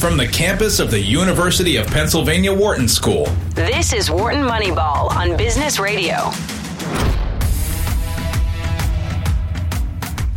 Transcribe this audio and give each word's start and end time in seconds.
from 0.00 0.16
the 0.16 0.26
campus 0.26 0.80
of 0.80 0.90
the 0.90 0.98
University 0.98 1.76
of 1.76 1.86
Pennsylvania 1.88 2.50
Wharton 2.50 2.88
School. 2.88 3.26
This 3.50 3.92
is 3.92 4.10
Wharton 4.10 4.42
Moneyball 4.42 5.10
on 5.14 5.36
Business 5.36 5.78
Radio. 5.78 6.14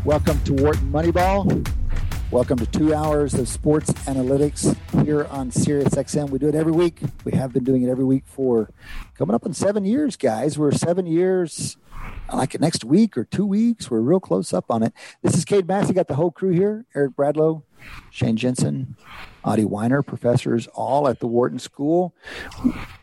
Welcome 0.04 0.44
to 0.44 0.54
Wharton 0.56 0.92
Moneyball. 0.92 1.66
Welcome 2.30 2.58
to 2.58 2.66
two 2.66 2.94
hours 2.94 3.36
of 3.36 3.48
sports 3.48 3.94
analytics 4.06 4.76
here 5.06 5.28
on 5.28 5.50
SiriusXM. 5.50 6.30
We 6.30 6.40
do 6.40 6.50
it 6.50 6.56
every 6.56 6.74
week. 6.74 7.00
We 7.24 7.32
have 7.32 7.54
been 7.54 7.64
doing 7.64 7.84
it 7.84 7.90
every 7.90 8.04
week 8.04 8.26
for 8.26 8.70
coming 9.18 9.34
up 9.34 9.46
in 9.46 9.54
seven 9.54 9.86
years, 9.86 10.18
guys. 10.18 10.60
We're 10.60 10.74
seven 10.74 11.06
years, 11.06 11.78
like 12.34 12.60
next 12.60 12.84
week 12.84 13.18
or 13.18 13.24
two 13.24 13.46
weeks. 13.46 13.90
We're 13.90 14.02
real 14.02 14.20
close 14.20 14.52
up 14.52 14.66
on 14.70 14.84
it. 14.84 14.92
This 15.22 15.38
is 15.38 15.46
Cade 15.46 15.70
Massey. 15.70 15.94
Got 15.94 16.10
the 16.10 16.16
whole 16.16 16.32
crew 16.32 16.52
here: 16.52 16.86
Eric 16.94 17.16
Bradlow, 17.16 17.64
Shane 18.10 18.36
Jensen, 18.36 18.98
Adi 19.44 19.64
Wyner, 19.64 20.06
professors 20.06 20.68
all 20.68 21.08
at 21.08 21.20
the 21.20 21.28
Wharton 21.28 21.60
School. 21.60 22.14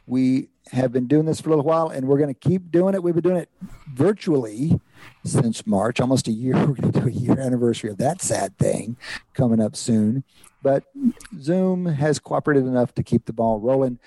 We 0.07 0.49
have 0.73 0.93
been 0.93 1.07
doing 1.07 1.27
this 1.27 1.41
for 1.41 1.49
a 1.49 1.51
little 1.51 1.65
while, 1.65 1.89
and 1.89 2.07
we're 2.07 2.19
going 2.19 2.33
to 2.33 2.49
keep 2.49 2.71
doing 2.71 2.95
it. 2.95 3.03
We've 3.03 3.15
been 3.15 3.23
doing 3.23 3.37
it 3.37 3.51
virtually 3.93 4.81
since 5.25 5.67
March, 5.67 6.01
almost 6.01 6.29
a 6.29 6.33
year. 6.33 6.55
We're 6.67 6.75
going 6.75 6.93
to 6.93 7.01
do 7.01 7.07
a 7.07 7.11
year 7.11 7.39
anniversary 7.39 7.91
of 7.91 7.99
that 7.99 8.23
sad 8.23 8.57
thing 8.59 8.97
coming 9.35 9.61
up 9.61 9.77
soon. 9.77 10.25
But 10.63 10.85
Zoom 11.41 11.87
has 11.87 12.19
cooperated 12.19 12.67
enough 12.67 12.95
to 12.95 13.03
keep 13.03 13.25
the 13.25 13.33
ball 13.33 13.61
rolling. 13.61 13.99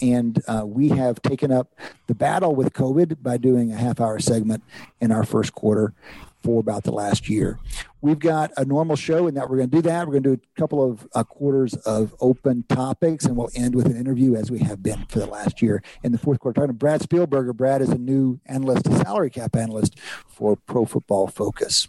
And 0.00 0.40
uh, 0.46 0.62
we 0.64 0.90
have 0.90 1.20
taken 1.20 1.50
up 1.50 1.74
the 2.06 2.14
battle 2.14 2.54
with 2.54 2.72
COVID 2.72 3.22
by 3.22 3.38
doing 3.38 3.72
a 3.72 3.76
half 3.76 4.00
hour 4.00 4.18
segment 4.18 4.62
in 5.00 5.10
our 5.10 5.24
first 5.24 5.52
quarter 5.52 5.94
for 6.42 6.60
about 6.60 6.84
the 6.84 6.92
last 6.92 7.28
year. 7.28 7.58
We've 8.00 8.18
got 8.18 8.52
a 8.56 8.64
normal 8.64 8.96
show, 8.96 9.26
in 9.26 9.34
that 9.34 9.50
we're 9.50 9.56
going 9.56 9.70
to 9.70 9.76
do 9.76 9.82
that. 9.82 10.06
We're 10.06 10.12
going 10.12 10.22
to 10.22 10.36
do 10.36 10.42
a 10.56 10.60
couple 10.60 10.88
of 10.88 11.08
uh, 11.14 11.24
quarters 11.24 11.74
of 11.74 12.14
open 12.20 12.64
topics, 12.68 13.24
and 13.24 13.36
we'll 13.36 13.50
end 13.54 13.74
with 13.74 13.86
an 13.86 13.96
interview 13.96 14.36
as 14.36 14.50
we 14.50 14.60
have 14.60 14.82
been 14.82 15.06
for 15.06 15.18
the 15.18 15.26
last 15.26 15.60
year. 15.60 15.82
In 16.04 16.12
the 16.12 16.18
fourth 16.18 16.38
quarter, 16.38 16.60
talking 16.60 16.68
to 16.68 16.74
Brad 16.74 17.00
Spielberger. 17.00 17.54
Brad 17.54 17.82
is 17.82 17.88
a 17.88 17.98
new 17.98 18.38
analyst, 18.46 18.86
a 18.86 18.96
salary 18.98 19.30
cap 19.30 19.56
analyst 19.56 19.98
for 20.26 20.56
Pro 20.56 20.84
Football 20.84 21.26
Focus 21.26 21.88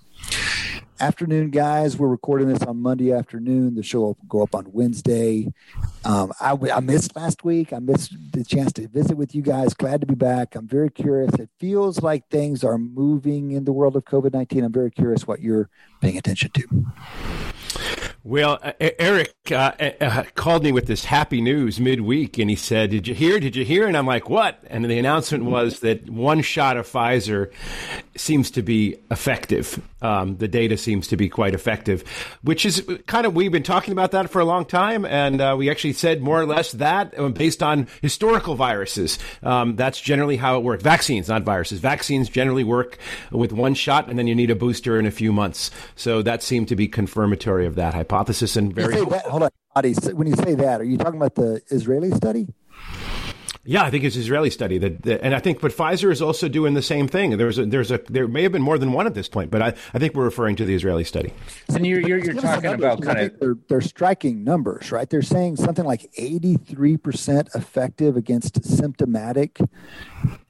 afternoon, 1.00 1.52
guys. 1.52 1.98
We're 1.98 2.08
recording 2.08 2.48
this 2.48 2.64
on 2.64 2.82
Monday 2.82 3.12
afternoon. 3.12 3.76
The 3.76 3.84
show 3.84 4.02
will 4.02 4.18
go 4.28 4.42
up 4.42 4.56
on 4.56 4.66
Wednesday. 4.72 5.52
Um, 6.04 6.34
I, 6.40 6.58
I, 6.74 6.80
missed 6.80 7.16
last 7.16 7.44
week. 7.44 7.72
I 7.72 7.80
missed 7.80 8.16
the 8.32 8.44
chance 8.44 8.72
to 8.74 8.88
visit 8.88 9.16
with 9.16 9.36
you 9.36 9.42
guys. 9.42 9.74
Glad 9.74 10.02
to 10.02 10.08
be 10.08 10.16
back. 10.16 10.56
I'm 10.56 10.68
very 10.68 10.90
curious. 10.90 11.34
It 11.36 11.50
feels 11.60 12.02
like 12.02 12.28
things 12.30 12.64
are 12.64 12.78
moving 12.78 13.52
in 13.52 13.66
the 13.66 13.72
world 13.72 13.96
of 13.96 14.06
COVID 14.06 14.34
19. 14.34 14.64
I'm 14.64 14.72
very 14.72 14.92
curious 14.92 15.28
what 15.28 15.42
you're 15.42 15.70
paying 16.02 16.18
attention 16.18 16.52
to. 16.52 16.86
Well, 18.28 18.60
uh, 18.62 18.74
Eric 18.82 19.34
uh, 19.52 19.72
uh, 19.80 19.92
uh, 20.02 20.24
called 20.36 20.62
me 20.62 20.74
with 20.74 20.86
this 20.86 21.06
happy 21.06 21.40
news 21.40 21.80
midweek, 21.80 22.38
and 22.38 22.50
he 22.50 22.58
said, 22.58 22.90
"Did 22.90 23.08
you 23.08 23.16
hear? 23.16 23.40
Did 23.40 23.56
you 23.56 23.64
hear?" 23.64 23.88
And 23.88 23.96
I'm 23.96 24.06
like, 24.06 24.30
"What?" 24.30 24.62
And 24.68 24.84
the 24.84 25.00
announcement 25.00 25.46
was 25.46 25.80
that 25.80 26.10
one 26.10 26.42
shot 26.42 26.76
of 26.76 26.86
Pfizer 26.86 27.54
seems 28.18 28.52
to 28.52 28.62
be 28.62 28.98
effective. 29.10 29.82
Um, 30.02 30.36
the 30.38 30.50
data 30.50 30.76
seems 30.76 31.08
to 31.08 31.16
be 31.16 31.30
quite 31.30 31.54
effective, 31.54 32.04
which 32.42 32.66
is 32.66 32.86
kind 33.06 33.26
of 33.26 33.34
we've 33.34 33.52
been 33.52 33.64
talking 33.64 33.94
about 33.94 34.12
that 34.12 34.30
for 34.30 34.42
a 34.42 34.46
long 34.46 34.66
time, 34.66 35.06
and 35.06 35.40
uh, 35.40 35.56
we 35.58 35.70
actually 35.70 35.94
said 35.94 36.22
more 36.22 36.42
or 36.42 36.46
less 36.46 36.74
that 36.74 37.18
uh, 37.18 37.30
based 37.30 37.64
on 37.64 37.88
historical 38.02 38.56
viruses. 38.56 39.20
Um, 39.42 39.78
that's 39.78 40.02
generally 40.02 40.36
how 40.36 40.58
it 40.58 40.64
works. 40.64 40.84
Vaccines, 40.84 41.30
not 41.30 41.44
viruses. 41.44 41.80
Vaccines 41.80 42.28
generally 42.28 42.66
work 42.66 42.98
with 43.32 43.54
one 43.54 43.74
shot, 43.74 44.10
and 44.10 44.20
then 44.20 44.28
you 44.28 44.36
need 44.36 44.52
a 44.52 44.56
booster 44.56 45.00
in 45.00 45.06
a 45.06 45.12
few 45.12 45.32
months. 45.32 45.72
So 45.96 46.22
that 46.24 46.44
seemed 46.44 46.68
to 46.68 46.76
be 46.76 46.90
confirmatory 46.90 47.66
of 47.66 47.76
that 47.76 47.94
hypothesis 47.94 48.17
hypothesis 48.18 48.56
and 48.56 48.74
very. 48.74 48.96
That, 49.06 49.26
hold 49.26 49.44
on, 49.44 49.50
Adi. 49.76 49.94
When 50.14 50.28
you 50.28 50.36
say 50.36 50.56
that, 50.56 50.82
are 50.82 50.86
you 50.86 50.98
talking 50.98 51.18
about 51.18 51.36
the 51.36 51.62
Israeli 51.70 52.12
study? 52.12 52.48
Yeah, 53.64 53.84
I 53.84 53.90
think 53.90 54.06
it's 54.06 54.16
Israeli 54.16 54.50
study 54.50 54.78
that, 54.78 55.02
that, 55.02 55.22
and 55.22 55.36
I 55.36 55.40
think, 55.40 55.60
but 55.60 55.74
Pfizer 55.74 56.10
is 56.10 56.22
also 56.22 56.48
doing 56.48 56.74
the 56.74 56.82
same 56.82 57.06
thing. 57.10 57.38
There's 57.38 57.60
a, 57.60 57.66
there's 57.66 57.92
a, 57.92 58.00
there 58.08 58.26
may 58.26 58.44
have 58.44 58.54
been 58.54 58.62
more 58.62 58.78
than 58.78 58.94
one 58.94 59.08
at 59.08 59.14
this 59.14 59.28
point, 59.28 59.52
but 59.52 59.62
I, 59.62 59.68
I 59.94 60.00
think 60.00 60.16
we're 60.16 60.24
referring 60.24 60.56
to 60.56 60.66
the 60.66 60.74
Israeli 60.74 61.04
study. 61.04 61.34
And 61.68 61.86
you're, 61.86 62.00
you're, 62.00 62.18
you're 62.18 62.34
talking 62.36 62.72
about 62.72 63.02
kind 63.02 63.20
of 63.20 63.38
they're, 63.42 63.58
they're 63.68 63.82
striking 63.82 64.46
numbers, 64.46 64.90
right? 64.90 65.10
They're 65.10 65.22
saying 65.22 65.58
something 65.58 65.84
like 65.84 66.10
83% 66.18 67.54
effective 67.56 68.16
against 68.16 68.64
symptomatic 68.64 69.60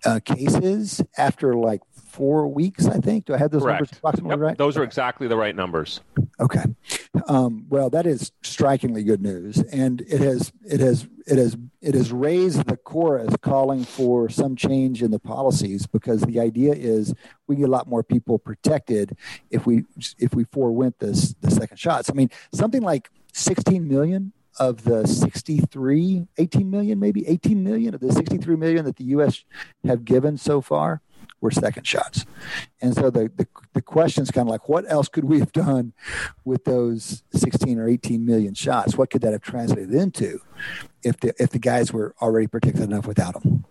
uh, 0.05 0.19
cases 0.23 1.01
after 1.17 1.55
like 1.55 1.81
four 2.17 2.47
weeks, 2.47 2.87
I 2.87 2.97
think. 2.97 3.25
Do 3.25 3.35
I 3.35 3.37
have 3.37 3.51
those 3.51 3.61
Correct. 3.61 3.81
numbers 3.81 3.97
approximately 3.99 4.31
yep, 4.31 4.39
right? 4.39 4.57
Those 4.57 4.75
are 4.75 4.83
exactly 4.83 5.27
the 5.27 5.37
right 5.37 5.55
numbers. 5.55 6.01
Okay. 6.39 6.63
Um, 7.27 7.67
well, 7.69 7.91
that 7.91 8.07
is 8.07 8.31
strikingly 8.41 9.03
good 9.03 9.21
news, 9.21 9.59
and 9.71 10.01
it 10.01 10.19
has 10.21 10.51
it 10.65 10.79
has 10.79 11.07
it 11.27 11.37
has 11.37 11.55
it 11.81 11.93
has 11.93 12.11
raised 12.11 12.65
the 12.65 12.77
chorus 12.77 13.35
calling 13.41 13.83
for 13.83 14.29
some 14.29 14.55
change 14.55 15.03
in 15.03 15.11
the 15.11 15.19
policies 15.19 15.85
because 15.85 16.21
the 16.21 16.39
idea 16.39 16.73
is 16.73 17.13
we 17.47 17.55
get 17.55 17.65
a 17.65 17.71
lot 17.71 17.87
more 17.87 18.03
people 18.03 18.39
protected 18.39 19.15
if 19.51 19.67
we 19.67 19.85
if 20.17 20.33
we 20.33 20.43
forewent 20.45 20.97
this 20.99 21.35
the 21.41 21.51
second 21.51 21.77
shots. 21.77 22.09
I 22.09 22.13
mean, 22.13 22.31
something 22.51 22.81
like 22.81 23.11
16 23.33 23.87
million 23.87 24.33
of 24.59 24.83
the 24.85 25.05
63 25.07 26.25
18 26.39 26.67
million 26.67 26.99
maybe 26.99 27.27
18 27.27 27.63
million 27.63 27.93
of 27.93 28.01
the 28.01 28.11
63 28.11 28.55
million 28.55 28.85
that 28.85 28.95
the 28.95 29.03
US 29.05 29.43
have 29.85 30.03
given 30.03 30.35
so 30.35 30.61
far 30.61 31.01
were 31.41 31.51
second 31.51 31.85
shots. 31.85 32.25
And 32.81 32.95
so 32.95 33.09
the, 33.09 33.31
the, 33.35 33.47
the 33.73 33.81
question 33.81 34.23
is 34.23 34.31
kind 34.31 34.47
of 34.47 34.51
like, 34.51 34.67
what 34.67 34.89
else 34.89 35.07
could 35.07 35.25
we 35.25 35.39
have 35.39 35.51
done 35.51 35.93
with 36.45 36.63
those 36.65 37.23
16 37.33 37.77
or 37.79 37.87
18 37.87 38.25
million 38.25 38.53
shots? 38.53 38.97
What 38.97 39.09
could 39.09 39.21
that 39.21 39.33
have 39.33 39.41
translated 39.41 39.93
into 39.93 40.39
if 41.03 41.19
the, 41.19 41.33
if 41.39 41.51
the 41.51 41.59
guys 41.59 41.93
were 41.93 42.15
already 42.21 42.47
protected 42.47 42.83
enough 42.83 43.07
without 43.07 43.41
them? 43.41 43.65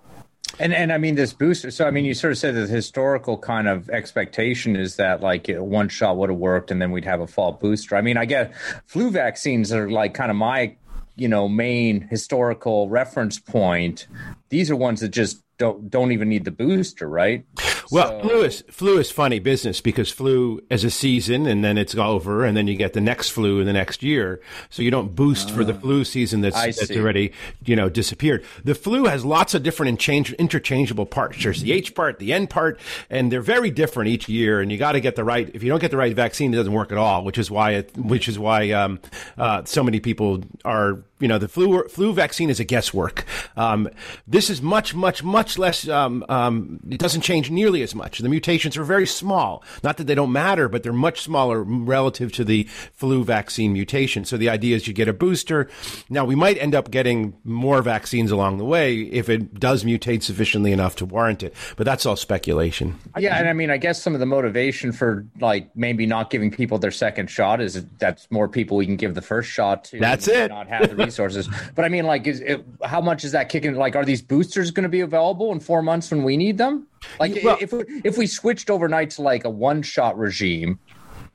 And 0.58 0.72
and 0.72 0.90
I 0.90 0.96
mean 0.96 1.16
this 1.16 1.34
booster. 1.34 1.70
So 1.70 1.86
I 1.86 1.90
mean, 1.90 2.06
you 2.06 2.14
sort 2.14 2.32
of 2.32 2.38
said 2.38 2.54
that 2.54 2.68
the 2.68 2.72
historical 2.72 3.36
kind 3.36 3.68
of 3.68 3.90
expectation 3.90 4.74
is 4.74 4.96
that 4.96 5.20
like 5.20 5.48
one 5.48 5.88
shot 5.88 6.16
would 6.16 6.30
have 6.30 6.38
worked, 6.38 6.70
and 6.70 6.80
then 6.80 6.92
we'd 6.92 7.04
have 7.04 7.20
a 7.20 7.26
fall 7.26 7.52
booster. 7.52 7.94
I 7.94 8.00
mean, 8.00 8.16
I 8.16 8.24
get 8.24 8.54
flu 8.86 9.10
vaccines 9.10 9.70
are 9.72 9.90
like 9.90 10.14
kind 10.14 10.30
of 10.30 10.36
my 10.36 10.76
you 11.16 11.28
know 11.28 11.48
main 11.48 12.02
historical 12.02 12.88
reference 12.88 13.38
point. 13.38 14.06
These 14.50 14.70
are 14.70 14.76
ones 14.76 15.00
that 15.00 15.08
just 15.08 15.42
don't 15.58 15.90
don't 15.90 16.12
even 16.12 16.28
need 16.28 16.44
the 16.44 16.50
booster, 16.50 17.08
right? 17.08 17.44
Well, 17.90 18.08
so, 18.08 18.28
flu 18.28 18.42
is 18.42 18.64
flu 18.70 18.98
is 18.98 19.10
funny 19.10 19.38
business 19.38 19.80
because 19.80 20.10
flu 20.10 20.62
is 20.70 20.84
a 20.84 20.90
season 20.90 21.46
and 21.46 21.64
then 21.64 21.78
it's 21.78 21.94
over, 21.94 22.44
and 22.44 22.56
then 22.56 22.66
you 22.66 22.76
get 22.76 22.92
the 22.92 23.00
next 23.00 23.30
flu 23.30 23.60
in 23.60 23.66
the 23.66 23.72
next 23.72 24.02
year. 24.02 24.40
So 24.70 24.82
you 24.82 24.90
don't 24.90 25.14
boost 25.14 25.50
uh, 25.50 25.54
for 25.54 25.64
the 25.64 25.74
ah. 25.74 25.78
flu 25.78 26.04
season 26.04 26.40
that's, 26.40 26.56
that's 26.56 26.90
already 26.90 27.32
you 27.64 27.76
know 27.76 27.88
disappeared. 27.88 28.44
The 28.64 28.74
flu 28.74 29.04
has 29.04 29.24
lots 29.24 29.54
of 29.54 29.62
different 29.62 30.08
interchangeable 30.08 31.06
parts. 31.06 31.42
There's 31.42 31.62
the 31.62 31.72
H 31.72 31.94
part, 31.94 32.18
the 32.18 32.32
N 32.32 32.46
part, 32.46 32.80
and 33.10 33.30
they're 33.30 33.40
very 33.40 33.70
different 33.70 34.08
each 34.08 34.28
year. 34.28 34.60
And 34.60 34.72
you 34.72 34.78
got 34.78 34.92
to 34.92 35.00
get 35.00 35.16
the 35.16 35.24
right. 35.24 35.48
If 35.54 35.62
you 35.62 35.70
don't 35.70 35.80
get 35.80 35.90
the 35.90 35.96
right 35.96 36.14
vaccine, 36.14 36.52
it 36.52 36.56
doesn't 36.56 36.72
work 36.72 36.92
at 36.92 36.98
all. 36.98 37.24
Which 37.24 37.38
is 37.38 37.50
why 37.50 37.72
it, 37.72 37.96
which 37.96 38.28
is 38.28 38.38
why 38.38 38.70
um, 38.70 39.00
uh, 39.38 39.64
so 39.64 39.82
many 39.82 40.00
people 40.00 40.42
are 40.64 41.02
you 41.18 41.28
know 41.28 41.38
the 41.38 41.48
flu 41.48 41.82
flu 41.88 42.12
vaccine 42.12 42.50
is 42.50 42.60
a 42.60 42.64
guesswork. 42.64 43.24
Um, 43.56 43.88
this 44.26 44.50
is 44.50 44.60
much 44.60 44.94
much 44.94 45.22
much 45.22 45.58
less. 45.58 45.88
Um, 45.88 46.24
um, 46.28 46.80
it 46.90 46.98
doesn't 46.98 47.22
change 47.22 47.50
nearly 47.50 47.82
as 47.82 47.94
much. 47.94 48.18
The 48.18 48.28
mutations 48.28 48.76
are 48.76 48.84
very 48.84 49.06
small. 49.06 49.62
Not 49.82 49.96
that 49.96 50.06
they 50.06 50.14
don't 50.14 50.32
matter, 50.32 50.68
but 50.68 50.82
they're 50.82 50.92
much 50.92 51.22
smaller 51.22 51.62
relative 51.62 52.32
to 52.32 52.44
the 52.44 52.64
flu 52.64 53.24
vaccine 53.24 53.72
mutation. 53.72 54.24
So 54.24 54.36
the 54.36 54.50
idea 54.50 54.76
is 54.76 54.86
you 54.86 54.94
get 54.94 55.08
a 55.08 55.12
booster. 55.12 55.68
Now 56.10 56.24
we 56.24 56.34
might 56.34 56.58
end 56.58 56.74
up 56.74 56.90
getting 56.90 57.36
more 57.44 57.82
vaccines 57.82 58.30
along 58.30 58.58
the 58.58 58.64
way 58.64 59.00
if 59.00 59.28
it 59.28 59.58
does 59.58 59.84
mutate 59.84 60.22
sufficiently 60.22 60.72
enough 60.72 60.96
to 60.96 61.06
warrant 61.06 61.42
it. 61.42 61.54
But 61.76 61.84
that's 61.84 62.04
all 62.04 62.16
speculation. 62.16 62.98
Yeah, 63.18 63.36
and 63.38 63.48
I 63.48 63.52
mean, 63.52 63.70
I 63.70 63.78
guess 63.78 64.02
some 64.02 64.14
of 64.14 64.20
the 64.20 64.26
motivation 64.26 64.92
for 64.92 65.26
like 65.40 65.74
maybe 65.74 66.04
not 66.04 66.30
giving 66.30 66.50
people 66.50 66.78
their 66.78 66.90
second 66.90 67.30
shot 67.30 67.60
is 67.60 67.84
that's 67.98 68.30
more 68.30 68.48
people 68.48 68.76
we 68.76 68.86
can 68.86 68.96
give 68.96 69.14
the 69.14 69.22
first 69.22 69.50
shot 69.50 69.84
to. 69.84 69.98
That's 69.98 70.28
it. 70.28 70.48
Not 70.48 70.68
have 70.68 70.90
the 70.90 71.05
resources. 71.06 71.48
but 71.74 71.84
I 71.84 71.88
mean, 71.88 72.04
like, 72.04 72.26
is 72.26 72.40
it, 72.40 72.64
how 72.84 73.00
much 73.00 73.24
is 73.24 73.32
that 73.32 73.48
kicking? 73.48 73.74
Like, 73.74 73.96
are 73.96 74.04
these 74.04 74.22
boosters 74.22 74.70
going 74.70 74.82
to 74.84 74.88
be 74.88 75.00
available 75.00 75.52
in 75.52 75.60
four 75.60 75.82
months 75.82 76.10
when 76.10 76.22
we 76.22 76.36
need 76.36 76.58
them? 76.58 76.86
Like, 77.18 77.38
well, 77.42 77.56
if 77.60 77.72
we, 77.72 77.84
if 78.04 78.18
we 78.18 78.26
switched 78.26 78.70
overnight 78.70 79.10
to 79.10 79.22
like 79.22 79.44
a 79.44 79.50
one 79.50 79.82
shot 79.82 80.18
regime, 80.18 80.78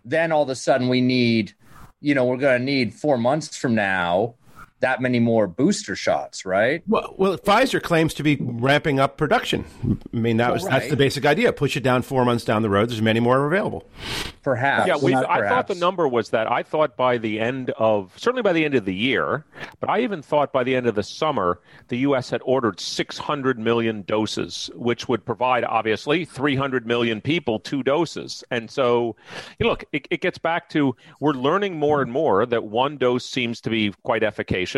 then 0.06 0.32
all 0.32 0.44
of 0.44 0.50
a 0.50 0.56
sudden 0.56 0.90
we 0.90 1.02
need, 1.02 1.54
you 2.02 2.14
know, 2.16 2.26
we're 2.26 2.38
going 2.38 2.60
to 2.60 2.66
need 2.66 2.94
four 2.94 3.18
months 3.18 3.56
from 3.58 3.76
now 3.76 4.36
that 4.82 5.02
many 5.02 5.20
more 5.20 5.48
booster 5.48 5.96
shots, 5.96 6.46
right? 6.46 6.84
Well, 6.88 7.16
well, 7.18 7.38
Pfizer 7.38 7.82
claims 7.82 8.14
to 8.16 8.24
be 8.24 8.38
ramping 8.40 9.00
up 9.00 9.18
production. 9.18 9.66
I 10.14 10.18
mean, 10.18 10.38
that 10.38 10.52
was 10.52 10.64
right. 10.64 10.72
that's 10.72 10.90
the 10.90 10.98
basic 10.98 11.26
idea. 11.26 11.54
Push 11.54 11.78
it 11.78 11.84
down 11.84 12.02
four 12.02 12.26
months 12.26 12.44
down 12.44 12.62
the 12.62 12.70
road. 12.70 12.90
There's 12.90 13.02
many 13.02 13.20
more 13.20 13.46
available. 13.46 13.88
Perhaps. 14.44 14.88
Yeah, 14.88 14.98
we, 14.98 15.14
I 15.14 15.48
thought 15.48 15.68
the 15.68 15.76
number 15.76 16.08
was 16.08 16.30
that 16.32 16.52
I 16.52 16.64
thought 16.64 16.98
by 16.98 17.18
the 17.18 17.40
end 17.40 17.70
of 17.72 18.12
certainly 18.18 18.42
by 18.42 18.54
the 18.54 18.66
end 18.66 18.76
of 18.76 18.86
the 18.86 18.96
year, 18.96 19.46
but 19.80 19.90
I 19.90 20.02
even 20.02 20.22
thought 20.22 20.52
by 20.52 20.64
the 20.64 20.76
end 20.76 20.88
of 20.88 20.96
the 20.96 21.04
summer, 21.04 21.60
the 21.90 22.00
U.S. 22.00 22.30
had 22.30 22.42
ordered 22.44 22.80
600 22.80 23.60
million 23.60 24.02
doses, 24.02 24.72
which 24.74 25.08
would 25.08 25.24
provide 25.26 25.64
obviously 25.64 26.26
300 26.26 26.88
million 26.88 27.22
people 27.22 27.60
two 27.60 27.84
doses. 27.84 28.44
And 28.50 28.70
so, 28.70 29.16
you 29.60 29.66
know, 29.66 29.70
look, 29.70 29.86
it, 29.92 30.08
it 30.10 30.22
gets 30.22 30.40
back 30.40 30.70
to 30.70 30.96
we're 31.20 31.34
learning 31.34 31.78
more 31.78 32.02
and 32.02 32.12
more 32.12 32.46
that 32.48 32.64
one 32.64 32.98
dose 32.98 33.26
seems 33.26 33.62
to 33.62 33.70
be 33.70 33.94
quite 34.04 34.24
efficacious. 34.24 34.71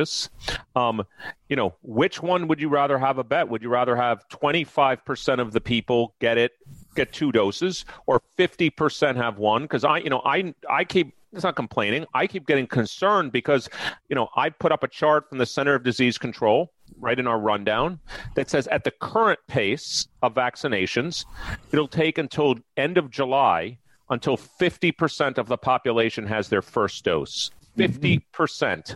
Um, 0.75 1.03
you 1.49 1.55
know, 1.55 1.75
which 1.81 2.21
one 2.21 2.47
would 2.47 2.59
you 2.59 2.69
rather 2.69 2.97
have 2.97 3.17
a 3.17 3.23
bet? 3.23 3.49
Would 3.49 3.61
you 3.61 3.69
rather 3.69 3.95
have 3.95 4.27
25% 4.29 5.39
of 5.39 5.51
the 5.51 5.61
people 5.61 6.15
get 6.19 6.37
it, 6.37 6.53
get 6.95 7.13
two 7.13 7.31
doses, 7.31 7.85
or 8.05 8.21
50% 8.37 9.15
have 9.15 9.37
one? 9.37 9.63
Because 9.63 9.83
I, 9.83 9.97
you 9.97 10.09
know, 10.09 10.21
I, 10.25 10.53
I 10.69 10.83
keep 10.83 11.13
it's 11.33 11.43
not 11.43 11.55
complaining. 11.55 12.05
I 12.13 12.27
keep 12.27 12.45
getting 12.45 12.67
concerned 12.67 13.31
because, 13.31 13.67
you 14.07 14.15
know, 14.15 14.29
I 14.35 14.49
put 14.49 14.71
up 14.71 14.83
a 14.83 14.87
chart 14.87 15.27
from 15.29 15.39
the 15.39 15.47
Center 15.47 15.73
of 15.73 15.83
Disease 15.83 16.19
Control 16.19 16.71
right 16.99 17.17
in 17.17 17.25
our 17.25 17.39
rundown 17.39 17.99
that 18.35 18.51
says 18.51 18.67
at 18.67 18.83
the 18.83 18.91
current 18.91 19.39
pace 19.47 20.07
of 20.21 20.35
vaccinations, 20.35 21.25
it'll 21.71 21.87
take 21.87 22.19
until 22.19 22.55
end 22.77 22.99
of 22.99 23.09
July 23.09 23.79
until 24.09 24.37
50% 24.37 25.37
of 25.37 25.47
the 25.47 25.57
population 25.57 26.27
has 26.27 26.49
their 26.49 26.61
first 26.61 27.03
dose. 27.03 27.51
50%. 27.77 28.21
percent 28.31 28.95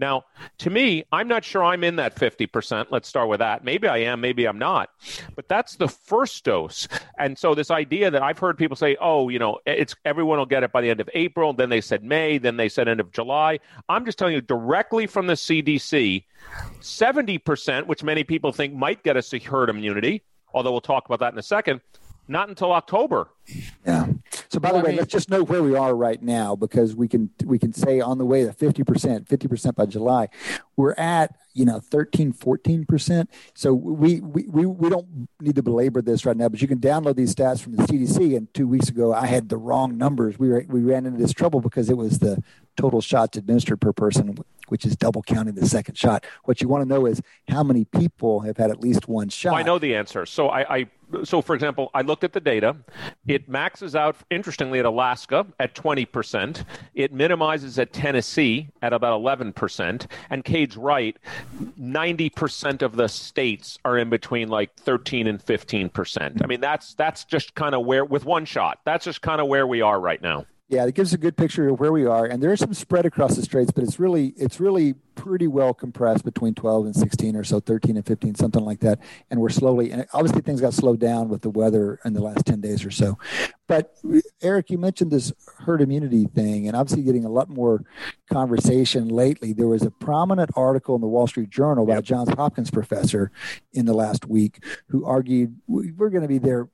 Now, 0.00 0.24
to 0.58 0.70
me, 0.70 1.04
I'm 1.12 1.28
not 1.28 1.44
sure 1.44 1.62
I'm 1.62 1.84
in 1.84 1.96
that 1.96 2.16
50%. 2.16 2.86
Let's 2.90 3.06
start 3.06 3.28
with 3.28 3.40
that. 3.40 3.62
Maybe 3.62 3.86
I 3.86 3.98
am, 3.98 4.20
maybe 4.20 4.46
I'm 4.46 4.58
not. 4.58 4.88
But 5.36 5.46
that's 5.46 5.76
the 5.76 5.88
first 5.88 6.42
dose. 6.44 6.88
And 7.18 7.36
so 7.36 7.54
this 7.54 7.70
idea 7.70 8.10
that 8.10 8.22
I've 8.22 8.38
heard 8.38 8.56
people 8.56 8.76
say, 8.76 8.96
"Oh, 9.00 9.28
you 9.28 9.38
know, 9.38 9.58
it's 9.66 9.94
everyone 10.06 10.38
will 10.38 10.46
get 10.46 10.62
it 10.62 10.72
by 10.72 10.80
the 10.80 10.88
end 10.88 11.00
of 11.00 11.10
April." 11.12 11.52
Then 11.52 11.68
they 11.68 11.82
said 11.82 12.02
May, 12.02 12.38
then 12.38 12.56
they 12.56 12.68
said 12.68 12.88
end 12.88 12.98
of 13.00 13.12
July. 13.12 13.60
I'm 13.88 14.06
just 14.06 14.18
telling 14.18 14.34
you 14.34 14.40
directly 14.40 15.06
from 15.06 15.26
the 15.26 15.36
CDC, 15.36 16.24
70%, 16.80 17.86
which 17.86 18.02
many 18.02 18.24
people 18.24 18.52
think 18.52 18.72
might 18.72 19.02
get 19.02 19.18
us 19.18 19.32
a 19.34 19.38
herd 19.38 19.68
immunity, 19.68 20.22
although 20.54 20.72
we'll 20.72 20.80
talk 20.80 21.04
about 21.04 21.20
that 21.20 21.32
in 21.34 21.38
a 21.38 21.42
second, 21.42 21.82
not 22.26 22.48
until 22.48 22.72
October. 22.72 23.28
Yeah. 23.86 24.06
So 24.50 24.58
by 24.58 24.72
the 24.72 24.80
way, 24.80 24.96
let's 24.96 25.12
just 25.12 25.30
know 25.30 25.44
where 25.44 25.62
we 25.62 25.76
are 25.76 25.94
right 25.94 26.20
now 26.20 26.56
because 26.56 26.96
we 26.96 27.06
can 27.06 27.30
we 27.44 27.56
can 27.56 27.72
say 27.72 28.00
on 28.00 28.18
the 28.18 28.24
way 28.24 28.44
to 28.44 28.52
50%, 28.52 29.28
50% 29.28 29.74
by 29.76 29.86
July. 29.86 30.28
We're 30.76 30.94
at, 30.94 31.36
you 31.54 31.64
know, 31.64 31.78
13, 31.78 32.32
14%. 32.32 33.28
So 33.54 33.72
we, 33.72 34.20
we, 34.20 34.46
we, 34.48 34.66
we 34.66 34.90
don't 34.90 35.28
need 35.40 35.54
to 35.54 35.62
belabor 35.62 36.02
this 36.02 36.26
right 36.26 36.36
now, 36.36 36.48
but 36.48 36.60
you 36.60 36.66
can 36.66 36.80
download 36.80 37.14
these 37.14 37.32
stats 37.32 37.60
from 37.60 37.76
the 37.76 37.84
CDC. 37.84 38.36
And 38.36 38.52
two 38.52 38.66
weeks 38.66 38.88
ago, 38.88 39.12
I 39.12 39.26
had 39.26 39.50
the 39.50 39.56
wrong 39.56 39.96
numbers. 39.96 40.36
We, 40.36 40.48
were, 40.48 40.64
we 40.68 40.80
ran 40.80 41.06
into 41.06 41.18
this 41.18 41.32
trouble 41.32 41.60
because 41.60 41.88
it 41.88 41.96
was 41.96 42.18
the 42.18 42.42
total 42.76 43.00
shots 43.00 43.36
administered 43.36 43.80
per 43.80 43.92
person, 43.92 44.36
which 44.70 44.84
is 44.84 44.96
double 44.96 45.22
counting 45.22 45.54
the 45.54 45.66
second 45.66 45.96
shot. 45.96 46.24
What 46.44 46.60
you 46.60 46.68
want 46.68 46.82
to 46.82 46.88
know 46.88 47.06
is 47.06 47.20
how 47.48 47.62
many 47.62 47.84
people 47.84 48.40
have 48.40 48.56
had 48.56 48.70
at 48.70 48.80
least 48.80 49.08
one 49.08 49.28
shot. 49.28 49.52
Well, 49.52 49.60
I 49.60 49.62
know 49.62 49.78
the 49.78 49.94
answer. 49.94 50.26
So 50.26 50.48
I, 50.48 50.76
I 50.76 50.86
so 51.24 51.42
for 51.42 51.54
example, 51.54 51.90
I 51.94 52.02
looked 52.02 52.24
at 52.24 52.32
the 52.32 52.40
data. 52.40 52.76
It 53.26 53.48
maxes 53.48 53.96
out, 53.96 54.16
interestingly, 54.30 54.78
at 54.78 54.84
Alaska 54.84 55.46
at 55.58 55.74
20%. 55.74 56.64
It 56.94 57.12
minimizes 57.12 57.78
at 57.78 57.92
Tennessee 57.92 58.68
at 58.82 58.92
about 58.92 59.20
11%. 59.20 60.06
And 60.30 60.44
Cade's 60.44 60.76
right, 60.76 61.16
90% 61.80 62.82
of 62.82 62.96
the 62.96 63.08
states 63.08 63.78
are 63.84 63.98
in 63.98 64.08
between 64.08 64.48
like 64.48 64.74
13 64.76 65.26
and 65.26 65.44
15%. 65.44 66.42
I 66.42 66.46
mean, 66.46 66.60
that's 66.60 66.94
that's 66.94 67.24
just 67.24 67.54
kind 67.54 67.74
of 67.74 67.84
where, 67.84 68.04
with 68.04 68.24
one 68.24 68.44
shot, 68.44 68.78
that's 68.84 69.04
just 69.04 69.22
kind 69.22 69.40
of 69.40 69.48
where 69.48 69.66
we 69.66 69.80
are 69.80 69.98
right 69.98 70.22
now. 70.22 70.46
Yeah, 70.70 70.86
it 70.86 70.94
gives 70.94 71.12
a 71.12 71.18
good 71.18 71.36
picture 71.36 71.68
of 71.68 71.80
where 71.80 71.90
we 71.90 72.06
are, 72.06 72.24
and 72.24 72.40
there 72.40 72.52
is 72.52 72.60
some 72.60 72.72
spread 72.74 73.04
across 73.04 73.34
the 73.34 73.42
straits, 73.42 73.72
but 73.72 73.82
it's 73.82 73.98
really 73.98 74.28
it's 74.36 74.60
really 74.60 74.94
pretty 75.14 75.46
well 75.46 75.74
compressed 75.74 76.24
between 76.24 76.54
12 76.54 76.86
and 76.86 76.96
16 76.96 77.36
or 77.36 77.44
so, 77.44 77.60
13 77.60 77.96
and 77.96 78.06
15, 78.06 78.34
something 78.34 78.64
like 78.64 78.80
that. 78.80 78.98
And 79.30 79.40
we're 79.40 79.50
slowly, 79.50 79.90
and 79.90 80.06
obviously 80.12 80.42
things 80.42 80.60
got 80.60 80.74
slowed 80.74 81.00
down 81.00 81.28
with 81.28 81.42
the 81.42 81.50
weather 81.50 81.98
in 82.04 82.12
the 82.12 82.22
last 82.22 82.46
10 82.46 82.60
days 82.60 82.84
or 82.84 82.90
so. 82.90 83.18
But 83.70 83.94
Eric, 84.42 84.70
you 84.70 84.78
mentioned 84.78 85.12
this 85.12 85.32
herd 85.58 85.80
immunity 85.80 86.24
thing, 86.24 86.66
and 86.66 86.76
obviously 86.76 87.04
getting 87.04 87.24
a 87.24 87.28
lot 87.28 87.48
more 87.48 87.84
conversation 88.28 89.08
lately. 89.08 89.52
There 89.52 89.68
was 89.68 89.82
a 89.82 89.92
prominent 89.92 90.50
article 90.56 90.96
in 90.96 91.00
the 91.00 91.06
Wall 91.06 91.28
Street 91.28 91.50
Journal 91.50 91.86
by 91.86 91.94
yep. 91.94 92.04
Johns 92.04 92.30
Hopkins 92.30 92.72
professor 92.72 93.30
in 93.72 93.86
the 93.86 93.94
last 93.94 94.26
week 94.26 94.64
who 94.88 95.04
argued 95.04 95.56
we're 95.68 96.10
going 96.10 96.22
to 96.22 96.28
be 96.28 96.38
there 96.38 96.68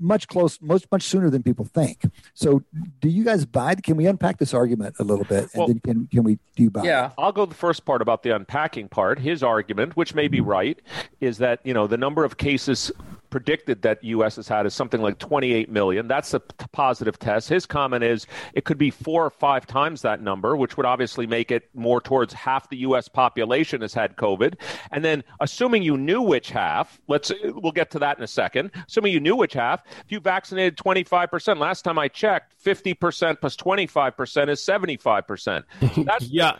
much 0.00 0.26
close, 0.26 0.60
much 0.60 0.84
much 0.90 1.04
sooner 1.04 1.30
than 1.30 1.44
people 1.44 1.64
think. 1.64 2.02
So, 2.34 2.64
do 3.00 3.08
you 3.08 3.22
guys 3.22 3.46
buy? 3.46 3.76
Can 3.76 3.96
we 3.96 4.06
unpack 4.06 4.38
this 4.38 4.52
argument 4.52 4.96
a 4.98 5.04
little 5.04 5.26
bit, 5.26 5.50
and 5.54 5.58
well, 5.58 5.66
then 5.68 5.78
can 5.78 6.08
can 6.08 6.24
we 6.24 6.40
do 6.56 6.64
you 6.64 6.70
buy? 6.70 6.82
Yeah, 6.82 7.12
I'll 7.16 7.30
go 7.30 7.46
the 7.46 7.54
first 7.54 7.79
part 7.80 8.02
about 8.02 8.22
the 8.22 8.34
unpacking 8.34 8.88
part. 8.88 9.18
His 9.18 9.42
argument, 9.42 9.96
which 9.96 10.14
may 10.14 10.28
be 10.28 10.40
right, 10.40 10.80
is 11.20 11.38
that 11.38 11.60
you 11.64 11.74
know 11.74 11.86
the 11.86 11.96
number 11.96 12.24
of 12.24 12.36
cases 12.36 12.92
predicted 13.30 13.82
that 13.82 14.02
U.S. 14.04 14.36
has 14.36 14.48
had 14.48 14.66
is 14.66 14.74
something 14.74 15.02
like 15.02 15.18
28 15.18 15.70
million. 15.70 16.08
That's 16.08 16.32
a 16.34 16.40
positive 16.40 17.18
test. 17.18 17.48
His 17.48 17.66
comment 17.66 18.02
is 18.02 18.26
it 18.54 18.64
could 18.64 18.78
be 18.78 18.90
four 18.90 19.24
or 19.24 19.30
five 19.30 19.66
times 19.66 20.02
that 20.02 20.22
number, 20.22 20.56
which 20.56 20.76
would 20.76 20.86
obviously 20.86 21.26
make 21.26 21.50
it 21.50 21.68
more 21.74 22.00
towards 22.00 22.32
half 22.32 22.68
the 22.70 22.78
U.S. 22.78 23.08
population 23.08 23.82
has 23.82 23.92
had 23.92 24.16
COVID. 24.16 24.54
And 24.90 25.04
then, 25.04 25.22
assuming 25.40 25.82
you 25.82 25.98
knew 25.98 26.22
which 26.22 26.50
half, 26.50 26.98
let's 27.08 27.30
we'll 27.44 27.72
get 27.72 27.90
to 27.90 27.98
that 27.98 28.16
in 28.16 28.24
a 28.24 28.28
second. 28.28 28.70
Assuming 28.88 29.12
you 29.12 29.20
knew 29.20 29.36
which 29.36 29.52
half, 29.52 29.84
if 30.04 30.10
you 30.10 30.18
vaccinated 30.18 30.78
25 30.78 31.30
percent, 31.30 31.60
last 31.60 31.82
time 31.82 31.98
I 31.98 32.08
checked, 32.08 32.54
50 32.54 32.94
percent 32.94 33.40
plus 33.40 33.50
plus 33.50 33.56
25 33.56 34.16
percent 34.16 34.50
is 34.50 34.62
75 34.62 35.26
percent. 35.26 35.64
That's 35.96 36.26
yeah. 36.30 36.58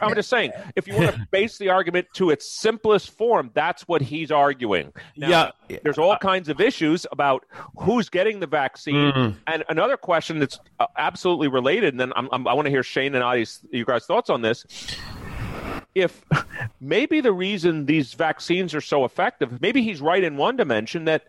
I'm 0.00 0.14
just 0.14 0.28
saying, 0.28 0.52
if 0.76 0.86
you 0.86 0.96
want 0.96 1.14
to 1.14 1.28
base 1.30 1.58
the 1.58 1.68
argument 1.68 2.08
to 2.14 2.30
its 2.30 2.50
simplest 2.50 3.10
form, 3.10 3.50
that's 3.54 3.86
what 3.86 4.02
he's 4.02 4.30
arguing. 4.30 4.92
Now, 5.16 5.52
yeah. 5.68 5.78
There's 5.82 5.98
all 6.04 6.16
kinds 6.18 6.48
of 6.48 6.60
issues 6.60 7.06
about 7.12 7.44
who's 7.78 8.08
getting 8.08 8.40
the 8.40 8.46
vaccine. 8.46 9.12
Mm. 9.12 9.36
And 9.46 9.64
another 9.68 9.96
question 9.96 10.38
that's 10.38 10.58
uh, 10.80 10.86
absolutely 10.96 11.48
related, 11.48 11.94
and 11.94 12.00
then 12.00 12.12
I'm, 12.16 12.28
I'm, 12.32 12.46
i 12.46 12.52
want 12.52 12.66
to 12.66 12.70
hear 12.70 12.82
Shane 12.82 13.14
and 13.14 13.24
Adi's, 13.24 13.60
you 13.70 13.84
guys' 13.84 14.06
thoughts 14.06 14.30
on 14.30 14.42
this. 14.42 14.64
If 15.94 16.24
maybe 16.80 17.20
the 17.20 17.32
reason 17.32 17.86
these 17.86 18.14
vaccines 18.14 18.74
are 18.74 18.80
so 18.80 19.04
effective, 19.04 19.60
maybe 19.60 19.82
he's 19.82 20.00
right 20.00 20.22
in 20.22 20.36
one 20.36 20.56
dimension 20.56 21.04
that 21.06 21.28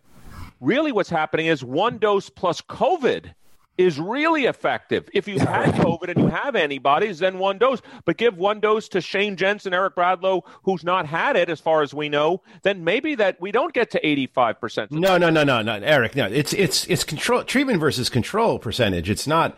really 0.61 0.91
what's 0.91 1.09
happening 1.09 1.47
is 1.47 1.63
one 1.63 1.97
dose 1.97 2.29
plus 2.29 2.61
COVID 2.61 3.33
is 3.77 3.99
really 3.99 4.45
effective. 4.45 5.09
If 5.13 5.27
you've 5.27 5.41
had 5.41 5.73
COVID 5.75 6.09
and 6.09 6.19
you 6.19 6.27
have 6.27 6.55
antibodies, 6.55 7.19
then 7.19 7.39
one 7.39 7.57
dose. 7.57 7.81
But 8.05 8.17
give 8.17 8.37
one 8.37 8.59
dose 8.59 8.87
to 8.89 9.01
Shane 9.01 9.35
Jensen, 9.35 9.73
Eric 9.73 9.95
Bradlow, 9.95 10.43
who's 10.63 10.83
not 10.83 11.05
had 11.05 11.35
it, 11.35 11.49
as 11.49 11.59
far 11.59 11.81
as 11.81 11.93
we 11.93 12.09
know, 12.09 12.41
then 12.63 12.83
maybe 12.83 13.15
that 13.15 13.39
we 13.41 13.51
don't 13.51 13.73
get 13.73 13.91
to 13.91 14.05
eighty 14.05 14.27
five 14.27 14.59
percent. 14.59 14.91
No, 14.91 15.17
no, 15.17 15.29
no, 15.29 15.43
no, 15.43 15.61
no, 15.61 15.73
Eric. 15.73 16.15
No, 16.15 16.25
it's 16.25 16.53
it's 16.53 16.85
it's 16.87 17.03
control 17.03 17.43
treatment 17.43 17.79
versus 17.79 18.09
control 18.09 18.59
percentage. 18.59 19.09
It's 19.09 19.27
not 19.27 19.57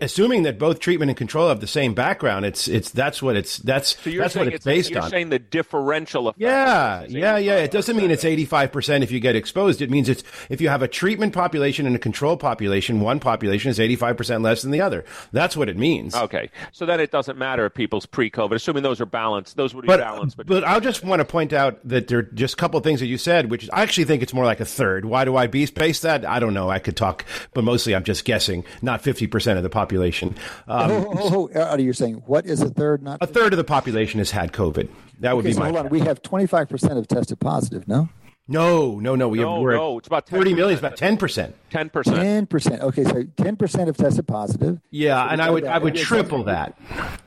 assuming 0.00 0.44
that 0.44 0.58
both 0.58 0.78
treatment 0.78 1.10
and 1.10 1.16
control 1.16 1.48
have 1.48 1.60
the 1.60 1.66
same 1.66 1.94
background. 1.94 2.44
It's 2.44 2.68
it's 2.68 2.90
that's 2.90 3.22
what 3.22 3.36
it's 3.36 3.58
that's 3.58 4.00
so 4.02 4.10
that's 4.10 4.36
what 4.36 4.46
it's, 4.46 4.56
it's 4.56 4.64
based 4.64 4.90
you're 4.90 5.00
on. 5.00 5.04
You're 5.04 5.10
saying 5.10 5.30
the 5.30 5.38
differential 5.38 6.28
effect. 6.28 6.40
Yeah, 6.40 7.04
yeah, 7.08 7.36
yeah. 7.36 7.56
It 7.56 7.70
doesn't 7.70 7.96
mean 7.96 8.10
it's 8.10 8.24
eighty 8.24 8.44
five 8.44 8.70
percent 8.70 9.02
if 9.02 9.10
you 9.10 9.20
get 9.20 9.34
exposed. 9.34 9.82
It 9.82 9.90
means 9.90 10.08
it's 10.08 10.22
if 10.48 10.60
you 10.60 10.68
have 10.68 10.82
a 10.82 10.88
treatment 10.88 11.32
population 11.32 11.86
and 11.86 11.96
a 11.96 11.98
control 11.98 12.36
population, 12.36 13.00
one 13.00 13.18
population 13.18 13.39
population 13.40 13.70
is 13.70 13.78
85% 13.78 14.42
less 14.42 14.60
than 14.60 14.70
the 14.70 14.82
other. 14.82 15.02
That's 15.32 15.56
what 15.56 15.70
it 15.70 15.78
means. 15.78 16.14
Okay. 16.14 16.50
So 16.72 16.84
then 16.84 17.00
it 17.00 17.10
doesn't 17.10 17.38
matter 17.38 17.64
if 17.64 17.72
people's 17.72 18.04
pre 18.04 18.30
COVID, 18.30 18.52
assuming 18.52 18.82
those 18.82 19.00
are 19.00 19.06
balanced, 19.06 19.56
those 19.56 19.74
would 19.74 19.82
be 19.82 19.86
but, 19.86 20.00
balanced. 20.00 20.36
But, 20.36 20.46
but 20.46 20.62
I'll 20.64 20.80
just 20.80 21.02
want 21.02 21.20
to 21.20 21.24
point 21.24 21.54
out 21.54 21.80
that 21.88 22.08
there 22.08 22.18
are 22.18 22.22
just 22.22 22.54
a 22.54 22.56
couple 22.58 22.76
of 22.76 22.84
things 22.84 23.00
that 23.00 23.06
you 23.06 23.16
said, 23.16 23.50
which 23.50 23.70
I 23.72 23.80
actually 23.82 24.04
think 24.04 24.22
it's 24.22 24.34
more 24.34 24.44
like 24.44 24.60
a 24.60 24.66
third. 24.66 25.06
Why 25.06 25.24
do 25.24 25.36
I 25.36 25.46
base 25.46 26.00
that? 26.00 26.26
I 26.26 26.38
don't 26.38 26.52
know. 26.52 26.68
I 26.68 26.80
could 26.80 26.98
talk, 26.98 27.24
but 27.54 27.64
mostly 27.64 27.94
I'm 27.94 28.04
just 28.04 28.26
guessing, 28.26 28.62
not 28.82 29.02
50% 29.02 29.56
of 29.56 29.62
the 29.62 29.70
population. 29.70 30.36
Um, 30.68 30.90
oh, 30.90 31.14
oh, 31.18 31.50
oh, 31.54 31.78
you're 31.78 31.94
saying 31.94 32.22
what 32.26 32.44
is 32.44 32.60
a 32.60 32.68
third? 32.68 33.02
Not 33.02 33.20
50%? 33.20 33.22
a 33.22 33.26
third 33.32 33.52
of 33.54 33.56
the 33.56 33.64
population 33.64 34.18
has 34.18 34.30
had 34.30 34.52
COVID. 34.52 34.90
That 35.20 35.34
would 35.36 35.46
okay, 35.46 35.50
be 35.50 35.54
so 35.54 35.60
my. 35.60 35.66
Hold 35.70 35.86
on. 35.86 35.88
We 35.88 36.00
have 36.00 36.22
25% 36.22 36.96
have 36.96 37.08
tested 37.08 37.40
positive, 37.40 37.88
no? 37.88 38.10
No, 38.50 38.98
no, 38.98 39.14
no. 39.14 39.28
We 39.28 39.38
no, 39.38 39.54
have, 39.54 39.62
we're 39.62 39.76
no. 39.76 39.98
It's 39.98 40.08
about 40.08 40.26
10 40.26 40.40
30 40.40 40.54
million. 40.54 40.72
It's 40.72 40.80
about 40.80 40.98
10%. 40.98 41.52
10%. 41.70 42.48
10%. 42.48 42.80
Okay, 42.80 43.04
so 43.04 43.22
10% 43.22 43.86
have 43.86 43.96
tested 43.96 44.26
positive. 44.26 44.80
Yeah, 44.90 45.24
so 45.24 45.30
and 45.30 45.40
I 45.40 45.50
would 45.50 45.64
I 45.64 45.78
would 45.78 45.94
triple 45.94 46.42
that. 46.44 46.76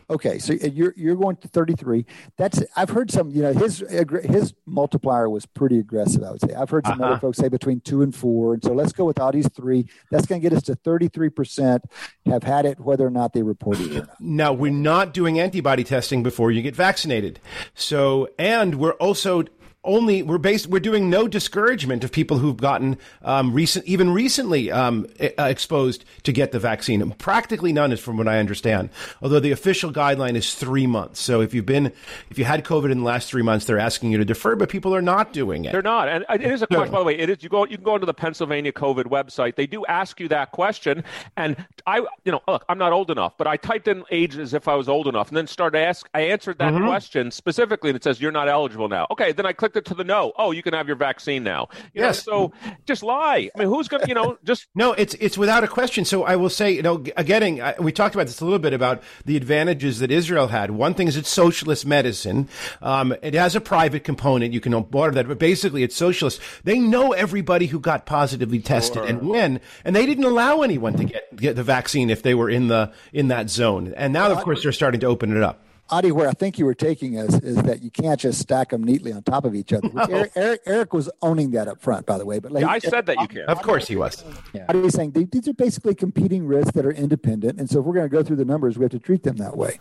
Okay, 0.10 0.38
so 0.38 0.52
you're 0.52 0.94
you're 0.98 1.16
going 1.16 1.38
to 1.38 1.48
33. 1.48 2.06
That's 2.38 2.62
I've 2.76 2.90
heard 2.90 3.10
some. 3.10 3.32
You 3.32 3.44
know, 3.44 3.54
his 3.54 3.82
his 3.90 4.54
multiplier 4.66 5.30
was 5.30 5.46
pretty 5.46 5.80
aggressive. 5.80 6.24
I 6.24 6.32
would 6.32 6.42
say. 6.42 6.54
I've 6.54 6.70
heard 6.70 6.86
some 6.86 7.02
uh-huh. 7.02 7.14
other 7.14 7.20
folks 7.22 7.38
say 7.38 7.48
between 7.48 7.80
two 7.80 8.02
and 8.02 8.14
four. 8.14 8.54
And 8.54 8.64
so 8.64 8.74
let's 8.74 8.92
go 8.92 9.06
with 9.06 9.18
Adi's 9.18 9.48
three. 9.48 9.88
That's 10.12 10.26
going 10.26 10.42
to 10.42 10.50
get 10.50 10.56
us 10.56 10.64
to 10.64 10.76
33 10.76 11.30
percent 11.30 11.86
have 12.26 12.44
had 12.44 12.66
it, 12.66 12.82
whether 12.82 13.08
or 13.08 13.12
not 13.12 13.32
they 13.32 13.44
reported 13.44 13.94
it. 13.94 14.04
Now 14.20 14.52
we're 14.52 14.72
not 14.72 15.14
doing 15.14 15.40
antibody 15.40 15.84
testing 15.84 16.22
before 16.22 16.52
you 16.52 16.62
get 16.62 16.76
vaccinated. 16.76 17.40
So 17.74 18.30
and 18.38 18.76
we're 18.76 18.94
also 18.94 19.46
only 19.84 20.24
we're 20.24 20.38
based 20.38 20.68
we're 20.68 20.80
doing 20.80 21.10
no 21.10 21.28
discouragement 21.28 22.04
of 22.04 22.12
people 22.12 22.38
who've 22.38 22.58
gotten 22.58 22.98
um, 23.24 23.54
recent 23.54 23.86
even 23.86 24.14
recently 24.14 24.72
um, 24.72 25.08
uh, 25.20 25.44
exposed 25.44 26.06
to 26.24 26.32
get 26.32 26.52
the 26.52 26.60
vaccine. 26.60 27.12
Practically 27.12 27.74
none 27.74 27.92
is 27.92 28.00
from 28.00 28.18
what 28.18 28.28
I 28.28 28.40
understand. 28.40 28.90
Although 29.22 29.40
the 29.40 29.52
official 29.52 29.92
guideline 29.92 30.36
is 30.36 30.56
three 30.56 30.88
months. 30.88 31.20
So 31.20 31.42
if 31.42 31.54
you've 31.54 31.66
been 31.66 31.92
if 32.30 32.38
you 32.38 32.46
had 32.46 32.64
COVID 32.64 32.92
in 32.92 33.00
the 33.00 33.04
last 33.04 33.30
three 33.30 33.42
months, 33.42 33.66
they're 33.66 33.80
asking 33.80 34.12
you 34.12 34.18
to 34.18 34.26
defer, 34.26 34.56
but 34.56 34.70
people 34.70 34.96
are 34.96 35.02
not 35.02 35.34
doing 35.34 35.66
it. 35.66 35.72
They're 35.72 35.82
not, 35.82 36.08
and 36.08 36.26
it 36.30 36.42
is 36.42 36.62
a 36.62 36.68
question. 36.68 36.92
By 36.92 37.00
the 37.00 37.06
way, 37.06 37.18
it 37.18 37.30
is 37.30 37.44
you 37.44 37.50
go 37.50 37.66
you 37.66 37.78
can 37.78 37.84
go 37.84 37.94
onto 37.94 38.06
the 38.06 38.14
Pennsylvania 38.14 38.72
COVID 38.72 39.06
website. 39.06 39.56
They 39.56 39.68
do 39.68 39.86
ask 39.86 40.20
you 40.20 40.28
that 40.30 40.52
question, 40.52 41.04
and 41.36 41.58
I 41.86 42.00
you 42.24 42.32
know 42.32 42.42
look 42.48 42.64
I'm 42.70 42.78
not 42.78 42.94
old 42.94 43.12
enough, 43.12 43.38
but 43.38 43.48
I 43.48 43.58
typed 43.58 43.88
in 43.88 44.04
age 44.12 44.38
as 44.38 44.54
if 44.54 44.68
I 44.68 44.76
was 44.76 44.88
old 44.88 45.08
enough, 45.08 45.28
and 45.28 45.38
then 45.38 45.48
started 45.48 45.78
to 45.80 45.86
ask. 45.86 46.08
I 46.14 46.22
answered 46.22 46.60
that 46.60 46.74
mm-hmm. 46.74 46.88
question 46.88 47.32
specifically, 47.32 47.90
and 47.90 47.98
it 47.98 48.04
says 48.04 48.22
you're 48.22 48.32
not 48.32 48.48
eligible 48.48 48.88
now. 48.88 49.08
Okay, 49.12 49.32
then 49.34 49.46
I 49.46 49.54
it 49.76 49.86
to 49.86 49.94
the 49.94 50.04
no. 50.04 50.34
Oh, 50.38 50.52
you 50.52 50.64
can 50.64 50.74
have 50.74 50.88
your 50.88 50.96
vaccine 50.96 51.44
now. 51.44 51.70
You 51.94 52.04
yes. 52.04 52.26
Know, 52.28 52.52
so 52.54 52.76
just 52.86 53.04
lie. 53.04 53.50
I 53.56 53.60
mean, 53.60 53.68
who's 53.68 53.88
going 53.88 54.04
to, 54.04 54.08
you 54.08 54.16
know, 54.16 54.38
just. 54.44 54.68
no, 54.76 54.94
it's 54.94 55.14
it's 55.16 55.38
without 55.38 55.64
a 55.64 55.68
question. 55.68 56.06
So 56.06 56.24
I 56.24 56.36
will 56.36 56.50
say, 56.50 56.72
you 56.72 56.82
know, 56.82 57.04
again, 57.18 57.74
we 57.80 57.92
talked 57.92 58.16
about 58.16 58.28
this 58.28 58.42
a 58.42 58.44
little 58.44 58.60
bit 58.60 58.74
about 58.74 59.04
the 59.26 59.38
advantages 59.38 60.00
that 60.00 60.12
Israel 60.12 60.48
had. 60.48 60.72
One 60.72 60.94
thing 60.94 61.08
is 61.08 61.18
it's 61.18 61.30
socialist 61.30 61.86
medicine. 61.86 62.50
Um, 62.82 63.16
it 63.22 63.34
has 63.34 63.56
a 63.56 63.62
private 63.62 64.04
component. 64.04 64.54
You 64.54 64.62
can 64.62 64.74
order 64.74 65.12
that, 65.16 65.28
but 65.28 65.40
basically 65.40 65.84
it's 65.84 65.96
socialist. 65.96 66.40
They 66.64 66.80
know 66.80 67.14
everybody 67.14 67.68
who 67.68 67.80
got 67.80 68.06
positively 68.06 68.60
tested 68.60 68.96
sure. 68.96 69.06
and 69.06 69.28
when, 69.28 69.60
and 69.84 69.96
they 69.96 70.06
didn't 70.06 70.24
allow 70.24 70.62
anyone 70.62 70.94
to 70.98 71.06
get, 71.06 71.36
get 71.36 71.56
the 71.56 71.64
vaccine 71.64 72.10
if 72.10 72.22
they 72.22 72.34
were 72.34 72.50
in 72.50 72.68
the 72.68 72.92
in 73.12 73.28
that 73.30 73.50
zone. 73.50 73.94
And 73.96 74.14
now, 74.14 74.32
of 74.32 74.40
course, 74.40 74.64
they're 74.64 74.72
starting 74.72 75.02
to 75.02 75.08
open 75.08 75.36
it 75.36 75.44
up. 75.44 75.60
Adi, 75.90 76.12
where 76.12 76.28
I 76.28 76.32
think 76.32 76.58
you 76.58 76.66
were 76.66 76.74
taking 76.74 77.20
us 77.20 77.36
is 77.42 77.58
that 77.64 77.84
you 77.84 77.92
can't 77.92 78.20
just 78.20 78.40
stack 78.40 78.70
them 78.70 78.84
neatly 78.84 79.12
on 79.12 79.22
top 79.22 79.46
of 79.46 79.54
each 79.54 79.74
other. 79.74 79.90
No. 79.94 80.02
Oh. 80.02 80.08
Eric, 80.10 80.32
Eric, 80.36 80.62
Eric, 80.66 80.94
was 80.94 81.10
owning 81.22 81.52
that 81.52 81.68
up 81.68 81.82
front, 81.82 82.06
by 82.06 82.18
the 82.18 82.26
way. 82.26 82.40
But 82.40 82.52
like, 82.52 82.62
yeah, 82.62 82.70
I 82.70 82.80
said 82.80 83.06
that 83.08 83.20
you 83.20 83.28
can. 83.28 83.42
Of 83.44 83.62
course, 83.62 83.88
he 83.88 83.96
was. 83.96 84.24
Yeah. 84.54 84.66
Adi 84.70 84.80
was 84.80 84.94
saying 84.94 85.12
these 85.12 85.48
are 85.48 85.54
basically 85.54 85.94
competing 85.94 86.48
risks 86.48 86.72
that 86.72 86.86
are 86.86 86.92
independent, 86.92 87.60
and 87.60 87.70
so 87.70 87.80
if 87.80 87.86
we're 87.86 87.94
going 87.94 88.10
to 88.10 88.16
go 88.16 88.24
through 88.24 88.38
the 88.38 88.46
numbers, 88.46 88.78
we 88.78 88.84
have 88.84 88.92
to 88.92 89.00
treat 89.00 89.24
them 89.24 89.38
that 89.38 89.58
way. 89.58 89.80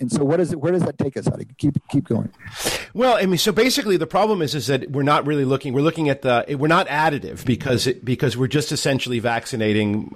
And 0.00 0.10
so, 0.10 0.24
what 0.24 0.40
is 0.40 0.52
it? 0.52 0.60
Where 0.60 0.72
does 0.72 0.82
that 0.82 0.98
take 0.98 1.16
us, 1.16 1.28
Adi? 1.28 1.46
Keep 1.56 1.88
keep 1.88 2.04
going. 2.04 2.30
Well, 2.92 3.16
I 3.16 3.26
mean, 3.26 3.38
so 3.38 3.52
basically, 3.52 3.96
the 3.96 4.06
problem 4.06 4.42
is 4.42 4.54
is 4.54 4.66
that 4.66 4.90
we're 4.90 5.02
not 5.02 5.26
really 5.26 5.44
looking. 5.44 5.72
We're 5.72 5.82
looking 5.82 6.08
at 6.08 6.22
the. 6.22 6.44
We're 6.58 6.68
not 6.68 6.88
additive 6.88 7.44
because 7.44 7.86
it, 7.86 8.04
because 8.04 8.36
we're 8.36 8.48
just 8.48 8.72
essentially 8.72 9.18
vaccinating 9.18 10.14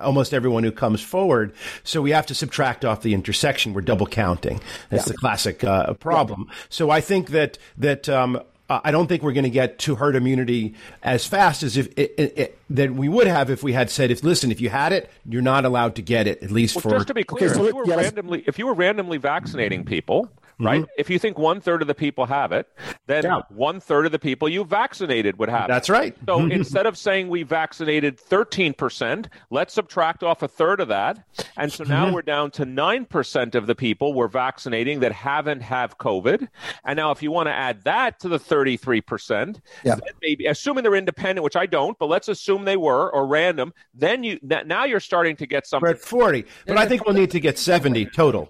almost 0.00 0.34
everyone 0.34 0.64
who 0.64 0.72
comes 0.72 1.00
forward. 1.00 1.54
So 1.84 2.02
we 2.02 2.10
have 2.10 2.26
to 2.26 2.34
subtract 2.34 2.84
off 2.84 3.02
the 3.02 3.14
intersection. 3.14 3.72
We're 3.74 3.82
double 3.82 4.06
counting. 4.06 4.60
That's 4.90 5.06
yeah. 5.06 5.12
the 5.12 5.18
classic 5.18 5.64
uh, 5.64 5.94
problem. 5.94 6.46
Yeah. 6.48 6.54
So 6.68 6.90
I 6.90 7.00
think 7.00 7.30
that 7.30 7.58
that 7.78 8.08
um, 8.08 8.40
I 8.68 8.90
don't 8.90 9.06
think 9.06 9.22
we're 9.22 9.32
going 9.32 9.44
to 9.44 9.50
get 9.50 9.78
to 9.80 9.96
herd 9.96 10.16
immunity 10.16 10.74
as 11.02 11.26
fast 11.26 11.62
as 11.62 11.76
if 11.76 11.88
it, 11.98 12.14
it, 12.16 12.38
it, 12.38 12.58
that 12.70 12.92
we 12.92 13.08
would 13.08 13.26
have 13.26 13.50
if 13.50 13.62
we 13.62 13.72
had 13.72 13.90
said, 13.90 14.10
"If 14.10 14.22
listen, 14.22 14.50
if 14.50 14.60
you 14.60 14.70
had 14.70 14.92
it, 14.92 15.10
you're 15.28 15.42
not 15.42 15.64
allowed 15.64 15.96
to 15.96 16.02
get 16.02 16.26
it." 16.26 16.42
At 16.42 16.50
least 16.50 16.76
well, 16.76 16.82
for 16.82 16.90
just 16.90 17.08
to 17.08 17.14
be 17.14 17.24
clear, 17.24 17.50
okay, 17.50 17.54
so 17.54 17.64
if, 17.64 17.74
you 17.74 17.76
were 17.76 17.84
randomly, 17.84 18.44
if 18.46 18.58
you 18.58 18.66
were 18.66 18.74
randomly 18.74 19.18
vaccinating 19.18 19.84
people, 19.84 20.30
right? 20.58 20.82
Mm-hmm. 20.82 20.90
If 20.98 21.10
you 21.10 21.18
think 21.18 21.38
one 21.38 21.60
third 21.60 21.82
of 21.82 21.88
the 21.88 21.94
people 21.94 22.26
have 22.26 22.52
it, 22.52 22.68
then 23.06 23.24
yeah. 23.24 23.40
one 23.48 23.80
third 23.80 24.06
of 24.06 24.12
the 24.12 24.18
people 24.18 24.48
you 24.48 24.64
vaccinated 24.64 25.38
would 25.38 25.48
have 25.48 25.68
That's 25.68 25.88
it. 25.88 25.92
right. 25.92 26.16
So 26.26 26.38
instead 26.46 26.86
of 26.86 26.96
saying 26.96 27.28
we 27.28 27.42
vaccinated 27.42 28.18
13%, 28.18 29.26
let's 29.50 29.74
subtract 29.74 30.22
off 30.22 30.42
a 30.42 30.48
third 30.48 30.80
of 30.80 30.88
that. 30.88 31.24
And 31.56 31.72
so 31.72 31.84
now 31.84 32.04
mm-hmm. 32.04 32.14
we're 32.14 32.22
down 32.22 32.50
to 32.52 32.66
9% 32.66 33.54
of 33.54 33.66
the 33.66 33.74
people 33.74 34.14
we're 34.14 34.28
vaccinating 34.28 35.00
that 35.00 35.12
haven't 35.12 35.60
have 35.60 35.98
COVID. 35.98 36.48
And 36.84 36.96
now 36.96 37.10
if 37.10 37.22
you 37.22 37.30
want 37.30 37.48
to 37.48 37.52
add 37.52 37.82
that 37.84 38.20
to 38.20 38.28
the 38.28 38.38
33%, 38.38 39.60
yeah. 39.84 39.96
maybe 40.20 40.46
assuming 40.46 40.84
they're 40.84 40.94
independent, 40.94 41.44
which 41.44 41.56
I 41.56 41.66
don't, 41.66 41.98
but 41.98 42.06
let's 42.06 42.28
assume 42.28 42.64
they 42.64 42.76
were 42.76 43.10
or 43.10 43.26
random, 43.26 43.72
then 43.94 44.24
you 44.24 44.38
now 44.42 44.84
you're 44.84 45.00
starting 45.00 45.36
to 45.36 45.46
get 45.46 45.66
something. 45.66 45.86
We're 45.86 45.94
at 45.94 46.00
40, 46.00 46.44
but 46.66 46.78
I 46.78 46.86
think 46.86 47.04
we'll 47.04 47.14
need 47.14 47.30
to 47.32 47.40
get 47.40 47.58
70 47.58 48.06
total. 48.06 48.48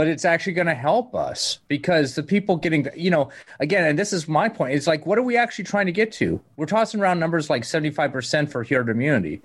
But 0.00 0.08
it's 0.08 0.24
actually 0.24 0.54
going 0.54 0.66
to 0.66 0.74
help 0.74 1.14
us 1.14 1.58
because 1.68 2.14
the 2.14 2.22
people 2.22 2.56
getting, 2.56 2.88
you 2.96 3.10
know, 3.10 3.28
again, 3.58 3.84
and 3.84 3.98
this 3.98 4.14
is 4.14 4.26
my 4.26 4.48
point. 4.48 4.72
It's 4.72 4.86
like, 4.86 5.04
what 5.04 5.18
are 5.18 5.22
we 5.22 5.36
actually 5.36 5.66
trying 5.66 5.84
to 5.84 5.92
get 5.92 6.10
to? 6.12 6.40
We're 6.56 6.64
tossing 6.64 7.02
around 7.02 7.18
numbers 7.18 7.50
like 7.50 7.64
75% 7.64 8.50
for 8.50 8.64
herd 8.64 8.88
immunity. 8.88 9.42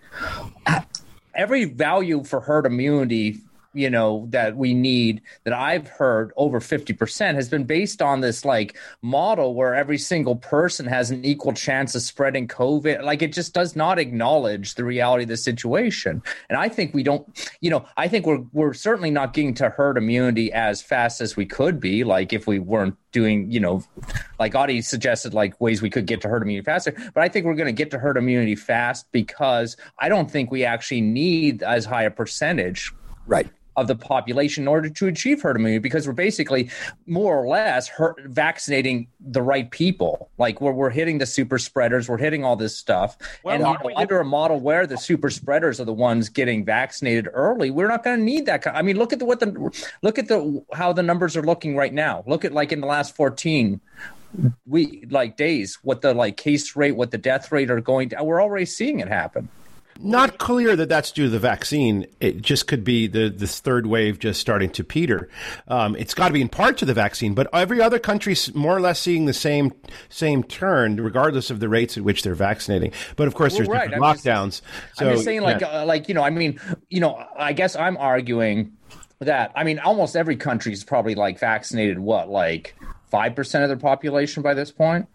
Every 1.33 1.65
value 1.65 2.23
for 2.23 2.39
herd 2.39 2.65
immunity 2.65 3.41
you 3.75 3.89
know 3.89 4.25
that 4.29 4.55
we 4.55 4.73
need 4.73 5.21
that 5.43 5.53
i've 5.53 5.87
heard 5.87 6.31
over 6.37 6.59
50% 6.59 7.35
has 7.35 7.49
been 7.49 7.65
based 7.65 8.01
on 8.01 8.21
this 8.21 8.45
like 8.45 8.77
model 9.01 9.53
where 9.53 9.75
every 9.75 9.97
single 9.97 10.35
person 10.35 10.85
has 10.85 11.11
an 11.11 11.23
equal 11.25 11.53
chance 11.53 11.95
of 11.95 12.01
spreading 12.01 12.47
covid. 12.47 13.03
Like 13.03 13.21
it 13.21 13.33
just 13.33 13.53
does 13.53 13.75
not 13.75 13.99
acknowledge 13.99 14.75
the 14.75 14.83
reality 14.83 15.23
of 15.23 15.29
the 15.29 15.37
situation. 15.37 16.21
And 16.49 16.57
i 16.57 16.69
think 16.69 16.93
we 16.93 17.03
don't 17.03 17.25
you 17.61 17.69
know 17.69 17.85
i 17.97 18.07
think 18.07 18.25
we're 18.25 18.43
we're 18.53 18.73
certainly 18.73 19.11
not 19.11 19.33
getting 19.33 19.53
to 19.55 19.69
herd 19.69 19.97
immunity 19.97 20.51
as 20.53 20.81
fast 20.81 21.21
as 21.21 21.35
we 21.35 21.45
could 21.45 21.79
be. 21.79 22.03
Like 22.03 22.33
if 22.33 22.47
we 22.47 22.59
weren't 22.59 22.95
doing 23.11 23.51
you 23.51 23.59
know 23.59 23.83
like 24.39 24.55
Adi 24.55 24.81
suggested 24.81 25.33
like 25.33 25.59
ways 25.61 25.81
we 25.81 25.89
could 25.89 26.05
get 26.05 26.21
to 26.21 26.27
herd 26.27 26.41
immunity 26.41 26.65
faster. 26.65 26.93
But 27.13 27.23
i 27.23 27.29
think 27.29 27.45
we're 27.45 27.55
going 27.55 27.67
to 27.67 27.83
get 27.83 27.91
to 27.91 27.99
herd 27.99 28.17
immunity 28.17 28.55
fast 28.55 29.05
because 29.11 29.77
i 29.99 30.09
don't 30.09 30.29
think 30.29 30.51
we 30.51 30.63
actually 30.65 31.01
need 31.01 31.63
as 31.63 31.85
high 31.85 32.03
a 32.03 32.11
percentage 32.11 32.91
right 33.27 33.47
of 33.77 33.87
the 33.87 33.95
population 33.95 34.63
in 34.63 34.67
order 34.67 34.89
to 34.89 35.07
achieve 35.07 35.41
herd 35.41 35.55
immunity 35.55 35.79
because 35.79 36.07
we're 36.07 36.13
basically 36.13 36.69
more 37.05 37.37
or 37.37 37.47
less 37.47 37.87
herd, 37.87 38.15
vaccinating 38.27 39.07
the 39.19 39.41
right 39.41 39.69
people. 39.71 40.29
Like 40.37 40.61
we're, 40.61 40.71
we're 40.71 40.89
hitting 40.89 41.17
the 41.17 41.25
super 41.25 41.57
spreaders, 41.57 42.07
we're 42.07 42.17
hitting 42.17 42.43
all 42.43 42.55
this 42.55 42.77
stuff. 42.77 43.17
Well, 43.43 43.55
and 43.55 43.65
you 43.65 43.89
know, 43.91 43.97
under 43.97 44.19
a 44.19 44.25
model 44.25 44.59
where 44.59 44.87
the 44.87 44.97
super 44.97 45.29
spreaders 45.29 45.79
are 45.79 45.85
the 45.85 45.93
ones 45.93 46.29
getting 46.29 46.65
vaccinated 46.65 47.29
early, 47.33 47.71
we're 47.71 47.87
not 47.87 48.03
going 48.03 48.19
to 48.19 48.23
need 48.23 48.45
that. 48.45 48.65
I 48.67 48.81
mean, 48.81 48.97
look 48.97 49.13
at 49.13 49.19
the, 49.19 49.25
what 49.25 49.39
the 49.39 49.87
look 50.01 50.17
at 50.17 50.27
the 50.27 50.63
how 50.73 50.93
the 50.93 51.03
numbers 51.03 51.35
are 51.35 51.43
looking 51.43 51.75
right 51.75 51.93
now. 51.93 52.23
Look 52.27 52.45
at 52.45 52.53
like 52.53 52.71
in 52.71 52.81
the 52.81 52.87
last 52.87 53.15
14 53.15 53.81
we 54.65 55.05
like 55.09 55.37
days 55.37 55.79
what 55.81 56.01
the 56.01 56.13
like 56.13 56.37
case 56.37 56.75
rate, 56.75 56.93
what 56.93 57.11
the 57.11 57.17
death 57.17 57.51
rate 57.51 57.69
are 57.69 57.81
going 57.81 58.09
to. 58.09 58.23
We're 58.23 58.41
already 58.41 58.65
seeing 58.65 58.99
it 58.99 59.07
happen. 59.07 59.49
Not 59.99 60.39
clear 60.39 60.75
that 60.75 60.89
that's 60.89 61.11
due 61.11 61.23
to 61.23 61.29
the 61.29 61.39
vaccine. 61.39 62.05
It 62.19 62.41
just 62.41 62.67
could 62.67 62.83
be 62.83 63.07
the 63.07 63.29
this 63.29 63.61
third 63.61 63.87
wave 63.87 64.19
just 64.19 64.41
starting 64.41 64.69
to 64.71 64.83
peter. 64.83 65.29
Um, 65.69 65.95
it's 65.95 66.13
got 66.13 66.27
to 66.27 66.33
be 66.33 66.41
in 66.41 66.49
part 66.49 66.77
to 66.79 66.85
the 66.85 66.93
vaccine, 66.93 67.33
but 67.33 67.47
every 67.53 67.81
other 67.81 67.97
country's 67.97 68.53
more 68.53 68.75
or 68.75 68.81
less 68.81 68.99
seeing 68.99 69.25
the 69.25 69.33
same 69.33 69.73
same 70.09 70.43
turn, 70.43 70.97
regardless 70.97 71.49
of 71.49 71.61
the 71.61 71.69
rates 71.69 71.97
at 71.97 72.03
which 72.03 72.23
they're 72.23 72.35
vaccinating. 72.35 72.91
But 73.15 73.27
of 73.27 73.35
course, 73.35 73.53
well, 73.53 73.59
there's 73.59 73.69
right. 73.69 73.89
different 73.89 74.03
I'm 74.03 74.15
lockdowns. 74.15 74.61
Just, 74.61 74.63
so, 74.95 75.05
I'm 75.05 75.13
just 75.13 75.23
saying, 75.23 75.41
like, 75.41 75.61
yeah. 75.61 75.81
uh, 75.81 75.85
like 75.85 76.09
you 76.09 76.13
know, 76.13 76.23
I 76.23 76.29
mean, 76.29 76.59
you 76.89 76.99
know, 76.99 77.25
I 77.37 77.53
guess 77.53 77.77
I'm 77.77 77.95
arguing 77.95 78.75
that. 79.19 79.53
I 79.55 79.63
mean, 79.63 79.79
almost 79.79 80.17
every 80.17 80.35
country 80.35 80.73
is 80.73 80.83
probably 80.83 81.15
like 81.15 81.39
vaccinated. 81.39 81.99
What, 81.99 82.27
like 82.27 82.75
five 83.09 83.35
percent 83.35 83.63
of 83.63 83.69
their 83.69 83.77
population 83.77 84.43
by 84.43 84.53
this 84.53 84.71
point? 84.71 85.07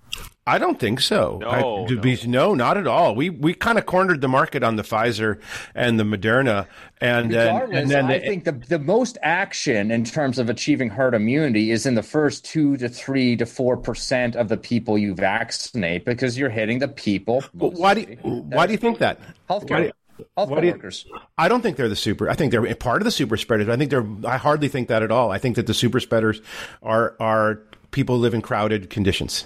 I 0.47 0.59
don't 0.59 0.81
think 0.81 1.01
so. 1.01 1.39
No, 1.41 1.49
I, 1.49 1.61
no. 1.61 2.01
Be, 2.01 2.19
no. 2.27 2.55
not 2.55 2.77
at 2.77 2.87
all. 2.87 3.15
We 3.15 3.31
we 3.31 3.55
kind 3.55 3.79
of 3.79 3.87
cornered 3.87 4.21
the 4.21 4.29
market 4.29 4.65
on 4.65 4.77
the 4.77 4.83
Pfizer 4.83 5.39
and 5.75 6.01
the 6.01 6.03
Moderna, 6.03 6.67
and, 7.01 7.31
Regardless, 7.31 7.79
and 7.79 7.91
then 7.91 8.07
the, 8.09 8.15
I 8.15 8.21
think 8.21 8.45
the 8.45 8.53
the 8.53 8.79
most 8.79 9.19
action 9.23 9.91
in 9.91 10.03
terms 10.03 10.39
of 10.39 10.49
achieving 10.49 10.89
herd 10.89 11.15
immunity 11.15 11.71
is 11.71 11.87
in 11.87 11.95
the 11.95 12.03
first 12.03 12.45
two 12.45 12.77
to 12.79 12.89
three 12.89 13.37
to 13.37 13.47
four 13.47 13.77
percent 13.77 14.35
of 14.35 14.49
the 14.49 14.57
people 14.57 14.99
you 14.99 15.15
vaccinate 15.15 16.05
because 16.05 16.37
you're 16.39 16.51
hitting 16.51 16.79
the 16.79 16.89
people. 16.89 17.45
Why 17.53 17.95
do 17.95 18.01
you, 18.01 18.17
why 18.25 18.67
do 18.67 18.73
you 18.73 18.79
think 18.79 18.99
that? 18.99 19.21
Healthcare. 19.49 19.93
Healthcare 20.37 20.65
you, 20.65 20.73
workers. 20.73 21.07
I 21.39 21.49
don't 21.49 21.63
think 21.63 21.77
they're 21.77 21.89
the 21.89 21.97
super. 21.97 22.29
I 22.29 22.35
think 22.35 22.51
they're 22.51 22.75
part 22.75 23.01
of 23.01 23.05
the 23.05 23.11
super 23.11 23.37
spreaders. 23.37 23.69
I 23.69 23.77
think 23.77 23.91
they're. 23.91 24.07
I 24.27 24.37
hardly 24.37 24.69
think 24.69 24.89
that 24.89 25.03
at 25.03 25.11
all. 25.11 25.31
I 25.31 25.39
think 25.39 25.57
that 25.57 25.67
the 25.67 25.75
super 25.75 26.01
spreaders 26.01 26.41
are 26.83 27.15
are 27.21 27.63
people 27.91 28.19
live 28.19 28.35
in 28.35 28.43
crowded 28.43 28.91
conditions. 28.91 29.45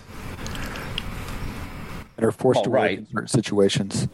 And 2.16 2.25
are 2.25 2.33
forced 2.33 2.61
oh, 2.61 2.64
to 2.64 2.71
right. 2.71 2.99
work 2.99 2.99
in 2.99 3.06
certain 3.06 3.28
situations, 3.28 4.09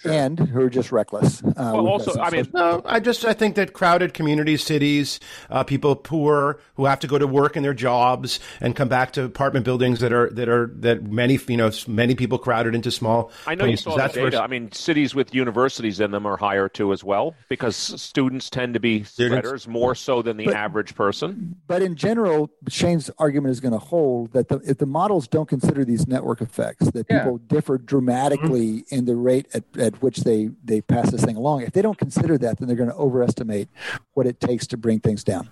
sure. 0.00 0.12
and 0.12 0.38
who 0.38 0.60
are 0.60 0.70
just 0.70 0.92
reckless. 0.92 1.42
Uh, 1.42 1.52
well, 1.56 1.86
also, 1.86 2.20
I 2.20 2.30
mean, 2.30 2.48
no, 2.52 2.82
I 2.84 3.00
just 3.00 3.24
I 3.24 3.32
think 3.32 3.54
that 3.56 3.72
crowded 3.72 4.14
communities, 4.14 4.62
cities, 4.64 5.20
uh, 5.50 5.64
people 5.64 5.94
poor 5.96 6.60
who 6.74 6.86
have 6.86 7.00
to 7.00 7.06
go 7.06 7.18
to 7.18 7.26
work 7.26 7.56
in 7.56 7.62
their 7.62 7.74
jobs 7.74 8.40
and 8.60 8.74
come 8.74 8.88
back 8.88 9.12
to 9.12 9.24
apartment 9.24 9.64
buildings 9.64 10.00
that 10.00 10.12
are 10.12 10.30
that 10.30 10.48
are 10.48 10.72
that 10.76 11.04
many 11.04 11.38
you 11.48 11.56
know 11.56 11.70
many 11.86 12.14
people 12.14 12.38
crowded 12.38 12.74
into 12.74 12.90
small. 12.90 13.30
I 13.46 13.54
know 13.54 13.64
places. 13.64 13.86
you 13.86 13.92
saw 13.92 13.96
That's 13.96 14.14
the 14.14 14.22
data. 14.22 14.42
I 14.42 14.46
mean, 14.46 14.72
cities 14.72 15.14
with 15.14 15.34
universities 15.34 16.00
in 16.00 16.10
them 16.10 16.26
are 16.26 16.36
higher 16.36 16.68
too 16.68 16.92
as 16.92 17.04
well 17.04 17.34
because 17.48 17.76
students 17.76 18.50
tend 18.50 18.74
to 18.74 18.80
be 18.80 19.04
spreaders 19.04 19.68
more 19.68 19.94
so 19.94 20.22
than 20.22 20.36
the 20.36 20.46
but, 20.46 20.54
average 20.54 20.94
person. 20.94 21.56
But 21.66 21.82
in 21.82 21.96
general, 21.96 22.50
Shane's 22.68 23.10
argument 23.18 23.52
is 23.52 23.60
going 23.60 23.72
to 23.72 23.78
hold 23.78 24.32
that 24.32 24.48
the, 24.48 24.60
if 24.66 24.78
the 24.78 24.86
models 24.86 25.28
don't 25.28 25.48
consider 25.48 25.84
these 25.84 26.06
network 26.06 26.40
effects, 26.40 26.90
that 26.90 27.06
yeah. 27.08 27.20
people 27.22 27.38
differ 27.48 27.78
dramatically 27.78 28.66
mm-hmm. 28.66 28.94
in 28.94 29.04
the 29.04 29.14
rate 29.14 29.46
at, 29.54 29.64
at 29.78 30.02
which 30.02 30.18
they, 30.18 30.50
they 30.64 30.80
pass 30.80 31.10
this 31.10 31.24
thing 31.24 31.36
along. 31.36 31.62
If 31.62 31.72
they 31.72 31.82
don't 31.82 31.98
consider 31.98 32.38
that, 32.38 32.58
then 32.58 32.68
they're 32.68 32.76
going 32.76 32.90
to 32.90 32.96
overestimate 32.96 33.68
what 34.14 34.26
it 34.26 34.40
takes 34.40 34.66
to 34.68 34.76
bring 34.76 35.00
things 35.00 35.24
down. 35.24 35.48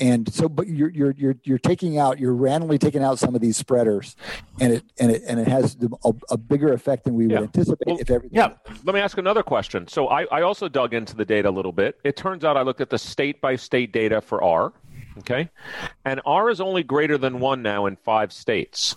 And 0.00 0.32
so, 0.32 0.48
but 0.48 0.68
you're 0.68 0.90
you're 0.90 1.10
you're 1.18 1.34
you're 1.42 1.58
taking 1.58 1.98
out 1.98 2.20
you're 2.20 2.34
randomly 2.34 2.78
taking 2.78 3.02
out 3.02 3.18
some 3.18 3.34
of 3.34 3.40
these 3.40 3.56
spreaders, 3.56 4.14
and 4.60 4.74
it 4.74 4.84
and 5.00 5.10
it 5.10 5.24
and 5.26 5.40
it 5.40 5.48
has 5.48 5.76
a, 6.04 6.12
a 6.30 6.36
bigger 6.36 6.72
effect 6.72 7.02
than 7.02 7.14
we 7.14 7.26
yeah. 7.26 7.40
would 7.40 7.46
anticipate 7.46 7.86
well, 7.88 7.98
if 7.98 8.08
everything. 8.08 8.36
Yeah. 8.36 8.52
Let 8.84 8.94
me 8.94 9.00
ask 9.00 9.18
another 9.18 9.42
question. 9.42 9.88
So 9.88 10.06
I, 10.06 10.26
I 10.30 10.42
also 10.42 10.68
dug 10.68 10.94
into 10.94 11.16
the 11.16 11.24
data 11.24 11.48
a 11.48 11.50
little 11.50 11.72
bit. 11.72 11.98
It 12.04 12.16
turns 12.16 12.44
out 12.44 12.56
I 12.56 12.62
looked 12.62 12.80
at 12.80 12.90
the 12.90 12.98
state 12.98 13.40
by 13.40 13.56
state 13.56 13.90
data 13.90 14.20
for 14.20 14.40
R. 14.40 14.72
Okay. 15.18 15.50
And 16.04 16.20
R 16.24 16.50
is 16.50 16.60
only 16.60 16.82
greater 16.82 17.18
than 17.18 17.40
one 17.40 17.62
now 17.62 17.86
in 17.86 17.96
five 17.96 18.32
states. 18.32 18.94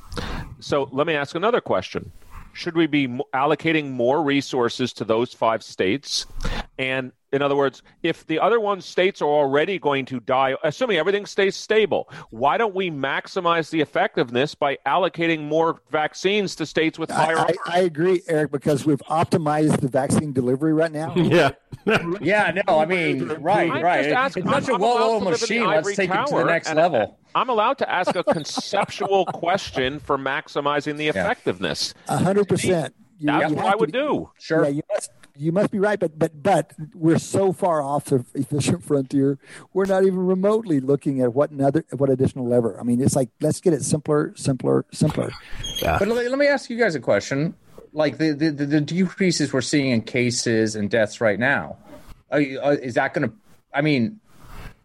So 0.59 0.87
let 0.91 1.07
me 1.07 1.15
ask 1.15 1.35
another 1.35 1.61
question. 1.61 2.11
Should 2.53 2.75
we 2.75 2.87
be 2.87 3.07
allocating 3.33 3.91
more 3.91 4.21
resources 4.21 4.93
to 4.93 5.05
those 5.05 5.33
five 5.33 5.63
states? 5.63 6.25
And 6.77 7.11
in 7.31 7.41
other 7.41 7.55
words, 7.55 7.81
if 8.03 8.25
the 8.27 8.39
other 8.39 8.59
one 8.59 8.81
states 8.81 9.21
are 9.21 9.29
already 9.29 9.79
going 9.79 10.05
to 10.05 10.19
die, 10.19 10.55
assuming 10.63 10.97
everything 10.97 11.25
stays 11.25 11.55
stable, 11.55 12.09
why 12.29 12.57
don't 12.57 12.75
we 12.75 12.91
maximize 12.91 13.69
the 13.69 13.79
effectiveness 13.79 14.53
by 14.53 14.77
allocating 14.85 15.47
more 15.47 15.81
vaccines 15.91 16.55
to 16.55 16.65
states 16.65 16.99
with 16.99 17.09
higher? 17.09 17.37
I, 17.37 17.53
I, 17.65 17.77
I 17.77 17.79
agree, 17.79 18.21
Eric, 18.27 18.51
because 18.51 18.85
we've 18.85 19.01
optimized 19.09 19.79
the 19.79 19.87
vaccine 19.87 20.33
delivery 20.33 20.73
right 20.73 20.91
now. 20.91 21.13
yeah. 21.15 21.51
yeah, 22.21 22.61
no, 22.67 22.79
I 22.79 22.85
mean, 22.85 23.27
right, 23.39 23.71
I'm 23.71 23.81
right. 23.81 24.11
Ask, 24.11 24.37
it's 24.37 24.49
such 24.49 24.67
a 24.67 24.75
well-oiled 24.75 25.23
machine. 25.23 25.65
Let's 25.65 25.95
take 25.95 26.11
it 26.11 26.27
to 26.27 26.35
the 26.35 26.43
next 26.43 26.73
level. 26.73 27.17
I'm 27.33 27.49
allowed 27.49 27.77
to 27.79 27.89
ask 27.89 28.15
a 28.15 28.23
conceptual 28.33 29.25
question 29.25 29.99
for 29.99 30.17
maximizing 30.17 30.97
the 30.97 31.07
effectiveness. 31.07 31.93
A 32.07 32.17
hundred 32.17 32.49
percent. 32.49 32.93
That's 33.21 33.53
what 33.53 33.65
I 33.65 33.75
would 33.75 33.91
be, 33.91 33.99
do. 33.99 34.31
Sure. 34.39 34.63
Yeah, 34.63 34.69
you 34.69 34.81
must 34.91 35.11
you 35.37 35.51
must 35.51 35.71
be 35.71 35.79
right, 35.79 35.99
but 35.99 36.17
but 36.17 36.41
but 36.41 36.73
we're 36.93 37.19
so 37.19 37.51
far 37.53 37.81
off 37.81 38.05
the 38.05 38.25
efficient 38.33 38.83
frontier. 38.87 39.37
We're 39.73 39.85
not 39.85 40.03
even 40.03 40.25
remotely 40.25 40.79
looking 40.79 41.21
at 41.21 41.33
what 41.33 41.51
another 41.51 41.85
what 41.91 42.09
additional 42.09 42.47
lever. 42.47 42.79
I 42.79 42.83
mean, 42.83 43.01
it's 43.01 43.15
like 43.15 43.29
let's 43.39 43.61
get 43.61 43.73
it 43.73 43.83
simpler, 43.83 44.33
simpler, 44.35 44.85
simpler. 44.91 45.31
Yeah. 45.81 45.97
But 45.99 46.07
let, 46.07 46.29
let 46.29 46.39
me 46.39 46.47
ask 46.47 46.69
you 46.69 46.77
guys 46.77 46.95
a 46.95 46.99
question. 46.99 47.55
Like 47.93 48.17
the, 48.17 48.31
the 48.31 48.51
the 48.51 48.81
decreases 48.81 49.51
we're 49.51 49.61
seeing 49.61 49.91
in 49.91 50.01
cases 50.01 50.75
and 50.75 50.89
deaths 50.89 51.19
right 51.19 51.37
now, 51.37 51.77
are, 52.31 52.39
are, 52.39 52.63
uh, 52.63 52.71
is 52.71 52.93
that 52.93 53.13
going 53.13 53.29
to? 53.29 53.35
I 53.73 53.81
mean, 53.81 54.19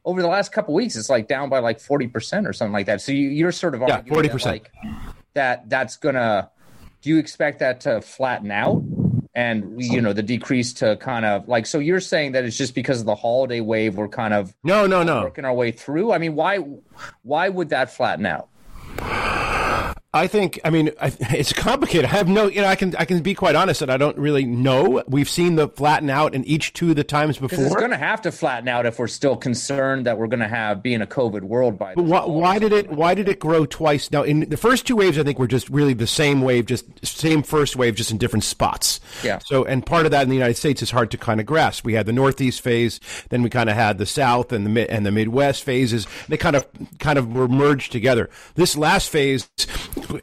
over 0.04 0.22
the 0.22 0.28
last 0.28 0.52
couple 0.52 0.74
weeks, 0.74 0.96
it's 0.96 1.08
like 1.08 1.28
down 1.28 1.48
by 1.48 1.60
like 1.60 1.78
forty 1.78 2.08
percent 2.08 2.46
or 2.46 2.52
something 2.52 2.72
like 2.72 2.86
that. 2.86 3.00
So 3.00 3.12
you, 3.12 3.46
are 3.46 3.52
sort 3.52 3.74
of 3.74 3.82
yeah, 3.86 4.02
forty 4.02 4.28
percent. 4.28 4.62
Like, 4.64 4.72
that 5.34 5.68
that's 5.68 5.96
gonna. 5.96 6.50
Do 7.02 7.10
you 7.10 7.18
expect 7.18 7.60
that 7.60 7.82
to 7.82 8.00
flatten 8.00 8.50
out? 8.50 8.82
And 9.36 9.80
you 9.80 10.00
know 10.00 10.14
the 10.14 10.22
decrease 10.22 10.72
to 10.72 10.96
kind 10.96 11.26
of 11.26 11.46
like 11.46 11.66
so 11.66 11.78
you're 11.78 12.00
saying 12.00 12.32
that 12.32 12.44
it's 12.44 12.56
just 12.56 12.74
because 12.74 13.00
of 13.00 13.06
the 13.06 13.14
holiday 13.14 13.60
wave 13.60 13.96
we're 13.96 14.08
kind 14.08 14.32
of 14.32 14.54
no 14.64 14.86
no 14.86 15.02
no. 15.02 15.22
working 15.22 15.44
our 15.44 15.54
way 15.54 15.70
through? 15.70 16.10
I 16.10 16.18
mean 16.18 16.34
why 16.34 16.56
why 17.22 17.48
would 17.50 17.68
that 17.68 17.92
flatten 17.92 18.26
out 18.26 18.48
I 20.16 20.26
think. 20.26 20.60
I 20.64 20.70
mean, 20.70 20.90
it's 21.00 21.52
complicated. 21.52 22.06
I 22.06 22.08
have 22.08 22.28
no. 22.28 22.46
You 22.46 22.62
know, 22.62 22.68
I 22.68 22.76
can. 22.76 22.94
I 22.96 23.04
can 23.04 23.22
be 23.22 23.34
quite 23.34 23.54
honest 23.54 23.80
that 23.80 23.90
I 23.90 23.96
don't 23.96 24.16
really 24.18 24.44
know. 24.44 25.02
We've 25.06 25.28
seen 25.28 25.56
the 25.56 25.68
flatten 25.68 26.10
out 26.10 26.34
in 26.34 26.44
each 26.44 26.72
two 26.72 26.90
of 26.90 26.96
the 26.96 27.04
times 27.04 27.38
before. 27.38 27.64
It's 27.64 27.74
going 27.74 27.90
to 27.90 27.96
have 27.96 28.22
to 28.22 28.32
flatten 28.32 28.68
out 28.68 28.86
if 28.86 28.98
we're 28.98 29.06
still 29.08 29.36
concerned 29.36 30.06
that 30.06 30.18
we're 30.18 30.26
going 30.26 30.40
to 30.40 30.48
have 30.48 30.82
be 30.82 30.94
in 30.94 31.02
a 31.02 31.06
COVID 31.06 31.42
world 31.42 31.78
by. 31.78 31.94
But 31.94 32.04
why, 32.04 32.24
why 32.24 32.58
did 32.58 32.72
it? 32.72 32.90
Why 32.90 33.14
did 33.14 33.28
it 33.28 33.38
grow 33.38 33.66
twice? 33.66 34.10
Now, 34.10 34.22
in 34.22 34.48
the 34.48 34.56
first 34.56 34.86
two 34.86 34.96
waves, 34.96 35.18
I 35.18 35.22
think 35.22 35.38
were 35.38 35.46
just 35.46 35.68
really 35.68 35.94
the 35.94 36.06
same 36.06 36.40
wave, 36.40 36.66
just 36.66 36.84
same 37.04 37.42
first 37.42 37.76
wave, 37.76 37.94
just 37.94 38.10
in 38.10 38.18
different 38.18 38.44
spots. 38.44 39.00
Yeah. 39.22 39.38
So, 39.44 39.64
and 39.64 39.84
part 39.84 40.06
of 40.06 40.12
that 40.12 40.22
in 40.22 40.28
the 40.28 40.34
United 40.34 40.56
States 40.56 40.82
is 40.82 40.90
hard 40.90 41.10
to 41.10 41.18
kind 41.18 41.40
of 41.40 41.46
grasp. 41.46 41.84
We 41.84 41.94
had 41.94 42.06
the 42.06 42.12
Northeast 42.12 42.60
phase, 42.60 43.00
then 43.28 43.42
we 43.42 43.50
kind 43.50 43.68
of 43.68 43.76
had 43.76 43.98
the 43.98 44.06
South 44.06 44.52
and 44.52 44.66
the 44.66 44.90
and 44.90 45.04
the 45.04 45.12
Midwest 45.12 45.62
phases. 45.62 46.06
They 46.28 46.36
kind 46.36 46.56
of 46.56 46.66
kind 46.98 47.18
of 47.18 47.34
were 47.34 47.48
merged 47.48 47.92
together. 47.92 48.30
This 48.54 48.76
last 48.76 49.10
phase, 49.10 49.48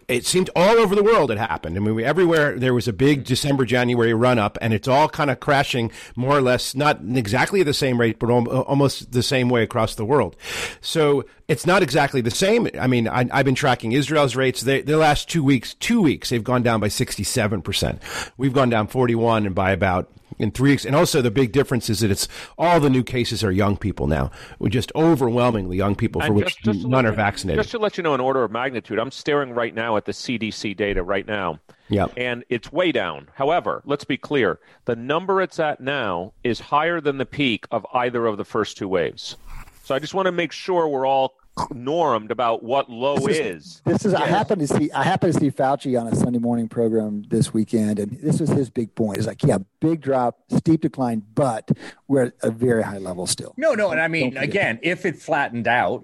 it 0.07 0.25
seemed 0.25 0.49
all 0.55 0.77
over 0.77 0.95
the 0.95 1.03
world 1.03 1.31
it 1.31 1.37
happened. 1.37 1.77
I 1.77 1.79
mean, 1.79 1.95
we, 1.95 2.03
everywhere 2.03 2.57
there 2.57 2.73
was 2.73 2.87
a 2.87 2.93
big 2.93 3.23
December, 3.23 3.65
January 3.65 4.13
run 4.13 4.39
up, 4.39 4.57
and 4.61 4.73
it's 4.73 4.87
all 4.87 5.09
kind 5.09 5.29
of 5.29 5.39
crashing 5.39 5.91
more 6.15 6.37
or 6.37 6.41
less, 6.41 6.75
not 6.75 6.99
exactly 7.13 7.63
the 7.63 7.73
same 7.73 7.99
rate, 7.99 8.19
but 8.19 8.29
almost 8.29 9.11
the 9.11 9.23
same 9.23 9.49
way 9.49 9.63
across 9.63 9.95
the 9.95 10.05
world. 10.05 10.35
So 10.81 11.25
it's 11.47 11.65
not 11.65 11.83
exactly 11.83 12.21
the 12.21 12.31
same. 12.31 12.67
I 12.79 12.87
mean, 12.87 13.07
I, 13.07 13.25
have 13.31 13.45
been 13.45 13.55
tracking 13.55 13.91
Israel's 13.91 14.35
rates. 14.35 14.61
They, 14.61 14.81
the 14.81 14.97
last 14.97 15.29
two 15.29 15.43
weeks, 15.43 15.73
two 15.75 16.01
weeks, 16.01 16.29
they've 16.29 16.43
gone 16.43 16.63
down 16.63 16.79
by 16.79 16.87
67%. 16.87 17.99
We've 18.37 18.53
gone 18.53 18.69
down 18.69 18.87
41 18.87 19.45
and 19.45 19.55
by 19.55 19.71
about 19.71 20.09
in 20.39 20.51
three 20.51 20.71
weeks. 20.71 20.85
And 20.85 20.95
also 20.95 21.21
the 21.21 21.31
big 21.31 21.51
difference 21.51 21.89
is 21.89 21.99
that 21.99 22.11
it's 22.11 22.27
all 22.57 22.79
the 22.79 22.89
new 22.89 23.03
cases 23.03 23.43
are 23.43 23.51
young 23.51 23.77
people 23.77 24.07
now. 24.07 24.31
We're 24.59 24.69
just 24.69 24.91
overwhelmingly 24.95 25.77
young 25.77 25.95
people 25.95 26.21
for 26.21 26.27
and 26.27 26.35
which 26.35 26.57
just, 26.57 26.79
just 26.79 26.87
none 26.87 27.05
are 27.05 27.11
vaccinated. 27.11 27.61
Just 27.61 27.71
to 27.71 27.79
let 27.79 27.97
you 27.97 28.03
know 28.03 28.13
an 28.13 28.21
order 28.21 28.43
of 28.43 28.51
magnitude, 28.51 28.99
I'm 28.99 29.11
staring 29.11 29.51
right 29.51 29.73
now 29.73 29.97
at 29.97 30.05
the 30.05 30.11
CDC 30.11 30.75
data 30.75 31.03
right 31.03 31.27
now. 31.27 31.59
Yeah. 31.89 32.07
And 32.17 32.43
it's 32.49 32.71
way 32.71 32.91
down. 32.91 33.29
However, 33.35 33.81
let's 33.85 34.05
be 34.05 34.17
clear. 34.17 34.59
The 34.85 34.95
number 34.95 35.41
it's 35.41 35.59
at 35.59 35.79
now 35.79 36.33
is 36.43 36.59
higher 36.59 36.99
than 37.01 37.17
the 37.17 37.25
peak 37.25 37.65
of 37.71 37.85
either 37.93 38.25
of 38.25 38.37
the 38.37 38.45
first 38.45 38.77
two 38.77 38.87
waves. 38.87 39.35
So 39.83 39.93
I 39.93 39.99
just 39.99 40.13
want 40.13 40.27
to 40.27 40.31
make 40.31 40.51
sure 40.51 40.87
we're 40.87 41.05
all 41.05 41.35
normed 41.73 42.31
about 42.31 42.63
what 42.63 42.89
low 42.89 43.17
this 43.17 43.37
is. 43.37 43.65
is. 43.65 43.81
This 43.85 44.05
is. 44.05 44.13
Yes. 44.13 44.21
I 44.21 44.27
happen 44.27 44.59
to 44.59 44.67
see. 44.67 44.91
I 44.91 45.03
happen 45.03 45.31
to 45.31 45.39
see 45.39 45.51
Fauci 45.51 45.99
on 45.99 46.07
a 46.07 46.15
Sunday 46.15 46.39
morning 46.39 46.67
program 46.67 47.23
this 47.27 47.53
weekend, 47.53 47.99
and 47.99 48.11
this 48.21 48.39
was 48.39 48.49
his 48.49 48.69
big 48.69 48.93
point. 48.95 49.17
It's 49.17 49.27
like, 49.27 49.43
yeah, 49.43 49.59
big 49.79 50.01
drop, 50.01 50.39
steep 50.49 50.81
decline, 50.81 51.23
but 51.35 51.69
we're 52.07 52.23
at 52.25 52.33
a 52.41 52.51
very 52.51 52.83
high 52.83 52.97
level 52.97 53.27
still. 53.27 53.53
No, 53.57 53.73
no, 53.73 53.91
and 53.91 54.01
I 54.01 54.07
mean, 54.07 54.37
again, 54.37 54.79
if 54.81 55.05
it 55.05 55.17
flattened 55.17 55.67
out, 55.67 56.03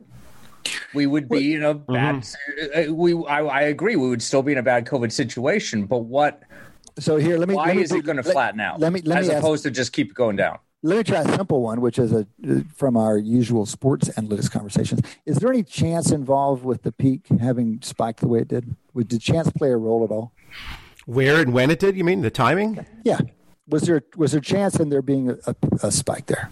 we 0.94 1.08
would 1.08 1.28
be 1.30 1.56
in 1.56 1.64
a 1.64 1.74
bad. 1.74 2.16
Mm-hmm. 2.16 2.96
We, 2.96 3.26
I, 3.26 3.44
I, 3.44 3.62
agree, 3.62 3.96
we 3.96 4.10
would 4.10 4.22
still 4.22 4.44
be 4.44 4.52
in 4.52 4.58
a 4.58 4.64
bad 4.64 4.86
COVID 4.86 5.12
situation. 5.12 5.86
But 5.86 6.00
what? 6.00 6.44
So 7.00 7.18
here, 7.18 7.38
let 7.38 7.48
me. 7.48 7.56
Why 7.56 7.68
let 7.68 7.76
me 7.78 7.84
is 7.84 7.92
it 7.92 8.06
going 8.06 8.18
to 8.18 8.24
flatten 8.24 8.60
out? 8.60 8.80
Let 8.80 8.94
me. 8.94 9.02
Let 9.02 9.20
as 9.20 9.30
me 9.30 9.36
opposed 9.36 9.66
ask, 9.66 9.70
to 9.70 9.72
just 9.72 9.94
keep 9.94 10.14
going 10.14 10.36
down. 10.36 10.60
Let 10.82 10.98
me 10.98 11.04
try 11.04 11.20
a 11.22 11.36
simple 11.36 11.62
one, 11.62 11.82
which 11.82 12.00
is 12.00 12.14
a 12.14 12.26
from 12.74 12.96
our 12.96 13.18
usual 13.18 13.66
sports 13.66 14.08
analytics 14.10 14.50
conversations. 14.50 15.02
Is 15.26 15.38
there 15.38 15.50
any 15.50 15.64
chance 15.64 16.10
involved 16.10 16.64
with 16.64 16.84
the 16.84 16.94
peak 16.94 17.28
having 17.42 17.82
spiked 17.82 18.22
the 18.22 18.30
way 18.30 18.40
it 18.40 18.48
did? 18.48 18.76
Did 18.96 19.22
chance 19.22 19.52
play 19.52 19.72
a 19.72 19.78
role 19.78 20.06
at 20.06 20.12
all? 20.12 20.34
Where 21.06 21.42
and 21.42 21.52
when 21.54 21.70
it 21.70 21.80
did? 21.80 21.98
You 21.98 22.06
mean 22.06 22.22
the 22.22 22.30
timing? 22.30 22.86
Yeah. 23.04 23.20
Was 23.68 23.84
there 23.84 24.04
was 24.16 24.32
there 24.32 24.40
chance 24.40 24.80
in 24.80 24.90
there 24.90 25.02
being 25.02 25.30
a, 25.30 25.38
a, 25.48 25.56
a 25.84 25.92
spike 25.92 26.28
there? 26.28 26.50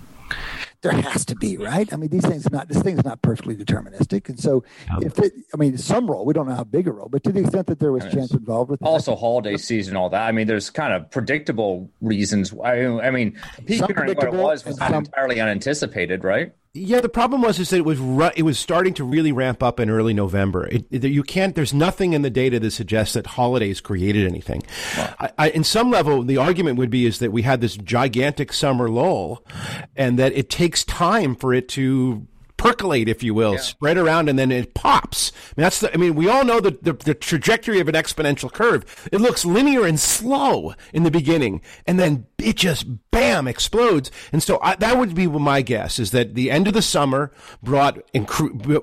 There 0.82 0.92
has 0.92 1.26
to 1.26 1.36
be, 1.36 1.58
right? 1.58 1.92
I 1.92 1.96
mean, 1.96 2.10
these 2.10 2.26
things 2.26 2.50
not 2.52 2.68
this 2.68 2.82
thing's 2.82 3.04
not 3.04 3.22
perfectly 3.22 3.56
deterministic, 3.56 4.30
and 4.30 4.40
so 4.40 4.64
if 5.02 5.18
it, 5.20 5.34
I 5.54 5.58
mean, 5.58 5.78
some 5.78 6.10
role 6.10 6.26
we 6.26 6.34
don't 6.34 6.48
know 6.48 6.56
how 6.56 6.64
big 6.64 6.88
a 6.88 6.92
role, 6.92 7.10
but 7.10 7.24
to 7.24 7.32
the 7.32 7.42
extent 7.42 7.68
that 7.68 7.80
there 7.80 7.92
was 7.92 8.04
chance 8.06 8.32
involved 8.32 8.70
with 8.70 8.82
also 8.84 9.12
that, 9.12 9.18
holiday 9.18 9.58
season, 9.58 9.96
all 9.96 10.10
that. 10.10 10.28
I 10.28 10.32
mean, 10.32 10.48
there's 10.48 10.70
kind 10.70 10.94
of 10.94 11.10
predictable 11.10 11.90
reasons. 12.02 12.54
I, 12.64 12.86
I 12.86 13.12
mean, 13.12 13.40
peak 13.66 13.82
what 13.82 14.10
it 14.10 14.34
was 14.34 14.66
was 14.66 14.78
not 14.78 14.92
some, 14.92 15.06
entirely 15.06 15.40
unanticipated, 15.42 16.24
right? 16.24 16.54
Yeah, 16.78 17.02
the 17.02 17.10
problem 17.10 17.42
was 17.42 17.60
is 17.60 17.72
that 17.72 17.78
it 17.78 17.86
was 17.86 17.98
ru- 18.00 18.32
it 18.36 18.44
was 18.44 18.60
starting 18.60 18.94
to 18.96 19.04
really 19.04 19.32
ramp 19.32 19.64
up 19.64 19.80
in 19.80 19.90
early 19.90 20.14
November. 20.14 20.68
It, 20.68 20.86
it, 20.92 21.04
you 21.04 21.24
can't. 21.24 21.56
There's 21.56 21.74
nothing 21.74 22.14
in 22.14 22.22
the 22.22 22.30
data 22.30 22.60
that 22.60 22.72
suggests 22.72 23.14
that 23.16 23.26
holidays 23.26 23.82
created 23.82 24.28
anything. 24.28 24.64
Wow. 24.98 25.16
I, 25.20 25.32
I, 25.38 25.50
in 25.50 25.64
some 25.64 25.90
level, 25.90 26.24
the 26.24 26.38
argument 26.38 26.78
would 26.78 26.90
be 26.90 27.06
is 27.06 27.20
that 27.20 27.32
we 27.32 27.42
had 27.42 27.62
this 27.62 27.76
gigantic 27.78 28.54
summer 28.54 28.90
lull, 28.90 29.44
and 29.96 30.20
that 30.20 30.34
it 30.34 30.50
takes 30.50 30.84
time 30.84 31.36
for 31.36 31.54
it 31.54 31.68
to 31.70 32.28
percolate, 32.58 33.08
if 33.08 33.24
you 33.24 33.34
will, 33.34 33.54
yeah. 33.54 33.60
spread 33.60 33.98
around, 33.98 34.30
and 34.30 34.38
then 34.38 34.52
it 34.52 34.74
pops. 34.74 35.32
I 35.32 35.62
mean, 35.62 35.64
that's 35.64 35.80
the, 35.80 35.94
I 35.94 35.98
mean, 35.98 36.16
we 36.16 36.28
all 36.28 36.44
know 36.44 36.60
the, 36.60 36.72
the, 36.82 36.94
the 36.94 37.14
trajectory 37.14 37.80
of 37.80 37.88
an 37.88 37.96
exponential 37.96 38.52
curve. 38.52 39.08
It 39.12 39.22
looks 39.22 39.46
linear 39.46 39.86
and 39.86 40.00
slow 40.00 40.74
in 40.94 41.04
the 41.04 41.12
beginning, 41.12 41.62
and 41.86 42.00
then 42.00 42.28
it 42.38 42.56
just 42.56 42.86
bam 43.12 43.48
explodes. 43.48 44.12
And 44.32 44.44
so 44.44 44.60
I, 44.62 44.76
that 44.76 44.98
would 44.98 45.16
be 45.16 45.28
my 45.28 45.62
guess 45.62 46.00
is 46.00 46.12
that 46.12 46.36
the 46.36 46.52
end 46.52 46.68
of 46.68 46.74
the 46.74 46.82
summer 46.82 47.32
brought 47.64 48.00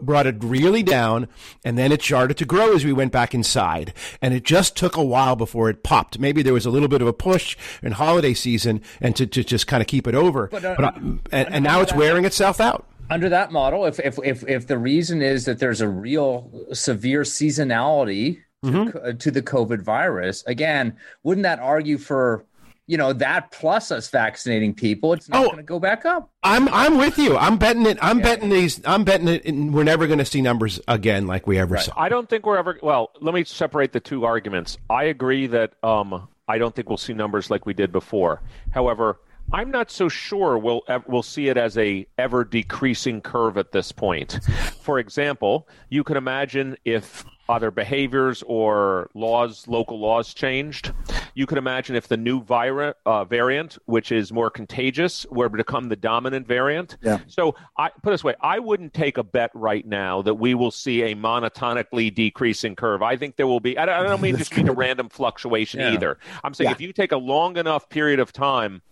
brought 0.00 0.26
it 0.26 0.36
really 0.42 0.82
down, 0.82 1.28
and 1.64 1.76
then 1.76 1.92
it 1.92 2.02
started 2.02 2.36
to 2.38 2.44
grow 2.44 2.74
as 2.74 2.84
we 2.84 2.92
went 2.92 3.12
back 3.12 3.34
inside. 3.34 3.92
And 4.22 4.34
it 4.34 4.44
just 4.44 4.76
took 4.76 4.96
a 4.96 5.04
while 5.04 5.36
before 5.36 5.68
it 5.68 5.82
popped. 5.82 6.18
Maybe 6.18 6.42
there 6.42 6.54
was 6.54 6.66
a 6.66 6.70
little 6.70 6.88
bit 6.88 7.02
of 7.02 7.08
a 7.08 7.12
push 7.12 7.56
in 7.82 7.92
holiday 7.92 8.34
season, 8.34 8.82
and 9.00 9.14
to, 9.16 9.26
to 9.26 9.44
just 9.44 9.66
kind 9.66 9.80
of 9.80 9.86
keep 9.86 10.06
it 10.06 10.14
over. 10.14 10.48
But, 10.48 10.64
uh, 10.64 10.74
but 10.76 10.84
I, 10.84 10.96
and, 11.32 11.54
and 11.54 11.64
now 11.64 11.80
it's 11.80 11.94
wearing 11.94 12.24
itself 12.24 12.60
out 12.60 12.86
under 13.10 13.28
that 13.28 13.52
model, 13.52 13.86
if, 13.86 14.00
if 14.00 14.18
if 14.24 14.46
if 14.48 14.66
the 14.66 14.78
reason 14.78 15.22
is 15.22 15.44
that 15.44 15.58
there's 15.58 15.80
a 15.80 15.88
real 15.88 16.66
severe 16.72 17.22
seasonality 17.22 18.40
to, 18.64 18.70
mm-hmm. 18.70 19.16
to 19.18 19.30
the 19.30 19.42
COVID 19.42 19.82
virus, 19.82 20.42
again, 20.46 20.96
wouldn't 21.22 21.42
that 21.42 21.58
argue 21.58 21.98
for 21.98 22.44
you 22.86 22.98
know 22.98 23.12
that 23.14 23.50
plus 23.50 23.90
us 23.90 24.08
vaccinating 24.10 24.74
people, 24.74 25.12
it's 25.12 25.28
not 25.28 25.42
oh, 25.42 25.46
going 25.46 25.56
to 25.58 25.62
go 25.62 25.78
back 25.78 26.04
up. 26.04 26.30
I'm 26.42 26.68
I'm 26.68 26.98
with 26.98 27.18
you. 27.18 27.36
I'm 27.36 27.56
betting 27.58 27.86
it. 27.86 27.98
I'm 28.02 28.18
yeah. 28.18 28.24
betting 28.24 28.50
these. 28.50 28.80
I'm 28.84 29.04
betting 29.04 29.28
it. 29.28 29.44
We're 29.72 29.84
never 29.84 30.06
going 30.06 30.18
to 30.18 30.24
see 30.24 30.42
numbers 30.42 30.80
again 30.88 31.26
like 31.26 31.46
we 31.46 31.58
ever 31.58 31.74
right. 31.74 31.84
saw. 31.84 31.92
I 31.96 32.08
don't 32.08 32.28
think 32.28 32.46
we're 32.46 32.58
ever. 32.58 32.78
Well, 32.82 33.10
let 33.20 33.34
me 33.34 33.44
separate 33.44 33.92
the 33.92 34.00
two 34.00 34.24
arguments. 34.24 34.78
I 34.90 35.04
agree 35.04 35.46
that 35.48 35.72
um, 35.82 36.28
I 36.48 36.58
don't 36.58 36.74
think 36.74 36.88
we'll 36.88 36.98
see 36.98 37.14
numbers 37.14 37.50
like 37.50 37.66
we 37.66 37.74
did 37.74 37.92
before. 37.92 38.42
However, 38.70 39.18
I'm 39.52 39.70
not 39.70 39.90
so 39.90 40.08
sure 40.08 40.58
we'll 40.58 40.82
we'll 41.06 41.22
see 41.22 41.48
it 41.48 41.56
as 41.56 41.78
a 41.78 42.06
ever 42.18 42.44
decreasing 42.44 43.20
curve 43.20 43.56
at 43.56 43.72
this 43.72 43.92
point. 43.92 44.40
For 44.80 44.98
example, 44.98 45.68
you 45.88 46.02
can 46.02 46.16
imagine 46.16 46.76
if 46.84 47.24
other 47.48 47.70
behaviors 47.70 48.42
or 48.46 49.10
laws, 49.14 49.68
local 49.68 50.00
laws 50.00 50.32
changed. 50.32 50.92
You 51.34 51.46
could 51.46 51.58
imagine 51.58 51.96
if 51.96 52.08
the 52.08 52.16
new 52.16 52.42
vira, 52.42 52.94
uh, 53.04 53.24
variant, 53.24 53.76
which 53.86 54.12
is 54.12 54.32
more 54.32 54.50
contagious, 54.50 55.26
were 55.30 55.48
to 55.48 55.56
become 55.56 55.88
the 55.88 55.96
dominant 55.96 56.46
variant. 56.46 56.96
Yeah. 57.02 57.18
So, 57.26 57.54
I 57.76 57.90
put 58.02 58.12
this 58.12 58.24
way: 58.24 58.34
I 58.40 58.60
wouldn't 58.60 58.94
take 58.94 59.18
a 59.18 59.22
bet 59.22 59.50
right 59.54 59.86
now 59.86 60.22
that 60.22 60.34
we 60.34 60.54
will 60.54 60.70
see 60.70 61.02
a 61.02 61.14
monotonically 61.14 62.14
decreasing 62.14 62.76
curve. 62.76 63.02
I 63.02 63.16
think 63.16 63.36
there 63.36 63.46
will 63.46 63.60
be. 63.60 63.76
I 63.76 63.86
don't, 63.86 63.94
I 63.94 64.02
don't 64.04 64.22
mean 64.22 64.36
just 64.38 64.56
mean 64.56 64.68
a 64.68 64.72
random 64.72 65.08
fluctuation 65.08 65.80
yeah. 65.80 65.92
either. 65.92 66.18
I'm 66.42 66.54
saying 66.54 66.70
yeah. 66.70 66.74
if 66.74 66.80
you 66.80 66.92
take 66.92 67.12
a 67.12 67.18
long 67.18 67.56
enough 67.56 67.88
period 67.88 68.20
of 68.20 68.32
time 68.32 68.82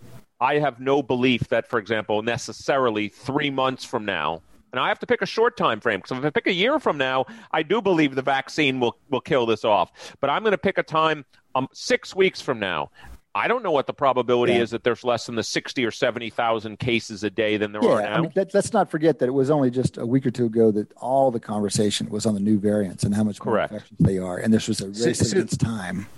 I 0.43 0.59
have 0.59 0.81
no 0.81 1.05
belief 1.05 1.49
that, 1.51 1.69
for 1.69 1.79
example, 1.79 2.21
necessarily 2.21 3.09
three 3.09 3.49
months 3.49 3.85
from 3.85 4.05
now, 4.05 4.43
and 4.73 4.81
I 4.81 4.89
have 4.89 4.99
to 4.99 5.07
pick 5.07 5.23
a 5.23 5.27
short 5.27 5.57
time 5.57 5.79
frame 5.79 6.01
because 6.01 6.19
if 6.19 6.25
I 6.25 6.31
pick 6.31 6.49
a 6.49 6.53
year 6.53 6.81
from 6.81 6.99
now, 6.99 7.27
I 7.53 7.63
do 7.63 7.81
believe 7.81 8.17
the 8.17 8.23
vaccine 8.23 8.81
will 8.81 8.97
will 9.09 9.21
kill 9.21 9.47
this 9.47 9.65
off. 9.65 10.17
But 10.21 10.31
I'm 10.31 10.43
going 10.43 10.51
to 10.51 10.59
pick 10.59 10.79
a 10.79 10.83
time 10.83 11.25
um, 11.55 11.69
six 11.73 12.17
weeks 12.17 12.41
from 12.41 12.59
now. 12.59 12.91
I 13.37 13.47
don't 13.47 13.63
know 13.63 13.71
what 13.71 13.87
the 13.87 13.95
probability 13.95 14.55
yeah. 14.55 14.63
is 14.63 14.71
that 14.71 14.83
there's 14.83 15.05
less 15.05 15.27
than 15.27 15.37
the 15.37 15.43
60 15.43 15.87
or 15.87 15.91
70,000 15.91 16.79
cases 16.79 17.25
a 17.25 17.31
day 17.31 17.57
than 17.57 17.73
there 17.73 17.83
yeah, 17.83 17.91
are 17.91 18.03
now. 18.03 18.15
I 18.15 18.21
mean, 18.21 18.33
let, 18.35 18.55
us 18.55 18.75
not 18.75 18.91
forget 18.91 19.21
that 19.21 19.27
it 19.27 19.33
was 19.33 19.49
only 19.49 19.71
just 19.71 19.97
a 19.97 20.05
week 20.05 20.27
or 20.27 20.31
two 20.31 20.47
ago 20.47 20.71
that 20.73 20.93
all 20.99 21.31
the 21.31 21.41
conversation 21.41 22.11
was 22.11 22.27
on 22.27 22.35
the 22.35 22.41
new 22.41 22.59
variants 22.59 23.05
and 23.05 23.15
how 23.15 23.25
much 23.25 23.43
more 23.43 23.59
infections 23.59 23.99
they 24.01 24.19
are. 24.19 24.37
And 24.37 24.53
this 24.53 24.69
was 24.69 24.83
a 24.83 24.89
race 24.89 25.33
against 25.33 25.61
time. 25.61 26.09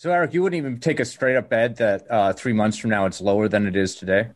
So, 0.00 0.12
Eric, 0.12 0.32
you 0.32 0.44
wouldn't 0.44 0.56
even 0.56 0.78
take 0.78 1.00
a 1.00 1.04
straight 1.04 1.34
up 1.34 1.48
bet 1.48 1.74
that 1.78 2.08
uh, 2.08 2.32
three 2.32 2.52
months 2.52 2.78
from 2.78 2.90
now 2.90 3.06
it's 3.06 3.20
lower 3.20 3.48
than 3.48 3.66
it 3.66 3.74
is 3.74 3.96
today. 3.96 4.28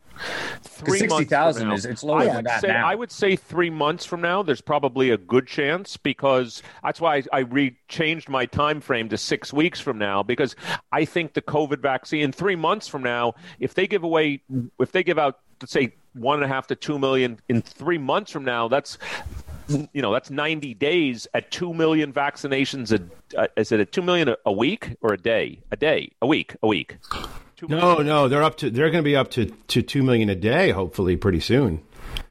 Three 0.65 0.99
sixty 0.99 1.25
thousand 1.25 1.71
is 1.71 1.87
it's 1.87 2.03
lower 2.03 2.25
than 2.25 2.43
that 2.45 2.63
say, 2.63 2.67
now. 2.67 2.85
I 2.85 2.97
would 2.97 3.13
say 3.13 3.37
three 3.37 3.71
months 3.71 4.05
from 4.05 4.21
now, 4.21 4.43
there's 4.43 4.61
probably 4.61 5.11
a 5.11 5.17
good 5.17 5.47
chance 5.47 5.97
because 5.97 6.65
that's 6.83 7.01
why 7.01 7.19
I, 7.19 7.23
I 7.33 7.39
re- 7.41 7.79
changed 7.87 8.29
my 8.29 8.45
time 8.45 8.81
frame 8.81 9.09
to 9.11 9.17
six 9.17 9.53
weeks 9.53 9.79
from 9.79 9.99
now 9.99 10.25
because 10.25 10.57
I 10.91 11.05
think 11.05 11.35
the 11.35 11.43
COVID 11.43 11.79
vaccine 11.79 12.33
three 12.33 12.57
months 12.57 12.89
from 12.89 13.05
now, 13.05 13.35
if 13.61 13.75
they 13.75 13.87
give 13.87 14.03
away, 14.03 14.43
if 14.81 14.91
they 14.91 15.05
give 15.05 15.17
out, 15.17 15.39
let's 15.61 15.73
say 15.73 15.95
one 16.15 16.43
and 16.43 16.45
a 16.45 16.53
half 16.53 16.67
to 16.67 16.75
two 16.75 16.99
million 16.99 17.39
in 17.49 17.63
three 17.63 17.99
months 17.99 18.33
from 18.33 18.45
now, 18.45 18.67
that's 18.67 18.99
you 19.93 20.03
know 20.03 20.13
that's 20.13 20.31
90 20.31 20.75
days 20.75 21.27
at 21.35 21.51
2 21.51 21.75
million 21.75 22.13
vaccinations 22.13 22.93
a 22.93 23.41
uh, 23.41 23.49
is 23.57 23.73
it 23.73 23.81
a 23.81 23.85
2 23.85 24.03
million 24.03 24.29
a, 24.29 24.37
a, 24.47 24.53
week 24.53 24.97
or 25.01 25.13
a 25.13 25.19
day? 25.19 25.61
A 25.71 25.77
day 25.77 26.11
a 26.21 26.27
week 26.27 26.57
a 26.63 26.67
week. 26.67 26.99
No 27.69 27.99
no 27.99 28.29
they're 28.29 28.43
up 28.43 28.57
to 28.59 28.71
they're 28.71 28.91
going 28.91 29.03
to 29.05 29.09
be 29.09 29.17
up 29.17 29.31
to 29.33 29.47
to 29.47 29.83
2 29.83 30.03
million 30.03 30.29
a 30.29 30.35
day 30.35 30.71
hopefully 30.71 31.17
pretty 31.17 31.41
soon. 31.41 31.83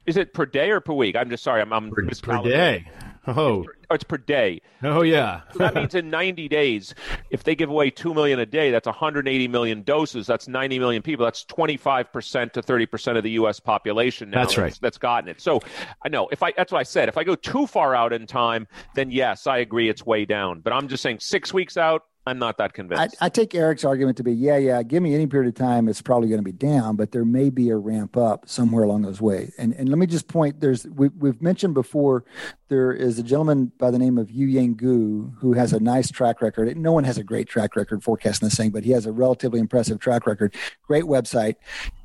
Is 0.06 0.16
it 0.16 0.34
per 0.34 0.46
day 0.46 0.70
or 0.70 0.80
per 0.80 0.92
week? 0.92 1.16
I'm 1.16 1.30
just 1.30 1.42
sorry 1.42 1.62
i'm, 1.62 1.72
I'm 1.72 1.90
per, 1.90 2.06
per 2.22 2.42
day. 2.42 2.88
Oh, 3.26 3.64
it's 3.92 4.04
per, 4.04 4.16
oh, 4.16 4.18
per 4.18 4.24
day. 4.24 4.60
Oh 4.82 5.02
yeah. 5.02 5.42
so 5.52 5.58
that 5.58 5.74
means 5.74 5.94
in 5.94 6.10
90 6.10 6.48
days, 6.48 6.94
if 7.30 7.44
they 7.44 7.54
give 7.54 7.70
away 7.70 7.90
two 7.90 8.14
million 8.14 8.38
a 8.38 8.46
day, 8.46 8.70
that's 8.70 8.86
180 8.86 9.48
million 9.48 9.82
doses. 9.82 10.26
That's 10.26 10.48
90 10.48 10.78
million 10.78 11.02
people. 11.02 11.24
That's 11.24 11.44
25 11.44 12.12
percent 12.12 12.54
to 12.54 12.62
30 12.62 12.86
percent 12.86 13.18
of 13.18 13.24
the 13.24 13.32
U.S. 13.32 13.60
population 13.60 14.30
now. 14.30 14.40
That's 14.40 14.58
right. 14.58 14.66
That's, 14.66 14.78
that's 14.78 14.98
gotten 14.98 15.28
it. 15.28 15.40
So 15.40 15.60
I 16.04 16.08
know 16.08 16.28
if 16.32 16.42
I 16.42 16.52
that's 16.56 16.72
what 16.72 16.78
I 16.78 16.84
said. 16.84 17.08
If 17.08 17.16
I 17.16 17.24
go 17.24 17.34
too 17.34 17.66
far 17.66 17.94
out 17.94 18.12
in 18.12 18.26
time, 18.26 18.66
then 18.94 19.10
yes, 19.10 19.46
I 19.46 19.58
agree 19.58 19.88
it's 19.88 20.04
way 20.04 20.24
down. 20.24 20.60
But 20.60 20.72
I'm 20.72 20.88
just 20.88 21.02
saying 21.02 21.20
six 21.20 21.52
weeks 21.52 21.76
out, 21.76 22.04
I'm 22.26 22.38
not 22.38 22.58
that 22.58 22.72
convinced. 22.72 23.16
I, 23.20 23.26
I, 23.26 23.28
take 23.28 23.54
Eric's 23.54 23.84
argument 23.84 24.16
to 24.18 24.22
be, 24.22 24.32
yeah, 24.32 24.56
yeah, 24.56 24.82
give 24.84 25.02
me 25.02 25.14
any 25.14 25.26
period 25.26 25.48
of 25.48 25.54
time, 25.54 25.88
it's 25.88 26.00
probably 26.00 26.28
going 26.28 26.38
to 26.38 26.44
be 26.44 26.52
down, 26.52 26.94
but 26.94 27.10
there 27.10 27.24
may 27.24 27.50
be 27.50 27.70
a 27.70 27.76
ramp 27.76 28.16
up 28.16 28.48
somewhere 28.48 28.84
along 28.84 29.02
those 29.02 29.20
ways. 29.20 29.52
And 29.58 29.74
and 29.74 29.88
let 29.88 29.98
me 29.98 30.06
just 30.06 30.28
point, 30.28 30.60
there's 30.60 30.86
we, 30.86 31.08
we've 31.08 31.42
mentioned 31.42 31.74
before, 31.74 32.24
there 32.72 32.90
is 32.90 33.18
a 33.18 33.22
gentleman 33.22 33.70
by 33.76 33.90
the 33.90 33.98
name 33.98 34.16
of 34.16 34.28
Youyang 34.28 34.78
Gu 34.78 35.30
who 35.40 35.52
has 35.52 35.74
a 35.74 35.78
nice 35.78 36.10
track 36.10 36.40
record. 36.40 36.74
No 36.74 36.90
one 36.90 37.04
has 37.04 37.18
a 37.18 37.22
great 37.22 37.46
track 37.46 37.76
record 37.76 38.02
forecasting 38.02 38.46
this 38.48 38.56
thing, 38.56 38.70
but 38.70 38.82
he 38.82 38.92
has 38.92 39.04
a 39.04 39.12
relatively 39.12 39.60
impressive 39.60 40.00
track 40.00 40.26
record. 40.26 40.54
Great 40.86 41.04
website, 41.04 41.56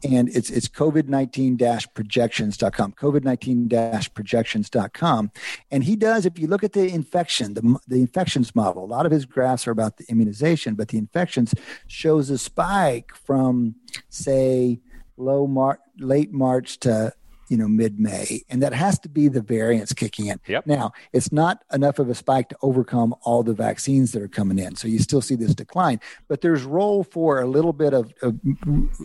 and 0.03 0.27
it's 0.27 0.49
it's 0.49 0.67
COVID-19 0.67 1.93
projections.com, 1.93 2.91
COVID-19 2.99 4.13
projections.com. 4.13 5.31
And 5.71 5.85
he 5.85 5.95
does, 5.95 6.25
if 6.25 6.37
you 6.37 6.47
look 6.47 6.65
at 6.65 6.73
the 6.73 6.93
infection, 6.93 7.53
the, 7.53 7.79
the 7.87 8.01
infections 8.01 8.53
model, 8.53 8.83
a 8.83 8.91
lot 8.91 9.05
of 9.05 9.13
his 9.13 9.25
graphs 9.25 9.69
are 9.69 9.71
about 9.71 9.95
the 9.95 10.05
immunization, 10.09 10.75
but 10.75 10.89
the 10.89 10.97
infections 10.97 11.53
shows 11.87 12.29
a 12.29 12.37
spike 12.37 13.15
from, 13.15 13.75
say, 14.09 14.81
low 15.15 15.47
Mar- 15.47 15.79
late 15.97 16.33
March 16.33 16.77
to 16.79 17.13
you 17.49 17.57
know 17.57 17.67
mid 17.67 17.99
May, 17.99 18.43
and 18.49 18.61
that 18.61 18.73
has 18.73 18.99
to 18.99 19.09
be 19.09 19.27
the 19.27 19.41
variants 19.41 19.93
kicking 19.93 20.27
in. 20.27 20.39
Yep. 20.47 20.67
Now, 20.67 20.91
it's 21.13 21.31
not 21.31 21.63
enough 21.73 21.99
of 21.99 22.09
a 22.09 22.15
spike 22.15 22.49
to 22.49 22.57
overcome 22.61 23.15
all 23.21 23.43
the 23.43 23.53
vaccines 23.53 24.11
that 24.11 24.21
are 24.21 24.27
coming 24.27 24.59
in, 24.59 24.75
so 24.75 24.87
you 24.87 24.99
still 24.99 25.21
see 25.21 25.35
this 25.35 25.55
decline. 25.55 25.99
But 26.27 26.41
there's 26.41 26.63
role 26.63 27.03
for 27.03 27.41
a 27.41 27.45
little 27.45 27.73
bit 27.73 27.93
of, 27.93 28.13
of 28.21 28.39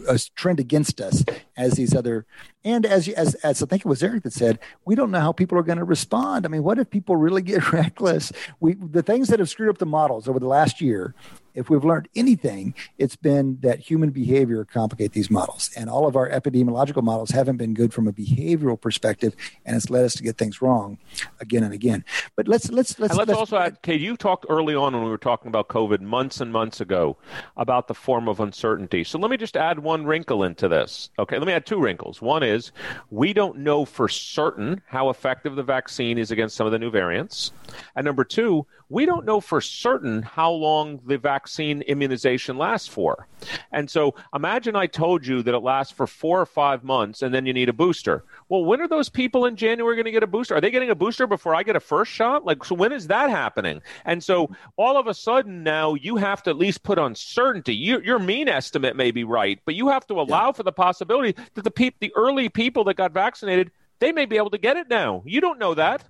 a 0.08 0.18
trend 0.34 0.60
against 0.60 1.00
us 1.00 1.24
as 1.56 1.74
these 1.74 1.94
other, 1.94 2.26
and 2.64 2.86
as 2.86 3.08
as 3.08 3.34
as 3.36 3.62
I 3.62 3.66
think 3.66 3.84
it 3.84 3.88
was 3.88 4.02
Eric 4.02 4.24
that 4.24 4.32
said, 4.32 4.58
we 4.84 4.94
don't 4.94 5.10
know 5.10 5.20
how 5.20 5.32
people 5.32 5.58
are 5.58 5.62
going 5.62 5.78
to 5.78 5.84
respond. 5.84 6.44
I 6.44 6.48
mean, 6.48 6.62
what 6.62 6.78
if 6.78 6.90
people 6.90 7.16
really 7.16 7.42
get 7.42 7.72
reckless? 7.72 8.32
We 8.60 8.74
the 8.74 9.02
things 9.02 9.28
that 9.28 9.38
have 9.38 9.48
screwed 9.48 9.70
up 9.70 9.78
the 9.78 9.86
models 9.86 10.28
over 10.28 10.38
the 10.38 10.46
last 10.46 10.80
year 10.80 11.14
if 11.54 11.70
we've 11.70 11.84
learned 11.84 12.08
anything, 12.14 12.74
it's 12.98 13.16
been 13.16 13.58
that 13.60 13.80
human 13.80 14.10
behavior 14.10 14.64
complicate 14.64 15.12
these 15.12 15.30
models, 15.30 15.70
and 15.76 15.90
all 15.90 16.06
of 16.06 16.16
our 16.16 16.28
epidemiological 16.30 17.02
models 17.02 17.30
haven't 17.30 17.56
been 17.56 17.74
good 17.74 17.92
from 17.92 18.08
a 18.08 18.12
behavioral 18.12 18.80
perspective, 18.80 19.34
and 19.64 19.76
it's 19.76 19.90
led 19.90 20.04
us 20.04 20.14
to 20.14 20.22
get 20.22 20.38
things 20.38 20.62
wrong 20.62 20.98
again 21.40 21.62
and 21.62 21.74
again. 21.74 22.04
But 22.36 22.48
let's 22.48 22.70
let's 22.70 22.98
let's, 22.98 23.14
let's, 23.14 23.28
let's 23.28 23.38
also 23.38 23.58
add, 23.58 23.82
Cade. 23.82 24.00
You 24.00 24.16
talked 24.16 24.46
early 24.48 24.74
on 24.74 24.94
when 24.94 25.04
we 25.04 25.10
were 25.10 25.18
talking 25.18 25.48
about 25.48 25.68
COVID 25.68 26.00
months 26.00 26.40
and 26.40 26.52
months 26.52 26.80
ago 26.80 27.16
about 27.56 27.88
the 27.88 27.94
form 27.94 28.28
of 28.28 28.40
uncertainty. 28.40 29.04
So 29.04 29.18
let 29.18 29.30
me 29.30 29.36
just 29.36 29.56
add 29.56 29.78
one 29.78 30.06
wrinkle 30.06 30.44
into 30.44 30.68
this. 30.68 31.10
Okay, 31.18 31.38
let 31.38 31.46
me 31.46 31.52
add 31.52 31.66
two 31.66 31.80
wrinkles. 31.80 32.22
One 32.22 32.42
is 32.42 32.72
we 33.10 33.32
don't 33.32 33.58
know 33.58 33.84
for 33.84 34.08
certain 34.08 34.80
how 34.86 35.10
effective 35.10 35.56
the 35.56 35.62
vaccine 35.62 36.18
is 36.18 36.30
against 36.30 36.56
some 36.56 36.66
of 36.66 36.72
the 36.72 36.78
new 36.78 36.90
variants, 36.90 37.52
and 37.94 38.04
number 38.04 38.24
two, 38.24 38.66
we 38.88 39.06
don't 39.06 39.24
know 39.24 39.40
for 39.40 39.60
certain 39.60 40.22
how 40.22 40.50
long 40.50 41.00
the 41.06 41.18
vaccine 41.18 41.41
immunization 41.58 42.58
lasts 42.58 42.88
for. 42.88 43.26
And 43.72 43.90
so 43.90 44.14
imagine 44.34 44.76
I 44.76 44.86
told 44.86 45.26
you 45.26 45.42
that 45.42 45.54
it 45.54 45.58
lasts 45.60 45.92
for 45.92 46.06
four 46.06 46.40
or 46.40 46.46
five 46.46 46.84
months 46.84 47.22
and 47.22 47.34
then 47.34 47.46
you 47.46 47.52
need 47.52 47.68
a 47.68 47.72
booster. 47.72 48.24
Well, 48.48 48.64
when 48.64 48.80
are 48.80 48.88
those 48.88 49.08
people 49.08 49.46
in 49.46 49.56
January 49.56 49.96
going 49.96 50.04
to 50.04 50.10
get 50.10 50.22
a 50.22 50.26
booster? 50.26 50.54
Are 50.54 50.60
they 50.60 50.70
getting 50.70 50.90
a 50.90 50.94
booster 50.94 51.26
before 51.26 51.54
I 51.54 51.62
get 51.62 51.76
a 51.76 51.80
first 51.80 52.12
shot? 52.12 52.44
Like, 52.44 52.64
so 52.64 52.74
when 52.74 52.92
is 52.92 53.06
that 53.08 53.30
happening? 53.30 53.80
And 54.04 54.22
so 54.22 54.50
all 54.76 54.96
of 54.96 55.06
a 55.06 55.14
sudden 55.14 55.62
now 55.62 55.94
you 55.94 56.16
have 56.16 56.42
to 56.44 56.50
at 56.50 56.56
least 56.56 56.82
put 56.82 56.98
uncertainty. 56.98 57.74
Your, 57.74 58.02
your 58.02 58.18
mean 58.18 58.48
estimate 58.48 58.96
may 58.96 59.10
be 59.10 59.24
right, 59.24 59.58
but 59.64 59.74
you 59.74 59.88
have 59.88 60.06
to 60.08 60.20
allow 60.20 60.46
yeah. 60.46 60.52
for 60.52 60.62
the 60.62 60.72
possibility 60.72 61.34
that 61.54 61.64
the, 61.64 61.70
pe- 61.70 61.90
the 62.00 62.12
early 62.16 62.48
people 62.48 62.84
that 62.84 62.94
got 62.94 63.12
vaccinated 63.12 63.70
they 64.02 64.10
may 64.10 64.26
be 64.26 64.36
able 64.36 64.50
to 64.50 64.58
get 64.58 64.76
it 64.76 64.88
now. 64.88 65.22
You 65.24 65.40
don't 65.40 65.60
know 65.60 65.74
that. 65.74 66.02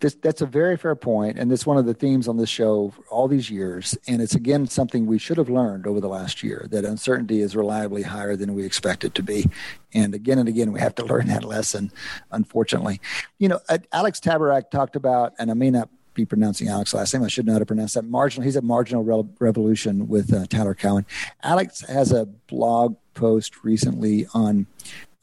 This, 0.00 0.14
that's 0.14 0.40
a 0.40 0.46
very 0.46 0.76
fair 0.76 0.94
point, 0.94 1.38
and 1.38 1.52
it's 1.52 1.66
one 1.66 1.76
of 1.76 1.86
the 1.86 1.94
themes 1.94 2.28
on 2.28 2.36
this 2.36 2.48
show 2.48 2.92
all 3.10 3.28
these 3.28 3.50
years. 3.50 3.96
And 4.06 4.20
it's 4.22 4.34
again 4.34 4.66
something 4.66 5.06
we 5.06 5.18
should 5.18 5.38
have 5.38 5.48
learned 5.48 5.86
over 5.86 6.00
the 6.00 6.08
last 6.08 6.42
year 6.42 6.66
that 6.70 6.84
uncertainty 6.84 7.40
is 7.40 7.56
reliably 7.56 8.02
higher 8.02 8.36
than 8.36 8.54
we 8.54 8.64
expect 8.64 9.04
it 9.04 9.14
to 9.14 9.22
be. 9.22 9.48
And 9.92 10.14
again 10.14 10.38
and 10.38 10.48
again, 10.48 10.72
we 10.72 10.80
have 10.80 10.94
to 10.96 11.04
learn 11.04 11.26
that 11.28 11.44
lesson. 11.44 11.92
Unfortunately, 12.30 13.00
you 13.38 13.48
know, 13.48 13.60
Alex 13.92 14.20
Tabarrok 14.20 14.70
talked 14.70 14.96
about, 14.96 15.34
and 15.38 15.50
I 15.50 15.54
may 15.54 15.70
not 15.70 15.88
be 16.14 16.24
pronouncing 16.24 16.68
Alex 16.68 16.94
last 16.94 17.12
name. 17.12 17.24
I 17.24 17.28
should 17.28 17.46
know 17.46 17.54
how 17.54 17.58
to 17.58 17.66
pronounce 17.66 17.94
that. 17.94 18.04
Marginal. 18.04 18.44
He's 18.44 18.56
at 18.56 18.64
Marginal 18.64 19.02
Re- 19.02 19.28
Revolution 19.40 20.08
with 20.08 20.32
uh, 20.32 20.46
Tyler 20.46 20.74
Cowen. 20.74 21.04
Alex 21.42 21.80
has 21.88 22.12
a 22.12 22.24
blog 22.24 22.96
post 23.14 23.64
recently 23.64 24.26
on 24.32 24.66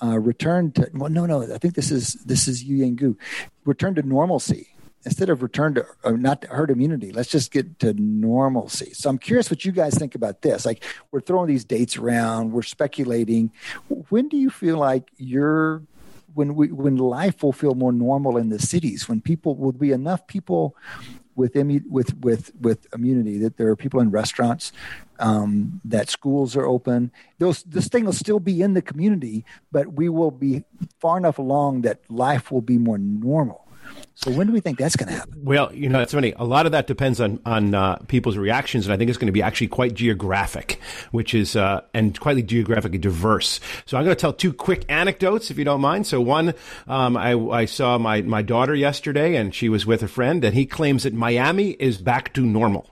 uh, 0.03 0.19
return 0.19 0.71
to. 0.73 0.89
Well, 0.93 1.09
no, 1.09 1.25
no. 1.25 1.43
I 1.43 1.57
think 1.57 1.75
this 1.75 1.91
is 1.91 2.13
this 2.25 2.47
is 2.47 2.63
Youyang 2.63 2.95
Gu. 2.95 3.17
Return 3.65 3.95
to 3.95 4.01
normalcy 4.01 4.71
instead 5.05 5.29
of 5.29 5.41
return 5.41 5.73
to 5.75 5.85
uh, 6.03 6.11
not 6.11 6.41
to 6.41 6.47
herd 6.47 6.71
immunity, 6.71 7.11
let's 7.11 7.29
just 7.29 7.51
get 7.51 7.79
to 7.79 7.93
normalcy. 7.93 8.93
So 8.93 9.09
I'm 9.09 9.17
curious 9.17 9.49
what 9.49 9.65
you 9.65 9.71
guys 9.71 9.95
think 9.95 10.15
about 10.15 10.41
this. 10.41 10.65
Like 10.65 10.83
we're 11.11 11.21
throwing 11.21 11.47
these 11.47 11.65
dates 11.65 11.97
around, 11.97 12.51
we're 12.51 12.61
speculating. 12.61 13.51
When 14.09 14.27
do 14.27 14.37
you 14.37 14.49
feel 14.49 14.77
like 14.77 15.09
you're 15.17 15.83
when 16.33 16.55
we 16.55 16.71
when 16.71 16.97
life 16.97 17.43
will 17.43 17.53
feel 17.53 17.75
more 17.75 17.91
normal 17.91 18.37
in 18.37 18.49
the 18.49 18.59
cities? 18.59 19.09
When 19.09 19.21
people 19.21 19.55
will 19.55 19.71
be 19.71 19.91
enough 19.91 20.27
people 20.27 20.75
with 21.41 21.55
with 21.89 22.13
with 22.19 22.51
with 22.61 22.87
immunity 22.93 23.37
that 23.39 23.57
there 23.57 23.67
are 23.67 23.75
people 23.75 23.99
in 23.99 24.11
restaurants 24.11 24.71
um, 25.19 25.81
that 25.85 26.09
schools 26.09 26.55
are 26.55 26.65
open. 26.65 27.11
Those 27.39 27.63
this 27.63 27.87
thing 27.87 28.05
will 28.05 28.13
still 28.13 28.39
be 28.39 28.61
in 28.61 28.73
the 28.73 28.81
community 28.81 29.45
but 29.71 29.93
we 29.93 30.09
will 30.09 30.31
be 30.31 30.63
far 30.99 31.17
enough 31.17 31.37
along 31.37 31.81
that 31.81 31.99
life 32.09 32.51
will 32.51 32.61
be 32.61 32.77
more 32.77 32.97
normal 32.97 33.67
so 34.23 34.31
when 34.31 34.45
do 34.45 34.53
we 34.53 34.59
think 34.59 34.77
that's 34.77 34.95
going 34.95 35.09
to 35.09 35.15
happen? 35.15 35.43
Well, 35.43 35.73
you 35.73 35.89
know, 35.89 35.97
that's 35.97 36.13
funny. 36.13 36.33
A 36.37 36.45
lot 36.45 36.67
of 36.67 36.73
that 36.73 36.85
depends 36.85 37.19
on 37.19 37.39
on 37.43 37.73
uh, 37.73 37.95
people's 38.07 38.37
reactions, 38.37 38.85
and 38.85 38.93
I 38.93 38.97
think 38.97 39.09
it's 39.09 39.17
going 39.17 39.27
to 39.27 39.33
be 39.33 39.41
actually 39.41 39.69
quite 39.69 39.95
geographic, 39.95 40.79
which 41.11 41.33
is 41.33 41.55
uh, 41.55 41.81
and 41.95 42.19
quite 42.19 42.45
geographically 42.45 42.99
diverse. 42.99 43.59
So 43.87 43.97
I'm 43.97 44.03
going 44.03 44.15
to 44.15 44.19
tell 44.19 44.33
two 44.33 44.53
quick 44.53 44.85
anecdotes, 44.89 45.49
if 45.49 45.57
you 45.57 45.65
don't 45.65 45.81
mind. 45.81 46.05
So 46.05 46.21
one, 46.21 46.53
um, 46.87 47.17
I, 47.17 47.33
I 47.33 47.65
saw 47.65 47.97
my 47.97 48.21
my 48.21 48.43
daughter 48.43 48.75
yesterday, 48.75 49.35
and 49.35 49.55
she 49.55 49.69
was 49.69 49.87
with 49.87 50.03
a 50.03 50.07
friend, 50.07 50.43
and 50.43 50.53
he 50.53 50.67
claims 50.67 51.03
that 51.03 51.13
Miami 51.13 51.71
is 51.71 51.97
back 51.97 52.31
to 52.33 52.41
normal. 52.41 52.87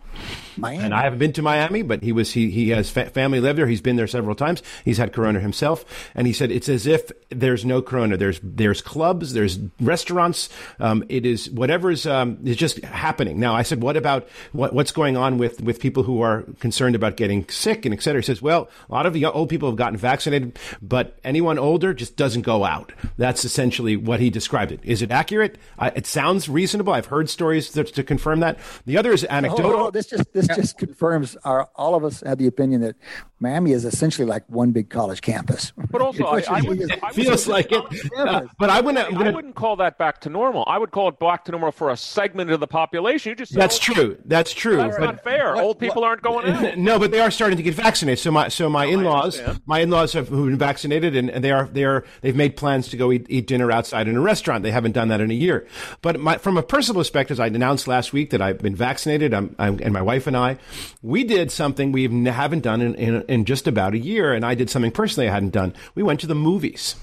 Miami. 0.58 0.84
And 0.84 0.94
I 0.94 1.04
haven't 1.04 1.20
been 1.20 1.34
to 1.34 1.42
Miami, 1.42 1.82
but 1.82 2.04
he 2.04 2.12
was 2.12 2.32
he 2.32 2.50
he 2.50 2.70
has 2.70 2.90
fa- 2.90 3.10
family 3.10 3.40
live 3.40 3.56
there. 3.56 3.68
He's 3.68 3.82
been 3.82 3.96
there 3.96 4.08
several 4.08 4.36
times. 4.36 4.64
He's 4.86 4.98
had 4.98 5.14
corona 5.14 5.40
himself, 5.40 5.86
and 6.16 6.28
he 6.28 6.34
said 6.34 6.52
it's 6.52 6.70
as 6.70 6.88
if 6.88 7.12
there's 7.30 7.66
no 7.66 7.82
corona. 7.82 8.18
There's 8.18 8.40
there's 8.44 8.82
clubs, 8.82 9.34
there's 9.34 9.60
restaurants. 9.80 10.50
Um, 10.80 11.04
it 11.10 11.26
is 11.26 11.50
whatever 11.50 11.92
is 11.92 12.06
um, 12.06 12.40
is 12.44 12.58
just 12.58 12.84
happening 12.84 13.40
now. 13.40 13.56
I 13.56 13.64
said, 13.64 13.82
what 13.82 13.96
about 13.96 14.28
what, 14.52 14.74
what's 14.74 14.92
going 14.92 15.18
on 15.18 15.38
with 15.38 15.62
with 15.62 15.80
people 15.80 16.04
who 16.04 16.22
are 16.22 16.44
concerned 16.60 16.96
about 16.96 17.18
getting 17.18 17.48
sick 17.50 17.86
and 17.86 17.94
et 17.94 18.02
cetera? 18.02 18.22
He 18.22 18.26
says, 18.26 18.42
well, 18.42 18.70
a 18.90 18.94
lot 18.94 19.06
of 19.06 19.14
the 19.14 19.26
old 19.26 19.50
people 19.50 19.70
have 19.70 19.78
gotten 19.78 19.98
vaccinated, 19.98 20.58
but 20.82 21.18
anyone 21.24 21.60
older 21.60 21.94
just 21.94 22.16
doesn't 22.16 22.42
go 22.42 22.66
out. 22.66 22.92
That's 23.18 23.46
essentially 23.46 23.96
what 23.96 24.20
he 24.20 24.30
described 24.30 24.72
it. 24.72 24.80
Is 24.84 25.02
it 25.02 25.12
accurate? 25.12 25.58
Uh, 25.78 25.92
it 25.96 26.06
sounds 26.06 26.50
reasonable. 26.50 26.94
I've 26.94 27.06
heard 27.06 27.30
stories 27.30 27.70
to, 27.72 27.84
to 27.84 28.04
confirm 28.04 28.40
that. 28.42 28.60
The 28.86 28.98
other 28.98 29.12
is 29.12 29.26
anecdotal. 29.30 29.72
Oh, 29.72 29.88
oh, 29.88 29.92
this 29.92 30.08
just 30.08 30.34
this 30.34 30.48
just 30.56 30.78
confirms 30.78 31.36
our 31.44 31.70
all 31.76 31.96
of 31.96 32.04
us 32.04 32.22
have 32.22 32.38
the 32.38 32.48
opinion 32.48 32.82
that 32.82 32.96
Miami 33.40 33.72
is 33.72 33.86
essentially 33.86 34.28
like 34.28 34.44
one 34.48 34.72
big 34.72 34.90
college 34.90 35.22
campus. 35.22 35.72
But 35.90 36.02
also, 36.02 36.26
I, 36.26 36.44
I, 36.50 36.62
would, 36.62 37.04
I 37.04 37.12
feels 37.12 37.48
like 37.48 37.72
it. 37.72 38.12
Uh, 38.18 38.42
but 38.58 38.70
I 38.70 38.82
wouldn't. 38.82 39.12
Gonna, 39.12 39.30
I 39.30 39.32
wouldn't 39.32 39.56
call 39.56 39.78
that 39.78 39.98
back 39.98 40.20
to 40.22 40.30
normal. 40.30 40.66
I 40.68 40.78
would 40.78 40.92
call 40.92 41.08
it 41.08 41.20
back 41.20 41.46
to 41.46 41.52
normal 41.52 41.72
for 41.72 41.90
a 41.90 41.98
segment 41.98 42.52
of 42.52 42.60
the 42.60 42.68
population. 42.68 43.30
You 43.30 43.36
just 43.36 43.54
that's 43.54 43.80
true. 43.80 44.18
That's 44.26 44.54
true. 44.54 44.78
That's 44.78 44.98
but, 44.98 45.06
not 45.06 45.24
fair. 45.24 45.56
What, 45.56 45.64
Old 45.64 45.80
people 45.80 46.02
what, 46.02 46.08
aren't 46.10 46.22
going 46.22 46.50
out. 46.50 46.78
No, 46.78 47.00
but 47.00 47.12
they 47.12 47.22
are 47.22 47.32
starting 47.32 47.58
to 47.58 47.64
get 47.64 47.76
vaccinated. 47.76 48.20
So 48.20 48.32
my 48.32 48.50
so 48.50 48.70
my 48.70 48.86
no, 48.86 48.92
in-laws, 48.92 49.42
my 49.66 49.80
in-laws 49.80 50.14
have 50.14 50.28
who've 50.28 50.48
been 50.48 50.58
vaccinated, 50.58 51.16
and, 51.16 51.30
and, 51.30 51.44
they 51.44 51.52
are 51.52 51.68
they 51.68 51.86
are 51.86 52.04
they've 52.22 52.36
made 52.36 52.58
plans 52.58 52.90
to 52.90 52.98
go 52.98 53.12
eat, 53.12 53.26
eat 53.30 53.48
dinner 53.48 53.72
outside 53.72 54.08
in 54.08 54.18
a 54.18 54.22
restaurant. 54.22 54.64
They 54.64 54.72
haven't 54.72 54.92
done 54.92 55.08
that 55.08 55.22
in 55.22 55.32
a 55.32 55.36
year. 55.36 55.66
But 56.02 56.20
my, 56.20 56.38
from 56.38 56.58
a 56.58 56.64
personal 56.64 57.00
perspective, 57.00 57.40
I 57.40 57.48
announced 57.48 57.88
last 57.88 58.12
week 58.12 58.32
that 58.32 58.42
I've 58.42 58.60
been 58.60 58.76
vaccinated. 58.76 59.34
I'm, 59.34 59.56
I'm, 59.58 59.80
and 59.82 59.94
my 59.94 60.02
wife 60.02 60.28
and 60.30 60.38
I, 60.38 60.58
we 61.02 61.26
did 61.26 61.52
something 61.52 61.92
we 61.92 62.04
haven't 62.26 62.62
done 62.62 62.80
in, 62.82 62.96
in, 62.96 63.22
in 63.24 63.44
just 63.44 63.68
about 63.68 63.94
a 63.94 63.98
year, 63.98 64.34
and 64.34 64.46
I 64.46 64.56
did 64.56 64.70
something 64.70 64.92
personally 64.92 65.28
I 65.28 65.34
hadn't 65.34 65.50
done. 65.50 65.74
We 65.96 66.04
went 66.04 66.22
to 66.22 66.28
the 66.28 66.36
movies 66.36 66.96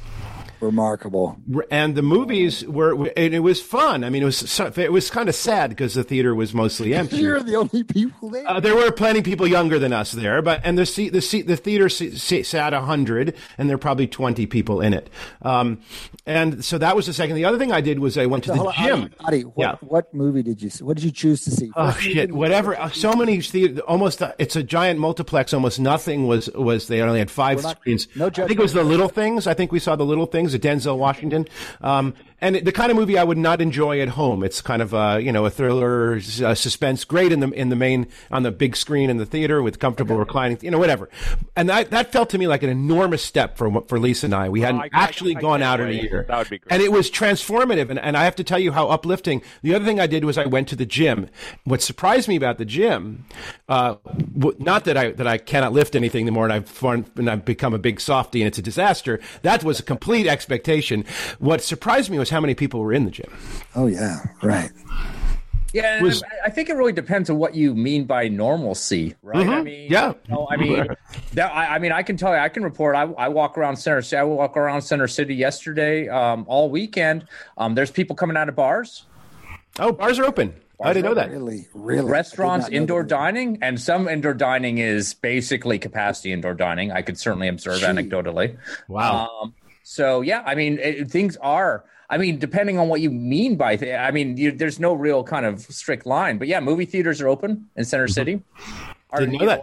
remarkable. 0.61 1.39
And 1.71 1.95
the 1.95 2.03
movies 2.03 2.65
were, 2.65 2.95
and 3.17 3.35
it 3.35 3.41
was 3.41 3.61
fun. 3.61 4.05
I 4.05 4.11
mean, 4.11 4.23
it 4.23 4.27
was 4.27 4.61
it 4.61 4.93
was 4.93 5.11
kind 5.11 5.29
of 5.29 5.35
sad 5.35 5.71
because 5.71 5.95
the 5.95 6.05
theater 6.05 6.35
was 6.35 6.55
mostly 6.55 6.95
empty. 6.95 7.17
You're 7.17 7.43
the 7.43 7.57
only 7.57 7.85
people 7.85 8.31
there. 8.31 8.49
Uh, 8.49 8.61
there 8.61 8.75
were 8.75 8.91
plenty 8.91 9.21
of 9.21 9.25
people 9.25 9.47
younger 9.47 9.79
than 9.79 9.93
us 9.93 10.13
there, 10.13 10.43
but 10.43 10.61
and 10.65 10.79
the 10.79 10.87
seat 10.87 11.13
the 11.13 11.21
seat 11.21 11.47
the 11.47 11.57
theater 11.57 11.89
sat 11.89 12.73
hundred, 12.73 13.37
and 13.59 13.69
there 13.69 13.77
were 13.77 13.81
probably 13.81 14.07
twenty 14.07 14.47
people 14.47 14.81
in 14.81 14.95
it. 14.95 15.11
Um, 15.43 15.81
and 16.27 16.65
so 16.65 16.79
that 16.79 16.97
was 16.97 17.07
the 17.07 17.13
second. 17.13 17.37
The 17.37 17.45
other 17.45 17.59
thing 17.59 17.73
I 17.73 17.81
did 17.81 17.99
was 17.99 18.19
I 18.19 18.27
went 18.27 18.45
to 18.45 18.53
the 18.53 18.73
gym. 18.77 19.13
Adi, 19.21 19.43
what, 19.43 19.55
yeah. 19.59 19.77
what 19.81 20.13
movie 20.15 20.43
did 20.43 20.63
you 20.63 20.71
see? 20.71 20.85
What 20.85 20.97
did 20.97 21.05
you 21.05 21.11
choose 21.13 21.43
to 21.45 21.51
see? 21.51 21.71
Oh 21.77 21.93
shit! 21.93 22.33
Whatever. 22.33 22.79
Uh, 22.79 22.91
so 22.91 23.15
many 23.15 23.41
theater, 23.41 23.81
almost. 23.83 24.23
Uh, 24.23 24.33
it's 24.39 24.57
a 24.57 24.63
giant 24.63 25.01
multiplex. 25.01 25.53
Almost 25.53 25.81
nothing 25.81 26.27
was 26.27 26.49
was. 26.51 26.89
They 26.89 27.01
only 27.01 27.19
had 27.19 27.31
five 27.31 27.63
not, 27.63 27.79
screens. 27.79 28.09
No, 28.15 28.27
I 28.27 28.31
think 28.31 28.53
it 28.53 28.59
was 28.59 28.73
the 28.73 28.85
little 28.85 29.09
things. 29.09 29.47
I 29.47 29.55
think 29.55 29.73
we 29.73 29.79
saw 29.79 29.97
the 29.97 30.05
little 30.05 30.27
things. 30.27 30.46
At 30.55 30.61
Denzel 30.61 30.99
Washington. 30.99 31.47
Um, 31.81 32.15
and 32.41 32.57
the 32.57 32.73
kind 32.73 32.91
of 32.91 32.97
movie 32.97 33.17
I 33.17 33.25
would 33.25 33.39
not 33.39 33.63
enjoy 33.63 34.01
at 34.01 34.09
home. 34.09 34.45
It's 34.45 34.61
kind 34.61 34.83
of 34.83 34.93
a 34.93 35.21
you 35.23 35.33
know 35.33 35.47
a 35.47 35.51
thriller, 35.51 36.15
a 36.15 36.55
suspense, 36.55 37.05
great 37.05 37.33
in 37.33 37.41
the 37.41 37.51
in 37.51 37.71
the 37.71 37.77
main 37.77 38.09
on 38.31 38.43
the 38.43 38.51
big 38.51 38.77
screen 38.77 39.09
in 39.09 39.17
the 39.17 39.25
theater 39.25 39.63
with 39.63 39.79
comfortable 39.79 40.17
reclining, 40.17 40.59
you 40.61 40.71
know, 40.71 40.79
whatever. 40.79 41.09
And 41.57 41.69
that 41.71 41.91
that 41.91 42.13
felt 42.13 42.31
to 42.31 42.39
me 42.39 42.47
like 42.47 42.63
an 42.63 42.69
enormous 42.69 43.23
step 43.23 43.57
for 43.57 43.83
for 43.89 43.99
Lisa 43.99 44.27
and 44.27 44.35
I. 44.35 44.51
We 44.51 44.61
hadn't 44.61 44.83
I, 44.83 44.91
actually 44.93 45.35
I, 45.35 45.39
I, 45.39 45.43
gone 45.43 45.63
out 45.63 45.81
in 45.81 45.89
a 45.89 45.93
year. 45.93 46.27
That 46.29 46.39
would 46.39 46.51
be 46.51 46.59
great. 46.59 46.73
And 46.73 46.83
it 46.83 46.93
was 46.93 47.11
transformative. 47.11 47.89
And, 47.89 47.99
and 47.99 48.17
I 48.19 48.25
have 48.25 48.37
to 48.37 48.45
tell 48.45 48.59
you 48.59 48.71
how 48.73 48.89
uplifting. 48.89 49.41
The 49.63 49.75
other 49.75 49.87
thing 49.87 49.99
I 49.99 50.07
did 50.07 50.25
was 50.25 50.37
I 50.37 50.45
went 50.45 50.69
to 50.69 50.77
the 50.77 50.87
gym. 50.87 51.29
What 51.65 51.81
surprised 51.81 52.29
me 52.29 52.37
about 52.37 52.59
the 52.59 52.67
gym, 52.67 53.25
uh, 53.69 53.97
not 54.59 54.85
that 54.85 54.99
I 54.99 55.13
that 55.13 55.27
I 55.27 55.39
cannot 55.39 55.73
lift 55.73 55.97
anything 55.97 56.27
the 56.27 56.33
more 56.33 56.45
and 56.45 56.53
I've 56.53 56.83
and 56.83 57.31
I've 57.31 57.47
become 57.47 57.73
a 57.73 57.79
big 57.79 57.99
softy 57.99 58.43
and 58.43 58.47
it's 58.47 58.59
a 58.59 58.63
disaster. 58.63 59.21
That 59.41 59.65
was 59.65 59.81
a 59.81 59.83
complete 59.83 60.27
expectation. 60.37 61.05
What 61.39 61.63
surprised 61.63 62.11
me 62.11 62.19
was 62.19 62.29
how 62.29 62.41
many 62.41 62.55
people 62.55 62.81
were 62.81 62.93
in 62.93 63.07
the 63.07 63.11
gym. 63.11 63.33
Oh 63.75 63.87
yeah, 63.87 64.19
right. 64.43 64.71
Yeah, 65.73 66.01
was, 66.01 66.23
I 66.45 66.51
think 66.51 66.71
it 66.71 66.75
really 66.75 66.93
depends 66.93 67.29
on 67.29 67.37
what 67.37 67.55
you 67.55 67.75
mean 67.75 68.05
by 68.05 68.29
normalcy, 68.29 69.15
right? 69.23 69.45
Mm-hmm, 69.45 69.51
I 69.51 69.63
mean, 69.63 69.93
yeah. 69.93 70.09
You 70.09 70.35
know, 70.35 70.49
I 70.51 70.57
mean, 70.57 70.87
that, 71.35 71.53
I, 71.53 71.75
I, 71.75 71.79
mean, 71.79 71.93
I 71.93 72.03
can 72.03 72.17
tell 72.17 72.33
you, 72.33 72.39
I 72.39 72.49
can 72.49 72.63
report. 72.63 72.97
I, 72.97 73.03
I 73.03 73.29
walk 73.29 73.59
around 73.59 73.77
center. 73.77 74.01
City. 74.01 74.19
I 74.19 74.23
walk 74.25 74.57
around 74.57 74.83
Center 74.83 75.09
City 75.09 75.35
yesterday, 75.35 76.09
um, 76.09 76.47
all 76.49 76.71
weekend. 76.71 77.27
Um, 77.59 77.75
there's 77.75 77.91
people 77.91 78.17
coming 78.17 78.37
out 78.37 78.49
of 78.49 78.57
bars. 78.57 79.05
Oh, 79.79 79.93
bars 79.93 80.19
are 80.19 80.25
open. 80.25 80.55
Bars 80.79 80.91
I 80.91 80.93
didn't 80.95 81.07
know 81.07 81.15
that. 81.15 81.31
Really, 81.31 81.67
really. 81.75 82.11
Restaurants, 82.11 82.69
indoor 82.69 83.03
dining, 83.03 83.59
and 83.61 83.81
some 83.81 84.09
indoor 84.09 84.35
dining 84.35 84.79
is 84.79 85.15
basically 85.15 85.79
capacity 85.79 86.33
indoor 86.33 86.55
dining. 86.55 86.93
I 86.93 87.03
could 87.03 87.19
certainly 87.19 87.49
observe 87.49 87.81
Gee. 87.81 87.87
anecdotally. 87.87 88.57
Wow. 88.89 89.29
Um, 89.43 89.55
so 89.89 90.21
yeah, 90.21 90.43
I 90.45 90.57
mean, 90.57 90.81
it, 90.81 91.09
things 91.09 91.37
are 91.37 91.85
I 92.11 92.19
mean, 92.19 92.39
depending 92.39 92.77
on 92.79 92.89
what 92.89 93.01
you 93.01 93.11
mean 93.11 93.57
by, 93.57 93.77
th- 93.77 93.97
I 93.97 94.11
mean, 94.11 94.37
you, 94.37 94.51
there's 94.51 94.81
no 94.81 94.95
real 94.95 95.23
kind 95.23 95.47
of 95.47 95.61
strict 95.61 96.07
line, 96.07 96.39
but 96.39 96.49
yeah, 96.49 96.59
movie 96.59 96.85
theaters 96.85 97.21
are 97.21 97.29
open 97.29 97.69
in 97.77 97.85
Center 97.85 98.07
mm-hmm. 98.07 98.13
City. 98.13 98.43
Our 99.11 99.21
Didn't 99.21 99.39
know 99.39 99.47
that. 99.47 99.63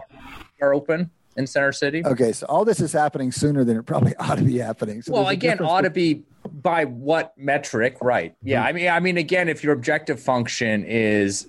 Are 0.62 0.72
open 0.72 1.10
in 1.36 1.46
Center 1.46 1.72
City. 1.72 2.02
Okay, 2.04 2.32
so 2.32 2.46
all 2.46 2.64
this 2.64 2.80
is 2.80 2.92
happening 2.92 3.32
sooner 3.32 3.64
than 3.64 3.76
it 3.76 3.84
probably 3.84 4.14
ought 4.18 4.38
to 4.38 4.44
be 4.44 4.58
happening. 4.58 5.02
So 5.02 5.12
well, 5.12 5.28
again, 5.28 5.60
ought 5.60 5.82
to 5.82 5.90
be 5.90 6.22
by 6.62 6.86
what 6.86 7.36
metric, 7.36 7.98
right? 8.00 8.34
Yeah, 8.42 8.60
mm-hmm. 8.60 8.68
I 8.68 8.72
mean, 8.72 8.88
I 8.88 9.00
mean, 9.00 9.18
again, 9.18 9.48
if 9.50 9.62
your 9.62 9.74
objective 9.74 10.20
function 10.20 10.84
is 10.84 11.48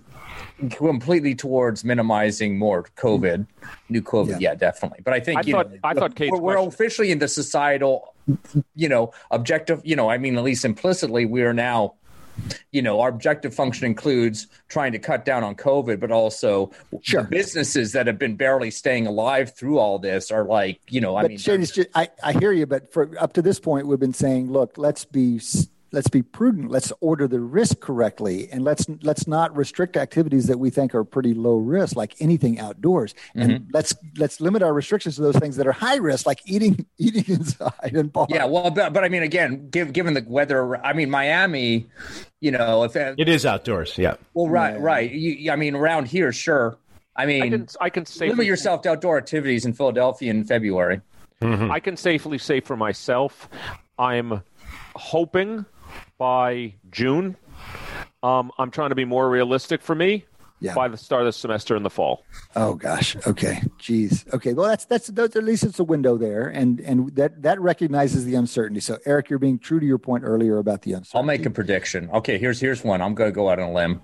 completely 0.71 1.35
towards 1.35 1.83
minimizing 1.83 2.57
more 2.57 2.83
COVID, 2.97 3.45
new 3.89 4.01
COVID. 4.01 4.31
Yeah, 4.31 4.51
yeah 4.51 4.55
definitely. 4.55 4.99
But 5.03 5.13
I 5.13 5.19
think 5.19 5.39
I 5.39 5.43
thought 5.43 5.71
know, 5.71 5.79
I 5.83 5.93
thought 5.93 6.19
we're, 6.19 6.39
we're 6.39 6.57
officially 6.57 7.11
in 7.11 7.19
the 7.19 7.27
societal, 7.27 8.14
you 8.75 8.89
know, 8.89 9.13
objective. 9.31 9.81
You 9.83 9.95
know, 9.95 10.09
I 10.09 10.17
mean, 10.17 10.37
at 10.37 10.43
least 10.43 10.65
implicitly, 10.65 11.25
we 11.25 11.43
are 11.43 11.53
now 11.53 11.95
you 12.71 12.81
know, 12.81 13.01
our 13.01 13.09
objective 13.09 13.53
function 13.53 13.85
includes 13.85 14.47
trying 14.67 14.91
to 14.91 14.99
cut 14.99 15.25
down 15.25 15.43
on 15.43 15.55
COVID, 15.55 15.99
but 15.99 16.11
also 16.11 16.71
sure. 17.01 17.23
businesses 17.23 17.93
that 17.93 18.07
have 18.07 18.19
been 18.19 18.35
barely 18.35 18.71
staying 18.71 19.07
alive 19.07 19.55
through 19.55 19.79
all 19.79 19.99
this 19.99 20.31
are 20.31 20.43
like, 20.43 20.79
you 20.89 21.01
know, 21.01 21.15
I 21.15 21.23
but 21.23 21.29
mean, 21.29 21.37
just, 21.37 21.79
I, 21.93 22.09
I 22.23 22.33
hear 22.33 22.51
you, 22.51 22.65
but 22.65 22.91
for 22.91 23.09
up 23.19 23.33
to 23.33 23.41
this 23.41 23.59
point, 23.59 23.87
we've 23.87 23.99
been 23.99 24.13
saying, 24.13 24.51
look, 24.51 24.77
let's 24.77 25.05
be 25.05 25.39
let's 25.95 26.09
be 26.09 26.21
prudent. 26.21 26.69
Let's 26.69 26.91
order 26.99 27.27
the 27.27 27.39
risk 27.39 27.79
correctly, 27.79 28.49
and 28.51 28.63
let's 28.63 28.85
let's 29.01 29.27
not 29.27 29.55
restrict 29.55 29.97
activities 29.97 30.45
that 30.47 30.59
we 30.59 30.69
think 30.69 30.93
are 30.93 31.03
pretty 31.03 31.33
low 31.33 31.55
risk, 31.55 31.95
like 31.95 32.13
anything 32.19 32.59
outdoors. 32.59 33.15
And 33.33 33.51
mm-hmm. 33.51 33.69
let's 33.73 33.95
let's 34.17 34.39
limit 34.39 34.61
our 34.61 34.73
restrictions 34.73 35.15
to 35.15 35.21
those 35.21 35.37
things 35.37 35.55
that 35.55 35.65
are 35.65 35.71
high 35.71 35.95
risk, 35.95 36.27
like 36.27 36.41
eating 36.45 36.85
eating 36.99 37.25
inside 37.27 37.93
and 37.93 38.11
bars. 38.11 38.27
Yeah, 38.29 38.45
well, 38.45 38.69
but, 38.69 38.93
but 38.93 39.03
I 39.03 39.09
mean, 39.09 39.23
again, 39.23 39.69
give, 39.69 39.93
given 39.93 40.13
the 40.13 40.23
weather, 40.27 40.85
I 40.85 40.93
mean, 40.93 41.09
Miami, 41.09 41.87
you 42.41 42.51
know, 42.51 42.83
if 42.83 42.95
it 42.95 43.27
is 43.27 43.45
outdoors, 43.45 43.97
yeah. 43.97 44.15
Well, 44.33 44.49
right, 44.49 44.75
yeah. 44.75 44.83
right. 44.83 45.11
You, 45.11 45.51
I 45.51 45.55
mean, 45.55 45.73
around 45.75 46.07
here, 46.07 46.31
sure. 46.31 46.77
I 47.15 47.25
mean, 47.25 47.43
I 47.43 47.49
can, 47.49 47.67
I 47.79 47.89
can 47.89 48.05
safely 48.05 48.29
limit 48.29 48.45
yourself 48.45 48.81
to 48.81 48.91
outdoor 48.91 49.17
activities 49.17 49.65
in 49.65 49.73
Philadelphia 49.73 50.29
in 50.29 50.43
February. 50.43 50.99
Mm-hmm. 51.41 51.71
I 51.71 51.79
can 51.79 51.95
safely 51.95 52.37
say 52.37 52.59
for 52.59 52.75
myself, 52.75 53.47
I'm 53.97 54.43
hoping 54.95 55.65
by 56.17 56.75
June. 56.91 57.37
Um, 58.23 58.51
I'm 58.57 58.71
trying 58.71 58.89
to 58.89 58.95
be 58.95 59.05
more 59.05 59.29
realistic 59.29 59.81
for 59.81 59.95
me. 59.95 60.25
Yeah. 60.61 60.73
By 60.73 60.87
the 60.87 60.97
start 60.97 61.23
of 61.23 61.25
the 61.27 61.33
semester 61.33 61.75
in 61.75 61.83
the 61.83 61.89
fall. 61.89 62.23
Oh 62.55 62.75
gosh. 62.75 63.15
Okay. 63.27 63.61
Jeez. 63.77 64.33
Okay. 64.33 64.53
Well, 64.53 64.69
that's 64.69 64.85
that's, 64.85 65.07
that's 65.07 65.35
at 65.35 65.43
least 65.43 65.63
it's 65.63 65.79
a 65.79 65.83
window 65.83 66.17
there, 66.17 66.47
and 66.47 66.79
and 66.79 67.13
that 67.17 67.43
that 67.43 67.59
recognizes 67.59 68.23
the 68.23 68.35
uncertainty. 68.35 68.79
So, 68.79 68.97
Eric, 69.05 69.29
you're 69.29 69.37
being 69.37 69.59
true 69.59 69.81
to 69.81 69.85
your 69.85 69.97
point 69.97 70.23
earlier 70.25 70.57
about 70.57 70.83
the 70.83 70.93
uncertainty. 70.93 71.17
I'll 71.17 71.23
make 71.23 71.45
a 71.45 71.49
prediction. 71.49 72.09
Okay. 72.11 72.37
Here's 72.37 72.61
here's 72.61 72.85
one. 72.85 73.01
I'm 73.01 73.15
going 73.15 73.29
to 73.29 73.35
go 73.35 73.49
out 73.49 73.59
on 73.59 73.69
a 73.69 73.73
limb. 73.73 74.01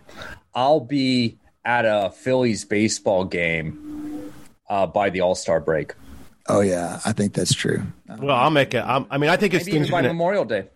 I'll 0.53 0.81
be 0.81 1.39
at 1.63 1.85
a 1.85 2.11
Phillies 2.11 2.65
baseball 2.65 3.23
game 3.23 4.33
uh, 4.69 4.87
by 4.87 5.09
the 5.09 5.21
All 5.21 5.35
Star 5.35 5.61
break. 5.61 5.93
Oh 6.47 6.61
yeah, 6.61 6.99
I 7.05 7.13
think 7.13 7.33
that's 7.33 7.53
true. 7.53 7.83
Well, 8.19 8.35
I'll 8.35 8.49
make 8.49 8.73
it. 8.73 8.81
i 8.81 9.17
mean, 9.17 9.29
I 9.29 9.37
think 9.37 9.53
it's 9.53 9.65
Maybe 9.65 9.77
things 9.77 9.89
by 9.89 9.99
gonna, 9.99 10.09
Memorial 10.09 10.43
Day. 10.45 10.67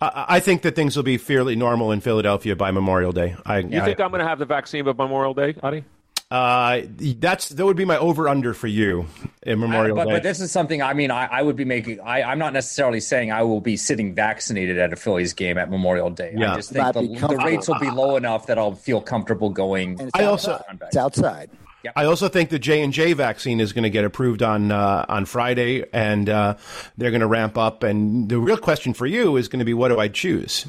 I, 0.00 0.24
I, 0.28 0.40
think 0.40 0.62
that 0.62 0.74
things 0.74 0.96
will 0.96 1.02
be 1.02 1.18
fairly 1.18 1.56
normal 1.56 1.92
in 1.92 2.00
Philadelphia 2.00 2.56
by 2.56 2.70
Memorial 2.70 3.12
Day. 3.12 3.36
I, 3.44 3.58
you 3.58 3.80
I, 3.80 3.84
think 3.84 4.00
I, 4.00 4.04
am 4.04 4.10
going 4.10 4.20
to 4.20 4.28
have 4.28 4.38
the 4.38 4.46
vaccine 4.46 4.84
by 4.84 4.92
Memorial 4.92 5.34
Day, 5.34 5.54
Adi? 5.62 5.84
Uh, 6.32 6.86
that's 7.18 7.50
that 7.50 7.66
would 7.66 7.76
be 7.76 7.84
my 7.84 7.98
over 7.98 8.26
under 8.26 8.54
for 8.54 8.66
you 8.66 9.06
in 9.42 9.60
Memorial 9.60 9.94
but, 9.94 10.06
Day. 10.06 10.12
But 10.12 10.22
this 10.22 10.40
is 10.40 10.50
something. 10.50 10.80
I 10.80 10.94
mean, 10.94 11.10
I, 11.10 11.26
I 11.26 11.42
would 11.42 11.56
be 11.56 11.66
making. 11.66 12.00
I, 12.00 12.32
am 12.32 12.38
not 12.38 12.54
necessarily 12.54 13.00
saying 13.00 13.30
I 13.30 13.42
will 13.42 13.60
be 13.60 13.76
sitting 13.76 14.14
vaccinated 14.14 14.78
at 14.78 14.94
a 14.94 14.96
Phillies 14.96 15.34
game 15.34 15.58
at 15.58 15.70
Memorial 15.70 16.08
Day. 16.08 16.32
Yeah. 16.34 16.52
I 16.52 16.56
just 16.56 16.70
think 16.70 16.94
the, 16.94 17.26
the, 17.28 17.36
rates 17.36 17.68
will 17.68 17.78
be 17.78 17.90
low 17.90 18.16
enough 18.16 18.46
that 18.46 18.56
I'll 18.56 18.74
feel 18.74 19.02
comfortable 19.02 19.50
going. 19.50 20.10
I 20.14 20.24
also 20.24 20.64
it's 20.80 20.96
outside. 20.96 21.50
Yep. 21.84 21.94
I 21.96 22.04
also 22.04 22.28
think 22.28 22.50
the 22.50 22.58
J 22.58 22.82
and 22.82 22.92
J 22.92 23.12
vaccine 23.12 23.60
is 23.60 23.72
going 23.72 23.82
to 23.82 23.90
get 23.90 24.04
approved 24.04 24.42
on 24.42 24.70
uh, 24.70 25.04
on 25.08 25.24
Friday, 25.24 25.84
and 25.92 26.28
uh, 26.28 26.56
they're 26.96 27.10
going 27.10 27.20
to 27.20 27.26
ramp 27.26 27.58
up. 27.58 27.82
And 27.82 28.28
the 28.28 28.38
real 28.38 28.56
question 28.56 28.94
for 28.94 29.06
you 29.06 29.36
is 29.36 29.48
going 29.48 29.58
to 29.58 29.64
be, 29.64 29.74
what 29.74 29.88
do 29.88 29.98
I 29.98 30.08
choose, 30.08 30.66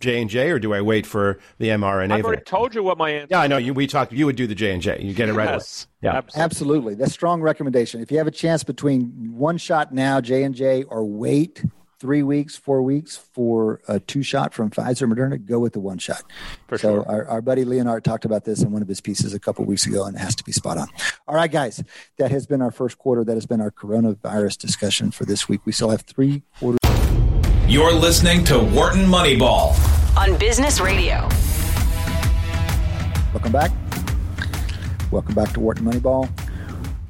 J 0.00 0.20
and 0.20 0.30
J, 0.30 0.50
or 0.50 0.58
do 0.58 0.74
I 0.74 0.80
wait 0.80 1.06
for 1.06 1.38
the 1.58 1.68
mRNA? 1.68 2.12
I've 2.12 2.24
already 2.24 2.42
told 2.42 2.74
you 2.74 2.82
what 2.82 2.98
my 2.98 3.10
answer. 3.10 3.28
Yeah, 3.30 3.40
I 3.40 3.46
know. 3.46 3.58
You, 3.58 3.74
we 3.74 3.86
talked. 3.86 4.12
You 4.12 4.26
would 4.26 4.36
do 4.36 4.46
the 4.46 4.54
J 4.54 4.72
and 4.72 4.82
J. 4.82 5.00
You 5.00 5.14
get 5.14 5.28
it 5.28 5.34
right. 5.34 5.50
Yes, 5.50 5.86
yeah, 6.02 6.16
absolutely. 6.16 6.44
absolutely. 6.44 6.94
That's 6.96 7.12
strong 7.12 7.40
recommendation. 7.40 8.00
If 8.00 8.10
you 8.10 8.18
have 8.18 8.26
a 8.26 8.32
chance 8.32 8.64
between 8.64 9.34
one 9.36 9.58
shot 9.58 9.94
now, 9.94 10.20
J 10.20 10.42
and 10.42 10.54
J, 10.54 10.82
or 10.84 11.04
wait 11.04 11.64
three 11.98 12.22
weeks, 12.22 12.56
four 12.56 12.82
weeks 12.82 13.16
for 13.16 13.80
a 13.88 13.98
two 13.98 14.22
shot 14.22 14.52
from 14.52 14.70
Pfizer 14.70 15.10
Moderna, 15.10 15.44
go 15.44 15.58
with 15.58 15.72
the 15.72 15.80
one 15.80 15.98
shot. 15.98 16.22
For 16.68 16.78
so 16.78 16.96
sure. 16.96 17.08
our, 17.08 17.26
our 17.26 17.42
buddy 17.42 17.64
Leonard 17.64 18.04
talked 18.04 18.24
about 18.24 18.44
this 18.44 18.62
in 18.62 18.70
one 18.70 18.82
of 18.82 18.88
his 18.88 19.00
pieces 19.00 19.34
a 19.34 19.38
couple 19.38 19.64
weeks 19.64 19.86
ago, 19.86 20.04
and 20.04 20.16
it 20.16 20.20
has 20.20 20.34
to 20.36 20.44
be 20.44 20.52
spot 20.52 20.78
on. 20.78 20.88
All 21.26 21.34
right, 21.34 21.50
guys, 21.50 21.82
that 22.18 22.30
has 22.30 22.46
been 22.46 22.60
our 22.62 22.70
first 22.70 22.98
quarter. 22.98 23.24
That 23.24 23.34
has 23.34 23.46
been 23.46 23.60
our 23.60 23.70
coronavirus 23.70 24.58
discussion 24.58 25.10
for 25.10 25.24
this 25.24 25.48
week. 25.48 25.62
We 25.64 25.72
still 25.72 25.90
have 25.90 26.02
three 26.02 26.42
quarters. 26.58 26.78
You're 27.66 27.92
listening 27.92 28.44
to 28.44 28.58
Wharton 28.58 29.06
Moneyball 29.06 29.74
on 30.16 30.38
Business 30.38 30.80
Radio. 30.80 31.28
Welcome 33.32 33.52
back. 33.52 33.70
Welcome 35.10 35.34
back 35.34 35.52
to 35.54 35.60
Wharton 35.60 35.84
Moneyball 35.84 36.30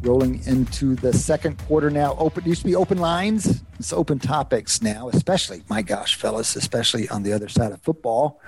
rolling 0.07 0.43
into 0.47 0.95
the 0.95 1.13
second 1.13 1.59
quarter 1.67 1.91
now. 1.91 2.15
Open 2.19 2.45
used 2.45 2.61
to 2.61 2.67
be 2.67 2.77
open 2.77 2.99
lines. 2.99 3.63
It's 3.79 3.93
open 3.93 4.19
topics 4.19 4.81
now, 4.81 5.09
especially 5.09 5.63
my 5.69 5.83
gosh, 5.83 6.15
fellas, 6.15 6.55
especially 6.55 7.09
on 7.09 7.25
the 7.25 7.33
other 7.33 7.49
side 7.49 7.73
of 7.73 7.81
football. 7.83 8.41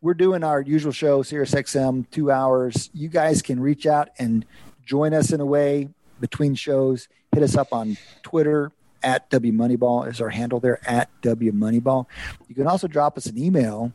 We're 0.00 0.14
doing 0.14 0.42
our 0.42 0.60
usual 0.60 0.92
show, 0.92 1.22
Sirius 1.22 1.52
XM, 1.52 2.10
two 2.10 2.30
hours. 2.30 2.90
You 2.94 3.08
guys 3.08 3.42
can 3.42 3.60
reach 3.60 3.86
out 3.86 4.08
and 4.18 4.46
join 4.84 5.12
us 5.12 5.32
in 5.32 5.40
a 5.40 5.46
way 5.46 5.90
between 6.20 6.54
shows. 6.54 7.08
Hit 7.32 7.42
us 7.42 7.56
up 7.56 7.72
on 7.72 7.98
Twitter 8.22 8.72
at 9.02 9.28
W 9.30 9.52
Moneyball 9.52 10.08
is 10.08 10.20
our 10.20 10.30
handle 10.30 10.58
there 10.58 10.80
at 10.88 11.10
W 11.20 11.52
Moneyball. 11.52 12.06
You 12.48 12.54
can 12.54 12.66
also 12.66 12.88
drop 12.88 13.18
us 13.18 13.26
an 13.26 13.38
email. 13.38 13.92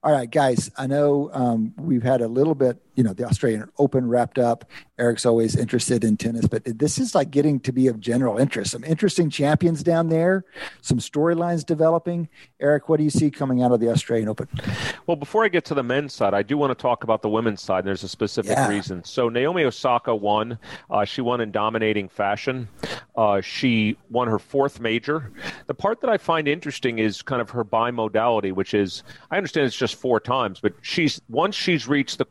All 0.03 0.11
right, 0.11 0.29
guys, 0.29 0.69
I 0.77 0.87
know 0.87 1.29
um, 1.33 1.73
we've 1.77 2.03
had 2.03 2.21
a 2.21 2.27
little 2.27 2.55
bit, 2.55 2.81
you 2.99 3.03
know, 3.03 3.13
the 3.13 3.23
Australian 3.23 3.65
Open 3.77 4.09
wrapped 4.09 4.37
up. 4.37 4.69
Eric's 4.97 5.25
always 5.25 5.55
interested 5.55 6.03
in 6.03 6.17
tennis, 6.17 6.49
but 6.49 6.63
this 6.65 6.97
is 6.97 7.15
like 7.15 7.31
getting 7.31 7.61
to 7.61 7.71
be 7.71 7.87
of 7.87 8.01
general 8.01 8.37
interest. 8.37 8.71
Some 8.71 8.83
interesting 8.83 9.29
champions 9.29 9.83
down 9.83 10.09
there, 10.09 10.43
some 10.81 10.97
storylines 10.97 11.65
developing. 11.65 12.27
Eric, 12.59 12.89
what 12.89 12.97
do 12.97 13.05
you 13.05 13.09
see 13.09 13.31
coming 13.31 13.63
out 13.63 13.71
of 13.71 13.79
the 13.79 13.89
Australian 13.89 14.27
Open? 14.27 14.49
Well, 15.07 15.15
before 15.15 15.45
I 15.45 15.47
get 15.47 15.63
to 15.65 15.73
the 15.73 15.81
men's 15.81 16.11
side, 16.11 16.33
I 16.33 16.43
do 16.43 16.57
want 16.57 16.71
to 16.71 16.75
talk 16.81 17.05
about 17.05 17.21
the 17.21 17.29
women's 17.29 17.61
side. 17.61 17.85
There's 17.85 18.03
a 18.03 18.09
specific 18.09 18.51
yeah. 18.51 18.67
reason. 18.67 19.01
So 19.05 19.29
Naomi 19.29 19.63
Osaka 19.63 20.13
won. 20.13 20.59
Uh, 20.89 21.05
she 21.05 21.21
won 21.21 21.39
in 21.39 21.51
dominating 21.51 22.09
fashion. 22.09 22.67
Uh, 23.15 23.39
she 23.39 23.95
won 24.09 24.27
her 24.27 24.39
fourth 24.39 24.81
major. 24.81 25.31
The 25.67 25.73
part 25.73 26.01
that 26.01 26.09
I 26.09 26.17
find 26.17 26.49
interesting 26.49 26.99
is 26.99 27.21
kind 27.21 27.41
of 27.41 27.49
her 27.51 27.63
bimodality, 27.63 28.51
which 28.51 28.73
is 28.73 29.03
I 29.31 29.37
understand 29.37 29.67
it's 29.67 29.75
just 29.77 29.95
four 29.95 30.19
times, 30.19 30.59
but 30.59 30.73
she's 30.81 31.21
once 31.29 31.55
she's 31.55 31.87
reached 31.87 32.17
the 32.17 32.25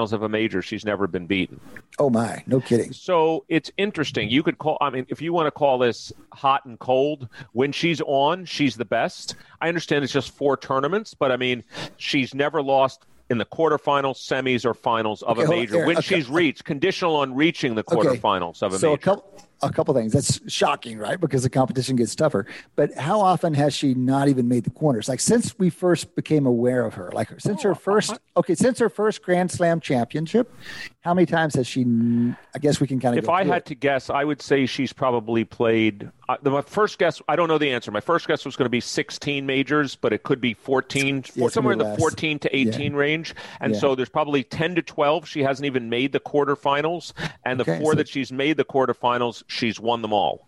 quarterfinals 0.00 0.12
of 0.12 0.22
a 0.22 0.28
major, 0.28 0.62
she's 0.62 0.84
never 0.84 1.06
been 1.06 1.26
beaten. 1.26 1.60
Oh 1.98 2.10
my, 2.10 2.42
no 2.46 2.60
kidding. 2.60 2.92
So 2.92 3.44
it's 3.48 3.70
interesting. 3.76 4.30
You 4.30 4.42
could 4.42 4.58
call. 4.58 4.78
I 4.80 4.90
mean, 4.90 5.06
if 5.08 5.20
you 5.20 5.32
want 5.32 5.46
to 5.46 5.50
call 5.50 5.78
this 5.78 6.12
hot 6.32 6.64
and 6.64 6.78
cold, 6.78 7.28
when 7.52 7.72
she's 7.72 8.00
on, 8.02 8.44
she's 8.44 8.76
the 8.76 8.84
best. 8.84 9.34
I 9.60 9.68
understand 9.68 10.04
it's 10.04 10.12
just 10.12 10.30
four 10.30 10.56
tournaments, 10.56 11.14
but 11.14 11.32
I 11.32 11.36
mean, 11.36 11.64
she's 11.96 12.34
never 12.34 12.62
lost 12.62 13.06
in 13.28 13.38
the 13.38 13.44
quarterfinals, 13.44 14.16
semis, 14.16 14.64
or 14.64 14.74
finals 14.74 15.22
of 15.22 15.38
okay, 15.38 15.46
a 15.46 15.48
major. 15.48 15.86
when 15.86 15.98
okay. 15.98 16.16
she's 16.16 16.28
reached, 16.28 16.64
conditional 16.64 17.16
on 17.16 17.34
reaching 17.34 17.74
the 17.76 17.84
quarterfinals 17.84 18.62
okay. 18.62 18.66
of 18.66 18.74
a 18.74 18.78
so 18.78 18.90
major. 18.90 18.94
A 18.94 18.98
couple, 18.98 19.42
a 19.62 19.72
couple 19.72 19.94
things. 19.94 20.12
That's 20.12 20.40
shocking, 20.50 20.98
right? 20.98 21.20
Because 21.20 21.42
the 21.42 21.50
competition 21.50 21.96
gets 21.96 22.14
tougher. 22.14 22.46
But 22.76 22.94
how 22.94 23.20
often 23.20 23.54
has 23.54 23.74
she 23.74 23.94
not 23.94 24.28
even 24.28 24.48
made 24.48 24.64
the 24.64 24.70
corners? 24.70 25.08
Like 25.08 25.20
since 25.20 25.58
we 25.58 25.70
first 25.70 26.14
became 26.14 26.46
aware 26.46 26.84
of 26.84 26.94
her, 26.94 27.10
like 27.12 27.28
since 27.40 27.62
her 27.62 27.72
oh, 27.72 27.74
first, 27.74 28.18
okay, 28.36 28.54
since 28.54 28.78
her 28.78 28.88
first 28.88 29.22
Grand 29.22 29.50
Slam 29.50 29.80
championship, 29.80 30.52
how 31.00 31.14
many 31.14 31.26
times 31.26 31.54
has 31.54 31.66
she? 31.66 31.84
I 32.54 32.58
guess 32.58 32.80
we 32.80 32.86
can 32.86 33.00
kind 33.00 33.16
of. 33.16 33.24
If 33.24 33.30
I 33.30 33.44
had 33.44 33.58
it. 33.58 33.66
to 33.66 33.74
guess, 33.74 34.10
I 34.10 34.24
would 34.24 34.42
say 34.42 34.66
she's 34.66 34.92
probably 34.92 35.44
played. 35.44 36.10
Uh, 36.28 36.36
the, 36.42 36.50
my 36.50 36.62
first 36.62 36.98
guess, 36.98 37.20
I 37.28 37.36
don't 37.36 37.48
know 37.48 37.58
the 37.58 37.70
answer. 37.70 37.90
My 37.90 38.00
first 38.00 38.28
guess 38.28 38.44
was 38.44 38.54
going 38.54 38.66
to 38.66 38.70
be 38.70 38.80
16 38.80 39.46
majors, 39.46 39.96
but 39.96 40.12
it 40.12 40.22
could 40.22 40.40
be 40.40 40.54
14, 40.54 41.24
yeah, 41.34 41.48
somewhere 41.48 41.72
in 41.72 41.78
the 41.78 41.96
14 41.96 42.38
to 42.40 42.56
18 42.56 42.92
yeah. 42.92 42.98
range. 42.98 43.34
And 43.60 43.72
yeah. 43.72 43.80
so 43.80 43.94
there's 43.94 44.10
probably 44.10 44.44
10 44.44 44.76
to 44.76 44.82
12 44.82 45.26
she 45.26 45.42
hasn't 45.42 45.66
even 45.66 45.88
made 45.88 46.12
the 46.12 46.20
quarterfinals, 46.20 47.12
and 47.44 47.58
the 47.58 47.64
okay, 47.64 47.80
four 47.80 47.92
so, 47.92 47.96
that 47.96 48.08
she's 48.08 48.30
made 48.30 48.56
the 48.56 48.64
quarterfinals, 48.64 49.42
she's 49.50 49.80
won 49.80 50.00
them 50.02 50.12
all. 50.12 50.46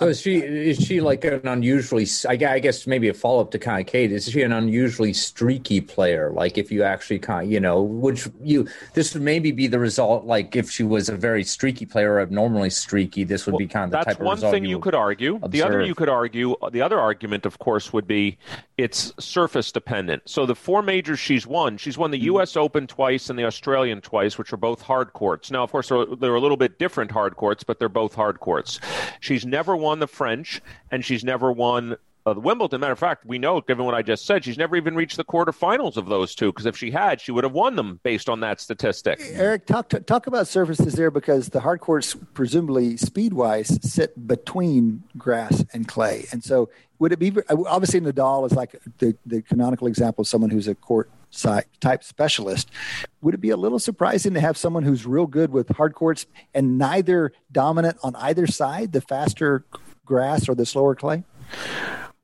So 0.00 0.08
is 0.08 0.22
she 0.22 0.36
is 0.38 0.78
she 0.78 1.02
like 1.02 1.26
an 1.26 1.46
unusually? 1.46 2.06
I 2.26 2.36
guess 2.36 2.86
maybe 2.86 3.08
a 3.08 3.14
follow 3.14 3.42
up 3.42 3.50
to 3.50 3.58
of 3.58 3.86
Cade. 3.86 4.12
Is 4.12 4.30
she 4.30 4.40
an 4.40 4.50
unusually 4.50 5.12
streaky 5.12 5.82
player? 5.82 6.30
Like 6.30 6.56
if 6.56 6.72
you 6.72 6.82
actually 6.82 7.18
kind 7.18 7.44
of, 7.44 7.52
you 7.52 7.60
know, 7.60 7.82
which 7.82 8.26
you 8.42 8.66
this 8.94 9.12
would 9.12 9.22
maybe 9.22 9.52
be 9.52 9.66
the 9.66 9.78
result. 9.78 10.24
Like 10.24 10.56
if 10.56 10.70
she 10.70 10.84
was 10.84 11.10
a 11.10 11.16
very 11.16 11.44
streaky 11.44 11.84
player 11.84 12.14
or 12.14 12.20
abnormally 12.20 12.70
streaky, 12.70 13.24
this 13.24 13.44
would 13.44 13.52
well, 13.52 13.58
be 13.58 13.66
kind 13.66 13.84
of 13.84 13.90
the 13.90 13.98
type 13.98 14.14
of 14.14 14.20
result. 14.20 14.36
That's 14.36 14.42
one 14.44 14.52
thing 14.52 14.64
you, 14.64 14.70
you 14.70 14.78
could 14.78 14.94
argue. 14.94 15.34
Observe. 15.34 15.50
The 15.50 15.62
other 15.62 15.82
you 15.82 15.94
could 15.94 16.08
argue. 16.08 16.56
The 16.72 16.80
other 16.80 16.98
argument, 16.98 17.44
of 17.44 17.58
course, 17.58 17.92
would 17.92 18.06
be 18.06 18.38
it's 18.78 19.12
surface 19.18 19.70
dependent. 19.70 20.22
So 20.24 20.46
the 20.46 20.54
four 20.54 20.80
majors 20.80 21.18
she's 21.18 21.46
won, 21.46 21.76
she's 21.76 21.98
won 21.98 22.10
the 22.10 22.16
mm-hmm. 22.16 22.24
U.S. 22.26 22.56
Open 22.56 22.86
twice 22.86 23.28
and 23.28 23.38
the 23.38 23.44
Australian 23.44 24.00
twice, 24.00 24.38
which 24.38 24.50
are 24.54 24.56
both 24.56 24.80
hard 24.80 25.12
courts. 25.12 25.50
Now, 25.50 25.62
of 25.62 25.70
course, 25.70 25.90
they're, 25.90 26.06
they're 26.06 26.34
a 26.34 26.40
little 26.40 26.56
bit 26.56 26.78
different 26.78 27.10
hard 27.10 27.36
courts, 27.36 27.62
but 27.64 27.78
they're 27.78 27.90
both 27.90 28.14
hard 28.14 28.40
courts. 28.40 28.80
She's 29.20 29.44
never 29.44 29.76
won 29.76 29.89
the 29.98 30.06
French, 30.06 30.60
and 30.90 31.04
she's 31.04 31.24
never 31.24 31.50
won 31.50 31.96
the 32.24 32.40
Wimbledon. 32.40 32.80
Matter 32.80 32.92
of 32.92 32.98
fact, 32.98 33.24
we 33.24 33.38
know, 33.38 33.60
given 33.60 33.84
what 33.84 33.94
I 33.94 34.02
just 34.02 34.26
said, 34.26 34.44
she's 34.44 34.58
never 34.58 34.76
even 34.76 34.94
reached 34.94 35.16
the 35.16 35.24
quarterfinals 35.24 35.96
of 35.96 36.06
those 36.06 36.34
two. 36.34 36.52
Because 36.52 36.66
if 36.66 36.76
she 36.76 36.90
had, 36.90 37.20
she 37.20 37.32
would 37.32 37.44
have 37.44 37.52
won 37.52 37.76
them 37.76 38.00
based 38.02 38.28
on 38.28 38.40
that 38.40 38.60
statistic. 38.60 39.20
Eric, 39.32 39.66
talk 39.66 39.92
talk 40.06 40.26
about 40.26 40.48
surfaces 40.48 40.94
there 40.94 41.10
because 41.10 41.48
the 41.48 41.60
hard 41.60 41.80
courts, 41.80 42.16
presumably 42.34 42.96
speed 42.96 43.32
wise, 43.32 43.78
sit 43.82 44.26
between 44.26 45.02
grass 45.16 45.64
and 45.72 45.88
clay, 45.88 46.26
and 46.32 46.44
so 46.44 46.68
would 46.98 47.12
it 47.12 47.18
be 47.18 47.32
obviously 47.48 48.00
Nadal 48.00 48.46
is 48.46 48.52
like 48.52 48.76
the 48.98 49.16
the 49.26 49.42
canonical 49.42 49.86
example 49.86 50.22
of 50.22 50.28
someone 50.28 50.50
who's 50.50 50.68
a 50.68 50.74
court 50.74 51.10
type 51.80 52.04
specialist. 52.04 52.70
Would 53.22 53.34
it 53.34 53.40
be 53.40 53.50
a 53.50 53.56
little 53.56 53.78
surprising 53.78 54.34
to 54.34 54.40
have 54.40 54.56
someone 54.56 54.82
who's 54.82 55.06
real 55.06 55.26
good 55.26 55.50
with 55.50 55.68
hard 55.70 55.94
courts 55.94 56.26
and 56.54 56.76
neither 56.76 57.32
dominant 57.52 57.98
on 58.02 58.16
either 58.16 58.46
side, 58.46 58.92
the 58.92 59.00
faster 59.00 59.64
grass 60.04 60.48
or 60.48 60.54
the 60.54 60.66
slower 60.66 60.94
clay? 60.94 61.24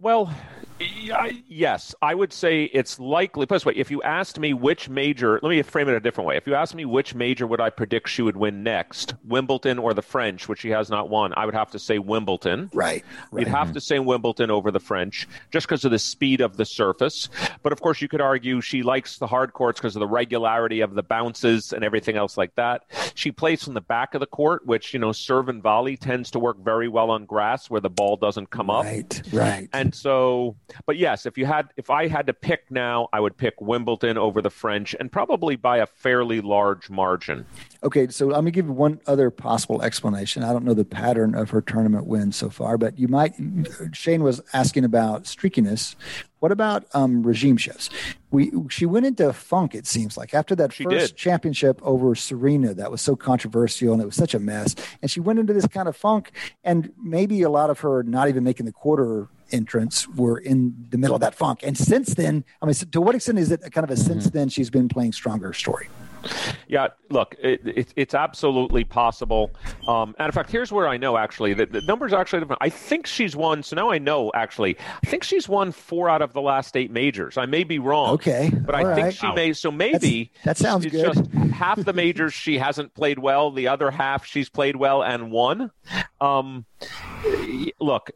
Well, 0.00 0.30
yes, 0.78 1.94
I 2.02 2.14
would 2.14 2.32
say 2.32 2.64
it's 2.64 2.98
likely. 2.98 3.46
Put 3.46 3.56
this 3.56 3.66
way: 3.66 3.74
if 3.76 3.90
you 3.90 4.02
asked 4.02 4.38
me 4.38 4.52
which 4.54 4.88
major, 4.88 5.40
let 5.42 5.50
me 5.50 5.62
frame 5.62 5.88
it 5.88 5.94
a 5.94 6.00
different 6.00 6.28
way. 6.28 6.36
If 6.36 6.46
you 6.46 6.54
asked 6.54 6.74
me 6.74 6.84
which 6.84 7.14
major 7.14 7.46
would 7.46 7.60
I 7.60 7.70
predict 7.70 8.08
she 8.08 8.22
would 8.22 8.36
win 8.36 8.62
next, 8.62 9.14
Wimbledon 9.24 9.78
or 9.78 9.94
the 9.94 10.02
French, 10.02 10.48
which 10.48 10.60
she 10.60 10.70
has 10.70 10.90
not 10.90 11.08
won, 11.08 11.32
I 11.36 11.44
would 11.44 11.54
have 11.54 11.70
to 11.72 11.78
say 11.78 11.98
Wimbledon. 11.98 12.70
Right. 12.74 13.04
You'd 13.36 13.48
have 13.48 13.72
to 13.72 13.80
say 13.80 13.98
Wimbledon 13.98 14.50
over 14.50 14.70
the 14.70 14.80
French, 14.80 15.28
just 15.50 15.66
because 15.66 15.84
of 15.84 15.90
the 15.90 15.98
speed 15.98 16.40
of 16.40 16.56
the 16.56 16.64
surface. 16.64 17.28
But 17.62 17.72
of 17.72 17.80
course, 17.80 18.02
you 18.02 18.08
could 18.08 18.20
argue 18.20 18.60
she 18.60 18.82
likes 18.82 19.18
the 19.18 19.26
hard 19.26 19.52
courts 19.52 19.80
because 19.80 19.96
of 19.96 20.00
the 20.00 20.06
regularity 20.06 20.80
of 20.80 20.94
the 20.94 21.02
bounces 21.02 21.72
and 21.72 21.84
everything 21.84 22.16
else 22.16 22.36
like 22.36 22.54
that. 22.56 22.84
She 23.14 23.32
plays 23.32 23.64
from 23.64 23.74
the 23.74 23.80
back 23.80 24.14
of 24.14 24.20
the 24.20 24.26
court, 24.26 24.66
which 24.66 24.92
you 24.92 25.00
know, 25.00 25.12
serve 25.12 25.48
and 25.48 25.62
volley 25.62 25.96
tends 25.96 26.30
to 26.32 26.38
work 26.38 26.58
very 26.58 26.88
well 26.88 27.10
on 27.10 27.24
grass 27.24 27.70
where 27.70 27.80
the 27.80 27.90
ball 27.90 28.16
doesn't 28.16 28.50
come 28.50 28.70
up. 28.70 28.84
Right. 28.84 29.22
Right. 29.32 29.68
And 29.72 29.94
so 29.94 30.56
but 30.86 30.96
yes, 30.96 31.26
if 31.26 31.38
you 31.38 31.46
had, 31.46 31.68
if 31.76 31.90
I 31.90 32.08
had 32.08 32.26
to 32.26 32.32
pick 32.32 32.70
now, 32.70 33.08
I 33.12 33.20
would 33.20 33.36
pick 33.36 33.60
Wimbledon 33.60 34.18
over 34.18 34.42
the 34.42 34.50
French, 34.50 34.94
and 34.98 35.10
probably 35.10 35.56
by 35.56 35.78
a 35.78 35.86
fairly 35.86 36.40
large 36.40 36.90
margin. 36.90 37.46
Okay, 37.82 38.08
so 38.08 38.26
let 38.26 38.44
me 38.44 38.50
give 38.50 38.66
you 38.66 38.72
one 38.72 39.00
other 39.06 39.30
possible 39.30 39.82
explanation. 39.82 40.42
I 40.42 40.52
don't 40.52 40.64
know 40.64 40.74
the 40.74 40.84
pattern 40.84 41.34
of 41.34 41.50
her 41.50 41.60
tournament 41.60 42.06
wins 42.06 42.36
so 42.36 42.50
far, 42.50 42.78
but 42.78 42.98
you 42.98 43.08
might. 43.08 43.34
Shane 43.92 44.22
was 44.22 44.40
asking 44.52 44.84
about 44.84 45.24
streakiness. 45.24 45.94
What 46.40 46.52
about 46.52 46.84
um, 46.92 47.22
regime 47.22 47.56
shifts? 47.56 47.88
We 48.30 48.52
she 48.68 48.84
went 48.84 49.06
into 49.06 49.32
funk. 49.32 49.74
It 49.74 49.86
seems 49.86 50.16
like 50.16 50.34
after 50.34 50.54
that 50.56 50.72
she 50.72 50.84
first 50.84 51.14
did. 51.14 51.16
championship 51.16 51.80
over 51.82 52.14
Serena, 52.14 52.74
that 52.74 52.90
was 52.90 53.00
so 53.00 53.16
controversial 53.16 53.92
and 53.92 54.02
it 54.02 54.06
was 54.06 54.16
such 54.16 54.34
a 54.34 54.38
mess. 54.38 54.74
And 55.00 55.10
she 55.10 55.20
went 55.20 55.38
into 55.38 55.52
this 55.52 55.66
kind 55.66 55.88
of 55.88 55.96
funk, 55.96 56.32
and 56.62 56.92
maybe 57.02 57.42
a 57.42 57.50
lot 57.50 57.70
of 57.70 57.80
her 57.80 58.02
not 58.02 58.28
even 58.28 58.44
making 58.44 58.66
the 58.66 58.72
quarter 58.72 59.28
entrance 59.52 60.08
were 60.08 60.38
in 60.38 60.86
the 60.90 60.98
middle 60.98 61.14
of 61.14 61.20
that 61.20 61.34
funk. 61.34 61.60
And 61.62 61.76
since 61.78 62.14
then, 62.14 62.44
I 62.60 62.66
mean, 62.66 62.74
to 62.74 63.00
what 63.00 63.14
extent 63.14 63.38
is 63.38 63.50
it 63.50 63.60
kind 63.72 63.84
of 63.84 63.90
a 63.90 63.94
mm-hmm. 63.94 64.02
since 64.02 64.30
then 64.30 64.48
she's 64.48 64.70
been 64.70 64.88
playing 64.88 65.12
stronger 65.12 65.52
story? 65.52 65.88
Yeah, 66.68 66.88
look, 67.10 67.36
it, 67.38 67.60
it, 67.66 67.92
it's 67.96 68.14
absolutely 68.14 68.84
possible. 68.84 69.50
Um, 69.86 70.14
and 70.18 70.26
in 70.26 70.32
fact, 70.32 70.50
here's 70.50 70.72
where 70.72 70.88
I 70.88 70.96
know 70.96 71.16
actually 71.16 71.54
that 71.54 71.72
the 71.72 71.80
numbers 71.82 72.12
are 72.12 72.20
actually 72.20 72.40
different. 72.40 72.62
I 72.62 72.68
think 72.68 73.06
she's 73.06 73.36
won. 73.36 73.62
So 73.62 73.76
now 73.76 73.90
I 73.90 73.98
know 73.98 74.32
actually. 74.34 74.76
I 75.02 75.06
think 75.06 75.22
she's 75.24 75.48
won 75.48 75.72
four 75.72 76.08
out 76.08 76.22
of 76.22 76.32
the 76.32 76.40
last 76.40 76.76
eight 76.76 76.90
majors. 76.90 77.36
I 77.36 77.46
may 77.46 77.64
be 77.64 77.78
wrong. 77.78 78.14
Okay, 78.14 78.50
but 78.50 78.74
All 78.74 78.80
I 78.80 78.84
right. 78.84 78.94
think 78.96 79.14
she 79.14 79.32
may. 79.32 79.52
So 79.52 79.70
maybe 79.70 80.32
That's, 80.44 80.60
that 80.60 80.64
sounds 80.64 80.84
it's 80.84 80.94
good. 80.94 81.14
Just 81.14 81.30
half 81.52 81.82
the 81.82 81.92
majors 81.92 82.34
she 82.34 82.58
hasn't 82.58 82.94
played 82.94 83.18
well. 83.18 83.50
The 83.50 83.68
other 83.68 83.90
half 83.90 84.24
she's 84.26 84.48
played 84.48 84.76
well 84.76 85.02
and 85.02 85.30
won. 85.30 85.70
Um, 86.20 86.64
look, 87.80 88.10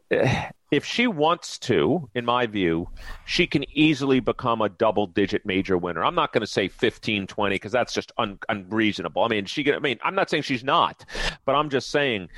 if 0.71 0.85
she 0.85 1.05
wants 1.05 1.59
to, 1.59 2.09
in 2.15 2.23
my 2.23 2.47
view, 2.47 2.87
she 3.25 3.45
can 3.45 3.65
easily 3.77 4.21
become 4.21 4.61
a 4.61 4.69
double 4.69 5.05
digit 5.05 5.45
major 5.45 5.77
winner. 5.77 6.03
I'm 6.03 6.15
not 6.15 6.31
going 6.31 6.41
to 6.41 6.47
say 6.47 6.69
15, 6.69 7.27
20 7.27 7.55
because 7.55 7.73
that's 7.73 7.93
just 7.93 8.13
un- 8.17 8.39
unreasonable. 8.47 9.23
I 9.23 9.27
mean, 9.27 9.45
she 9.45 9.65
can, 9.65 9.75
I 9.75 9.79
mean, 9.79 9.99
I'm 10.01 10.15
not 10.15 10.29
saying 10.29 10.43
she's 10.43 10.63
not, 10.63 11.05
but 11.43 11.55
I'm 11.55 11.69
just 11.69 11.91
saying 11.91 12.29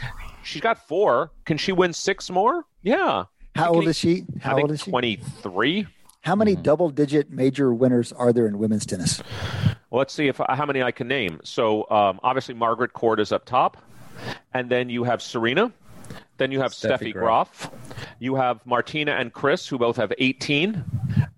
she's 0.43 0.61
got 0.61 0.87
four. 0.87 1.31
Can 1.45 1.57
she 1.57 1.71
win 1.71 1.93
six 1.93 2.31
more? 2.31 2.65
Yeah. 2.81 3.25
How 3.55 3.71
old 3.71 3.87
is 3.87 3.97
she? 3.97 4.25
How 4.41 4.59
old 4.59 4.71
is 4.71 4.81
she? 4.81 4.89
23. 4.89 5.85
How 6.21 6.35
many 6.35 6.53
mm-hmm. 6.53 6.63
double 6.63 6.89
digit 6.89 7.29
major 7.29 7.71
winners 7.71 8.11
are 8.13 8.33
there 8.33 8.47
in 8.47 8.57
women's 8.57 8.87
tennis? 8.87 9.21
Well, 9.91 9.99
let's 9.99 10.13
see 10.13 10.27
if 10.27 10.37
how 10.37 10.65
many 10.65 10.81
I 10.81 10.91
can 10.91 11.07
name. 11.07 11.39
So, 11.43 11.87
um, 11.91 12.19
obviously 12.23 12.55
Margaret 12.55 12.93
Court 12.93 13.19
is 13.19 13.31
up 13.31 13.45
top. 13.45 13.77
And 14.53 14.69
then 14.69 14.89
you 14.89 15.03
have 15.03 15.21
Serena, 15.21 15.71
then 16.37 16.51
you 16.51 16.59
have 16.59 16.71
Steffi, 16.71 17.11
Steffi 17.11 17.13
Graf. 17.13 17.71
You 18.19 18.35
have 18.35 18.65
Martina 18.65 19.11
and 19.13 19.31
Chris, 19.31 19.67
who 19.67 19.77
both 19.77 19.97
have 19.97 20.11
18. 20.17 20.83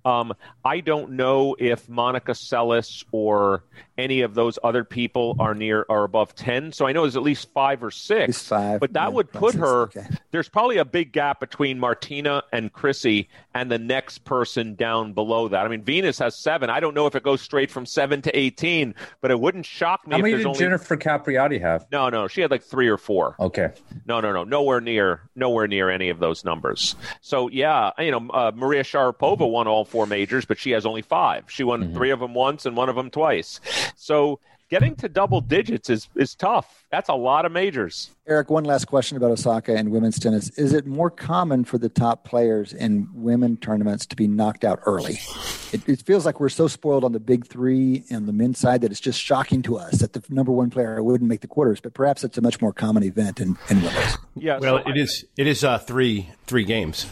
Um, 0.05 0.33
I 0.63 0.79
don't 0.79 1.11
know 1.11 1.55
if 1.59 1.89
Monica 1.89 2.31
Seles 2.31 3.03
or 3.11 3.63
any 3.97 4.21
of 4.21 4.33
those 4.33 4.59
other 4.63 4.83
people 4.83 5.35
are 5.39 5.53
near 5.53 5.85
or 5.87 6.03
above 6.03 6.35
10. 6.35 6.71
So 6.71 6.85
I 6.85 6.91
know 6.91 7.01
there's 7.01 7.15
at 7.15 7.23
least 7.23 7.51
five 7.53 7.83
or 7.83 7.91
six. 7.91 8.47
Five, 8.47 8.79
but 8.79 8.93
that 8.93 9.03
yeah, 9.03 9.09
would 9.09 9.31
put 9.31 9.55
her, 9.55 9.83
okay. 9.83 10.05
there's 10.31 10.49
probably 10.49 10.77
a 10.77 10.85
big 10.85 11.11
gap 11.11 11.39
between 11.39 11.79
Martina 11.79 12.43
and 12.51 12.71
Chrissy 12.71 13.29
and 13.53 13.71
the 13.71 13.79
next 13.79 14.25
person 14.25 14.75
down 14.75 15.13
below 15.13 15.47
that. 15.47 15.65
I 15.65 15.67
mean, 15.69 15.83
Venus 15.83 16.19
has 16.19 16.37
seven. 16.37 16.69
I 16.69 16.79
don't 16.79 16.93
know 16.93 17.07
if 17.07 17.15
it 17.15 17.23
goes 17.23 17.41
straight 17.41 17.71
from 17.71 17.85
seven 17.85 18.21
to 18.23 18.37
18, 18.37 18.95
but 19.21 19.31
it 19.31 19.39
wouldn't 19.39 19.65
shock 19.65 20.05
me. 20.07 20.15
How 20.15 20.21
many 20.21 20.37
did 20.37 20.45
only... 20.45 20.59
Jennifer 20.59 20.97
Capriati 20.97 21.61
have? 21.61 21.85
No, 21.91 22.09
no. 22.09 22.27
She 22.27 22.41
had 22.41 22.51
like 22.51 22.63
three 22.63 22.87
or 22.87 22.97
four. 22.97 23.35
Okay. 23.39 23.71
No, 24.05 24.19
no, 24.19 24.31
no. 24.31 24.43
Nowhere 24.43 24.81
near, 24.81 25.21
nowhere 25.35 25.67
near 25.67 25.89
any 25.89 26.09
of 26.09 26.19
those 26.19 26.43
numbers. 26.43 26.95
So 27.21 27.49
yeah, 27.49 27.91
you 27.97 28.11
know, 28.11 28.29
uh, 28.29 28.51
Maria 28.53 28.83
Sharapova 28.83 29.49
won 29.49 29.67
all 29.67 29.85
four 29.85 30.05
majors, 30.05 30.45
but 30.45 30.57
she 30.57 30.71
has 30.71 30.85
only 30.85 31.01
five. 31.01 31.45
She 31.47 31.63
won 31.63 31.83
mm-hmm. 31.83 31.95
three 31.95 32.11
of 32.11 32.19
them 32.19 32.33
once 32.33 32.65
and 32.65 32.75
one 32.75 32.89
of 32.89 32.95
them 32.95 33.09
twice. 33.09 33.59
So 33.95 34.39
getting 34.69 34.95
to 34.97 35.09
double 35.09 35.41
digits 35.41 35.89
is 35.89 36.09
is 36.15 36.35
tough. 36.35 36.85
That's 36.91 37.09
a 37.09 37.13
lot 37.13 37.45
of 37.45 37.51
majors. 37.51 38.14
Eric, 38.27 38.49
one 38.49 38.63
last 38.63 38.85
question 38.85 39.17
about 39.17 39.29
Osaka 39.29 39.75
and 39.75 39.91
women's 39.91 40.17
tennis. 40.17 40.49
Is 40.57 40.73
it 40.73 40.87
more 40.87 41.11
common 41.11 41.63
for 41.63 41.77
the 41.77 41.89
top 41.89 42.23
players 42.23 42.73
in 42.73 43.07
women 43.13 43.55
tournaments 43.57 44.07
to 44.07 44.15
be 44.15 44.27
knocked 44.27 44.63
out 44.63 44.79
early? 44.87 45.19
It, 45.71 45.87
it 45.87 46.01
feels 46.01 46.25
like 46.25 46.39
we're 46.39 46.49
so 46.49 46.67
spoiled 46.67 47.03
on 47.03 47.11
the 47.11 47.19
big 47.19 47.45
three 47.45 48.03
and 48.09 48.27
the 48.27 48.33
men's 48.33 48.57
side 48.57 48.81
that 48.81 48.89
it's 48.89 48.99
just 48.99 49.19
shocking 49.21 49.61
to 49.63 49.77
us 49.77 49.99
that 49.99 50.13
the 50.13 50.23
number 50.29 50.51
one 50.51 50.71
player 50.71 51.03
wouldn't 51.03 51.29
make 51.29 51.41
the 51.41 51.47
quarters. 51.47 51.79
But 51.79 51.93
perhaps 51.93 52.23
it's 52.23 52.35
a 52.37 52.41
much 52.41 52.61
more 52.61 52.73
common 52.73 53.03
event 53.03 53.39
in, 53.39 53.57
in 53.69 53.83
women's. 53.83 54.17
Yeah. 54.35 54.57
Well, 54.57 54.81
so 54.83 54.89
it 54.89 54.97
I, 54.97 55.01
is. 55.01 55.25
It 55.37 55.45
is 55.45 55.63
uh, 55.63 55.77
three 55.77 56.29
three 56.47 56.63
games, 56.63 57.05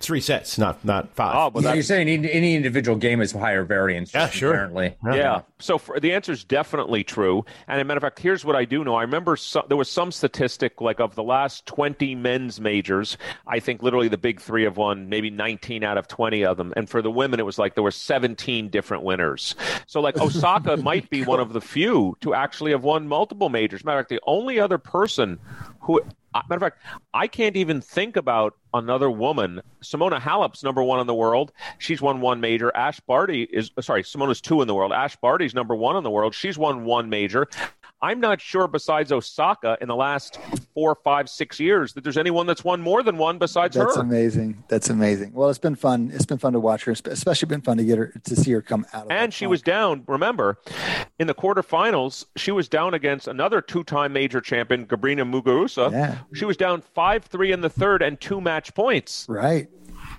three 0.00 0.20
sets, 0.20 0.56
not 0.56 0.84
not 0.84 1.14
five. 1.14 1.34
Oh, 1.36 1.50
but 1.50 1.62
yeah, 1.62 1.74
you're 1.74 1.82
saying 1.82 2.08
any 2.08 2.30
any, 2.30 2.54
individual 2.54 2.96
game 2.96 3.20
is 3.20 3.32
higher 3.32 3.64
variance. 3.64 4.14
Yeah, 4.14 4.28
sure. 4.28 4.50
Apparently. 4.52 4.96
Yeah. 5.04 5.14
yeah. 5.14 5.40
So 5.58 5.78
for, 5.78 5.98
the 5.98 6.12
answer 6.12 6.32
is 6.32 6.44
definitely 6.44 7.04
true. 7.04 7.44
And 7.66 7.80
as 7.80 7.82
a 7.82 7.84
matter 7.84 7.98
of 7.98 8.02
fact, 8.02 8.20
here's 8.20 8.44
what 8.44 8.54
I 8.54 8.64
do 8.64 8.84
know. 8.84 8.94
I 8.94 9.02
remember 9.02 9.36
some, 9.36 9.64
there 9.68 9.76
was 9.76 9.90
some 9.90 10.12
statistic 10.12 10.59
like 10.80 11.00
of 11.00 11.14
the 11.14 11.22
last 11.22 11.66
20 11.66 12.14
men's 12.14 12.60
majors. 12.60 13.16
I 13.46 13.60
think 13.60 13.82
literally 13.82 14.08
the 14.08 14.18
big 14.18 14.40
three 14.40 14.64
have 14.64 14.76
won 14.76 15.08
maybe 15.08 15.30
19 15.30 15.84
out 15.84 15.98
of 15.98 16.08
20 16.08 16.44
of 16.44 16.56
them. 16.56 16.72
And 16.76 16.88
for 16.88 17.02
the 17.02 17.10
women, 17.10 17.40
it 17.40 17.46
was 17.46 17.58
like 17.58 17.74
there 17.74 17.84
were 17.84 17.90
17 17.90 18.68
different 18.68 19.02
winners. 19.02 19.54
So 19.86 20.00
like 20.00 20.16
Osaka 20.20 20.76
might 20.76 21.08
be 21.10 21.24
one 21.24 21.40
of 21.40 21.52
the 21.52 21.60
few 21.60 22.16
to 22.20 22.34
actually 22.34 22.72
have 22.72 22.84
won 22.84 23.08
multiple 23.08 23.48
majors. 23.48 23.84
Matter 23.84 23.98
of 23.98 24.02
fact, 24.02 24.10
the 24.10 24.20
only 24.26 24.60
other 24.60 24.78
person 24.78 25.38
who 25.80 26.02
matter 26.34 26.54
of 26.54 26.60
fact, 26.60 26.78
I 27.12 27.26
can't 27.26 27.56
even 27.56 27.80
think 27.80 28.16
about 28.16 28.54
another 28.72 29.10
woman. 29.10 29.62
Simona 29.82 30.20
Halep's 30.20 30.62
number 30.62 30.82
one 30.82 31.00
in 31.00 31.06
the 31.06 31.14
world. 31.14 31.52
She's 31.78 32.00
won 32.00 32.20
one 32.20 32.40
major. 32.40 32.74
Ash 32.76 33.00
Barty 33.00 33.42
is 33.42 33.70
sorry, 33.80 34.02
Simona's 34.02 34.40
two 34.40 34.62
in 34.62 34.68
the 34.68 34.74
world. 34.74 34.92
Ash 34.92 35.16
Barty's 35.16 35.54
number 35.54 35.74
one 35.74 35.96
in 35.96 36.04
the 36.04 36.10
world. 36.10 36.34
She's 36.34 36.56
won 36.56 36.84
one 36.84 37.10
major. 37.10 37.48
I'm 38.02 38.18
not 38.20 38.40
sure, 38.40 38.66
besides 38.66 39.12
Osaka, 39.12 39.76
in 39.80 39.88
the 39.88 39.94
last 39.96 40.38
four, 40.74 40.94
five, 41.04 41.28
six 41.28 41.60
years, 41.60 41.92
that 41.92 42.02
there's 42.04 42.16
anyone 42.16 42.46
that's 42.46 42.64
won 42.64 42.80
more 42.80 43.02
than 43.02 43.18
one 43.18 43.38
besides 43.38 43.76
that's 43.76 43.94
her. 43.94 44.02
That's 44.02 44.10
amazing. 44.10 44.64
That's 44.68 44.88
amazing. 44.88 45.32
Well, 45.34 45.50
it's 45.50 45.58
been 45.58 45.74
fun. 45.74 46.10
It's 46.14 46.24
been 46.24 46.38
fun 46.38 46.54
to 46.54 46.60
watch 46.60 46.84
her, 46.84 46.92
especially 46.92 47.46
been 47.46 47.60
fun 47.60 47.76
to 47.76 47.84
get 47.84 47.98
her 47.98 48.12
to 48.24 48.36
see 48.36 48.52
her 48.52 48.62
come 48.62 48.86
out. 48.94 49.06
and 49.10 49.34
she 49.34 49.44
funk. 49.44 49.50
was 49.50 49.62
down. 49.62 50.04
Remember, 50.06 50.58
in 51.18 51.26
the 51.26 51.34
quarterfinals, 51.34 52.24
she 52.36 52.50
was 52.52 52.68
down 52.68 52.94
against 52.94 53.28
another 53.28 53.60
two-time 53.60 54.12
major 54.12 54.40
champion, 54.40 54.86
Garbiñe 54.86 55.30
Muguruza. 55.30 55.92
Yeah. 55.92 56.18
She 56.32 56.46
was 56.46 56.56
down 56.56 56.80
five-three 56.80 57.52
in 57.52 57.60
the 57.60 57.70
third 57.70 58.02
and 58.02 58.20
two 58.20 58.40
match 58.40 58.74
points. 58.74 59.26
Right. 59.28 59.68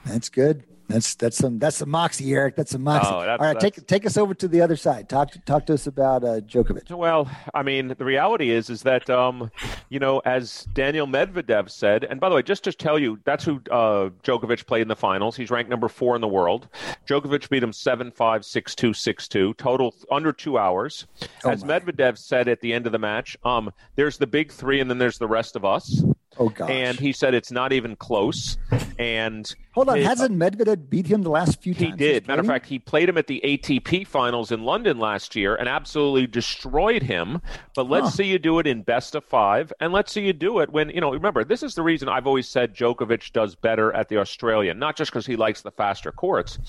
That's 0.05 0.29
good. 0.29 0.63
That's 0.91 1.15
that's 1.15 1.37
some 1.37 1.59
that's 1.59 1.77
some 1.77 1.89
moxie, 1.89 2.31
Eric. 2.33 2.55
That's 2.55 2.71
some 2.71 2.83
moxie. 2.83 3.09
Oh, 3.11 3.19
All 3.19 3.37
right, 3.37 3.59
take 3.59 3.85
take 3.87 4.05
us 4.05 4.17
over 4.17 4.33
to 4.33 4.47
the 4.47 4.61
other 4.61 4.75
side. 4.75 5.07
Talk 5.09 5.33
talk 5.45 5.65
to 5.67 5.73
us 5.73 5.87
about 5.87 6.23
uh, 6.23 6.41
Djokovic. 6.41 6.91
Well, 6.91 7.29
I 7.53 7.63
mean, 7.63 7.89
the 7.97 8.05
reality 8.05 8.49
is 8.49 8.69
is 8.69 8.83
that 8.83 9.09
um, 9.09 9.49
you 9.89 9.99
know, 9.99 10.19
as 10.19 10.67
Daniel 10.73 11.07
Medvedev 11.07 11.69
said, 11.69 12.03
and 12.03 12.19
by 12.19 12.29
the 12.29 12.35
way, 12.35 12.41
just 12.41 12.63
to 12.65 12.73
tell 12.73 12.99
you, 12.99 13.19
that's 13.23 13.43
who 13.43 13.61
uh, 13.71 14.09
Djokovic 14.23 14.65
played 14.65 14.81
in 14.81 14.87
the 14.87 14.95
finals. 14.95 15.35
He's 15.35 15.49
ranked 15.49 15.69
number 15.69 15.87
four 15.87 16.15
in 16.15 16.21
the 16.21 16.27
world. 16.27 16.67
Djokovic 17.07 17.49
beat 17.49 17.63
him 17.63 17.73
seven 17.73 18.11
five 18.11 18.43
six 18.43 18.75
two 18.75 18.93
six 18.93 19.27
two 19.27 19.53
total 19.55 19.95
under 20.11 20.33
two 20.33 20.57
hours. 20.57 21.07
Oh 21.45 21.51
as 21.51 21.63
my. 21.63 21.79
Medvedev 21.79 22.17
said 22.17 22.47
at 22.47 22.61
the 22.61 22.73
end 22.73 22.85
of 22.85 22.91
the 22.91 22.99
match, 22.99 23.37
um, 23.43 23.71
there's 23.95 24.17
the 24.17 24.27
big 24.27 24.51
three, 24.51 24.79
and 24.81 24.89
then 24.89 24.97
there's 24.97 25.17
the 25.17 25.27
rest 25.27 25.55
of 25.55 25.63
us. 25.63 26.03
Oh 26.37 26.49
gosh! 26.49 26.69
And 26.69 26.99
he 26.99 27.11
said 27.11 27.33
it's 27.33 27.51
not 27.51 27.73
even 27.73 27.95
close. 27.95 28.57
And 28.97 29.53
hold 29.71 29.89
on, 29.89 29.97
it, 29.97 30.05
hasn't 30.05 30.37
Medvedev 30.37 30.89
beat 30.89 31.07
him 31.07 31.23
the 31.23 31.29
last 31.29 31.61
few 31.61 31.73
he 31.73 31.87
times? 31.87 31.99
He 31.99 32.05
did. 32.07 32.27
Matter 32.27 32.41
of 32.41 32.47
fact, 32.47 32.67
he 32.67 32.79
played 32.79 33.09
him 33.09 33.17
at 33.17 33.27
the 33.27 33.41
ATP 33.43 34.07
finals 34.07 34.51
in 34.51 34.63
London 34.63 34.97
last 34.97 35.35
year 35.35 35.55
and 35.55 35.67
absolutely 35.67 36.27
destroyed 36.27 37.03
him. 37.03 37.41
But 37.75 37.89
let's 37.89 38.05
huh. 38.05 38.11
see 38.11 38.23
you 38.25 38.39
do 38.39 38.59
it 38.59 38.67
in 38.67 38.83
best 38.83 39.15
of 39.15 39.25
five, 39.25 39.73
and 39.79 39.91
let's 39.91 40.11
see 40.11 40.21
you 40.21 40.33
do 40.33 40.59
it 40.59 40.69
when 40.69 40.89
you 40.89 41.01
know. 41.01 41.11
Remember, 41.11 41.43
this 41.43 41.63
is 41.63 41.75
the 41.75 41.83
reason 41.83 42.07
I've 42.07 42.27
always 42.27 42.47
said 42.47 42.73
Djokovic 42.73 43.33
does 43.33 43.55
better 43.55 43.91
at 43.93 44.07
the 44.07 44.17
Australian, 44.17 44.79
not 44.79 44.95
just 44.95 45.11
because 45.11 45.25
he 45.25 45.35
likes 45.35 45.61
the 45.61 45.71
faster 45.71 46.11
courts 46.11 46.59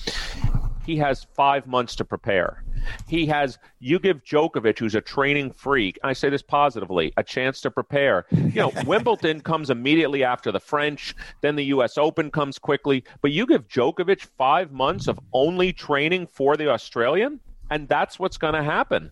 he 0.85 0.97
has 0.97 1.25
five 1.35 1.67
months 1.67 1.95
to 1.95 2.05
prepare. 2.05 2.63
He 3.07 3.25
has, 3.27 3.57
you 3.79 3.99
give 3.99 4.23
Djokovic, 4.23 4.77
who's 4.77 4.95
a 4.95 5.01
training 5.01 5.51
freak, 5.51 5.97
I 6.03 6.13
say 6.13 6.29
this 6.29 6.41
positively, 6.41 7.13
a 7.17 7.23
chance 7.23 7.61
to 7.61 7.71
prepare. 7.71 8.25
You 8.31 8.61
know, 8.61 8.71
Wimbledon 8.85 9.41
comes 9.41 9.69
immediately 9.69 10.23
after 10.23 10.51
the 10.51 10.59
French, 10.59 11.15
then 11.41 11.55
the 11.55 11.65
U.S. 11.65 11.97
Open 11.97 12.29
comes 12.29 12.59
quickly, 12.59 13.03
but 13.21 13.31
you 13.31 13.45
give 13.45 13.67
Djokovic 13.67 14.21
five 14.37 14.71
months 14.71 15.07
of 15.07 15.19
only 15.31 15.71
training 15.71 16.27
for 16.27 16.57
the 16.57 16.69
Australian, 16.69 17.39
and 17.73 17.89
that's 17.89 18.19
what's 18.19 18.37
going 18.37 18.53
to 18.53 18.63
happen. 18.63 19.11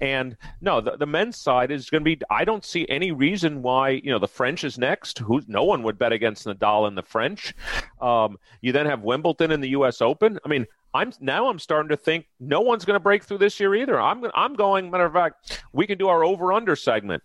And 0.00 0.36
no, 0.60 0.80
the, 0.80 0.96
the 0.96 1.06
men's 1.06 1.36
side 1.36 1.70
is 1.70 1.90
going 1.90 2.02
to 2.02 2.16
be. 2.16 2.20
I 2.28 2.44
don't 2.44 2.64
see 2.64 2.86
any 2.88 3.12
reason 3.12 3.62
why 3.62 3.90
you 3.90 4.10
know 4.10 4.18
the 4.18 4.26
French 4.26 4.64
is 4.64 4.78
next. 4.78 5.18
Who 5.20 5.42
no 5.46 5.62
one 5.62 5.82
would 5.84 5.98
bet 5.98 6.12
against 6.12 6.46
Nadal 6.46 6.88
and 6.88 6.98
the 6.98 7.02
French. 7.02 7.54
Um, 8.00 8.38
you 8.62 8.72
then 8.72 8.86
have 8.86 9.02
Wimbledon 9.02 9.52
and 9.52 9.62
the 9.62 9.68
U.S. 9.70 10.00
Open. 10.00 10.40
I 10.44 10.48
mean, 10.48 10.66
I'm 10.92 11.12
now 11.20 11.48
I'm 11.48 11.58
starting 11.58 11.90
to 11.90 11.96
think 11.96 12.26
no 12.40 12.62
one's 12.62 12.84
going 12.84 12.96
to 12.96 13.00
break 13.00 13.22
through 13.22 13.38
this 13.38 13.60
year 13.60 13.74
either. 13.74 14.00
I'm 14.00 14.24
I'm 14.34 14.54
going. 14.54 14.90
Matter 14.90 15.04
of 15.04 15.12
fact, 15.12 15.62
we 15.72 15.86
can 15.86 15.98
do 15.98 16.08
our 16.08 16.24
over 16.24 16.52
under 16.52 16.74
segment. 16.74 17.22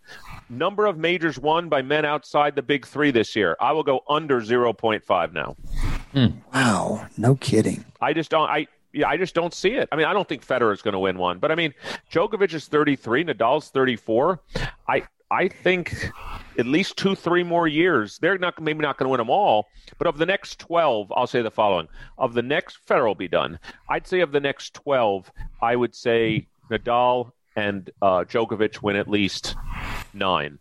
Number 0.50 0.86
of 0.86 0.98
majors 0.98 1.40
won 1.40 1.70
by 1.70 1.82
men 1.82 2.06
outside 2.06 2.56
the 2.56 2.62
big 2.62 2.86
three 2.86 3.10
this 3.10 3.36
year. 3.36 3.56
I 3.60 3.72
will 3.72 3.84
go 3.84 4.02
under 4.08 4.44
zero 4.44 4.74
point 4.74 5.04
five 5.04 5.34
now. 5.34 5.56
Mm. 6.14 6.34
Wow, 6.54 7.08
no 7.18 7.36
kidding. 7.36 7.86
I 8.02 8.14
just 8.14 8.30
don't. 8.30 8.50
I 8.50 8.68
yeah, 8.96 9.10
I 9.10 9.18
just 9.18 9.36
don't 9.36 9.54
see 9.54 9.72
it. 9.72 9.90
I 9.92 9.98
mean, 9.98 10.06
I 10.06 10.14
don't 10.14 10.28
think 10.28 10.46
Federer 10.46 10.74
is 10.74 10.82
going 10.82 10.94
to 10.94 11.00
win 11.00 11.18
one, 11.18 11.40
but 11.40 11.52
I 11.52 11.56
mean, 11.56 11.74
Djokovic 12.12 12.54
is 12.54 12.68
33, 12.68 13.26
Nadal's 13.26 13.70
34. 13.70 14.40
I 14.88 15.04
I 15.32 15.48
think 15.48 16.12
at 16.58 16.66
least 16.66 16.98
two, 16.98 17.16
three 17.16 17.44
more 17.44 17.68
years. 17.68 18.20
They're 18.20 18.38
not 18.38 18.62
maybe 18.62 18.82
not 18.82 18.98
going 18.98 19.06
to 19.06 19.10
win 19.10 19.18
them 19.18 19.30
all, 19.30 19.68
but 19.98 20.08
of 20.08 20.18
the 20.18 20.26
next 20.26 20.60
twelve, 20.60 21.12
I'll 21.16 21.28
say 21.28 21.42
the 21.42 21.52
following: 21.52 21.88
of 22.18 22.34
the 22.34 22.42
next 22.42 22.78
Federer 22.88 23.08
will 23.08 23.16
be 23.16 23.28
done. 23.28 23.60
I'd 23.90 24.08
say 24.08 24.22
of 24.22 24.32
the 24.32 24.40
next 24.40 24.74
twelve, 24.76 25.32
I 25.62 25.76
would 25.76 25.96
say 25.96 26.48
Nadal 26.70 27.32
and 27.56 27.90
uh, 28.02 28.24
Djokovic 28.24 28.82
win 28.82 28.96
at 28.96 29.10
least 29.10 29.56
nine. 30.14 30.60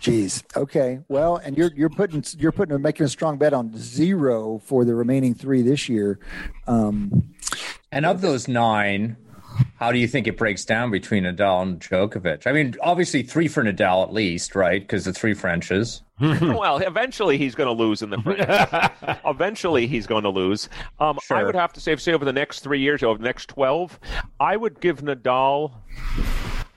Jeez. 0.00 0.42
Okay. 0.56 1.00
Well, 1.08 1.36
and 1.36 1.56
you're 1.58 1.70
you're 1.74 1.90
putting 1.90 2.24
you're 2.38 2.52
putting 2.52 2.80
making 2.80 3.04
a 3.04 3.08
strong 3.08 3.36
bet 3.38 3.52
on 3.52 3.76
zero 3.76 4.58
for 4.64 4.84
the 4.84 4.94
remaining 4.94 5.34
three 5.34 5.62
this 5.62 5.88
year. 5.88 6.18
Um, 6.66 7.34
and 7.92 8.06
of 8.06 8.22
those 8.22 8.48
nine, 8.48 9.16
how 9.76 9.92
do 9.92 9.98
you 9.98 10.08
think 10.08 10.26
it 10.26 10.38
breaks 10.38 10.64
down 10.64 10.90
between 10.90 11.24
Nadal 11.24 11.62
and 11.62 11.80
Djokovic? 11.80 12.46
I 12.46 12.52
mean, 12.52 12.76
obviously 12.80 13.22
three 13.22 13.48
for 13.48 13.62
Nadal 13.62 14.02
at 14.02 14.12
least, 14.12 14.54
right? 14.54 14.80
Because 14.80 15.04
the 15.04 15.12
three 15.12 15.34
Frenches. 15.34 16.02
well, 16.20 16.78
eventually 16.78 17.38
he's 17.38 17.54
going 17.54 17.66
to 17.66 17.72
lose 17.82 18.02
in 18.02 18.10
the 18.10 18.18
French. 18.18 19.20
eventually 19.24 19.86
he's 19.86 20.06
going 20.06 20.24
to 20.24 20.30
lose. 20.30 20.68
Um, 20.98 21.18
sure. 21.22 21.36
I 21.36 21.44
would 21.44 21.54
have 21.54 21.72
to 21.74 21.80
say, 21.80 21.96
say 21.96 22.12
over 22.12 22.24
the 22.24 22.32
next 22.32 22.60
three 22.60 22.80
years, 22.80 23.02
over 23.02 23.18
the 23.18 23.24
next 23.24 23.48
twelve, 23.48 23.98
I 24.38 24.56
would 24.56 24.80
give 24.80 25.00
Nadal. 25.00 25.72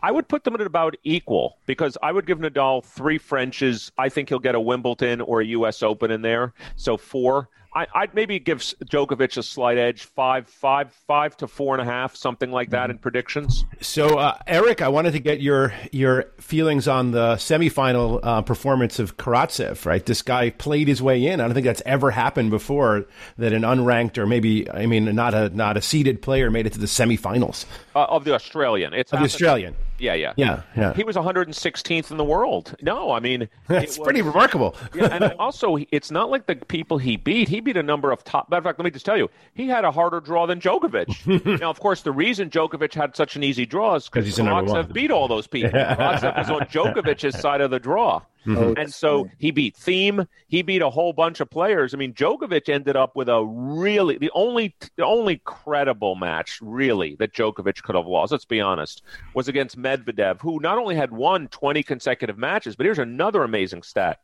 I 0.03 0.11
would 0.11 0.27
put 0.27 0.43
them 0.43 0.53
at 0.53 0.61
about 0.61 0.95
equal 1.05 1.57
because 1.65 1.97
I 2.03 2.11
would 2.11 2.27
give 2.27 2.39
Nadal 2.39 2.83
three 2.83 3.17
Frenches. 3.17 3.89
I 3.97 4.09
think 4.09 4.27
he'll 4.27 4.39
get 4.39 4.53
a 4.53 4.59
Wimbledon 4.59 5.21
or 5.21 5.39
a 5.39 5.45
U.S. 5.45 5.81
Open 5.81 6.11
in 6.11 6.21
there, 6.21 6.53
so 6.75 6.97
four. 6.97 7.47
I, 7.75 7.87
would 8.01 8.13
maybe 8.13 8.39
give 8.39 8.59
Djokovic 8.59 9.37
a 9.37 9.43
slight 9.43 9.77
edge, 9.77 10.03
five, 10.03 10.47
five, 10.47 10.91
five 11.07 11.35
to 11.37 11.47
four 11.47 11.73
and 11.73 11.81
a 11.81 11.91
half, 11.91 12.15
something 12.15 12.51
like 12.51 12.69
that 12.69 12.89
in 12.89 12.97
predictions. 12.99 13.65
So, 13.81 14.19
uh, 14.19 14.37
Eric, 14.45 14.81
I 14.81 14.89
wanted 14.89 15.13
to 15.13 15.19
get 15.19 15.41
your 15.41 15.73
your 15.91 16.25
feelings 16.39 16.87
on 16.87 17.11
the 17.11 17.35
semifinal 17.35 18.19
uh, 18.21 18.41
performance 18.43 18.99
of 18.99 19.17
Karatsev. 19.17 19.85
Right, 19.85 20.05
this 20.05 20.21
guy 20.21 20.51
played 20.51 20.87
his 20.87 21.01
way 21.01 21.25
in. 21.25 21.39
I 21.39 21.45
don't 21.45 21.53
think 21.53 21.65
that's 21.65 21.81
ever 21.85 22.11
happened 22.11 22.51
before 22.51 23.05
that 23.37 23.53
an 23.53 23.63
unranked 23.63 24.17
or 24.17 24.27
maybe 24.27 24.69
I 24.69 24.85
mean 24.85 25.05
not 25.15 25.33
a 25.33 25.49
not 25.49 25.77
a 25.77 25.81
seeded 25.81 26.21
player 26.21 26.51
made 26.51 26.67
it 26.67 26.73
to 26.73 26.79
the 26.79 26.85
semifinals 26.85 27.65
uh, 27.95 28.05
of 28.05 28.23
the 28.23 28.33
Australian. 28.33 28.93
It's 28.93 29.11
of 29.11 29.19
the 29.19 29.25
Australian. 29.25 29.75
Yeah, 30.03 30.15
yeah, 30.15 30.33
yeah, 30.35 30.61
yeah. 30.75 30.93
He 30.93 31.05
was 31.05 31.15
116th 31.15 32.11
in 32.11 32.17
the 32.17 32.25
world. 32.25 32.75
No, 32.81 33.11
I 33.11 33.21
mean 33.21 33.47
that's 33.67 33.97
was, 33.97 34.03
pretty 34.03 34.21
remarkable. 34.21 34.75
yeah, 34.93 35.05
and 35.05 35.33
also 35.39 35.77
it's 35.91 36.11
not 36.11 36.29
like 36.29 36.45
the 36.45 36.55
people 36.57 36.97
he 36.97 37.15
beat. 37.15 37.47
He 37.47 37.61
beat 37.61 37.77
a 37.77 37.83
number 37.83 38.11
of 38.11 38.21
top. 38.25 38.49
Matter 38.49 38.59
of 38.59 38.63
fact, 38.65 38.79
let 38.79 38.83
me 38.83 38.91
just 38.91 39.05
tell 39.05 39.15
you, 39.17 39.29
he 39.53 39.67
had 39.69 39.85
a 39.85 39.91
harder 39.91 40.19
draw 40.19 40.45
than 40.45 40.59
Djokovic. 40.59 41.59
now, 41.61 41.69
of 41.69 41.79
course, 41.79 42.01
the 42.01 42.11
reason 42.11 42.49
Djokovic 42.49 42.93
had 42.93 43.15
such 43.15 43.37
an 43.37 43.43
easy 43.43 43.65
draw 43.65 43.95
is 43.95 44.09
because 44.09 44.37
Karatsev 44.37 44.91
beat 44.91 45.09
all 45.09 45.29
those 45.29 45.47
people. 45.47 45.71
Karatsev 45.79 46.37
was 46.37 46.49
on 46.49 46.61
Djokovic's 46.63 47.39
side 47.39 47.61
of 47.61 47.71
the 47.71 47.79
draw. 47.79 48.21
Mm-hmm. 48.45 48.79
And 48.79 48.93
so 48.93 49.29
he 49.37 49.51
beat 49.51 49.75
Thiem. 49.75 50.27
He 50.47 50.61
beat 50.61 50.81
a 50.81 50.89
whole 50.89 51.13
bunch 51.13 51.39
of 51.39 51.49
players. 51.49 51.93
I 51.93 51.97
mean, 51.97 52.13
Djokovic 52.13 52.69
ended 52.69 52.95
up 52.95 53.15
with 53.15 53.29
a 53.29 53.43
really 53.43 54.17
the 54.17 54.31
only 54.33 54.75
the 54.95 55.05
only 55.05 55.41
credible 55.45 56.15
match 56.15 56.59
really 56.61 57.15
that 57.19 57.33
Djokovic 57.33 57.81
could 57.83 57.95
have 57.95 58.07
lost. 58.07 58.31
Let's 58.31 58.45
be 58.45 58.61
honest, 58.61 59.03
was 59.33 59.47
against 59.47 59.77
Medvedev, 59.77 60.41
who 60.41 60.59
not 60.59 60.77
only 60.77 60.95
had 60.95 61.11
won 61.11 61.47
20 61.47 61.83
consecutive 61.83 62.37
matches, 62.37 62.75
but 62.75 62.85
here's 62.85 62.99
another 62.99 63.43
amazing 63.43 63.83
stat. 63.83 64.19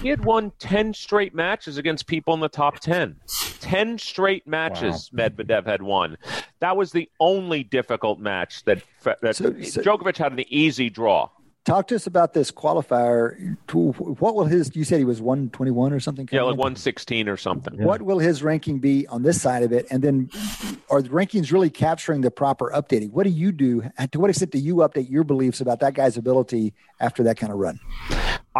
He 0.00 0.08
had 0.08 0.24
won 0.24 0.52
10 0.58 0.94
straight 0.94 1.34
matches 1.34 1.76
against 1.76 2.06
people 2.06 2.32
in 2.32 2.40
the 2.40 2.48
top 2.48 2.80
10. 2.80 3.16
10 3.60 3.98
straight 3.98 4.46
matches 4.46 5.10
wow. 5.12 5.28
Medvedev 5.28 5.66
had 5.66 5.82
won. 5.82 6.16
That 6.60 6.76
was 6.76 6.92
the 6.92 7.10
only 7.20 7.62
difficult 7.62 8.18
match 8.18 8.64
that, 8.64 8.82
that 9.04 9.36
so, 9.36 9.60
so, 9.60 9.82
Djokovic 9.82 10.16
had 10.16 10.32
an 10.32 10.44
easy 10.48 10.88
draw. 10.88 11.28
Talk 11.70 11.86
to 11.86 11.94
us 11.94 12.08
about 12.08 12.34
this 12.34 12.50
qualifier. 12.50 13.56
What 13.72 14.34
will 14.34 14.46
his? 14.46 14.74
You 14.74 14.82
said 14.82 14.98
he 14.98 15.04
was 15.04 15.22
one 15.22 15.50
twenty 15.50 15.70
one 15.70 15.92
or 15.92 16.00
something. 16.00 16.28
Yeah, 16.32 16.42
like 16.42 16.56
one 16.56 16.74
sixteen 16.74 17.28
or 17.28 17.36
something. 17.36 17.80
What 17.80 18.02
will 18.02 18.18
his 18.18 18.42
ranking 18.42 18.80
be 18.80 19.06
on 19.06 19.22
this 19.22 19.40
side 19.40 19.62
of 19.62 19.72
it? 19.72 19.86
And 19.88 20.02
then, 20.02 20.30
are 20.90 21.00
the 21.00 21.10
rankings 21.10 21.52
really 21.52 21.70
capturing 21.70 22.22
the 22.22 22.30
proper 22.32 22.72
updating? 22.74 23.12
What 23.12 23.22
do 23.22 23.30
you 23.30 23.52
do? 23.52 23.84
To 24.10 24.18
what 24.18 24.30
extent 24.30 24.50
do 24.50 24.58
you 24.58 24.76
update 24.76 25.08
your 25.08 25.22
beliefs 25.22 25.60
about 25.60 25.78
that 25.78 25.94
guy's 25.94 26.16
ability 26.16 26.74
after 26.98 27.22
that 27.22 27.36
kind 27.36 27.52
of 27.52 27.60
run? 27.60 27.78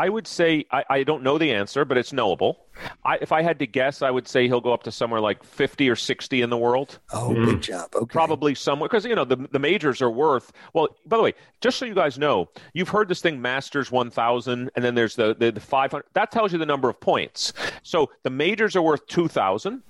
I 0.01 0.09
would 0.09 0.26
say 0.26 0.64
I, 0.70 0.82
I 0.88 1.03
don't 1.03 1.22
know 1.22 1.36
the 1.36 1.53
answer, 1.53 1.84
but 1.84 1.98
it's 1.98 2.11
knowable. 2.11 2.64
I, 3.05 3.18
if 3.20 3.32
I 3.32 3.42
had 3.42 3.59
to 3.59 3.66
guess, 3.66 4.01
I 4.01 4.11
would 4.11 4.26
say 4.26 4.46
he'll 4.46 4.62
go 4.62 4.72
up 4.72 4.82
to 4.84 4.90
somewhere 4.90 5.20
like 5.20 5.44
50 5.44 5.90
or 5.90 5.94
60 5.94 6.40
in 6.40 6.48
the 6.48 6.57
world. 6.57 6.98
Oh, 7.12 7.34
mm. 7.36 7.44
big 7.44 7.61
job. 7.61 7.94
Okay. 7.94 8.11
Probably 8.11 8.55
somewhere 8.55 8.88
because 8.88 9.05
you 9.05 9.14
know 9.14 9.26
the 9.26 9.36
the 9.36 9.59
majors 9.59 10.01
are 10.01 10.11
worth. 10.11 10.53
Well, 10.72 10.88
by 11.05 11.18
the 11.18 11.22
way, 11.22 11.34
just 11.61 11.76
so 11.76 11.84
you 11.84 11.92
guys 11.92 12.18
know, 12.18 12.48
you've 12.72 12.88
heard 12.88 13.09
this 13.09 13.20
thing 13.20 13.42
Masters 13.42 13.90
1000, 13.90 14.70
and 14.74 14.82
then 14.82 14.94
there's 14.94 15.16
the 15.16 15.36
the, 15.38 15.53
the 15.53 15.61
500. 15.61 16.07
That 16.14 16.30
tells 16.30 16.51
you 16.51 16.59
the 16.59 16.64
number 16.64 16.88
of 16.88 16.98
points. 16.98 17.53
So 17.82 18.11
the 18.22 18.30
majors 18.30 18.76
are 18.76 18.82
worth 18.82 19.07
2,000. 19.07 19.82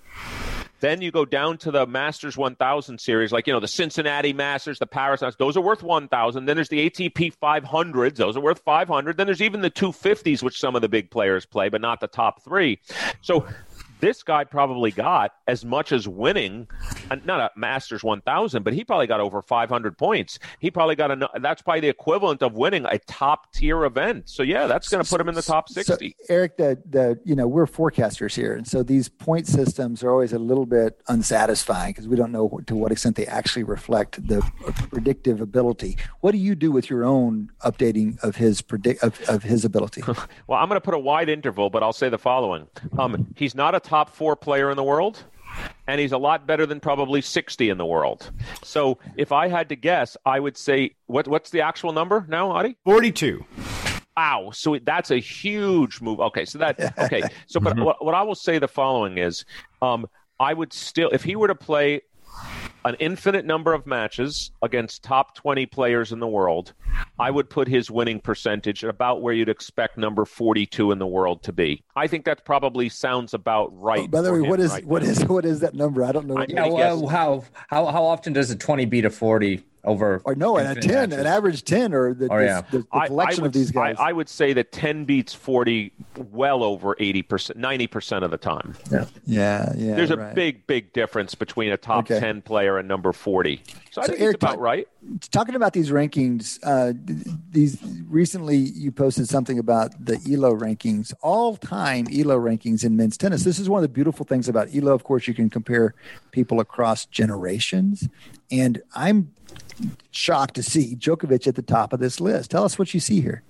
Then 0.80 1.02
you 1.02 1.10
go 1.10 1.24
down 1.24 1.58
to 1.58 1.70
the 1.70 1.86
Masters 1.86 2.36
1000 2.36 2.98
series, 2.98 3.32
like, 3.32 3.46
you 3.46 3.52
know, 3.52 3.60
the 3.60 3.68
Cincinnati 3.68 4.32
Masters, 4.32 4.78
the 4.78 4.86
Paris 4.86 5.20
Masters, 5.20 5.38
those 5.38 5.56
are 5.56 5.60
worth 5.60 5.82
1,000. 5.82 6.46
Then 6.46 6.56
there's 6.56 6.68
the 6.68 6.90
ATP 6.90 7.34
500s, 7.36 8.16
those 8.16 8.36
are 8.36 8.40
worth 8.40 8.60
500. 8.60 9.16
Then 9.16 9.26
there's 9.26 9.42
even 9.42 9.60
the 9.60 9.70
250s, 9.70 10.42
which 10.42 10.58
some 10.58 10.74
of 10.74 10.82
the 10.82 10.88
big 10.88 11.10
players 11.10 11.46
play, 11.46 11.68
but 11.68 11.80
not 11.80 12.00
the 12.00 12.08
top 12.08 12.42
three. 12.42 12.80
So 13.20 13.46
this 14.00 14.22
guy 14.22 14.44
probably 14.44 14.90
got 14.90 15.32
as 15.46 15.64
much 15.64 15.92
as 15.92 16.08
winning, 16.08 16.68
uh, 17.10 17.16
not 17.24 17.40
a 17.40 17.50
Masters 17.58 18.02
1000, 18.02 18.62
but 18.62 18.72
he 18.72 18.84
probably 18.84 19.06
got 19.06 19.20
over 19.20 19.42
500 19.42 19.96
points. 19.98 20.38
He 20.58 20.70
probably 20.70 20.96
got 20.96 21.10
a, 21.10 21.30
that's 21.40 21.62
probably 21.62 21.80
the 21.80 21.88
equivalent 21.88 22.42
of 22.42 22.54
winning 22.54 22.86
a 22.86 22.98
top 23.00 23.52
tier 23.52 23.84
event. 23.84 24.28
So 24.28 24.42
yeah, 24.42 24.66
that's 24.66 24.88
going 24.88 25.02
to 25.02 25.08
put 25.08 25.20
him 25.20 25.28
in 25.28 25.34
the 25.34 25.42
top 25.42 25.68
60. 25.68 26.16
So, 26.18 26.34
Eric, 26.34 26.56
the, 26.56 26.78
the, 26.88 27.20
you 27.24 27.34
know, 27.34 27.46
we're 27.46 27.66
forecasters 27.66 28.34
here. 28.34 28.54
And 28.54 28.66
so 28.66 28.82
these 28.82 29.08
point 29.08 29.46
systems 29.46 30.02
are 30.02 30.10
always 30.10 30.32
a 30.32 30.38
little 30.38 30.66
bit 30.66 31.00
unsatisfying 31.08 31.92
because 31.92 32.08
we 32.08 32.16
don't 32.16 32.32
know 32.32 32.60
to 32.66 32.74
what 32.74 32.92
extent 32.92 33.16
they 33.16 33.26
actually 33.26 33.64
reflect 33.64 34.26
the 34.26 34.40
predictive 34.90 35.40
ability. 35.40 35.96
What 36.20 36.32
do 36.32 36.38
you 36.38 36.54
do 36.54 36.72
with 36.72 36.90
your 36.90 37.04
own 37.04 37.50
updating 37.64 38.18
of 38.22 38.36
his 38.36 38.62
predict 38.62 39.02
of, 39.02 39.20
of 39.28 39.42
his 39.42 39.64
ability? 39.64 40.02
well, 40.46 40.58
I'm 40.58 40.68
going 40.68 40.76
to 40.76 40.80
put 40.80 40.94
a 40.94 40.98
wide 40.98 41.28
interval, 41.28 41.70
but 41.70 41.82
I'll 41.82 41.92
say 41.92 42.08
the 42.08 42.18
following. 42.18 42.66
Um, 42.98 43.26
he's 43.36 43.54
not 43.54 43.74
a 43.74 43.80
top 43.90 44.08
four 44.08 44.36
player 44.36 44.70
in 44.70 44.76
the 44.76 44.84
world 44.84 45.24
and 45.88 46.00
he's 46.00 46.12
a 46.12 46.18
lot 46.18 46.46
better 46.46 46.64
than 46.64 46.78
probably 46.78 47.20
60 47.20 47.68
in 47.68 47.76
the 47.76 47.84
world. 47.84 48.30
So 48.62 48.98
if 49.16 49.32
I 49.32 49.48
had 49.48 49.68
to 49.70 49.76
guess, 49.76 50.16
I 50.24 50.38
would 50.38 50.56
say 50.56 50.94
what 51.06 51.26
what's 51.26 51.50
the 51.50 51.62
actual 51.62 51.92
number 51.92 52.24
now, 52.28 52.52
Adi? 52.52 52.76
42. 52.84 53.44
Wow, 54.16 54.50
so 54.52 54.78
that's 54.84 55.10
a 55.10 55.18
huge 55.18 56.00
move. 56.00 56.20
Okay, 56.20 56.44
so 56.44 56.58
that 56.58 56.96
okay. 56.98 57.24
So 57.48 57.58
but 57.58 57.76
what, 57.80 58.04
what 58.04 58.14
I 58.14 58.22
will 58.22 58.36
say 58.36 58.60
the 58.60 58.68
following 58.68 59.18
is 59.18 59.44
um, 59.82 60.06
I 60.38 60.54
would 60.54 60.72
still 60.72 61.10
if 61.10 61.24
he 61.24 61.34
were 61.34 61.48
to 61.48 61.56
play 61.56 62.02
an 62.84 62.96
infinite 62.98 63.44
number 63.44 63.72
of 63.72 63.86
matches 63.86 64.50
against 64.62 65.02
top 65.02 65.34
20 65.34 65.66
players 65.66 66.12
in 66.12 66.20
the 66.20 66.26
world, 66.26 66.72
I 67.18 67.30
would 67.30 67.50
put 67.50 67.68
his 67.68 67.90
winning 67.90 68.20
percentage 68.20 68.84
about 68.84 69.22
where 69.22 69.34
you'd 69.34 69.48
expect 69.48 69.98
number 69.98 70.24
42 70.24 70.92
in 70.92 70.98
the 70.98 71.06
world 71.06 71.42
to 71.44 71.52
be. 71.52 71.82
I 71.96 72.06
think 72.06 72.24
that 72.24 72.44
probably 72.44 72.88
sounds 72.88 73.34
about 73.34 73.68
right. 73.78 74.04
Oh, 74.04 74.08
by 74.08 74.22
the 74.22 74.32
way, 74.32 74.40
what 74.40 74.60
is 74.60 74.70
right 74.70 74.84
what 74.84 75.02
is, 75.02 75.24
what 75.24 75.44
is 75.44 75.60
that 75.60 75.74
number? 75.74 76.04
I 76.04 76.12
don't 76.12 76.26
know. 76.26 76.44
Yeah, 76.48 76.66
well, 76.66 77.06
how 77.06 77.44
how 77.68 77.86
how 77.86 78.04
often 78.04 78.32
does 78.32 78.50
a 78.50 78.56
20 78.56 78.84
beat 78.86 79.04
a 79.04 79.10
40? 79.10 79.62
Over 79.84 80.20
or 80.24 80.34
no 80.34 80.56
and 80.58 80.76
a 80.76 80.80
10 80.80 81.10
matches. 81.10 81.18
an 81.18 81.26
average 81.26 81.64
10 81.64 81.94
or 81.94 82.12
the, 82.12 82.28
oh, 82.30 82.38
yeah. 82.38 82.60
the, 82.70 82.78
the 82.78 82.84
collection 83.06 83.40
I, 83.40 83.42
I 83.42 83.42
would, 83.42 83.46
of 83.46 83.52
these 83.52 83.70
guys 83.70 83.96
I, 83.98 84.10
I, 84.10 84.12
would 84.12 84.28
say 84.28 84.52
that 84.52 84.72
10 84.72 85.04
beats 85.04 85.32
40 85.32 85.92
well 86.30 86.62
over 86.62 86.94
80% 86.96 87.56
90% 87.56 88.22
of 88.22 88.30
the 88.30 88.36
time 88.36 88.74
yeah 88.90 89.06
yeah, 89.26 89.72
yeah 89.76 89.94
there's 89.94 90.10
a 90.10 90.16
right. 90.16 90.34
big 90.34 90.66
big 90.66 90.92
difference 90.92 91.34
between 91.34 91.72
a 91.72 91.76
top 91.76 92.10
okay. 92.10 92.20
10 92.20 92.42
player 92.42 92.78
and 92.78 92.88
number 92.88 93.12
40 93.12 93.62
so, 93.64 93.72
so 93.90 94.02
I 94.02 94.06
think 94.06 94.20
Eric, 94.20 94.34
it's 94.34 94.44
about 94.44 94.60
right 94.60 94.86
talking 95.30 95.54
about 95.54 95.72
these 95.72 95.90
rankings 95.90 96.58
uh, 96.62 96.92
these 97.50 97.78
recently 98.06 98.56
you 98.56 98.92
posted 98.92 99.28
something 99.28 99.58
about 99.58 100.04
the 100.04 100.20
elo 100.30 100.54
rankings 100.54 101.12
all 101.22 101.56
time 101.56 102.06
elo 102.12 102.38
rankings 102.38 102.84
in 102.84 102.96
men's 102.96 103.16
tennis 103.16 103.44
this 103.44 103.58
is 103.58 103.68
one 103.68 103.78
of 103.78 103.82
the 103.82 103.88
beautiful 103.88 104.26
things 104.26 104.48
about 104.48 104.68
elo 104.74 104.92
of 104.92 105.04
course 105.04 105.26
you 105.26 105.34
can 105.34 105.48
compare 105.48 105.94
people 106.32 106.60
across 106.60 107.06
generations 107.06 108.08
and 108.50 108.82
i'm 108.94 109.32
shocked 110.10 110.54
to 110.54 110.62
see 110.62 110.94
Djokovic 110.96 111.46
at 111.46 111.54
the 111.54 111.62
top 111.62 111.92
of 111.92 112.00
this 112.00 112.20
list. 112.20 112.50
Tell 112.50 112.64
us 112.64 112.78
what 112.78 112.92
you 112.94 113.00
see 113.00 113.20
here. 113.20 113.42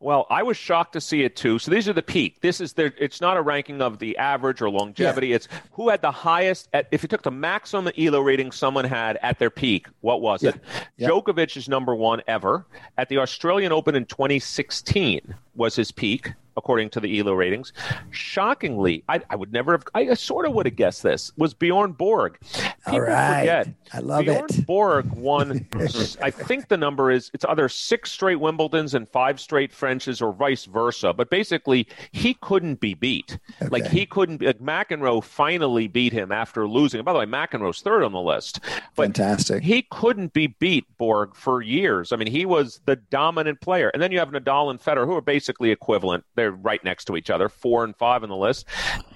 Well, 0.00 0.26
I 0.30 0.42
was 0.42 0.56
shocked 0.56 0.92
to 0.94 1.00
see 1.00 1.22
it 1.22 1.36
too. 1.36 1.58
So 1.58 1.70
these 1.70 1.88
are 1.88 1.92
the 1.92 2.02
peak. 2.02 2.40
This 2.40 2.60
is 2.60 2.72
the. 2.74 2.92
It's 2.98 3.20
not 3.20 3.36
a 3.36 3.42
ranking 3.42 3.80
of 3.80 3.98
the 3.98 4.16
average 4.18 4.60
or 4.60 4.70
longevity. 4.70 5.28
Yeah. 5.28 5.36
It's 5.36 5.48
who 5.72 5.88
had 5.88 6.02
the 6.02 6.10
highest. 6.10 6.68
At, 6.72 6.88
if 6.90 7.02
you 7.02 7.08
took 7.08 7.22
the 7.22 7.30
maximum 7.30 7.92
Elo 7.96 8.20
rating 8.20 8.52
someone 8.52 8.84
had 8.84 9.18
at 9.22 9.38
their 9.38 9.50
peak, 9.50 9.86
what 10.00 10.20
was 10.20 10.42
yeah. 10.42 10.50
it? 10.50 10.60
Yeah. 10.96 11.08
Djokovic 11.08 11.56
is 11.56 11.68
number 11.68 11.94
one 11.94 12.22
ever 12.26 12.66
at 12.98 13.08
the 13.08 13.18
Australian 13.18 13.72
Open 13.72 13.94
in 13.94 14.04
2016 14.06 15.34
was 15.54 15.76
his 15.76 15.90
peak 15.92 16.32
according 16.56 16.90
to 16.90 17.00
the 17.00 17.18
ELO 17.18 17.34
ratings. 17.34 17.72
Shockingly, 18.10 19.04
I, 19.08 19.20
I 19.30 19.36
would 19.36 19.52
never 19.52 19.72
have, 19.72 19.84
I 19.94 20.14
sort 20.14 20.46
of 20.46 20.52
would 20.54 20.66
have 20.66 20.76
guessed 20.76 21.02
this, 21.02 21.32
was 21.36 21.54
Bjorn 21.54 21.92
Borg. 21.92 22.38
People 22.40 22.72
All 22.86 23.00
right. 23.00 23.40
forget. 23.40 23.68
I 23.92 23.98
love 24.00 24.24
Bjorn 24.24 24.46
it. 24.50 24.66
Borg 24.66 25.10
won, 25.12 25.66
I 26.22 26.30
think 26.30 26.68
the 26.68 26.76
number 26.76 27.10
is, 27.10 27.30
it's 27.34 27.44
either 27.44 27.68
six 27.68 28.12
straight 28.12 28.38
Wimbledons 28.38 28.94
and 28.94 29.08
five 29.08 29.40
straight 29.40 29.72
Frenches 29.72 30.20
or 30.20 30.32
vice 30.32 30.64
versa. 30.64 31.12
But 31.12 31.30
basically, 31.30 31.88
he 32.12 32.34
couldn't 32.34 32.80
be 32.80 32.94
beat. 32.94 33.38
Okay. 33.60 33.68
Like, 33.68 33.86
he 33.86 34.06
couldn't, 34.06 34.42
like, 34.42 34.58
McEnroe 34.58 35.22
finally 35.22 35.88
beat 35.88 36.12
him 36.12 36.32
after 36.32 36.66
losing. 36.68 37.00
And 37.00 37.04
by 37.04 37.12
the 37.12 37.18
way, 37.20 37.26
McEnroe's 37.26 37.80
third 37.80 38.02
on 38.02 38.12
the 38.12 38.20
list. 38.20 38.60
But 38.96 39.16
Fantastic. 39.16 39.62
He 39.62 39.82
couldn't 39.90 40.32
be 40.32 40.48
beat, 40.48 40.86
Borg, 40.98 41.34
for 41.34 41.62
years. 41.62 42.12
I 42.12 42.16
mean, 42.16 42.28
he 42.28 42.46
was 42.46 42.80
the 42.86 42.96
dominant 42.96 43.60
player. 43.60 43.90
And 43.90 44.02
then 44.02 44.12
you 44.12 44.18
have 44.18 44.30
Nadal 44.30 44.70
and 44.70 44.80
Federer, 44.80 45.06
who 45.06 45.16
are 45.16 45.20
basically 45.20 45.70
equivalent. 45.70 46.24
They're 46.34 46.43
right 46.52 46.82
next 46.84 47.06
to 47.06 47.16
each 47.16 47.30
other, 47.30 47.48
four 47.48 47.84
and 47.84 47.94
five 47.96 48.22
on 48.22 48.28
the 48.28 48.36
list. 48.36 48.66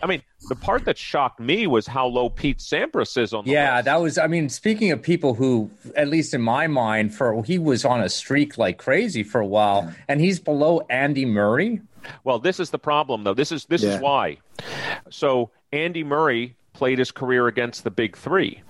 I 0.03 0.07
mean, 0.07 0.23
the 0.49 0.57
part 0.57 0.85
that 0.85 0.99
shocked 0.99 1.41
me 1.41 1.67
was 1.67 1.87
how 1.87 2.07
low 2.07 2.29
Pete 2.29 2.59
Sampras 2.59 3.17
is 3.17 3.35
on 3.35 3.45
the 3.45 3.53
yeah, 3.53 3.77
list. 3.77 3.85
that 3.87 4.01
was. 4.01 4.19
I 4.19 4.27
mean, 4.27 4.49
speaking 4.49 4.91
of 4.91 5.03
people 5.03 5.35
who, 5.35 5.71
at 5.97 6.09
least 6.09 6.35
in 6.35 6.43
my 6.43 6.67
mind, 6.67 7.15
for 7.15 7.43
he 7.45 7.59
was 7.59 7.85
on 7.85 8.01
a 8.01 8.09
streak 8.09 8.59
like 8.59 8.79
crazy 8.79 9.23
for 9.23 9.41
a 9.41 9.47
while, 9.47 9.93
and 10.09 10.21
he's 10.21 10.39
below 10.39 10.81
Andy 10.89 11.25
Murray. 11.25 11.81
Well, 12.25 12.39
this 12.39 12.61
is 12.61 12.71
the 12.71 12.79
problem, 12.79 13.25
though. 13.25 13.35
This 13.35 13.53
is 13.53 13.65
this 13.67 13.83
yeah. 13.83 13.97
is 13.97 14.01
why. 14.01 14.39
So 15.11 15.51
Andy 15.73 16.05
Murray 16.05 16.57
played 16.73 16.99
his 16.99 17.11
career 17.11 17.49
against 17.49 17.83
the 17.83 17.91
big 17.91 18.17
three. 18.17 18.63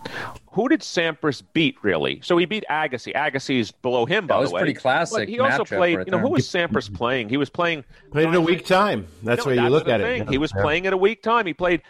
Who 0.52 0.68
did 0.68 0.80
Sampras 0.80 1.42
beat 1.52 1.76
really? 1.82 2.20
So 2.22 2.36
he 2.38 2.46
beat 2.46 2.64
Agassi. 2.70 3.14
Agassi's 3.14 3.70
below 3.70 4.06
him, 4.06 4.26
by 4.26 4.36
the 4.36 4.38
way. 4.38 4.42
It 4.42 4.52
was 4.52 4.60
pretty 4.60 4.74
classic. 4.74 5.18
But 5.18 5.28
he 5.28 5.40
also 5.40 5.64
played. 5.64 5.98
Right 5.98 6.06
you 6.06 6.10
know, 6.10 6.18
who 6.18 6.30
was 6.30 6.46
Sampras 6.46 6.92
playing? 6.92 7.28
He 7.28 7.36
was 7.36 7.50
playing. 7.50 7.84
Played 8.10 8.28
at 8.28 8.34
a 8.34 8.40
weak 8.40 8.64
time. 8.64 9.06
That's 9.22 9.44
no, 9.44 9.52
where 9.52 9.62
you 9.62 9.68
look 9.68 9.88
at 9.88 10.00
thing. 10.00 10.22
it. 10.22 10.30
He 10.30 10.38
was 10.38 10.52
yeah. 10.54 10.62
playing 10.62 10.86
at 10.86 10.92
a 10.92 10.96
weak 10.96 11.22
time. 11.22 11.46
He 11.46 11.54
played 11.54 11.82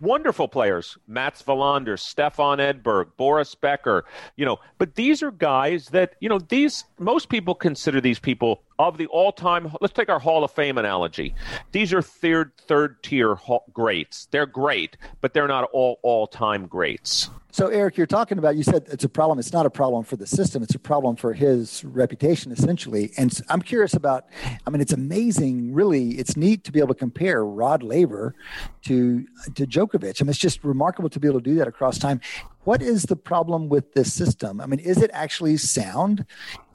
wonderful 0.00 0.48
players: 0.48 0.96
Mats 1.06 1.42
Wilander, 1.42 1.98
Stefan 1.98 2.58
Edberg, 2.58 3.08
Boris 3.16 3.54
Becker. 3.54 4.04
You 4.36 4.46
know, 4.46 4.58
but 4.78 4.94
these 4.94 5.22
are 5.22 5.30
guys 5.30 5.88
that 5.88 6.14
you 6.20 6.28
know. 6.28 6.38
These 6.38 6.84
most 6.98 7.28
people 7.28 7.54
consider 7.54 8.00
these 8.00 8.18
people 8.18 8.62
of 8.78 8.96
the 8.96 9.06
all-time. 9.06 9.72
Let's 9.80 9.92
take 9.92 10.08
our 10.08 10.18
Hall 10.18 10.42
of 10.42 10.50
Fame 10.50 10.78
analogy. 10.78 11.34
These 11.72 11.92
are 11.92 12.00
third 12.02 12.52
third 12.66 13.02
tier 13.02 13.36
greats. 13.72 14.26
They're 14.30 14.46
great, 14.46 14.96
but 15.20 15.34
they're 15.34 15.48
not 15.48 15.68
all 15.72 15.98
all-time 16.02 16.66
greats. 16.66 17.28
So, 17.52 17.66
Eric, 17.66 17.89
you're 17.96 18.06
talking 18.06 18.38
about, 18.38 18.56
you 18.56 18.62
said 18.62 18.86
it's 18.90 19.04
a 19.04 19.08
problem. 19.08 19.38
It's 19.38 19.52
not 19.52 19.66
a 19.66 19.70
problem 19.70 20.04
for 20.04 20.16
the 20.16 20.26
system, 20.26 20.62
it's 20.62 20.74
a 20.74 20.78
problem 20.78 21.16
for 21.16 21.32
his 21.32 21.84
reputation, 21.84 22.52
essentially. 22.52 23.12
And 23.16 23.38
I'm 23.48 23.62
curious 23.62 23.94
about, 23.94 24.26
I 24.66 24.70
mean, 24.70 24.80
it's 24.80 24.92
amazing, 24.92 25.72
really, 25.72 26.12
it's 26.12 26.36
neat 26.36 26.64
to 26.64 26.72
be 26.72 26.78
able 26.78 26.94
to 26.94 26.98
compare 26.98 27.44
Rod 27.44 27.82
Laver 27.82 28.34
to, 28.82 29.26
to 29.54 29.66
Djokovic. 29.66 30.20
I 30.20 30.24
mean, 30.24 30.30
it's 30.30 30.38
just 30.38 30.64
remarkable 30.64 31.08
to 31.10 31.20
be 31.20 31.28
able 31.28 31.40
to 31.40 31.44
do 31.50 31.56
that 31.56 31.68
across 31.68 31.98
time. 31.98 32.20
What 32.64 32.82
is 32.82 33.04
the 33.04 33.16
problem 33.16 33.68
with 33.68 33.94
this 33.94 34.12
system? 34.12 34.60
I 34.60 34.66
mean, 34.66 34.80
is 34.80 34.98
it 34.98 35.10
actually 35.14 35.56
sound? 35.56 36.26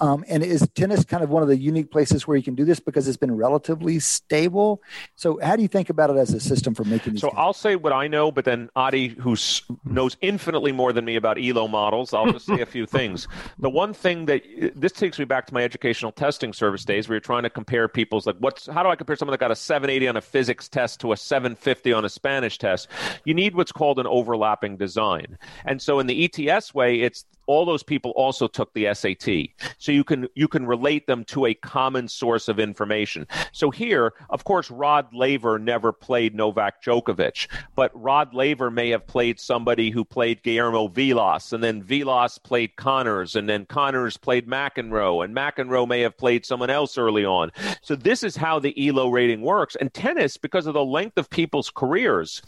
Um, 0.02 0.26
and 0.28 0.44
is 0.44 0.68
tennis 0.76 1.06
kind 1.06 1.24
of 1.24 1.30
one 1.30 1.42
of 1.42 1.48
the 1.48 1.58
unique 1.58 1.90
places 1.90 2.28
where 2.28 2.36
you 2.36 2.44
can 2.44 2.56
do 2.56 2.66
this 2.66 2.80
because 2.80 3.08
it's 3.08 3.18
been 3.18 3.36
relatively 3.38 4.00
stable? 4.00 4.82
So, 5.16 5.40
how 5.42 5.56
do 5.56 5.62
you 5.62 5.68
think 5.68 5.90
about 5.90 6.10
it 6.10 6.18
as 6.18 6.34
a 6.34 6.40
system 6.40 6.74
for 6.74 6.84
making 6.84 7.14
these? 7.14 7.22
So, 7.22 7.30
I'll 7.30 7.54
say 7.54 7.76
what 7.76 7.94
I 7.94 8.08
know, 8.08 8.32
but 8.32 8.46
then 8.46 8.70
Adi, 8.76 9.10
who 9.10 9.38
knows 9.86 10.18
infinitely 10.22 10.72
more 10.72 10.92
than 10.92 11.06
me 11.06 11.16
about 11.16 11.38
ELO 11.40 11.68
models, 11.68 12.14
I'll 12.14 12.32
just 12.32 12.46
say 12.46 12.62
a 12.62 12.66
few 12.66 12.86
things. 12.86 13.28
The 13.58 13.70
one 13.70 13.94
thing 13.94 14.26
that 14.26 14.44
this 14.76 14.92
takes 14.92 15.18
me 15.18 15.26
back 15.26 15.48
to 15.48 15.54
my 15.54 15.64
educational 15.64 16.12
testing 16.12 16.52
service 16.52 16.84
days, 16.84 17.08
where 17.08 17.16
you're 17.16 17.22
trying 17.22 17.44
to 17.44 17.50
compare 17.50 17.88
people's 17.88 18.26
like, 18.26 18.36
what's 18.40 18.68
how 18.68 18.84
do 18.84 18.90
I 18.90 18.96
compare 18.96 19.16
someone 19.16 19.32
that 19.32 19.40
got 19.40 19.52
a 19.52 19.56
780 19.56 20.08
on 20.08 20.18
a 20.18 20.22
physics 20.22 20.68
test 20.68 21.00
to 21.02 21.14
a 21.14 21.18
750 21.18 21.94
on 21.94 22.06
a 22.06 22.10
Spanish 22.10 22.58
test? 22.58 22.90
You 23.24 23.34
need 23.34 23.56
what's 23.56 23.72
called 23.72 23.98
an 24.00 24.08
overlapping 24.08 24.78
design, 24.78 25.38
and 25.64 25.75
and 25.76 25.82
so 25.82 26.00
in 26.00 26.08
the 26.08 26.24
ETS 26.24 26.74
way, 26.74 27.02
it's 27.02 27.26
all 27.48 27.66
those 27.66 27.84
people 27.84 28.12
also 28.12 28.48
took 28.48 28.74
the 28.74 28.94
SAT. 28.94 29.50
So 29.78 29.92
you 29.92 30.04
can 30.04 30.28
you 30.36 30.48
can 30.48 30.66
relate 30.66 31.08
them 31.08 31.24
to 31.26 31.46
a 31.46 31.54
common 31.54 32.08
source 32.08 32.48
of 32.48 32.60
information. 32.60 33.28
So 33.52 33.72
here, 33.72 34.14
of 34.30 34.44
course, 34.44 34.72
Rod 34.72 35.14
Laver 35.14 35.60
never 35.60 35.92
played 35.92 36.36
Novak 36.36 36.84
Djokovic, 36.84 37.48
but 37.76 37.92
Rod 37.94 38.34
Laver 38.34 38.72
may 38.72 38.90
have 38.90 39.08
played 39.08 39.40
somebody 39.40 39.90
who 39.90 40.04
played 40.04 40.44
Guillermo 40.44 40.88
Vilas, 40.88 41.54
and 41.54 41.64
then 41.64 41.84
Vilas 41.84 42.38
played 42.38 42.76
Connors, 42.76 43.36
and 43.36 43.48
then 43.48 43.66
Connors 43.66 44.18
played 44.18 44.48
McEnroe, 44.48 45.24
and 45.24 45.36
McEnroe 45.36 45.88
may 45.88 46.02
have 46.02 46.18
played 46.18 46.46
someone 46.46 46.70
else 46.70 46.98
early 46.98 47.26
on. 47.26 47.52
So 47.82 47.96
this 47.96 48.24
is 48.24 48.36
how 48.36 48.60
the 48.60 48.88
ELO 48.88 49.10
rating 49.10 49.42
works. 49.42 49.76
And 49.76 49.94
tennis, 49.94 50.38
because 50.38 50.68
of 50.68 50.74
the 50.74 50.86
length 50.86 51.18
of 51.18 51.30
people's 51.30 51.70
careers, 51.70 52.42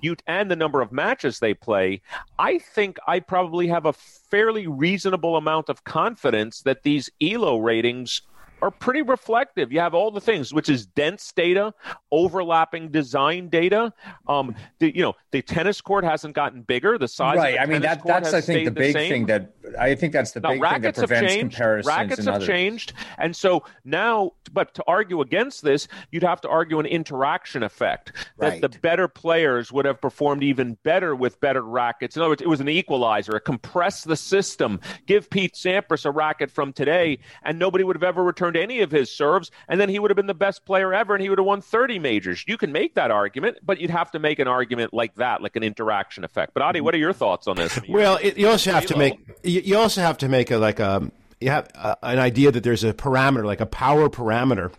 you 0.00 0.16
and 0.26 0.50
the 0.50 0.56
number 0.56 0.80
of 0.80 0.92
matches 0.92 1.38
they 1.38 1.54
play, 1.54 2.00
I 2.38 2.58
think 2.58 2.98
I 3.06 3.20
probably 3.20 3.68
have 3.68 3.86
a 3.86 3.92
fairly 4.36 4.66
reasonable 4.66 5.38
amount 5.38 5.70
of 5.70 5.82
confidence 5.84 6.60
that 6.60 6.82
these 6.82 7.08
ELO 7.22 7.56
ratings 7.56 8.20
are 8.62 8.70
pretty 8.70 9.02
reflective. 9.02 9.72
You 9.72 9.80
have 9.80 9.94
all 9.94 10.10
the 10.10 10.20
things, 10.20 10.52
which 10.52 10.68
is 10.68 10.86
dense 10.86 11.32
data, 11.32 11.74
overlapping 12.10 12.90
design 12.90 13.48
data. 13.48 13.92
Um, 14.26 14.54
the, 14.78 14.94
you 14.94 15.02
know, 15.02 15.14
the 15.30 15.42
tennis 15.42 15.80
court 15.80 16.04
hasn't 16.04 16.34
gotten 16.34 16.62
bigger. 16.62 16.98
The 16.98 17.08
size, 17.08 17.36
right? 17.36 17.58
I 17.60 17.66
mean, 17.66 17.82
that, 17.82 18.04
that's 18.04 18.32
I 18.32 18.40
think 18.40 18.64
the 18.64 18.70
big 18.70 18.94
the 18.94 19.08
thing 19.08 19.26
that 19.26 19.52
I 19.78 19.94
think 19.94 20.12
that's 20.12 20.32
the 20.32 20.40
now, 20.40 20.50
big 20.50 20.62
thing 20.62 20.82
that 20.82 20.94
prevents 20.94 21.32
have 21.32 21.40
comparisons. 21.40 21.86
Rackets 21.86 22.24
have 22.24 22.34
others. 22.36 22.46
changed, 22.46 22.92
and 23.18 23.34
so 23.34 23.64
now, 23.84 24.32
but 24.52 24.74
to 24.74 24.84
argue 24.86 25.20
against 25.20 25.62
this, 25.62 25.88
you'd 26.10 26.22
have 26.22 26.40
to 26.42 26.48
argue 26.48 26.78
an 26.78 26.86
interaction 26.86 27.62
effect 27.62 28.12
that 28.38 28.48
right. 28.48 28.60
the 28.60 28.68
better 28.68 29.08
players 29.08 29.70
would 29.72 29.84
have 29.84 30.00
performed 30.00 30.42
even 30.42 30.78
better 30.82 31.14
with 31.14 31.40
better 31.40 31.62
rackets. 31.62 32.16
In 32.16 32.22
other 32.22 32.30
words, 32.30 32.42
it 32.42 32.48
was 32.48 32.60
an 32.60 32.68
equalizer. 32.68 33.36
It 33.36 33.40
compressed 33.40 34.06
the 34.06 34.16
system. 34.16 34.80
Give 35.06 35.28
Pete 35.28 35.54
Sampras 35.54 36.04
a 36.04 36.10
racket 36.10 36.50
from 36.50 36.72
today, 36.72 37.18
and 37.42 37.58
nobody 37.58 37.84
would 37.84 37.96
have 37.96 38.02
ever 38.02 38.22
returned 38.24 38.55
any 38.56 38.80
of 38.80 38.90
his 38.90 39.10
serves, 39.10 39.50
and 39.68 39.80
then 39.80 39.88
he 39.88 39.98
would 39.98 40.10
have 40.10 40.16
been 40.16 40.26
the 40.26 40.34
best 40.34 40.64
player 40.64 40.92
ever, 40.92 41.14
and 41.14 41.22
he 41.22 41.28
would 41.28 41.38
have 41.38 41.46
won 41.46 41.60
30 41.60 41.98
majors. 41.98 42.44
You 42.46 42.56
can 42.56 42.72
make 42.72 42.94
that 42.94 43.10
argument, 43.10 43.58
but 43.62 43.80
you'd 43.80 43.90
have 43.90 44.10
to 44.12 44.18
make 44.18 44.38
an 44.38 44.48
argument 44.48 44.92
like 44.92 45.14
that, 45.16 45.42
like 45.42 45.56
an 45.56 45.62
interaction 45.62 46.24
effect. 46.24 46.54
But 46.54 46.62
Adi, 46.62 46.80
what 46.80 46.94
are 46.94 46.98
your 46.98 47.12
thoughts 47.12 47.46
on 47.46 47.56
this? 47.56 47.78
well, 47.88 48.18
it, 48.22 48.36
you 48.36 48.48
also 48.48 48.72
have 48.72 48.86
to 48.86 48.96
make 48.96 49.18
you 49.42 49.76
also 49.76 50.00
have 50.00 50.18
to 50.18 50.28
make 50.28 50.50
a 50.50 50.58
like 50.58 50.80
a 50.80 51.10
you 51.40 51.50
have 51.50 51.68
a, 51.74 51.96
an 52.02 52.18
idea 52.18 52.50
that 52.50 52.62
there's 52.62 52.84
a 52.84 52.92
parameter 52.92 53.44
like 53.44 53.60
a 53.60 53.66
power 53.66 54.08
parameter 54.08 54.72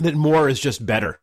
that 0.00 0.14
more 0.14 0.48
is 0.48 0.60
just 0.60 0.84
better. 0.84 1.20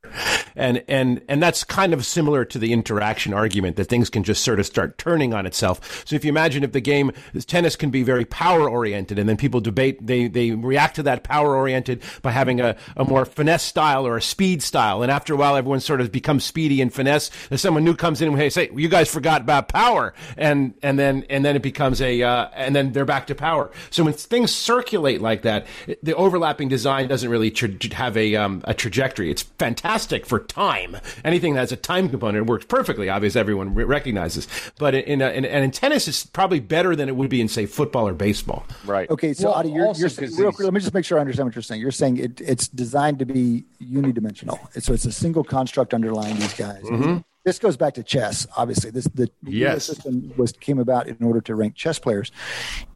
and 0.56 0.84
and 0.88 1.22
and 1.28 1.42
that's 1.42 1.64
kind 1.64 1.94
of 1.94 2.06
similar 2.06 2.46
to 2.46 2.60
the 2.60 2.72
interaction 2.72 3.34
argument 3.34 3.76
that 3.76 3.86
things 3.86 4.10
can 4.10 4.24
just 4.24 4.44
sort 4.44 4.60
of 4.60 4.66
start 4.66 4.98
turning 4.98 5.34
on 5.34 5.46
itself. 5.46 6.04
So 6.06 6.16
if 6.16 6.24
you 6.24 6.30
imagine 6.30 6.64
if 6.64 6.72
the 6.72 6.82
game 6.82 7.12
tennis 7.46 7.76
can 7.76 7.90
be 7.90 8.04
very 8.04 8.26
power 8.26 8.70
oriented, 8.70 9.20
and 9.20 9.28
then 9.28 9.38
people 9.38 9.62
debate 9.62 10.06
they 10.06 10.28
they 10.28 10.52
react 10.52 10.96
to 10.96 11.04
that 11.04 11.24
power 11.24 11.56
oriented 11.56 12.02
by 12.22 12.32
having 12.32 12.62
a, 12.62 12.76
a 12.96 13.04
more 13.04 13.26
finesse 13.26 13.64
style 13.64 14.08
or 14.08 14.18
a 14.18 14.22
speed 14.22 14.64
style, 14.64 15.02
and 15.02 15.12
after 15.12 15.34
a 15.34 15.38
while 15.38 15.56
everyone 15.56 15.80
sort 15.80 16.02
of 16.02 16.12
becomes 16.12 16.44
speedy 16.44 16.82
and 16.82 16.94
finesse. 16.94 17.30
There's 17.50 17.62
someone 17.62 17.84
new 17.84 17.96
comes 17.96 18.22
in 18.22 18.30
and 18.30 18.38
hey 18.38 18.50
say 18.50 18.70
you 18.74 18.90
guys 18.90 19.12
forgot 19.12 19.42
about 19.42 19.68
power, 19.68 20.14
and 20.38 20.74
and 20.82 20.98
then 20.98 21.26
and 21.30 21.44
then 21.44 21.56
it 21.56 21.62
becomes 21.62 22.02
a 22.02 22.22
uh, 22.22 22.48
and 22.54 22.76
then 22.76 22.94
they're 22.94 23.06
back 23.06 23.28
to 23.28 23.36
power. 23.36 23.72
So 23.90 24.04
when 24.04 24.14
things 24.14 24.54
circulate 24.54 25.22
like 25.22 25.42
that, 25.42 25.66
the 26.02 26.16
overlapping 26.16 26.70
design 26.70 27.08
doesn't 27.08 27.30
really 27.30 27.52
tra- 27.52 27.70
have 27.94 28.16
a 28.18 28.36
um, 28.36 28.62
a 28.66 28.74
trajectory. 28.74 29.32
It's 29.32 29.44
fantastic 29.44 30.26
for 30.26 30.40
time. 30.40 30.98
Anything 31.24 31.54
that 31.54 31.62
has 31.62 31.72
a 31.72 31.78
time 31.78 32.10
component 32.10 32.48
works 32.48 32.66
perfectly. 32.66 33.10
Obviously, 33.10 33.40
everyone 33.40 33.74
re- 33.74 33.86
recognizes. 33.86 34.48
But 34.78 34.96
in, 34.96 35.22
a, 35.22 35.30
in, 35.30 35.46
and 35.46 35.64
in 35.64 35.72
tennis, 35.72 36.08
it's 36.08 36.26
probably 36.26 36.60
better 36.60 36.96
than 36.96 37.08
it 37.08 37.16
would 37.16 37.30
be 37.30 37.42
in 37.42 37.48
say 37.48 37.66
football 37.66 38.08
or 38.08 38.14
baseball. 38.14 38.66
Right. 38.86 39.10
Okay. 39.10 39.34
So 39.34 39.46
well, 39.46 39.56
Adi, 39.56 39.70
you're, 39.70 39.94
you're 39.94 40.10
real, 40.38 40.52
let 40.60 40.74
me 40.74 40.80
just 40.80 40.94
make 40.94 41.06
sure 41.06 41.18
I 41.18 41.22
understand 41.22 41.48
what 41.48 41.56
you're 41.56 41.62
saying. 41.62 41.82
You're 41.82 41.92
saying 41.92 42.18
it, 42.18 42.42
it's 42.42 42.68
designed 42.68 43.20
to 43.20 43.26
be 43.26 43.66
unidimensional. 43.82 44.60
So 44.82 44.94
it's 44.94 45.06
a 45.06 45.12
single 45.12 45.44
construct 45.44 45.94
underlying 45.94 46.36
these 46.36 46.54
guys. 46.54 46.84
Mm-hmm 46.84 47.18
this 47.46 47.60
goes 47.60 47.78
back 47.78 47.94
to 47.94 48.04
chess. 48.04 48.48
Obviously, 48.58 48.90
this 48.90 49.06
the 49.14 49.30
yes. 49.44 49.86
system 49.86 50.34
was 50.36 50.52
came 50.52 50.80
about 50.80 51.08
in 51.08 51.24
order 51.24 51.40
to 51.42 51.56
rank 51.56 51.76
chess 51.76 52.00
players, 52.00 52.32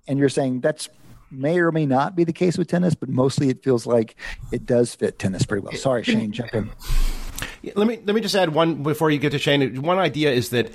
and 0.07 0.17
you're 0.19 0.27
saying 0.27 0.61
that's 0.61 0.89
may 1.31 1.59
or 1.59 1.71
may 1.71 1.85
not 1.85 2.15
be 2.15 2.23
the 2.23 2.33
case 2.33 2.57
with 2.57 2.67
tennis, 2.67 2.95
but 2.95 3.09
mostly 3.09 3.49
it 3.49 3.63
feels 3.63 3.85
like 3.85 4.15
it 4.51 4.65
does 4.65 4.95
fit 4.95 5.19
tennis 5.19 5.45
pretty 5.45 5.63
well. 5.63 5.73
Sorry, 5.73 6.03
Shane, 6.03 6.31
jump 6.31 6.53
in. 6.53 6.69
Let 7.75 7.87
me 7.87 7.99
let 8.05 8.15
me 8.15 8.21
just 8.21 8.35
add 8.35 8.53
one 8.53 8.83
before 8.83 9.11
you 9.11 9.19
get 9.19 9.31
to 9.31 9.39
Shane. 9.39 9.81
One 9.81 9.97
idea 9.97 10.31
is 10.31 10.49
that 10.49 10.71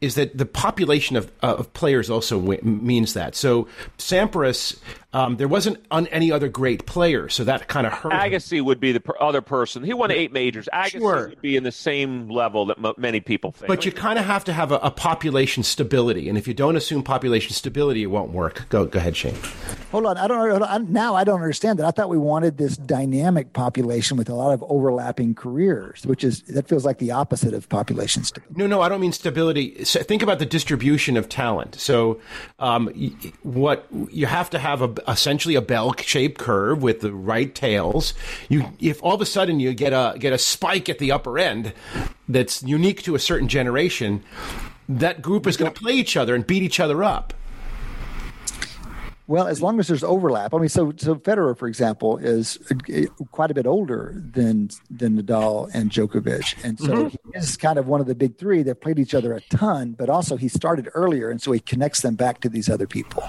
is 0.00 0.14
that 0.14 0.38
the 0.38 0.46
population 0.46 1.16
of, 1.16 1.30
uh, 1.42 1.56
of 1.58 1.72
players 1.72 2.10
also 2.10 2.38
w- 2.40 2.62
means 2.62 3.14
that. 3.14 3.34
So 3.34 3.66
Sampras, 3.98 4.78
um, 5.14 5.38
there 5.38 5.48
wasn't 5.48 5.82
on 5.90 6.06
any 6.08 6.30
other 6.30 6.48
great 6.48 6.84
player, 6.84 7.30
so 7.30 7.42
that 7.44 7.66
kind 7.66 7.86
of 7.86 7.94
hurt. 7.94 8.12
Agassi 8.12 8.58
him. 8.58 8.66
would 8.66 8.78
be 8.78 8.92
the 8.92 9.00
per- 9.00 9.16
other 9.18 9.40
person. 9.40 9.82
He 9.82 9.94
won 9.94 10.10
eight 10.10 10.32
majors. 10.32 10.68
Agassi 10.70 10.98
sure. 10.98 11.28
would 11.28 11.40
be 11.40 11.56
in 11.56 11.62
the 11.62 11.72
same 11.72 12.28
level 12.28 12.66
that 12.66 12.76
m- 12.84 12.92
many 12.98 13.20
people 13.20 13.52
think. 13.52 13.68
But 13.68 13.86
you 13.86 13.92
kind 13.92 14.18
of 14.18 14.26
have 14.26 14.44
to 14.44 14.52
have 14.52 14.70
a, 14.70 14.76
a, 14.76 14.90
population 14.90 15.62
stability, 15.62 16.28
and 16.28 16.36
if 16.36 16.46
you 16.46 16.52
don't 16.52 16.76
assume 16.76 17.02
population 17.02 17.54
stability, 17.54 18.02
it 18.02 18.08
won't 18.08 18.32
work. 18.32 18.66
Go 18.68 18.84
go 18.84 18.98
ahead, 18.98 19.16
Shane. 19.16 19.34
Hold 19.92 20.04
on, 20.04 20.18
I 20.18 20.28
don't 20.28 20.62
I, 20.62 20.76
now. 20.76 21.14
I 21.14 21.24
don't 21.24 21.40
understand 21.40 21.78
that. 21.78 21.86
I 21.86 21.90
thought 21.90 22.10
we 22.10 22.18
wanted 22.18 22.58
this 22.58 22.76
dynamic 22.76 23.54
population 23.54 24.18
with 24.18 24.28
a 24.28 24.34
lot 24.34 24.52
of 24.52 24.62
overlapping 24.68 25.34
careers, 25.34 26.04
which 26.04 26.22
is 26.22 26.42
that 26.42 26.68
feels 26.68 26.84
like 26.84 26.98
the 26.98 27.12
opposite 27.12 27.54
of 27.54 27.66
population 27.70 28.24
stability. 28.24 28.54
No, 28.58 28.66
no, 28.66 28.82
I 28.82 28.90
don't 28.90 29.00
mean 29.00 29.12
stability. 29.12 29.84
So 29.84 30.02
think 30.02 30.22
about 30.22 30.38
the 30.38 30.46
distribution 30.46 31.16
of 31.16 31.30
talent. 31.30 31.76
So, 31.76 32.20
um, 32.58 32.88
what 33.42 33.86
you 34.10 34.26
have 34.26 34.50
to 34.50 34.58
have 34.58 34.82
a, 34.82 34.92
essentially 35.06 35.54
a 35.54 35.62
bell-shaped 35.62 36.38
curve 36.38 36.82
with 36.82 37.00
the 37.00 37.12
right 37.12 37.54
tails. 37.54 38.14
You, 38.48 38.64
if 38.80 39.02
all 39.02 39.14
of 39.14 39.20
a 39.20 39.26
sudden 39.26 39.60
you 39.60 39.74
get 39.74 39.92
a 39.92 40.18
get 40.18 40.32
a 40.32 40.38
spike 40.38 40.88
at 40.88 40.98
the 40.98 41.12
upper 41.12 41.38
end 41.38 41.72
that's 42.28 42.62
unique 42.62 43.02
to 43.02 43.14
a 43.14 43.18
certain 43.18 43.48
generation, 43.48 44.24
that 44.88 45.22
group 45.22 45.46
is 45.46 45.56
going 45.56 45.72
to 45.72 45.80
play 45.80 45.92
each 45.92 46.16
other 46.16 46.34
and 46.34 46.46
beat 46.46 46.62
each 46.62 46.80
other 46.80 47.04
up. 47.04 47.34
Well, 49.28 49.46
as 49.46 49.60
long 49.60 49.78
as 49.78 49.88
there's 49.88 50.02
overlap. 50.02 50.54
I 50.54 50.58
mean, 50.58 50.70
so 50.70 50.94
so 50.96 51.16
Federer, 51.16 51.56
for 51.56 51.68
example, 51.68 52.16
is 52.16 52.58
quite 53.30 53.50
a 53.50 53.54
bit 53.54 53.66
older 53.66 54.14
than 54.16 54.70
than 54.90 55.20
Nadal 55.22 55.68
and 55.74 55.90
Djokovic, 55.90 56.64
and 56.64 56.78
so 56.78 56.86
mm-hmm. 56.86 57.08
he 57.08 57.38
is 57.38 57.58
kind 57.58 57.78
of 57.78 57.86
one 57.86 58.00
of 58.00 58.06
the 58.06 58.14
big 58.14 58.38
three 58.38 58.62
that 58.62 58.80
played 58.80 58.98
each 58.98 59.12
other 59.12 59.34
a 59.34 59.42
ton. 59.50 59.92
But 59.92 60.08
also, 60.08 60.38
he 60.38 60.48
started 60.48 60.88
earlier, 60.94 61.28
and 61.28 61.42
so 61.42 61.52
he 61.52 61.60
connects 61.60 62.00
them 62.00 62.14
back 62.14 62.40
to 62.40 62.48
these 62.48 62.70
other 62.70 62.86
people. 62.86 63.22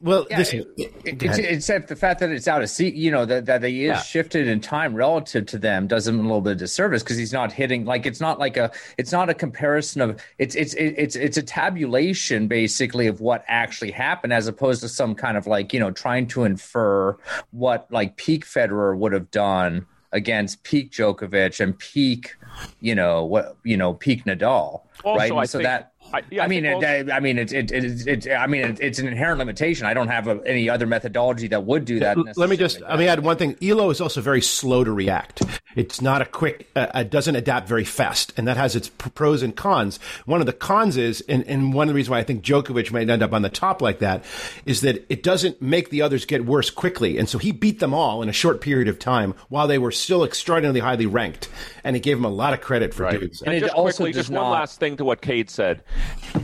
Well, 0.00 0.28
yeah, 0.30 0.38
this, 0.38 0.54
it, 0.54 0.68
it, 0.76 1.22
it's, 1.24 1.38
except 1.38 1.88
the 1.88 1.96
fact 1.96 2.20
that 2.20 2.30
it's 2.30 2.46
out 2.46 2.62
of 2.62 2.70
seat, 2.70 2.94
you 2.94 3.10
know, 3.10 3.24
that, 3.24 3.46
that 3.46 3.64
he 3.64 3.86
is 3.86 3.88
yeah. 3.88 4.00
shifted 4.00 4.46
in 4.46 4.60
time 4.60 4.94
relative 4.94 5.46
to 5.46 5.58
them 5.58 5.88
does 5.88 6.06
him 6.06 6.20
a 6.20 6.22
little 6.22 6.40
bit 6.40 6.52
of 6.52 6.58
disservice 6.58 7.02
because 7.02 7.16
he's 7.16 7.32
not 7.32 7.50
hitting 7.50 7.84
like 7.84 8.06
it's 8.06 8.20
not 8.20 8.38
like 8.38 8.56
a 8.56 8.70
it's 8.96 9.10
not 9.10 9.28
a 9.28 9.34
comparison 9.34 10.00
of 10.00 10.22
it's 10.38 10.54
it's 10.54 10.74
it's 10.74 11.16
it's 11.16 11.36
a 11.36 11.42
tabulation 11.42 12.46
basically 12.46 13.08
of 13.08 13.20
what 13.20 13.44
actually 13.48 13.90
happened 13.90 14.32
as 14.32 14.46
opposed 14.46 14.82
to 14.82 14.88
some 14.88 15.16
kind 15.16 15.36
of 15.36 15.48
like 15.48 15.72
you 15.72 15.80
know 15.80 15.90
trying 15.90 16.28
to 16.28 16.44
infer 16.44 17.16
what 17.50 17.90
like 17.90 18.16
peak 18.16 18.46
Federer 18.46 18.96
would 18.96 19.12
have 19.12 19.32
done 19.32 19.84
against 20.12 20.62
peak 20.62 20.92
Djokovic 20.92 21.58
and 21.58 21.76
peak 21.76 22.36
you 22.80 22.94
know 22.94 23.24
what 23.24 23.56
you 23.64 23.76
know 23.76 23.94
peak 23.94 24.26
Nadal 24.26 24.82
also, 25.04 25.18
right? 25.18 25.32
I 25.32 25.44
so 25.44 25.58
think- 25.58 25.66
that 25.66 25.92
I, 26.12 26.22
yeah, 26.30 26.44
I, 26.44 26.48
mean, 26.48 26.64
it, 26.64 26.74
also, 26.74 27.06
I 27.12 27.20
mean, 27.20 27.38
it's 27.38 27.52
it, 27.52 27.70
it, 27.70 28.26
it, 28.26 28.32
I 28.32 28.46
mean, 28.46 28.76
it's 28.80 28.98
an 28.98 29.06
inherent 29.06 29.38
limitation. 29.38 29.86
I 29.86 29.94
don't 29.94 30.08
have 30.08 30.26
a, 30.26 30.40
any 30.46 30.68
other 30.68 30.86
methodology 30.86 31.48
that 31.48 31.64
would 31.64 31.84
do 31.84 31.98
that. 32.00 32.16
Let 32.36 32.48
me 32.48 32.56
just 32.56 32.80
let 32.80 32.98
me 32.98 33.08
add 33.08 33.22
one 33.22 33.36
thing. 33.36 33.56
Elo 33.62 33.90
is 33.90 34.00
also 34.00 34.20
very 34.20 34.40
slow 34.40 34.84
to 34.84 34.92
react. 34.92 35.42
It's 35.76 36.00
not 36.00 36.22
a 36.22 36.24
quick. 36.24 36.68
Uh, 36.74 36.88
it 36.94 37.10
doesn't 37.10 37.36
adapt 37.36 37.68
very 37.68 37.84
fast, 37.84 38.32
and 38.36 38.48
that 38.48 38.56
has 38.56 38.74
its 38.74 38.88
pros 38.88 39.42
and 39.42 39.54
cons. 39.54 39.98
One 40.24 40.40
of 40.40 40.46
the 40.46 40.52
cons 40.52 40.96
is, 40.96 41.20
and, 41.28 41.46
and 41.46 41.74
one 41.74 41.88
of 41.88 41.92
the 41.92 41.94
reasons 41.94 42.10
why 42.10 42.18
I 42.18 42.24
think 42.24 42.42
Djokovic 42.42 42.90
might 42.90 43.08
end 43.08 43.22
up 43.22 43.32
on 43.32 43.42
the 43.42 43.48
top 43.50 43.82
like 43.82 43.98
that, 43.98 44.24
is 44.64 44.80
that 44.80 45.04
it 45.08 45.22
doesn't 45.22 45.60
make 45.60 45.90
the 45.90 46.02
others 46.02 46.24
get 46.24 46.44
worse 46.46 46.70
quickly, 46.70 47.18
and 47.18 47.28
so 47.28 47.38
he 47.38 47.52
beat 47.52 47.80
them 47.80 47.92
all 47.92 48.22
in 48.22 48.28
a 48.28 48.32
short 48.32 48.60
period 48.60 48.88
of 48.88 48.98
time 48.98 49.34
while 49.48 49.68
they 49.68 49.78
were 49.78 49.92
still 49.92 50.24
extraordinarily 50.24 50.80
highly 50.80 51.06
ranked, 51.06 51.48
and 51.84 51.96
it 51.96 52.00
gave 52.00 52.16
him 52.16 52.24
a 52.24 52.30
lot 52.30 52.54
of 52.54 52.60
credit 52.60 52.94
for 52.94 53.04
right. 53.04 53.20
doing 53.20 53.32
so. 53.32 53.44
And, 53.44 53.54
and 53.54 53.64
just 53.64 53.74
quickly, 53.74 54.12
just 54.12 54.30
not... 54.30 54.42
one 54.44 54.52
last 54.52 54.80
thing 54.80 54.96
to 54.96 55.04
what 55.04 55.20
Cade 55.20 55.50
said 55.50 55.82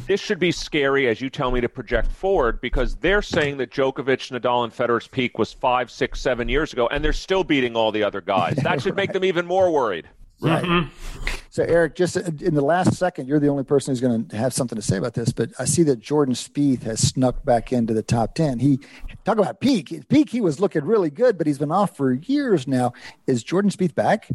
this 0.06 0.20
should 0.20 0.38
be 0.38 0.52
scary 0.52 1.08
as 1.08 1.20
you 1.20 1.30
tell 1.30 1.50
me 1.50 1.60
to 1.60 1.68
project 1.68 2.10
forward 2.10 2.60
because 2.60 2.96
they're 2.96 3.22
saying 3.22 3.56
that 3.58 3.70
Djokovic, 3.70 4.30
Nadal, 4.30 4.64
and 4.64 4.72
Federer's 4.72 5.08
peak 5.08 5.38
was 5.38 5.52
five, 5.52 5.90
six, 5.90 6.20
seven 6.20 6.48
years 6.48 6.72
ago, 6.72 6.86
and 6.88 7.04
they're 7.04 7.12
still 7.12 7.44
beating 7.44 7.76
all 7.76 7.92
the 7.92 8.02
other 8.02 8.20
guys. 8.20 8.56
That 8.56 8.82
should 8.82 8.96
make 8.96 9.12
them 9.12 9.24
even 9.24 9.46
more 9.46 9.70
worried. 9.70 10.08
Right. 10.40 10.64
Mm-hmm. 10.64 11.34
So, 11.54 11.62
Eric, 11.62 11.94
just 11.94 12.16
uh, 12.16 12.22
in 12.40 12.54
the 12.54 12.64
last 12.64 12.94
second, 12.94 13.28
you're 13.28 13.38
the 13.38 13.46
only 13.46 13.62
person 13.62 13.92
who's 13.92 14.00
going 14.00 14.26
to 14.26 14.36
have 14.36 14.52
something 14.52 14.74
to 14.74 14.82
say 14.82 14.96
about 14.96 15.14
this. 15.14 15.30
But 15.30 15.52
I 15.56 15.66
see 15.66 15.84
that 15.84 16.00
Jordan 16.00 16.34
Spieth 16.34 16.82
has 16.82 16.98
snuck 16.98 17.44
back 17.44 17.72
into 17.72 17.94
the 17.94 18.02
top 18.02 18.34
ten. 18.34 18.58
He 18.58 18.80
talk 19.24 19.38
about 19.38 19.60
peak. 19.60 20.08
Peak, 20.08 20.30
he 20.30 20.40
was 20.40 20.58
looking 20.58 20.84
really 20.84 21.10
good, 21.10 21.38
but 21.38 21.46
he's 21.46 21.58
been 21.58 21.70
off 21.70 21.96
for 21.96 22.12
years 22.12 22.66
now. 22.66 22.92
Is 23.28 23.44
Jordan 23.44 23.70
Spieth 23.70 23.94
back? 23.94 24.30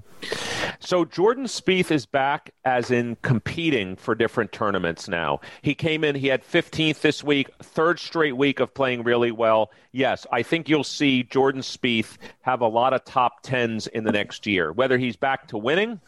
So 0.80 1.04
Jordan 1.04 1.44
Spieth 1.44 1.92
is 1.92 2.06
back, 2.06 2.52
as 2.64 2.90
in 2.90 3.18
competing 3.22 3.98
for 3.98 4.16
different 4.16 4.54
tournaments 4.54 5.10
now. 5.10 5.42
He 5.62 5.76
came 5.76 6.06
in. 6.06 6.16
He 6.16 6.28
had 6.28 6.42
15th 6.42 7.02
this 7.02 7.22
week, 7.22 7.50
third 7.62 8.00
straight 8.00 8.38
week 8.38 8.62
of 8.62 8.74
playing 8.74 9.04
really 9.04 9.32
well. 9.32 9.72
Yes, 9.92 10.26
I 10.32 10.42
think 10.42 10.70
you'll 10.70 10.86
see 10.86 11.24
Jordan 11.24 11.62
Spieth 11.62 12.16
have 12.42 12.62
a 12.62 12.68
lot 12.68 12.94
of 12.94 13.04
top 13.04 13.42
tens 13.44 13.88
in 13.88 14.06
the 14.06 14.12
next 14.14 14.48
year. 14.48 14.72
Whether 14.72 14.98
he's 14.98 15.18
back 15.18 15.50
to 15.50 15.58
winning, 15.58 16.00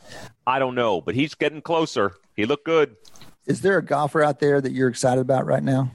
I 0.45 0.59
don't 0.59 0.75
know, 0.75 1.01
but 1.01 1.15
he's 1.15 1.35
getting 1.35 1.61
closer. 1.61 2.15
He 2.35 2.45
looked 2.45 2.65
good. 2.65 2.95
Is 3.45 3.61
there 3.61 3.77
a 3.77 3.83
golfer 3.83 4.21
out 4.21 4.39
there 4.39 4.61
that 4.61 4.71
you're 4.71 4.89
excited 4.89 5.21
about 5.21 5.45
right 5.45 5.63
now? 5.63 5.91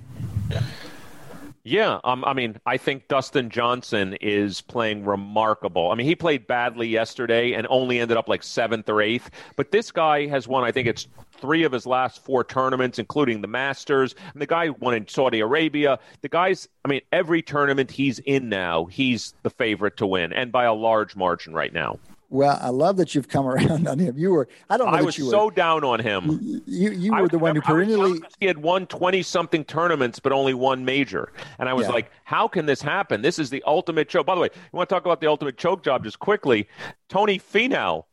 Yeah, 1.68 1.98
um, 2.04 2.24
I 2.24 2.32
mean, 2.32 2.60
I 2.64 2.76
think 2.76 3.08
Dustin 3.08 3.50
Johnson 3.50 4.14
is 4.20 4.60
playing 4.60 5.04
remarkable. 5.04 5.90
I 5.90 5.96
mean, 5.96 6.06
he 6.06 6.14
played 6.14 6.46
badly 6.46 6.86
yesterday 6.86 7.54
and 7.54 7.66
only 7.68 7.98
ended 7.98 8.16
up 8.16 8.28
like 8.28 8.44
seventh 8.44 8.88
or 8.88 9.02
eighth. 9.02 9.32
But 9.56 9.72
this 9.72 9.90
guy 9.90 10.28
has 10.28 10.46
won, 10.46 10.62
I 10.62 10.70
think 10.70 10.86
it's 10.86 11.08
three 11.32 11.64
of 11.64 11.72
his 11.72 11.84
last 11.84 12.24
four 12.24 12.44
tournaments, 12.44 13.00
including 13.00 13.40
the 13.40 13.48
Masters. 13.48 14.14
And 14.32 14.40
the 14.40 14.46
guy 14.46 14.68
won 14.70 14.94
in 14.94 15.08
Saudi 15.08 15.40
Arabia. 15.40 15.98
The 16.20 16.28
guy's, 16.28 16.68
I 16.84 16.88
mean, 16.88 17.00
every 17.10 17.42
tournament 17.42 17.90
he's 17.90 18.20
in 18.20 18.48
now, 18.48 18.84
he's 18.84 19.34
the 19.42 19.50
favorite 19.50 19.96
to 19.96 20.06
win, 20.06 20.32
and 20.32 20.52
by 20.52 20.66
a 20.66 20.72
large 20.72 21.16
margin 21.16 21.52
right 21.52 21.72
now. 21.72 21.98
Well, 22.28 22.58
I 22.60 22.70
love 22.70 22.96
that 22.96 23.14
you've 23.14 23.28
come 23.28 23.46
around 23.48 23.86
on 23.86 23.98
him. 23.98 24.18
You 24.18 24.30
were, 24.32 24.48
I 24.68 24.76
don't 24.76 24.86
know. 24.86 24.92
What 24.92 24.98
you 24.98 24.98
were. 24.98 25.02
I 25.02 25.06
was 25.06 25.18
you 25.18 25.30
so 25.30 25.44
were, 25.46 25.50
down 25.50 25.84
on 25.84 26.00
him. 26.00 26.62
You, 26.66 26.90
you 26.90 27.14
were 27.14 27.28
the 27.28 27.38
one 27.38 27.54
who 27.54 27.62
perennially. 27.62 28.20
He 28.40 28.46
had 28.46 28.58
won 28.58 28.86
20 28.86 29.22
something 29.22 29.64
tournaments, 29.64 30.18
but 30.18 30.32
only 30.32 30.54
one 30.54 30.84
major. 30.84 31.32
And 31.58 31.68
I 31.68 31.74
was 31.74 31.86
yeah. 31.86 31.94
like, 31.94 32.10
how 32.24 32.48
can 32.48 32.66
this 32.66 32.82
happen? 32.82 33.22
This 33.22 33.38
is 33.38 33.50
the 33.50 33.62
ultimate 33.66 34.08
choke. 34.08 34.26
By 34.26 34.34
the 34.34 34.40
way, 34.40 34.50
you 34.52 34.76
want 34.76 34.88
to 34.88 34.94
talk 34.94 35.04
about 35.04 35.20
the 35.20 35.28
ultimate 35.28 35.56
choke 35.56 35.82
job 35.82 36.04
just 36.04 36.18
quickly? 36.18 36.68
Tony 37.08 37.38
Finau 37.38 38.04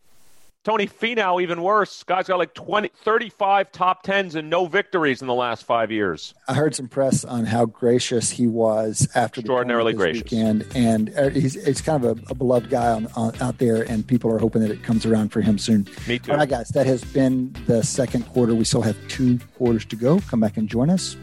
Tony 0.63 0.87
Finau, 0.87 1.41
even 1.41 1.61
worse. 1.61 2.03
Guy's 2.03 2.27
got 2.27 2.39
like 2.39 2.53
20, 2.53 2.89
35 3.03 3.71
top 3.73 4.01
tens 4.01 4.35
and 4.35 4.49
no 4.49 4.65
victories 4.65 5.21
in 5.21 5.27
the 5.27 5.33
last 5.33 5.65
five 5.65 5.91
years. 5.91 6.33
I 6.47 6.53
heard 6.53 6.73
some 6.73 6.87
press 6.87 7.25
on 7.25 7.45
how 7.45 7.65
gracious 7.65 8.29
he 8.29 8.47
was 8.47 9.09
after 9.13 9.41
extraordinarily 9.41 9.91
the 9.91 9.97
gracious 9.97 10.23
weekend, 10.23 10.65
and 10.73 11.13
uh, 11.17 11.29
he's, 11.31 11.61
he's 11.65 11.81
kind 11.81 12.05
of 12.05 12.17
a, 12.17 12.31
a 12.31 12.33
beloved 12.35 12.69
guy 12.69 12.91
on, 12.91 13.07
on, 13.17 13.33
out 13.41 13.57
there, 13.57 13.83
and 13.83 14.07
people 14.07 14.31
are 14.31 14.39
hoping 14.39 14.61
that 14.61 14.71
it 14.71 14.83
comes 14.83 15.05
around 15.05 15.33
for 15.33 15.41
him 15.41 15.57
soon. 15.57 15.85
Me 16.07 16.17
too. 16.17 16.31
All 16.31 16.37
right, 16.37 16.47
guys, 16.47 16.69
that 16.69 16.85
has 16.85 17.03
been 17.03 17.53
the 17.65 17.83
second 17.83 18.23
quarter. 18.27 18.55
We 18.55 18.63
still 18.63 18.83
have 18.83 18.95
two 19.09 19.39
quarters 19.57 19.83
to 19.85 19.97
go. 19.97 20.21
Come 20.29 20.39
back 20.39 20.55
and 20.55 20.69
join 20.69 20.89
us. 20.89 21.17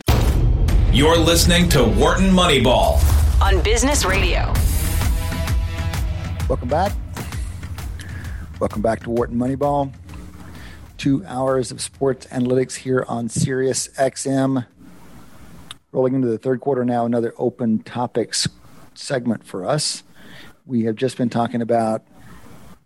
You're 0.93 1.17
listening 1.17 1.71
to 1.71 1.85
Wharton 1.85 2.29
Moneyball 2.29 3.01
on 3.41 3.63
Business 3.63 4.05
Radio. 4.05 4.53
Welcome 6.47 6.69
back. 6.69 6.93
Welcome 8.61 8.83
back 8.83 9.01
to 9.05 9.11
Wharton 9.11 9.39
Moneyball. 9.39 9.91
Two 10.99 11.25
hours 11.25 11.71
of 11.71 11.81
sports 11.81 12.27
analytics 12.27 12.75
here 12.75 13.07
on 13.09 13.31
Sirius 13.31 13.89
XM. 13.97 14.67
Rolling 15.93 16.15
into 16.15 16.29
the 16.29 16.37
third 16.37 16.61
quarter 16.61 16.85
now, 16.85 17.07
another 17.07 17.33
open 17.39 17.79
topics 17.79 18.47
segment 18.93 19.47
for 19.47 19.65
us. 19.65 20.03
We 20.67 20.83
have 20.85 20.97
just 20.97 21.17
been 21.17 21.31
talking 21.31 21.63
about 21.63 22.03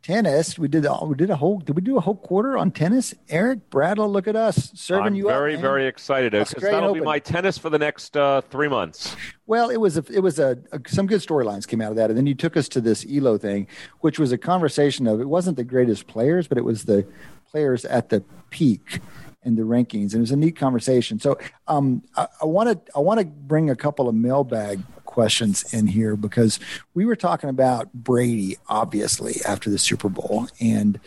tennis. 0.05 0.59
We 0.59 0.69
did 0.69 0.85
all, 0.85 1.07
we 1.09 1.17
did 1.17 1.31
a 1.31 1.37
whole 1.37 1.59
did 1.59 1.75
we 1.75 1.83
do 1.83 1.97
a 1.97 2.01
whole 2.01 2.17
quarter 2.17 2.57
on 2.59 2.71
tennis? 2.71 3.15
Eric 3.29 3.71
Bradlow, 3.71 4.09
look 4.09 4.29
at 4.29 4.37
us 4.37 4.71
serving 4.75 5.15
you 5.15 5.29
I'm 5.31 5.35
you 5.35 5.39
very 5.39 5.55
up. 5.57 5.63
very 5.63 5.87
excited 5.87 6.33
because 6.33 6.63
that'll 6.63 6.91
Open. 6.91 7.01
be 7.01 7.05
my 7.05 7.19
tennis 7.19 7.57
for 7.57 7.71
the 7.71 7.79
next 7.79 8.17
uh, 8.17 8.43
three 8.43 8.69
months. 8.69 9.17
Well, 9.47 9.71
it 9.71 9.79
was 9.79 9.97
a, 9.97 10.05
it 10.13 10.21
was 10.21 10.39
a, 10.39 10.59
a 10.73 10.81
some 10.87 11.07
good 11.07 11.21
storylines 11.21 11.67
came 11.67 11.81
out 11.81 11.91
of 11.91 11.97
that, 11.97 12.11
and 12.11 12.19
then 12.19 12.27
you 12.27 12.35
took 12.35 12.57
us 12.57 12.69
to 12.71 12.81
this 12.81 13.07
Elo 13.11 13.39
thing, 13.39 13.67
which 14.01 14.19
was 14.19 14.31
a 14.31 14.39
conversation 14.39 15.07
of 15.07 15.21
it 15.21 15.29
wasn't 15.29 15.57
the 15.57 15.65
greatest 15.65 16.07
players, 16.07 16.47
but 16.47 16.59
it 16.59 16.65
was 16.65 16.85
the 16.85 17.07
players 17.51 17.87
at 17.87 18.11
the 18.11 18.23
peak 18.51 19.01
in 19.43 19.57
the 19.57 19.63
rankings, 19.63 20.13
and 20.13 20.17
it 20.17 20.21
was 20.21 20.31
a 20.31 20.37
neat 20.37 20.57
conversation. 20.57 21.19
So 21.19 21.39
um, 21.67 22.03
I 22.17 22.45
want 22.45 22.69
to 22.69 22.93
I 22.95 22.99
want 23.01 23.21
to 23.21 23.27
bring 23.27 23.71
a 23.71 23.77
couple 23.77 24.09
of 24.09 24.15
mailbag 24.15 24.81
questions 25.15 25.73
in 25.73 25.87
here 25.87 26.17
because 26.17 26.59
we 26.93 27.07
were 27.07 27.15
talking 27.15 27.49
about 27.49 27.93
Brady, 27.95 28.57
obviously, 28.69 29.37
after 29.47 29.71
the 29.71 29.79
Super 29.79 30.09
Bowl, 30.09 30.49
and 30.61 30.99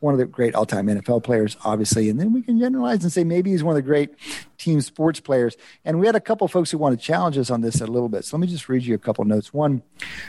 one 0.00 0.12
of 0.12 0.18
the 0.18 0.26
great 0.26 0.54
all 0.54 0.66
time 0.66 0.88
NFL 0.88 1.24
players, 1.24 1.56
obviously. 1.64 2.10
And 2.10 2.20
then 2.20 2.34
we 2.34 2.42
can 2.42 2.58
generalize 2.58 3.02
and 3.02 3.10
say 3.10 3.24
maybe 3.24 3.50
he's 3.50 3.64
one 3.64 3.72
of 3.72 3.82
the 3.82 3.88
great 3.88 4.10
team 4.58 4.82
sports 4.82 5.20
players. 5.20 5.56
And 5.86 5.98
we 5.98 6.04
had 6.04 6.14
a 6.14 6.20
couple 6.20 6.46
folks 6.48 6.70
who 6.70 6.76
want 6.76 7.00
to 7.00 7.04
challenge 7.04 7.38
us 7.38 7.50
on 7.50 7.62
this 7.62 7.80
a 7.80 7.86
little 7.86 8.10
bit. 8.10 8.26
So 8.26 8.36
let 8.36 8.42
me 8.42 8.46
just 8.46 8.68
read 8.68 8.84
you 8.84 8.94
a 8.94 8.98
couple 8.98 9.24
notes. 9.24 9.54
One 9.54 9.82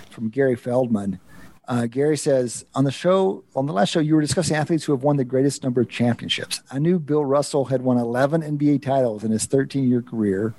from 0.09 0.29
Gary 0.29 0.55
Feldman. 0.55 1.19
Uh, 1.67 1.85
Gary 1.85 2.15
says, 2.15 2.63
on 2.75 2.85
the 2.85 2.91
show, 2.91 3.43
on 3.53 3.65
the 3.65 3.73
last 3.73 3.89
show, 3.89 3.99
you 3.99 4.15
were 4.15 4.21
discussing 4.21 4.55
athletes 4.55 4.85
who 4.85 4.93
have 4.93 5.03
won 5.03 5.17
the 5.17 5.25
greatest 5.25 5.63
number 5.63 5.81
of 5.81 5.89
championships. 5.89 6.61
I 6.71 6.79
knew 6.79 6.97
Bill 6.97 7.25
Russell 7.25 7.65
had 7.65 7.81
won 7.81 7.97
11 7.97 8.41
NBA 8.41 8.83
titles 8.83 9.25
in 9.25 9.31
his 9.31 9.45
13 9.47 9.89
year 9.89 10.01
career 10.01 10.53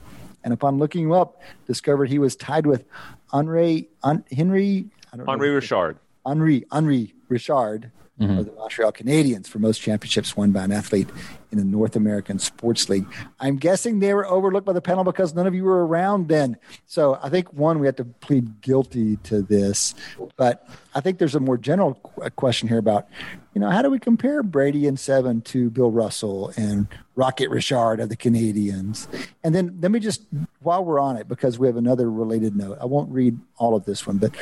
and 0.45 0.53
upon 0.55 0.78
looking 0.78 1.05
him 1.05 1.12
up, 1.12 1.41
discovered 1.66 2.09
he 2.09 2.18
was 2.18 2.36
tied 2.36 2.66
with 2.66 2.84
Henri 3.32 3.89
Henry 4.30 4.86
Henri 5.12 5.51
Richard. 5.51 5.99
Henri 6.24 6.64
Henri 6.70 7.14
Richard 7.28 7.91
mm-hmm. 8.20 8.42
the 8.42 8.52
Montreal 8.52 8.92
Canadiens 8.92 9.46
for 9.46 9.58
most 9.58 9.80
championships 9.80 10.36
won 10.36 10.52
by 10.52 10.64
an 10.64 10.72
athlete 10.72 11.08
in 11.50 11.58
the 11.58 11.64
North 11.64 11.96
American 11.96 12.38
Sports 12.38 12.88
League. 12.88 13.06
I'm 13.40 13.56
guessing 13.56 14.00
they 14.00 14.12
were 14.12 14.26
overlooked 14.26 14.66
by 14.66 14.72
the 14.72 14.82
panel 14.82 15.04
because 15.04 15.34
none 15.34 15.46
of 15.46 15.54
you 15.54 15.64
were 15.64 15.86
around 15.86 16.28
then. 16.28 16.56
So 16.86 17.18
I 17.22 17.30
think 17.30 17.52
one, 17.52 17.78
we 17.78 17.86
have 17.86 17.96
to 17.96 18.04
plead 18.04 18.60
guilty 18.60 19.16
to 19.24 19.40
this, 19.40 19.94
but 20.36 20.68
I 20.94 21.00
think 21.00 21.18
there's 21.18 21.34
a 21.34 21.40
more 21.40 21.56
general 21.56 21.94
question 22.36 22.68
here 22.68 22.78
about, 22.78 23.08
you 23.54 23.60
know, 23.60 23.70
how 23.70 23.82
do 23.82 23.90
we 23.90 23.98
compare 23.98 24.42
Brady 24.42 24.86
and 24.86 24.98
seven 24.98 25.40
to 25.42 25.70
Bill 25.70 25.90
Russell 25.90 26.52
and 26.56 26.86
Rocket 27.14 27.50
Richard 27.50 28.00
of 28.00 28.08
the 28.08 28.16
Canadiens? 28.16 29.06
And 29.42 29.54
then 29.54 29.78
let 29.80 29.90
me 29.90 30.00
just, 30.00 30.22
while 30.60 30.84
we're 30.84 31.00
on 31.00 31.16
it, 31.16 31.28
because 31.28 31.58
we 31.58 31.66
have 31.66 31.76
another 31.76 32.10
related 32.10 32.56
note, 32.56 32.78
I 32.80 32.84
won't 32.84 33.10
read 33.10 33.38
all 33.56 33.74
of 33.74 33.84
this 33.84 34.06
one, 34.06 34.18
but 34.18 34.32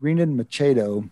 Renan 0.00 0.36
Machado 0.36 1.10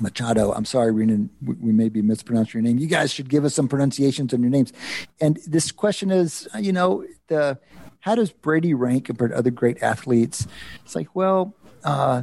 Machado. 0.00 0.52
I'm 0.52 0.64
sorry, 0.64 0.92
Renan, 0.92 1.30
we 1.42 1.72
may 1.72 1.88
be 1.88 2.02
mispronouncing 2.02 2.60
your 2.60 2.62
name. 2.62 2.78
You 2.78 2.86
guys 2.86 3.12
should 3.12 3.28
give 3.28 3.44
us 3.44 3.54
some 3.54 3.68
pronunciations 3.68 4.34
on 4.34 4.42
your 4.42 4.50
names. 4.50 4.72
And 5.20 5.38
this 5.46 5.72
question 5.72 6.10
is, 6.10 6.48
you 6.58 6.72
know, 6.72 7.04
the 7.28 7.58
how 8.00 8.14
does 8.14 8.32
Brady 8.32 8.74
rank 8.74 9.04
compared 9.04 9.32
to 9.32 9.36
other 9.36 9.50
great 9.50 9.82
athletes? 9.82 10.46
It's 10.84 10.94
like, 10.94 11.14
well, 11.14 11.54
uh, 11.84 12.22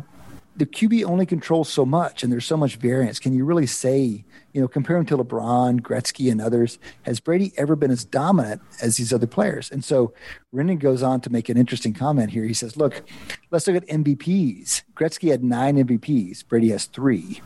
the 0.58 0.66
QB 0.66 1.06
only 1.06 1.28
controls 1.28 1.70
so 1.70 1.86
much, 1.86 2.24
and 2.24 2.34
there's 2.34 2.46
so 2.46 2.58
much 2.58 2.78
variance. 2.78 3.20
Can 3.20 3.34
you 3.34 3.46
really 3.46 3.68
say, 3.68 4.26
you 4.54 4.62
know, 4.62 4.68
compare 4.68 4.98
him 4.98 5.06
to 5.06 5.18
LeBron, 5.18 5.82
Gretzky, 5.82 6.32
and 6.32 6.42
others? 6.42 6.80
Has 7.04 7.20
Brady 7.20 7.54
ever 7.58 7.76
been 7.76 7.92
as 7.92 8.04
dominant 8.04 8.64
as 8.82 8.98
these 8.98 9.14
other 9.14 9.28
players? 9.28 9.70
And 9.70 9.86
so 9.86 10.14
Renan 10.52 10.80
goes 10.80 11.04
on 11.04 11.22
to 11.22 11.30
make 11.30 11.48
an 11.50 11.58
interesting 11.58 11.94
comment 11.94 12.32
here. 12.32 12.44
He 12.44 12.56
says, 12.56 12.76
look, 12.76 13.04
let's 13.52 13.68
look 13.68 13.76
at 13.76 13.88
MVPs. 13.88 14.82
Gretzky 14.96 15.30
had 15.30 15.44
nine 15.44 15.76
MVPs, 15.78 16.48
Brady 16.48 16.70
has 16.70 16.86
three. 16.86 17.40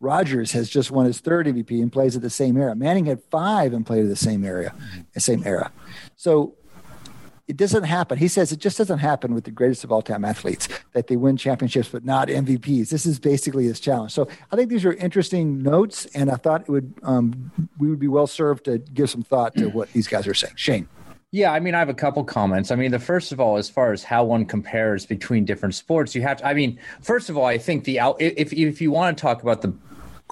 Rodgers 0.00 0.52
has 0.52 0.68
just 0.68 0.90
won 0.90 1.06
his 1.06 1.20
third 1.20 1.46
MVP 1.46 1.80
and 1.82 1.92
plays 1.92 2.16
at 2.16 2.22
the 2.22 2.30
same 2.30 2.56
era. 2.56 2.74
Manning 2.74 3.06
had 3.06 3.22
five 3.30 3.72
and 3.72 3.84
played 3.84 4.04
at 4.04 4.08
the 4.08 4.16
same 4.16 4.44
area, 4.44 4.74
same 5.16 5.42
era. 5.44 5.72
So 6.16 6.54
it 7.48 7.56
doesn't 7.56 7.84
happen. 7.84 8.18
He 8.18 8.28
says 8.28 8.52
it 8.52 8.58
just 8.58 8.76
doesn't 8.76 8.98
happen 8.98 9.34
with 9.34 9.44
the 9.44 9.50
greatest 9.50 9.82
of 9.82 9.90
all 9.90 10.02
time 10.02 10.24
athletes 10.24 10.68
that 10.92 11.06
they 11.06 11.16
win 11.16 11.38
championships 11.38 11.88
but 11.88 12.04
not 12.04 12.28
MVPs. 12.28 12.90
This 12.90 13.06
is 13.06 13.18
basically 13.18 13.64
his 13.64 13.80
challenge. 13.80 14.12
So 14.12 14.28
I 14.52 14.56
think 14.56 14.68
these 14.68 14.84
are 14.84 14.92
interesting 14.92 15.62
notes, 15.62 16.06
and 16.14 16.30
I 16.30 16.36
thought 16.36 16.62
it 16.62 16.68
would 16.68 16.94
um, 17.02 17.50
we 17.78 17.88
would 17.88 17.98
be 17.98 18.08
well 18.08 18.26
served 18.26 18.66
to 18.66 18.78
give 18.78 19.08
some 19.08 19.22
thought 19.22 19.56
to 19.56 19.68
what 19.68 19.92
these 19.92 20.06
guys 20.06 20.26
are 20.26 20.34
saying. 20.34 20.54
Shane. 20.56 20.88
Yeah, 21.30 21.52
I 21.52 21.60
mean, 21.60 21.74
I 21.74 21.78
have 21.78 21.90
a 21.90 21.94
couple 21.94 22.24
comments. 22.24 22.70
I 22.70 22.76
mean, 22.76 22.90
the 22.90 22.98
first 22.98 23.32
of 23.32 23.40
all, 23.40 23.58
as 23.58 23.68
far 23.68 23.92
as 23.92 24.02
how 24.02 24.24
one 24.24 24.46
compares 24.46 25.04
between 25.04 25.44
different 25.44 25.74
sports, 25.74 26.14
you 26.14 26.22
have 26.22 26.38
to. 26.38 26.46
I 26.46 26.54
mean, 26.54 26.78
first 27.02 27.28
of 27.28 27.36
all, 27.36 27.44
I 27.44 27.58
think 27.58 27.84
the 27.84 28.00
if 28.18 28.52
if 28.54 28.80
you 28.80 28.90
want 28.90 29.18
to 29.18 29.20
talk 29.20 29.42
about 29.42 29.60
the 29.60 29.68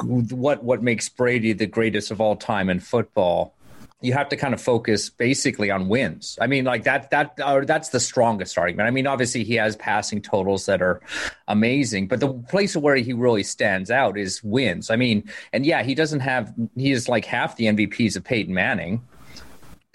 what 0.03 0.65
what 0.65 0.83
makes 0.83 1.09
Brady 1.11 1.53
the 1.53 1.67
greatest 1.67 2.11
of 2.11 2.23
all 2.23 2.35
time 2.35 2.71
in 2.71 2.81
football, 2.81 3.55
you 4.01 4.15
have 4.15 4.31
to 4.31 4.39
kind 4.39 4.55
of 4.55 4.61
focus 4.61 5.11
basically 5.11 5.71
on 5.71 5.89
wins. 5.89 6.39
I 6.41 6.47
mean, 6.47 6.65
like 6.65 6.85
that 6.85 7.11
that 7.11 7.39
or 7.47 7.67
that's 7.67 7.91
the 7.91 8.01
strongest 8.01 8.57
argument. 8.57 8.87
I 8.87 8.91
mean, 8.91 9.07
obviously 9.07 9.45
he 9.45 9.57
has 9.57 9.77
passing 9.77 10.23
totals 10.23 10.65
that 10.65 10.81
are 10.81 11.03
amazing, 11.47 12.09
but 12.09 12.21
the 12.21 12.33
place 12.33 12.75
where 12.75 12.97
he 12.97 13.13
really 13.13 13.43
stands 13.43 13.91
out 13.91 14.17
is 14.17 14.43
wins. 14.43 14.91
I 14.91 14.97
mean, 14.97 15.31
and 15.53 15.67
yeah, 15.67 15.83
he 15.83 15.95
doesn't 15.95 16.21
have 16.21 16.55
he 16.75 16.91
is 16.91 17.07
like 17.07 17.27
half 17.27 17.57
the 17.57 17.67
MVPs 17.67 18.17
of 18.17 18.25
Peyton 18.25 18.55
Manning 18.55 19.03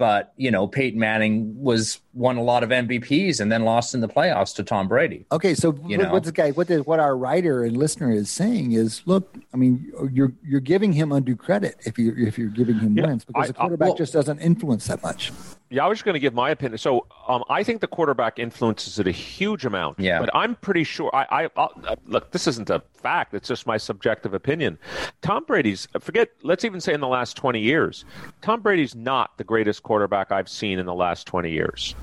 but 0.01 0.33
you 0.35 0.49
know 0.49 0.67
Peyton 0.67 0.99
Manning 0.99 1.53
was 1.61 1.99
won 2.15 2.35
a 2.35 2.41
lot 2.41 2.63
of 2.63 2.71
MVPs 2.71 3.39
and 3.39 3.51
then 3.51 3.63
lost 3.63 3.93
in 3.93 4.01
the 4.01 4.07
playoffs 4.07 4.55
to 4.55 4.63
Tom 4.63 4.87
Brady. 4.87 5.27
Okay, 5.31 5.53
so 5.53 5.75
you 5.85 5.95
what, 5.95 6.03
know? 6.03 6.11
what 6.13 6.23
the 6.23 6.31
guy, 6.31 6.49
what 6.49 6.67
the, 6.67 6.79
what 6.79 6.99
our 6.99 7.15
writer 7.15 7.63
and 7.63 7.77
listener 7.77 8.11
is 8.11 8.27
saying 8.31 8.71
is, 8.71 9.03
look, 9.05 9.35
I 9.53 9.57
mean, 9.57 9.93
you're 10.11 10.33
you're 10.43 10.59
giving 10.59 10.91
him 10.91 11.11
undue 11.11 11.35
credit 11.35 11.75
if 11.85 11.99
you 11.99 12.15
if 12.17 12.35
you're 12.35 12.49
giving 12.49 12.79
him 12.79 12.97
yeah, 12.97 13.05
wins 13.05 13.25
because 13.25 13.43
I, 13.43 13.47
the 13.49 13.53
quarterback 13.53 13.85
I, 13.85 13.89
well, 13.89 13.95
just 13.95 14.11
doesn't 14.11 14.39
influence 14.39 14.87
that 14.87 15.03
much. 15.03 15.31
Yeah, 15.71 15.85
I 15.85 15.87
was 15.87 15.99
just 15.99 16.05
going 16.05 16.15
to 16.15 16.19
give 16.19 16.33
my 16.33 16.49
opinion. 16.49 16.77
So 16.77 17.07
um, 17.29 17.45
I 17.49 17.63
think 17.63 17.79
the 17.79 17.87
quarterback 17.87 18.37
influences 18.37 18.99
it 18.99 19.07
a 19.07 19.11
huge 19.11 19.65
amount. 19.65 19.99
Yeah, 19.99 20.19
but 20.19 20.29
I'm 20.35 20.55
pretty 20.55 20.83
sure. 20.83 21.09
I, 21.15 21.45
I 21.45 21.49
uh, 21.55 21.95
look, 22.05 22.31
this 22.31 22.45
isn't 22.45 22.69
a 22.69 22.83
fact. 22.93 23.33
It's 23.33 23.47
just 23.47 23.65
my 23.65 23.77
subjective 23.77 24.33
opinion. 24.33 24.77
Tom 25.21 25.45
Brady's 25.45 25.87
forget. 25.99 26.29
Let's 26.43 26.65
even 26.65 26.81
say 26.81 26.93
in 26.93 26.99
the 26.99 27.07
last 27.07 27.37
20 27.37 27.61
years, 27.61 28.03
Tom 28.41 28.61
Brady's 28.61 28.95
not 28.95 29.37
the 29.37 29.45
greatest 29.45 29.83
quarterback 29.83 30.31
I've 30.31 30.49
seen 30.49 30.77
in 30.77 30.85
the 30.85 30.93
last 30.93 31.25
20 31.25 31.49
years. 31.49 31.95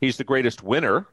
He's 0.00 0.16
the 0.16 0.24
greatest 0.24 0.62
winner. 0.62 1.06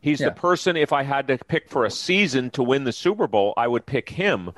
He's 0.00 0.20
yeah. 0.20 0.28
the 0.28 0.34
person, 0.34 0.76
if 0.76 0.92
I 0.92 1.02
had 1.02 1.28
to 1.28 1.38
pick 1.38 1.68
for 1.68 1.84
a 1.84 1.90
season 1.90 2.50
to 2.50 2.62
win 2.62 2.84
the 2.84 2.92
Super 2.92 3.26
Bowl, 3.26 3.54
I 3.56 3.68
would 3.68 3.86
pick 3.86 4.08
him. 4.08 4.52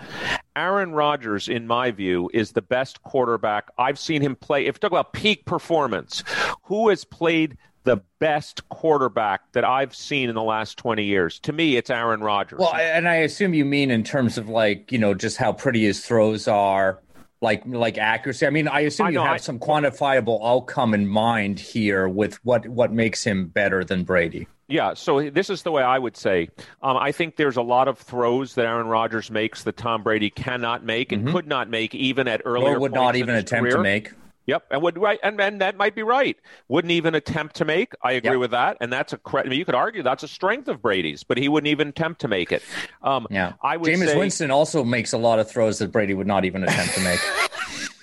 Aaron 0.57 0.93
Rodgers, 0.93 1.49
in 1.49 1.67
my 1.67 1.91
view, 1.91 2.31
is 2.33 2.53
the 2.53 2.63
best 2.63 3.03
quarterback 3.03 3.71
I've 3.79 3.99
seen 3.99 4.23
him 4.23 4.37
play. 4.37 4.67
If 4.67 4.77
you 4.77 4.79
talk 4.81 4.93
about 4.93 5.13
peak 5.13 5.45
performance, 5.45 6.23
who 6.65 6.89
has 6.89 7.05
played 7.05 7.57
the 7.85 8.03
best 8.19 8.67
quarterback 8.71 9.53
that 9.53 9.65
I've 9.65 9.95
seen 9.95 10.31
in 10.31 10.35
the 10.35 10.43
last 10.43 10.79
20 10.79 11.05
years. 11.05 11.39
To 11.41 11.53
me, 11.53 11.77
it's 11.77 11.91
Aaron 11.91 12.21
Rodgers. 12.21 12.59
Well, 12.59 12.75
and 12.75 13.07
I 13.07 13.17
assume 13.17 13.53
you 13.53 13.67
mean 13.67 13.91
in 13.91 14.03
terms 14.05 14.39
of 14.39 14.49
like, 14.49 14.91
you 14.91 14.99
know, 14.99 15.13
just 15.13 15.37
how 15.37 15.53
pretty 15.53 15.85
his 15.85 16.05
throws 16.05 16.49
are, 16.49 17.03
like 17.45 17.63
like 17.67 17.99
accuracy? 17.99 18.47
I 18.47 18.51
mean, 18.51 18.67
I 18.67 18.81
assume 18.81 19.09
I 19.09 19.11
you 19.11 19.19
have 19.21 19.35
I, 19.35 19.37
some 19.37 19.61
quantifiable 19.61 20.41
outcome 20.43 20.95
in 20.95 21.07
mind 21.07 21.61
here 21.61 22.09
with 22.09 22.43
what 22.45 22.67
what 22.67 22.93
makes 22.93 23.23
him 23.23 23.47
better 23.47 23.85
than 23.85 24.03
Brady. 24.03 24.49
Yeah, 24.67 24.95
so 24.95 25.29
this 25.29 25.51
is 25.51 25.63
the 25.63 25.71
way 25.71 25.83
I 25.83 25.99
would 25.99 26.17
say. 26.17 26.49
Um, 26.83 26.97
I 26.97 27.13
think 27.13 27.37
there's 27.37 27.57
a 27.57 27.63
lot 27.63 27.87
of 27.87 27.99
throws 27.99 28.55
that 28.55 28.65
Aaron 28.65 28.87
Rodgers 28.87 29.31
makes 29.31 29.65
that 29.65 29.77
Tom 29.77 30.03
Brady 30.03 30.31
cannot 30.31 30.85
make 30.85 31.13
and 31.13 31.25
mm-hmm. 31.25 31.35
could 31.35 31.47
not 31.47 31.69
make 31.69 31.95
even 31.95 32.29
at 32.29 32.43
earlier. 32.45 32.77
Or 32.77 32.81
would 32.81 32.93
not 32.93 33.17
even 33.17 33.35
attempt 33.35 33.71
career. 33.71 33.77
to 33.77 33.83
make. 33.83 34.13
Yep, 34.47 34.67
and 34.71 34.83
would 34.83 34.99
right, 34.99 35.19
and, 35.23 35.41
and 35.41 35.61
that 35.63 35.77
might 35.79 35.95
be 35.95 36.03
right. 36.03 36.37
Wouldn't 36.69 36.91
even 36.91 37.15
attempt 37.15 37.57
to 37.57 37.65
make. 37.65 37.95
I 38.03 38.13
agree 38.13 38.33
yep. 38.33 38.41
with 38.41 38.51
that, 38.51 38.77
and 38.81 38.93
that's 38.93 39.15
a 39.15 39.17
credit. 39.17 39.49
I 39.49 39.51
mean, 39.51 39.59
you 39.59 39.65
could 39.65 39.75
argue 39.75 40.03
that's 40.03 40.23
a 40.23 40.29
strength 40.29 40.69
of 40.69 40.83
Brady's, 40.83 41.25
but 41.25 41.39
he 41.39 41.49
wouldn't 41.49 41.69
even 41.71 41.89
attempt 41.89 42.21
to 42.23 42.29
make 42.29 42.53
it. 42.53 42.63
Um, 43.03 43.27
yeah, 43.31 43.55
I 43.63 43.79
would. 43.79 43.91
Jameis 43.91 44.09
say, 44.09 44.19
Winston 44.19 44.51
also 44.51 44.85
makes 44.85 45.15
a 45.15 45.19
lot 45.19 45.39
of 45.39 45.51
throws 45.51 45.79
that 45.79 45.93
Brady 45.93 46.13
would 46.13 46.27
not 46.27 46.45
even 46.45 46.63
attempt 46.63 46.95
to 46.95 47.01
make. 47.01 47.21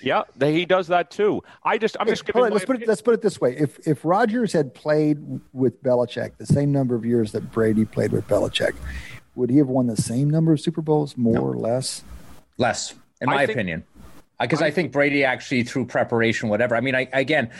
yeah, 0.02 0.22
he 0.40 0.64
does 0.64 0.88
that 0.88 1.10
too. 1.10 1.42
I 1.64 1.78
just, 1.78 1.96
I'm 1.98 2.06
just 2.06 2.24
giving. 2.24 2.42
let's 2.50 2.64
put 2.64 2.82
it. 2.82 2.88
Let's 2.88 3.02
put 3.02 3.14
it 3.14 3.22
this 3.22 3.40
way: 3.40 3.56
if 3.56 3.86
if 3.86 4.04
Rodgers 4.04 4.52
had 4.52 4.74
played 4.74 5.18
with 5.52 5.82
Belichick 5.82 6.36
the 6.38 6.46
same 6.46 6.72
number 6.72 6.94
of 6.94 7.04
years 7.04 7.32
that 7.32 7.52
Brady 7.52 7.84
played 7.84 8.12
with 8.12 8.26
Belichick, 8.28 8.74
would 9.34 9.50
he 9.50 9.58
have 9.58 9.68
won 9.68 9.86
the 9.86 9.96
same 9.96 10.28
number 10.28 10.52
of 10.52 10.60
Super 10.60 10.82
Bowls, 10.82 11.16
more 11.16 11.34
no. 11.34 11.40
or 11.42 11.54
less? 11.54 12.04
Less, 12.58 12.94
in 13.20 13.28
my 13.28 13.46
think, 13.46 13.56
opinion 13.56 13.84
uh, 14.38 14.44
because 14.44 14.62
I, 14.62 14.66
I, 14.66 14.70
think 14.70 14.92
Brady 14.92 15.24
actually 15.24 15.62
through 15.62 15.86
preparation, 15.86 16.48
whatever. 16.48 16.76
I 16.76 16.80
mean, 16.80 16.94
I, 16.94 17.08
again, 17.12 17.50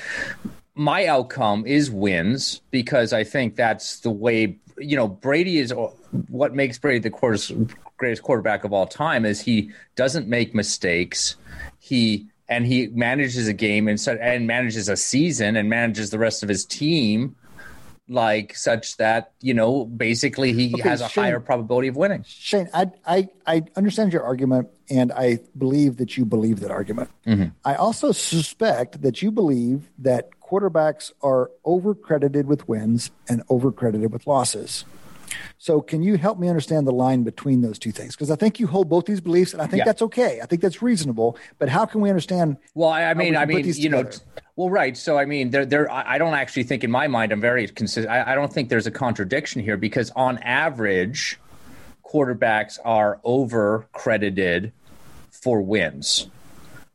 my 0.74 1.06
outcome 1.06 1.64
is 1.66 1.90
wins 1.90 2.60
because 2.70 3.12
I 3.12 3.24
think 3.24 3.56
that's 3.56 4.00
the 4.00 4.10
way. 4.10 4.58
You 4.78 4.96
know, 4.96 5.08
Brady 5.08 5.58
is 5.58 5.72
uh, 5.72 5.90
what 6.28 6.54
makes 6.54 6.78
Brady 6.78 6.98
the 6.98 7.10
course 7.10 7.52
greatest 7.96 8.22
quarterback 8.22 8.64
of 8.64 8.72
all 8.72 8.86
time 8.86 9.24
is 9.24 9.40
he 9.40 9.70
doesn't 9.94 10.26
make 10.26 10.54
mistakes. 10.54 11.36
He 11.78 12.26
and 12.48 12.66
he 12.66 12.88
manages 12.88 13.48
a 13.48 13.52
game 13.52 13.88
and 13.88 14.00
and 14.08 14.46
manages 14.46 14.88
a 14.88 14.96
season 14.96 15.56
and 15.56 15.68
manages 15.68 16.10
the 16.10 16.18
rest 16.18 16.42
of 16.42 16.48
his 16.48 16.64
team 16.64 17.36
like 18.08 18.54
such 18.56 18.96
that 18.96 19.32
you 19.40 19.54
know 19.54 19.84
basically 19.84 20.52
he 20.52 20.72
okay, 20.74 20.88
has 20.88 21.00
a 21.00 21.08
Shane, 21.08 21.24
higher 21.24 21.40
probability 21.40 21.88
of 21.88 21.96
winning. 21.96 22.24
Shane, 22.26 22.68
I, 22.74 22.90
I 23.06 23.28
I 23.46 23.62
understand 23.76 24.12
your 24.12 24.22
argument, 24.22 24.68
and 24.90 25.12
I 25.12 25.38
believe 25.56 25.96
that 25.96 26.16
you 26.16 26.24
believe 26.24 26.60
that 26.60 26.70
argument. 26.70 27.10
Mm-hmm. 27.26 27.48
I 27.64 27.74
also 27.74 28.12
suspect 28.12 29.02
that 29.02 29.22
you 29.22 29.30
believe 29.30 29.90
that 29.98 30.30
quarterbacks 30.40 31.12
are 31.22 31.50
overcredited 31.64 32.44
with 32.44 32.68
wins 32.68 33.10
and 33.28 33.46
overcredited 33.46 34.10
with 34.10 34.26
losses. 34.26 34.84
So, 35.58 35.80
can 35.80 36.02
you 36.02 36.16
help 36.16 36.38
me 36.38 36.48
understand 36.48 36.86
the 36.86 36.92
line 36.92 37.22
between 37.22 37.62
those 37.62 37.78
two 37.78 37.92
things? 37.92 38.14
Because 38.14 38.30
I 38.30 38.36
think 38.36 38.60
you 38.60 38.66
hold 38.66 38.88
both 38.88 39.06
these 39.06 39.20
beliefs, 39.20 39.52
and 39.52 39.62
I 39.62 39.66
think 39.66 39.78
yeah. 39.78 39.84
that's 39.84 40.02
okay. 40.02 40.40
I 40.42 40.46
think 40.46 40.62
that's 40.62 40.82
reasonable. 40.82 41.36
But 41.58 41.68
how 41.68 41.86
can 41.86 42.00
we 42.00 42.08
understand? 42.08 42.56
Well, 42.74 42.90
I 42.90 43.14
mean, 43.14 43.36
I 43.36 43.44
mean, 43.44 43.64
you 43.64 43.72
together? 43.72 44.04
know, 44.04 44.10
well, 44.56 44.70
right. 44.70 44.96
So, 44.96 45.18
I 45.18 45.24
mean, 45.24 45.50
there, 45.50 45.64
there. 45.64 45.90
I 45.90 46.18
don't 46.18 46.34
actually 46.34 46.64
think, 46.64 46.84
in 46.84 46.90
my 46.90 47.06
mind, 47.08 47.32
I'm 47.32 47.40
very 47.40 47.66
consistent. 47.68 48.12
I, 48.12 48.32
I 48.32 48.34
don't 48.34 48.52
think 48.52 48.68
there's 48.68 48.86
a 48.86 48.90
contradiction 48.90 49.62
here 49.62 49.76
because, 49.76 50.10
on 50.16 50.38
average, 50.38 51.38
quarterbacks 52.04 52.78
are 52.84 53.20
over 53.24 53.86
credited 53.92 54.72
for 55.30 55.62
wins. 55.62 56.28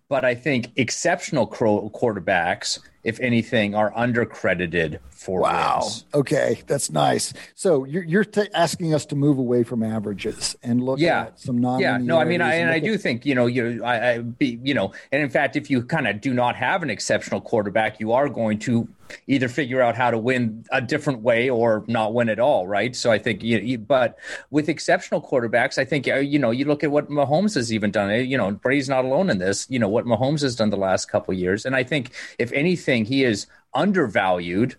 But 0.10 0.24
I 0.24 0.36
think 0.36 0.72
exceptional 0.78 1.48
quarterbacks, 1.48 2.80
if 3.08 3.22
anything, 3.22 3.74
are 3.74 3.90
undercredited 3.94 5.00
for 5.12 5.40
wow. 5.40 5.80
wins. 5.82 6.04
Okay, 6.14 6.62
that's 6.68 6.92
nice. 6.92 7.32
So 7.56 7.86
you're, 7.86 8.04
you're 8.04 8.26
t- 8.26 8.50
asking 8.54 8.94
us 8.94 9.06
to 9.06 9.16
move 9.16 9.38
away 9.38 9.64
from 9.64 9.82
averages 9.82 10.58
and 10.62 10.84
look 10.84 11.00
yeah. 11.00 11.28
at 11.28 11.40
some 11.40 11.58
non. 11.58 11.80
Yeah, 11.80 11.98
no, 12.00 12.20
I 12.20 12.26
mean, 12.26 12.42
I, 12.42 12.56
and 12.56 12.70
I 12.70 12.80
do 12.80 12.98
think 12.98 13.26
you 13.26 13.34
know 13.34 13.46
you 13.46 13.82
I, 13.82 14.12
I 14.12 14.18
be 14.20 14.60
you 14.62 14.74
know, 14.74 14.92
and 15.14 15.24
in 15.24 15.30
fact, 15.30 15.56
if 15.56 15.70
you 15.70 15.84
kind 15.84 16.06
of 16.06 16.20
do 16.20 16.34
not 16.34 16.58
have 16.58 16.84
an 16.84 16.90
exceptional 16.90 17.40
quarterback, 17.40 18.02
you 18.02 18.12
are 18.12 18.28
going 18.28 18.60
to 18.60 18.90
either 19.28 19.48
figure 19.48 19.82
out 19.82 19.96
how 19.96 20.12
to 20.12 20.18
win 20.18 20.66
a 20.72 20.82
different 20.82 21.22
way 21.22 21.50
or 21.50 21.84
not 21.88 22.14
win 22.14 22.30
at 22.30 22.40
all, 22.40 22.68
right? 22.68 22.96
So 22.96 23.12
I 23.12 23.20
think, 23.20 23.44
you, 23.44 23.60
you, 23.60 23.78
but 23.78 24.18
with 24.50 24.70
exceptional 24.70 25.22
quarterbacks, 25.22 25.78
I 25.78 25.86
think 25.86 26.08
uh, 26.08 26.16
you 26.16 26.40
know 26.40 26.52
you 26.52 26.66
look 26.66 26.84
at 26.84 26.92
what 26.92 27.10
Mahomes 27.10 27.56
has 27.56 27.72
even 27.74 27.92
done. 27.92 28.10
You 28.26 28.38
know, 28.38 28.52
Brady's 28.52 28.90
not 28.90 29.06
alone 29.06 29.30
in 29.30 29.38
this. 29.38 29.68
You 29.70 29.80
know 29.80 29.90
what 29.90 30.06
Mahomes 30.06 30.42
has 30.42 30.56
done 30.56 30.70
the 30.70 30.78
last 30.78 31.10
couple 31.10 31.34
years, 31.34 31.66
and 31.66 31.76
I 31.76 31.84
think 31.84 32.12
if 32.40 32.52
anything, 32.52 33.06
he 33.06 33.24
is 33.24 33.48
undervalued 33.74 34.76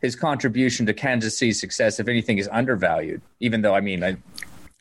his 0.00 0.16
contribution 0.16 0.84
to 0.86 0.92
Kansas 0.92 1.38
City's 1.38 1.60
success, 1.60 2.00
if 2.00 2.08
anything, 2.08 2.38
is 2.38 2.48
undervalued. 2.52 3.22
Even 3.38 3.62
though, 3.62 3.74
I 3.74 3.80
mean, 3.80 4.02
I, 4.02 4.16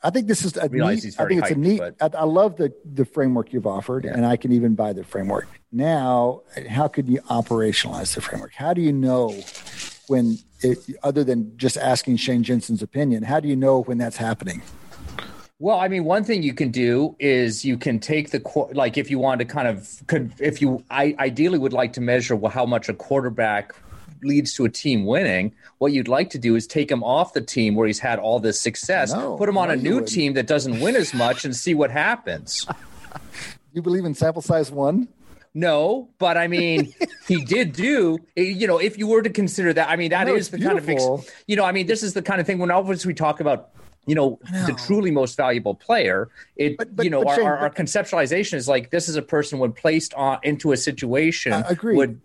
I 0.03 0.09
think 0.09 0.27
this 0.27 0.43
is 0.43 0.57
a 0.57 0.67
neat, 0.67 0.81
I 0.81 0.95
think 0.95 1.03
it's 1.03 1.15
hyped, 1.17 1.51
a 1.51 1.55
neat. 1.55 1.79
But... 1.79 2.15
I, 2.15 2.21
I, 2.21 2.23
love 2.23 2.57
the 2.57 2.73
the 2.85 3.05
framework 3.05 3.53
you've 3.53 3.67
offered, 3.67 4.05
yeah. 4.05 4.13
and 4.13 4.25
I 4.25 4.35
can 4.35 4.51
even 4.51 4.73
buy 4.73 4.93
the 4.93 5.03
framework. 5.03 5.47
Now, 5.71 6.41
how 6.69 6.87
could 6.87 7.07
you 7.07 7.21
operationalize 7.21 8.15
the 8.15 8.21
framework? 8.21 8.53
How 8.53 8.73
do 8.73 8.81
you 8.81 8.91
know 8.91 9.29
when, 10.07 10.37
it, 10.61 10.79
other 11.03 11.23
than 11.23 11.55
just 11.57 11.77
asking 11.77 12.17
Shane 12.17 12.43
Jensen's 12.43 12.81
opinion, 12.81 13.23
how 13.23 13.39
do 13.39 13.47
you 13.47 13.55
know 13.55 13.83
when 13.83 13.97
that's 13.97 14.17
happening? 14.17 14.61
Well, 15.59 15.79
I 15.79 15.87
mean, 15.87 16.05
one 16.05 16.23
thing 16.23 16.41
you 16.41 16.55
can 16.55 16.71
do 16.71 17.15
is 17.19 17.63
you 17.63 17.77
can 17.77 17.99
take 17.99 18.31
the 18.31 18.41
like 18.73 18.97
if 18.97 19.11
you 19.11 19.19
want 19.19 19.39
to 19.39 19.45
kind 19.45 19.67
of 19.67 20.01
could 20.07 20.33
if 20.39 20.59
you 20.59 20.83
I 20.89 21.15
ideally 21.19 21.59
would 21.59 21.73
like 21.73 21.93
to 21.93 22.01
measure 22.01 22.39
how 22.49 22.65
much 22.65 22.89
a 22.89 22.95
quarterback 22.95 23.75
leads 24.24 24.53
to 24.55 24.65
a 24.65 24.69
team 24.69 25.05
winning. 25.05 25.53
What 25.78 25.93
you'd 25.93 26.07
like 26.07 26.30
to 26.32 26.39
do 26.39 26.55
is 26.55 26.67
take 26.67 26.91
him 26.91 27.03
off 27.03 27.34
the 27.34 27.41
team 27.41 27.76
where 27.76 27.88
he's 27.88 27.99
had 27.99 28.19
all 28.19 28.39
this 28.39 28.59
success, 28.59 29.13
no, 29.13 29.38
put 29.38 29.49
him 29.49 29.57
on 29.57 29.67
no, 29.67 29.74
a 29.74 29.78
new 29.78 30.05
team 30.05 30.34
that 30.34 30.47
doesn't 30.47 30.80
win 30.80 30.95
as 30.95 31.13
much, 31.13 31.45
and 31.45 31.55
see 31.55 31.74
what 31.74 31.91
happens. 31.91 32.65
you 33.74 33.82
believe 33.82 34.05
in 34.05 34.13
sample 34.13 34.41
size 34.41 34.72
one? 34.72 35.07
No, 35.53 36.09
but 36.17 36.38
I 36.38 36.47
mean, 36.47 36.93
he 37.28 37.43
did 37.43 37.74
do. 37.74 38.17
You 38.36 38.67
know, 38.67 38.78
if 38.78 38.97
you 38.97 39.07
were 39.07 39.22
to 39.22 39.30
consider 39.30 39.74
that, 39.74 39.89
I 39.89 39.97
mean, 39.97 40.11
that 40.11 40.30
is 40.30 40.49
the 40.49 40.57
beautiful. 40.57 41.17
kind 41.17 41.28
of, 41.28 41.30
you 41.45 41.57
know, 41.57 41.65
I 41.65 41.74
mean, 41.74 41.88
this 41.88 42.03
is 42.03 42.13
the 42.13 42.22
kind 42.22 42.39
of 42.39 42.47
thing 42.47 42.57
when 42.57 42.72
always 42.72 43.05
we 43.05 43.13
talk 43.13 43.41
about 43.41 43.72
you 44.07 44.15
know, 44.15 44.39
know, 44.51 44.65
the 44.65 44.74
truly 44.74 45.11
most 45.11 45.38
valuable 45.38 45.76
player. 45.76 46.30
It 46.55 46.78
but, 46.78 46.95
but, 46.95 47.03
you 47.03 47.09
know 47.09 47.24
our, 47.24 47.36
Shane, 47.36 47.45
our, 47.45 47.57
our, 47.57 47.69
conceptualization 47.69 48.55
is 48.55 48.67
like 48.67 48.89
this 48.89 49.07
is 49.07 49.15
a 49.15 49.22
person 49.22 49.59
when 49.59 49.74
placed 49.74 50.13
on 50.15 50.39
into 50.43 50.72
a 50.72 50.78
situation 50.78 51.53
uh, 51.53 51.76
would 51.84 52.19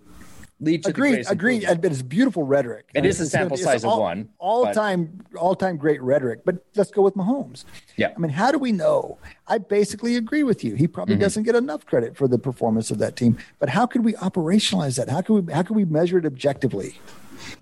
lead 0.61 0.83
to 0.85 0.91
agreed, 0.91 1.27
agreed. 1.29 1.65
But 1.67 1.93
it's 1.93 2.03
beautiful 2.03 2.45
rhetoric. 2.45 2.89
It 2.95 3.05
is 3.05 3.21
a 3.21 3.27
sample 3.27 3.57
size 3.57 3.85
of 3.85 3.99
one. 3.99 4.29
All 4.39 4.65
but... 4.65 4.75
time, 4.75 5.25
all 5.37 5.55
time 5.55 5.77
great 5.77 6.01
rhetoric. 6.03 6.41
But 6.45 6.65
let's 6.75 6.91
go 6.91 7.03
with 7.03 7.15
Mahomes. 7.15 7.65
Yeah. 7.97 8.13
I 8.15 8.19
mean, 8.19 8.31
how 8.31 8.51
do 8.51 8.59
we 8.59 8.73
know? 8.73 9.19
I 9.49 9.59
basically 9.59 10.17
agree 10.17 10.43
with 10.43 10.65
you. 10.65 10.75
He 10.75 10.87
probably 10.87 11.15
mm-hmm. 11.15 11.23
doesn't 11.23 11.43
get 11.45 11.55
enough 11.55 11.87
credit 11.87 12.17
for 12.17 12.29
the 12.29 12.39
performance 12.39 12.91
of 12.91 12.99
that 12.99 13.17
team. 13.17 13.39
But 13.59 13.71
how 13.71 13.87
could 13.87 14.05
we 14.05 14.15
operationalize 14.15 14.97
that? 14.97 15.09
How 15.09 15.21
can 15.21 15.47
we 15.47 15.53
how 15.53 15.63
can 15.63 15.77
we 15.77 15.85
measure 15.85 16.19
it 16.19 16.27
objectively? 16.27 16.99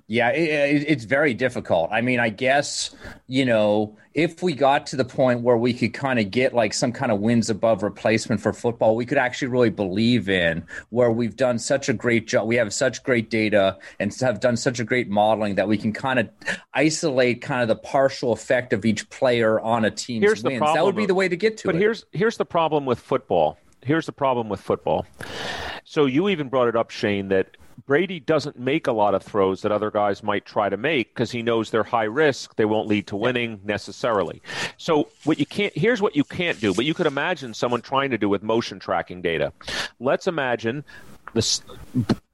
Yeah, 0.07 0.31
it, 0.31 0.85
it's 0.87 1.05
very 1.05 1.35
difficult. 1.35 1.91
I 1.91 2.01
mean, 2.01 2.21
I 2.21 2.29
guess, 2.29 2.95
you 3.27 3.45
know, 3.45 3.97
if 4.13 4.43
we 4.43 4.53
got 4.53 4.87
to 4.89 4.97
the 4.97 5.05
point 5.05 5.41
where 5.41 5.57
we 5.57 5.73
could 5.73 5.93
kind 5.93 6.19
of 6.19 6.31
get 6.31 6.55
like 6.55 6.73
some 6.73 6.93
kind 6.93 7.11
of 7.11 7.21
wins 7.21 7.51
above 7.51 7.83
replacement 7.83 8.41
for 8.41 8.53
football, 8.53 8.97
we 8.97 9.07
could 9.07 9.19
actually 9.19 9.49
really 9.49 9.71
believe 9.71 10.29
in 10.29 10.65
where 10.91 11.11
we've 11.11 11.37
done 11.37 11.59
such 11.59 11.89
a 11.89 11.93
great 11.93 12.27
job. 12.27 12.47
We 12.47 12.57
have 12.57 12.73
such 12.73 13.03
great 13.03 13.31
data 13.31 13.79
and 13.99 14.15
have 14.21 14.41
done 14.41 14.57
such 14.57 14.79
a 14.79 14.85
great 14.85 15.09
modeling 15.09 15.57
that 15.57 15.67
we 15.67 15.79
can 15.79 15.93
kind 15.93 16.19
of 16.19 16.29
isolate 16.75 17.43
kind 17.43 17.63
of 17.63 17.69
the 17.69 17.77
partial 17.77 18.33
effect 18.33 18.73
of 18.73 18.85
each 18.85 19.09
player 19.11 19.59
on 19.61 19.85
a 19.85 19.91
team's 19.91 20.23
here's 20.23 20.45
wins. 20.45 20.61
that 20.61 20.85
would 20.85 20.97
be 20.97 21.07
the 21.07 21.15
way 21.15 21.29
to 21.29 21.37
get 21.37 21.57
to 21.59 21.69
but 21.69 21.75
it. 21.75 21.79
But 21.79 21.81
here's 21.81 22.05
here's 22.13 22.37
the 22.37 22.47
problem 22.47 22.87
with 22.87 23.01
football. 23.01 23.59
Here's 23.83 24.07
the 24.07 24.13
problem 24.13 24.49
with 24.49 24.61
football. 24.61 25.07
So 25.85 26.07
you 26.07 26.29
even 26.29 26.49
brought 26.49 26.69
it 26.69 26.77
up, 26.77 26.91
Shane, 26.91 27.29
that 27.29 27.57
Brady 27.87 28.21
doesn't 28.21 28.59
make 28.59 28.87
a 28.87 28.93
lot 28.93 29.15
of 29.15 29.23
throws 29.23 29.63
that 29.63 29.73
other 29.73 29.91
guys 29.91 30.23
might 30.23 30.45
try 30.45 30.69
to 30.69 30.77
make 30.77 31.15
because 31.15 31.31
he 31.31 31.43
knows 31.43 31.71
they're 31.71 31.83
high 31.83 32.05
risk. 32.05 32.57
They 32.57 32.65
won't 32.65 32.89
lead 32.89 33.07
to 33.09 33.17
winning 33.17 33.61
necessarily. 33.65 34.43
So 34.77 35.09
what 35.25 35.39
you 35.39 35.47
can't 35.47 35.77
here's 35.77 36.01
what 36.01 36.17
you 36.17 36.25
can't 36.25 36.61
do, 36.61 36.75
but 36.75 36.85
you 36.85 36.95
could 36.95 37.07
imagine 37.07 37.55
someone 37.55 37.83
trying 37.83 38.11
to 38.11 38.19
do 38.19 38.29
with 38.29 38.43
motion 38.43 38.79
tracking 38.79 39.23
data. 39.23 39.53
Let's 40.01 40.27
imagine 40.27 40.85
this 41.35 41.63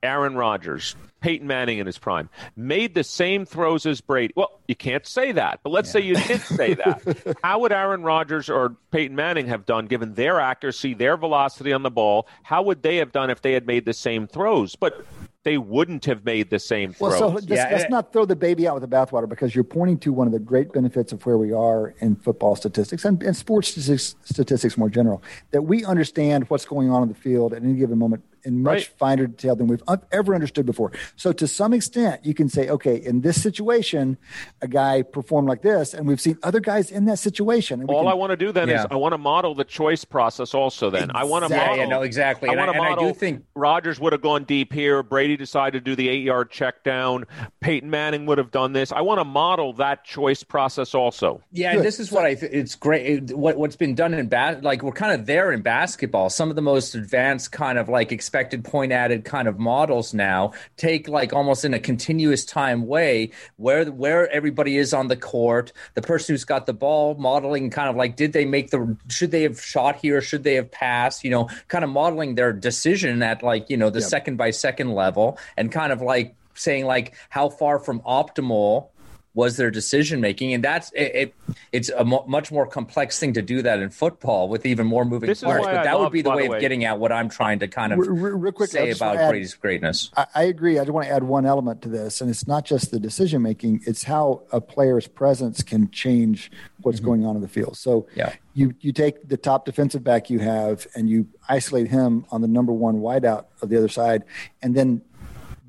Aaron 0.03 0.37
Rodgers, 0.37 0.95
Peyton 1.21 1.47
Manning 1.47 1.79
in 1.79 1.87
his 1.87 1.99
prime, 1.99 2.29
made 2.57 2.95
the 2.95 3.05
same 3.05 3.45
throws 3.45 3.85
as 3.87 4.01
Brady. 4.01 4.33
Well, 4.37 4.61
you 4.69 4.75
can't 4.75 5.07
say 5.07 5.33
that, 5.33 5.61
but 5.63 5.71
let's 5.71 5.89
yeah. 5.89 5.93
say 5.93 6.01
you 6.01 6.15
did 6.15 6.41
say 6.41 6.75
that. 6.75 7.39
How 7.43 7.59
would 7.61 7.73
Aaron 7.73 8.03
Rodgers 8.03 8.49
or 8.49 8.77
Peyton 8.91 9.17
Manning 9.17 9.47
have 9.49 9.67
done 9.67 9.87
given 9.87 10.15
their 10.15 10.41
accuracy, 10.41 10.95
their 10.95 11.17
velocity 11.17 11.73
on 11.73 11.83
the 11.83 11.91
ball? 11.91 12.27
How 12.43 12.63
would 12.63 12.83
they 12.83 12.97
have 12.97 13.13
done 13.13 13.31
if 13.31 13.43
they 13.43 13.53
had 13.53 13.67
made 13.67 13.85
the 13.85 13.93
same 13.93 14.27
throws? 14.27 14.77
But 14.77 15.05
they 15.43 15.57
wouldn't 15.57 16.05
have 16.05 16.25
made 16.25 16.51
the 16.51 16.59
same 16.59 16.93
throws. 16.93 17.13
Well, 17.13 17.19
so 17.19 17.29
let's, 17.29 17.47
yeah. 17.47 17.69
let's 17.73 17.91
not 17.91 18.13
throw 18.13 18.27
the 18.27 18.37
baby 18.37 18.69
out 18.69 18.79
with 18.79 18.89
the 18.89 18.95
bathwater 18.95 19.29
because 19.29 19.55
you're 19.55 19.65
pointing 19.65 19.99
to 20.01 20.13
one 20.13 20.27
of 20.27 20.33
the 20.35 20.39
great 20.39 20.73
benefits 20.73 21.13
of 21.13 21.25
where 21.25 21.39
we 21.39 21.53
are 21.53 21.95
in 22.01 22.17
football 22.17 22.57
statistics 22.57 23.07
and, 23.07 23.23
and 23.23 23.35
sports 23.35 23.69
statistics, 23.69 24.17
statistics 24.25 24.77
more 24.77 24.91
general, 24.91 25.23
that 25.53 25.63
we 25.63 25.85
understand 25.85 26.49
what's 26.51 26.67
going 26.67 26.91
on 26.91 27.03
in 27.03 27.09
the 27.09 27.15
field 27.15 27.55
at 27.55 27.63
any 27.63 27.75
given 27.75 27.99
moment 27.99 28.23
in 28.45 28.63
much 28.63 28.73
right. 28.73 28.99
finer 28.99 29.27
detail 29.27 29.57
than 29.57 29.67
we've 29.67 29.83
ever 30.13 30.35
understood 30.35 30.67
before. 30.67 30.93
So, 31.17 31.33
to 31.33 31.47
some 31.47 31.73
extent, 31.73 32.25
you 32.25 32.35
can 32.35 32.49
say, 32.49 32.69
okay, 32.69 32.97
in 32.97 33.21
this 33.21 33.43
situation, 33.43 34.19
a 34.61 34.69
guy 34.69 35.03
performed 35.03 35.49
like 35.49 35.63
this, 35.63 35.95
and 35.95 36.07
we've 36.07 36.21
seen 36.21 36.39
other 36.43 36.61
guys 36.61 36.91
in 36.91 37.05
that 37.07 37.19
situation. 37.19 37.85
All 37.85 38.03
can, 38.03 38.13
I 38.13 38.15
want 38.15 38.31
to 38.31 38.37
do 38.37 38.53
then 38.53 38.69
yeah. 38.69 38.81
is 38.81 38.87
I 38.91 38.97
want 38.97 39.13
to 39.13 39.19
model 39.19 39.55
the 39.55 39.65
choice 39.65 40.05
process 40.05 40.55
also. 40.55 40.91
Then 40.91 41.05
exactly. 41.05 41.21
I 41.21 41.25
want 41.25 41.45
to 41.47 41.57
model. 41.57 41.77
Yeah, 41.77 41.87
no, 41.87 42.03
exactly. 42.03 42.49
I 42.49 42.55
want 42.55 42.73
to 42.73 42.79
model. 42.79 43.05
I 43.05 43.09
do 43.09 43.15
think 43.15 43.45
Rodgers 43.55 44.01
would 44.01 44.13
have 44.13 44.23
gone 44.23 44.45
deep 44.45 44.73
here. 44.73 45.03
Brady 45.03 45.37
decided 45.37 45.85
to 45.85 45.91
do 45.91 45.97
the 45.97 46.09
eight-yard 46.09 46.51
check 46.51 46.85
down. 46.85 47.27
Peyton 47.61 47.91
Manning 47.91 48.27
would 48.27 48.39
have 48.39 48.51
done 48.51 48.73
this. 48.73 48.93
I 48.93 49.01
want 49.01 49.21
to 49.21 49.25
model 49.25 49.73
that 49.75 50.05
choice 50.05 50.43
process 50.43 50.95
also. 50.95 51.43
Yeah, 51.53 51.73
and 51.73 51.85
this 51.85 52.01
is 52.01 52.11
what 52.11 52.25
I. 52.25 52.35
Th- 52.35 52.53
it's 52.53 52.75
great. 52.75 53.31
What 53.31 53.57
what's 53.57 53.77
been 53.77 53.95
done 53.95 54.15
in 54.15 54.29
bas- 54.29 54.63
like 54.63 54.83
we're 54.83 54.93
kind 54.93 55.13
of 55.13 55.27
there 55.27 55.53
in 55.53 55.63
basketball. 55.63 56.31
Some 56.31 56.51
of 56.51 56.57
the 56.57 56.63
most 56.63 56.95
advanced 56.95 57.53
kind 57.53 57.79
of 57.79 57.89
like 57.89 58.13
expected 58.31 58.63
point 58.63 58.93
added 58.93 59.25
kind 59.25 59.49
of 59.49 59.59
models 59.59 60.15
now 60.15 60.53
take 60.77 61.09
like 61.09 61.33
almost 61.33 61.65
in 61.65 61.75
a 61.75 61.81
continuous 61.81 62.45
time 62.45 62.87
way 62.87 63.29
where 63.57 63.85
where 63.87 64.31
everybody 64.31 64.77
is 64.77 64.95
on 64.95 65.09
the 65.09 65.17
court, 65.17 65.73
the 65.95 66.03
person 66.03 66.33
who's 66.33 66.45
got 66.45 66.65
the 66.65 66.73
ball 66.73 67.17
modeling 67.17 67.71
kind 67.71 67.89
of 67.89 67.97
like 67.97 68.15
did 68.15 68.33
they 68.33 68.45
make 68.45 68.71
the 68.71 68.97
should 69.09 69.33
they 69.33 69.43
have 69.43 69.61
shot 69.61 69.97
here, 69.97 70.21
should 70.21 70.45
they 70.45 70.55
have 70.55 70.71
passed, 70.71 71.25
you 71.25 71.31
know, 71.31 71.49
kind 71.67 71.83
of 71.83 71.91
modeling 71.91 72.37
their 72.37 72.53
decision 72.53 73.21
at 73.21 73.43
like, 73.43 73.69
you 73.69 73.77
know, 73.77 73.91
the 73.91 73.99
yep. 73.99 74.09
second 74.09 74.37
by 74.37 74.53
second 74.53 74.93
level 74.93 75.37
and 75.57 75.73
kind 75.73 75.93
of 75.93 76.01
like 76.01 76.37
saying 76.55 76.85
like 76.85 77.15
how 77.31 77.49
far 77.49 77.81
from 77.81 77.99
optimal 78.03 78.90
was 79.35 79.57
their 79.57 79.71
decision 79.71 80.21
making, 80.21 80.53
and 80.53 80.65
that's 80.65 80.91
it, 80.93 81.15
it 81.15 81.35
it's 81.73 81.89
a 81.91 82.05
mo- 82.05 82.25
much 82.27 82.51
more 82.51 82.67
complex 82.67 83.19
thing 83.19 83.33
to 83.35 83.43
do 83.43 83.63
that 83.63 83.79
in 83.79 83.91
football 83.91 84.49
with 84.49 84.67
even 84.67 84.87
more 84.87 85.05
moving 85.05 85.29
this 85.29 85.43
parts. 85.43 85.65
But 85.65 85.77
I 85.77 85.85
that 85.85 85.93
love, 85.93 86.03
would 86.03 86.13
be 86.13 86.23
the 86.23 86.31
way, 86.31 86.49
way, 86.49 86.57
of 86.57 86.61
getting 86.61 86.85
at 86.85 86.99
what 86.99 87.13
I'm 87.13 87.29
trying 87.29 87.61
to 87.61 87.69
kind 87.69 87.93
of 87.93 88.01
real, 88.01 88.11
real 88.11 88.53
quick, 88.53 88.71
say 88.71 88.91
about 88.91 89.17
add, 89.17 89.31
Brady's 89.31 89.55
greatness. 89.55 90.11
I, 90.17 90.27
I, 90.35 90.43
agree. 90.45 90.79
I 90.79 90.83
just 90.83 90.93
want 90.93 91.07
to 91.07 91.13
add 91.13 91.23
one 91.23 91.47
element 91.47 91.83
to 91.83 91.89
this, 91.89 92.21
and 92.21 92.29
it's 92.29 92.49
not 92.49 92.65
just 92.65 92.91
the 92.91 92.99
decision 92.99 93.43
making; 93.43 93.83
it's 93.87 94.03
how 94.03 94.43
a 94.51 94.61
player's 94.61 95.07
presence 95.07 95.63
can 95.63 95.91
change 95.91 96.51
what's 96.81 96.99
mm-hmm. 96.99 97.07
going 97.07 97.27
on 97.27 97.37
in 97.37 97.43
the 97.43 97.49
field. 97.49 97.77
So, 97.77 98.09
yeah. 98.17 98.35
you 98.55 98.75
you 98.81 98.93
take 98.93 99.29
the 99.29 99.37
top 99.37 99.65
defensive 99.65 100.03
back 100.03 100.29
you 100.29 100.41
have, 100.41 100.89
and 100.97 101.09
you 101.09 101.29
isolate 101.49 101.87
him 101.87 102.27
on 102.33 102.41
the 102.41 102.49
number 102.49 102.73
one 102.73 102.97
wideout 102.97 103.45
of 103.63 103.69
the 103.69 103.77
other 103.77 103.89
side, 103.89 104.25
and 104.61 104.75
then 104.75 105.03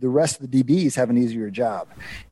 the 0.02 0.10
rest 0.10 0.42
of 0.42 0.50
the 0.50 0.64
DBs 0.64 0.96
have 0.96 1.10
an 1.10 1.18
easier 1.18 1.50
job. 1.50 1.88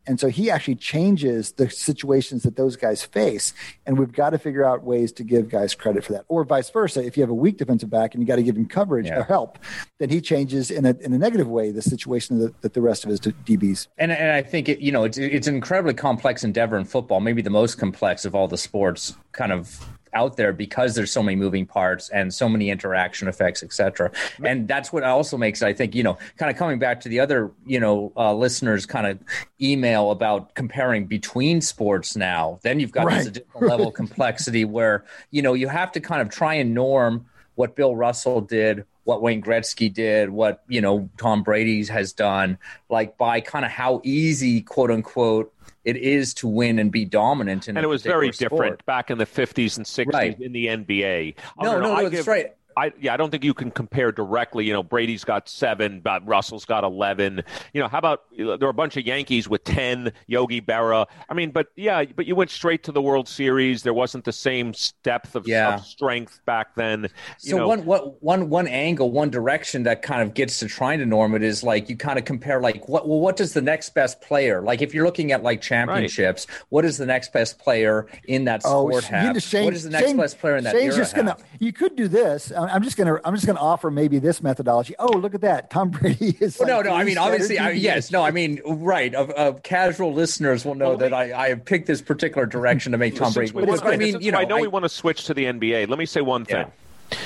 And 0.08 0.20
so 0.20 0.28
he 0.28 0.50
actually 0.50 0.76
changes 0.76 1.52
the 1.52 1.70
situations 1.70 2.42
that 2.42 2.56
those 2.56 2.76
guys 2.76 3.04
face. 3.04 3.54
And 3.86 3.98
we've 3.98 4.12
got 4.12 4.32
to 4.32 4.40
figure 4.40 4.66
out 4.66 4.84
ways 4.84 5.12
to 5.14 5.24
give 5.24 5.50
guys 5.50 5.76
credit 5.76 6.04
for 6.04 6.14
that. 6.14 6.26
Or 6.28 6.44
vice 6.44 6.70
versa. 6.72 7.06
If 7.06 7.16
you 7.16 7.22
have 7.22 7.30
a 7.30 7.36
weak 7.36 7.58
defensive 7.58 7.92
back 7.92 8.16
and 8.16 8.24
you 8.24 8.28
got 8.28 8.38
to 8.38 8.44
give 8.44 8.58
him 8.58 8.66
coverage 8.66 9.06
yeah. 9.06 9.20
or 9.20 9.24
help, 9.24 9.60
then 10.00 10.10
he 10.10 10.20
changes 10.20 10.72
in 10.72 10.86
a, 10.86 10.96
in 11.00 11.14
a 11.14 11.18
negative 11.20 11.48
way 11.48 11.72
the 11.72 11.84
situation 11.84 12.40
that, 12.40 12.60
that 12.62 12.74
the 12.74 12.82
rest 12.82 13.04
of 13.04 13.12
his 13.12 13.20
DBs. 13.20 13.88
And, 14.00 14.12
and 14.12 14.32
I 14.32 14.42
think, 14.42 14.68
it, 14.68 14.80
you 14.80 14.92
know, 14.92 15.04
it's, 15.04 15.20
it's 15.20 15.48
an 15.48 15.54
incredibly 15.54 15.94
complex 15.94 16.44
endeavor 16.44 16.76
in 16.76 16.86
football, 16.86 17.20
maybe 17.20 17.44
the 17.44 17.52
most 17.52 17.76
complex 17.76 18.26
of 18.26 18.34
all 18.34 18.48
the 18.48 18.58
sports 18.58 19.16
kind 19.32 19.52
of 19.52 19.86
out 20.14 20.38
there 20.38 20.54
because 20.54 20.96
there's 20.96 21.12
so 21.12 21.24
many 21.24 21.36
moving 21.36 21.66
parts 21.66 22.10
and 22.10 22.34
so 22.34 22.50
many 22.50 22.70
interaction 22.70 23.28
effects, 23.28 23.64
et 23.64 23.74
cetera. 23.74 24.12
And 24.44 24.68
that's 24.68 24.92
what 24.92 25.04
also 25.04 25.38
makes, 25.38 25.62
I 25.62 25.74
think, 25.74 25.96
you 25.96 26.04
know, 26.04 26.18
kind 26.38 26.52
of 26.52 26.58
coming 26.58 26.80
back 26.80 27.02
to 27.02 27.10
the 27.10 27.20
other, 27.20 27.52
you 27.66 27.80
know, 27.80 28.12
uh, 28.16 28.34
listeners 28.34 28.86
kind 28.86 29.08
of 29.08 29.20
email 29.62 30.12
about 30.12 30.56
comparing 30.56 31.06
between 31.06 31.62
sports 31.62 32.16
now, 32.16 32.60
then 32.64 32.80
you've 32.80 32.92
got 32.92 33.06
right. 33.06 33.18
this 33.18 33.28
additional 33.28 33.68
level 33.68 33.88
of 33.90 33.94
complexity 33.96 34.66
where, 34.66 35.06
you 35.32 35.42
know, 35.42 35.54
you 35.54 35.68
have 35.68 35.92
to 35.94 36.00
kind 36.00 36.22
of 36.22 36.30
try 36.30 36.56
and 36.56 36.74
norm 36.74 37.26
what 37.56 37.76
Bill 37.76 37.94
Russell 37.94 38.40
did, 38.40 38.86
what 39.04 39.22
Wayne 39.22 39.42
Gretzky 39.42 39.94
did, 39.94 40.30
what, 40.30 40.64
you 40.70 40.80
know, 40.80 41.10
Tom 41.18 41.44
Brady's 41.44 41.90
has 41.90 42.14
done, 42.14 42.58
like 42.90 43.18
by 43.18 43.42
kind 43.42 43.66
of 43.66 43.72
how 43.72 44.02
easy, 44.06 44.62
quote 44.62 44.92
unquote, 44.92 45.54
it 45.84 45.98
is 45.98 46.34
to 46.36 46.48
win 46.48 46.80
and 46.80 46.92
be 46.92 47.06
dominant. 47.06 47.68
and 47.68 47.78
it 47.78 47.88
was 47.88 48.04
very 48.04 48.32
sport. 48.32 48.52
different 48.52 48.86
back 48.86 49.10
in 49.10 49.18
the 49.18 49.26
50s 49.26 49.78
and 49.78 49.86
60s 49.86 50.14
right. 50.14 50.40
in 50.40 50.52
the 50.52 50.68
NBA. 50.68 51.36
No, 51.62 51.80
no, 51.80 51.96
no, 51.96 52.10
that's 52.10 52.28
right. 52.28 52.54
I, 52.78 52.94
yeah, 53.00 53.14
I 53.14 53.18
don't 53.18 53.30
think 53.30 53.44
you 53.44 53.54
can 53.54 53.72
compare 53.72 54.12
directly. 54.12 54.66
You 54.66 54.74
know, 54.74 54.84
Brady's 54.84 55.24
got 55.24 55.50
seven, 55.50 56.00
but 56.00 56.26
Russell's 56.28 56.66
got 56.66 56.84
eleven. 56.84 57.44
You 57.74 57.82
know, 57.82 57.88
how 57.88 57.98
about 57.98 58.24
there 58.38 58.64
are 58.64 58.70
a 58.70 58.74
bunch 58.74 58.98
of 58.98 59.06
Yankees 59.06 59.50
with 59.50 59.64
ten, 59.64 60.12
Yogi 60.28 60.62
Berra. 60.62 61.08
I 61.30 61.34
mean, 61.34 61.52
but 61.52 61.68
yeah, 61.76 62.04
but 62.06 62.26
you 62.26 62.36
went 62.36 62.52
straight 62.52 62.84
to 62.84 62.92
the 62.92 63.02
World 63.02 63.28
Series. 63.28 63.84
There 63.84 63.94
wasn't 63.94 64.26
the 64.26 64.32
same 64.32 64.74
depth 65.04 65.36
of, 65.36 65.48
yeah. 65.48 65.76
of 65.76 65.86
strength 65.86 66.40
back 66.46 66.76
then. 66.76 67.08
so 67.38 67.58
know. 67.58 67.68
one, 67.68 67.86
what, 67.86 68.22
one, 68.24 68.50
one 68.50 68.68
angle, 68.68 69.12
one 69.12 69.30
direction 69.30 69.84
that 69.84 70.02
kind 70.02 70.22
of 70.22 70.34
gets 70.34 70.60
to 70.60 70.68
trying 70.68 71.00
to 71.00 71.06
norm 71.06 71.36
it 71.36 71.44
is 71.44 71.64
like 71.64 71.90
you 71.90 71.98
kind 71.98 72.18
of 72.20 72.26
compare 72.26 72.62
like 72.62 72.88
what 72.88 73.08
well, 73.08 73.20
what 73.20 73.36
does 73.36 73.54
the 73.54 73.62
next 73.62 73.94
best 73.94 74.22
player 74.22 74.62
like 74.62 74.82
if 74.82 74.94
you're 74.94 75.06
looking 75.06 75.32
at 75.32 75.44
like 75.44 75.62
championships, 75.62 76.48
right. 76.48 76.64
what 76.70 76.86
is 76.86 76.98
the 76.98 77.06
next 77.06 77.34
best 77.34 77.60
player 77.60 78.08
in 78.26 78.46
that 78.46 78.62
oh, 78.66 78.90
sport 78.90 79.04
have? 79.06 79.42
Shane, 79.42 79.66
what 79.66 79.74
is 79.74 79.84
the 79.84 79.90
next 79.90 80.08
Shane, 80.08 80.18
best 80.18 80.40
player 80.40 80.58
in 80.58 80.64
that 80.64 80.74
Shane's 80.74 80.96
era 80.96 80.98
just 80.98 81.16
gonna, 81.16 81.38
You 81.60 81.74
could 81.74 81.96
do 81.96 82.08
this. 82.08 82.52
I'm 82.68 82.84
just 82.84 82.98
gonna 82.98 83.20
I'm 83.24 83.36
just 83.36 83.46
gonna 83.46 83.60
offer 83.60 83.92
maybe 83.92 84.20
this 84.20 84.42
methodology. 84.42 84.96
Oh, 85.00 85.18
look 85.18 85.36
at 85.36 85.42
that, 85.42 85.70
Tom 85.70 85.90
Brady 85.90 86.38
is. 86.40 86.58
Well, 86.60 86.68
like 86.68 86.86
no, 86.86 86.92
no. 86.92 86.98
I 86.98 87.04
mean, 87.04 87.18
obviously, 87.18 87.60
I, 87.60 87.72
yes, 87.72 88.12
no. 88.12 88.24
I 88.24 88.32
mean, 88.32 88.62
right. 88.66 89.14
Of, 89.14 89.30
of 89.32 89.64
casual 89.64 90.14
listeners 90.14 90.66
will 90.66 90.76
know 90.76 90.90
well, 90.90 90.98
that 90.98 91.14
I, 91.14 91.46
I 91.46 91.50
have 91.50 91.66
picked 91.66 91.88
this 91.88 92.02
particular 92.02 92.46
direction 92.46 92.92
to 92.92 92.98
make 92.98 93.16
Tom 93.16 93.34
Brady. 93.34 93.52
But 93.52 93.86
I 93.86 93.98
mean, 93.98 94.22
you 94.22 94.32
know, 94.32 94.40
I 94.40 94.46
know 94.46 94.58
I, 94.58 94.62
we 94.62 94.68
want 94.68 94.84
to 94.84 94.90
switch 94.90 95.26
to 95.26 95.34
the 95.34 95.46
NBA. 95.46 95.88
Let 95.88 96.00
me 96.00 96.06
say 96.06 96.22
one 96.22 96.46
thing. 96.46 96.68
Yeah. 97.12 97.18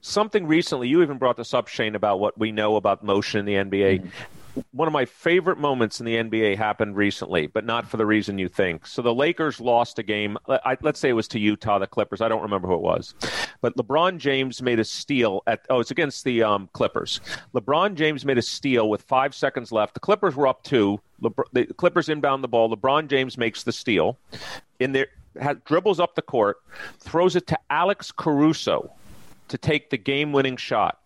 Something 0.00 0.46
recently, 0.46 0.88
you 0.88 1.02
even 1.02 1.18
brought 1.18 1.36
this 1.36 1.54
up, 1.54 1.68
Shane, 1.68 1.94
about 1.94 2.18
what 2.18 2.36
we 2.36 2.50
know 2.50 2.76
about 2.76 3.04
motion 3.04 3.38
in 3.40 3.46
the 3.46 3.54
NBA. 3.54 4.00
Mm-hmm 4.00 4.08
one 4.72 4.88
of 4.88 4.92
my 4.92 5.04
favorite 5.04 5.58
moments 5.58 6.00
in 6.00 6.06
the 6.06 6.16
NBA 6.16 6.56
happened 6.56 6.96
recently, 6.96 7.46
but 7.46 7.64
not 7.64 7.86
for 7.88 7.96
the 7.96 8.06
reason 8.06 8.38
you 8.38 8.48
think. 8.48 8.86
So 8.86 9.02
the 9.02 9.14
Lakers 9.14 9.60
lost 9.60 9.98
a 9.98 10.02
game. 10.02 10.36
I, 10.48 10.76
let's 10.82 11.00
say 11.00 11.10
it 11.10 11.14
was 11.14 11.28
to 11.28 11.38
Utah, 11.38 11.78
the 11.78 11.86
Clippers. 11.86 12.20
I 12.20 12.28
don't 12.28 12.42
remember 12.42 12.68
who 12.68 12.74
it 12.74 12.82
was, 12.82 13.14
but 13.60 13.76
LeBron 13.76 14.18
James 14.18 14.62
made 14.62 14.78
a 14.78 14.84
steal 14.84 15.42
at. 15.46 15.64
Oh, 15.70 15.80
it's 15.80 15.90
against 15.90 16.24
the 16.24 16.42
um, 16.42 16.68
Clippers. 16.72 17.20
LeBron 17.54 17.94
James 17.94 18.24
made 18.24 18.38
a 18.38 18.42
steal 18.42 18.88
with 18.88 19.02
five 19.02 19.34
seconds 19.34 19.72
left. 19.72 19.94
The 19.94 20.00
Clippers 20.00 20.34
were 20.34 20.46
up 20.46 20.62
two. 20.62 21.00
Lebr- 21.22 21.44
the 21.52 21.66
Clippers 21.66 22.08
inbound 22.08 22.44
the 22.44 22.48
ball. 22.48 22.74
LeBron 22.74 23.08
James 23.08 23.38
makes 23.38 23.62
the 23.62 23.72
steal. 23.72 24.18
In 24.80 24.92
there, 24.92 25.08
dribbles 25.64 26.00
up 26.00 26.14
the 26.14 26.22
court, 26.22 26.58
throws 26.98 27.36
it 27.36 27.46
to 27.48 27.58
Alex 27.70 28.12
Caruso 28.12 28.92
to 29.48 29.58
take 29.58 29.90
the 29.90 29.98
game-winning 29.98 30.56
shot. 30.56 30.98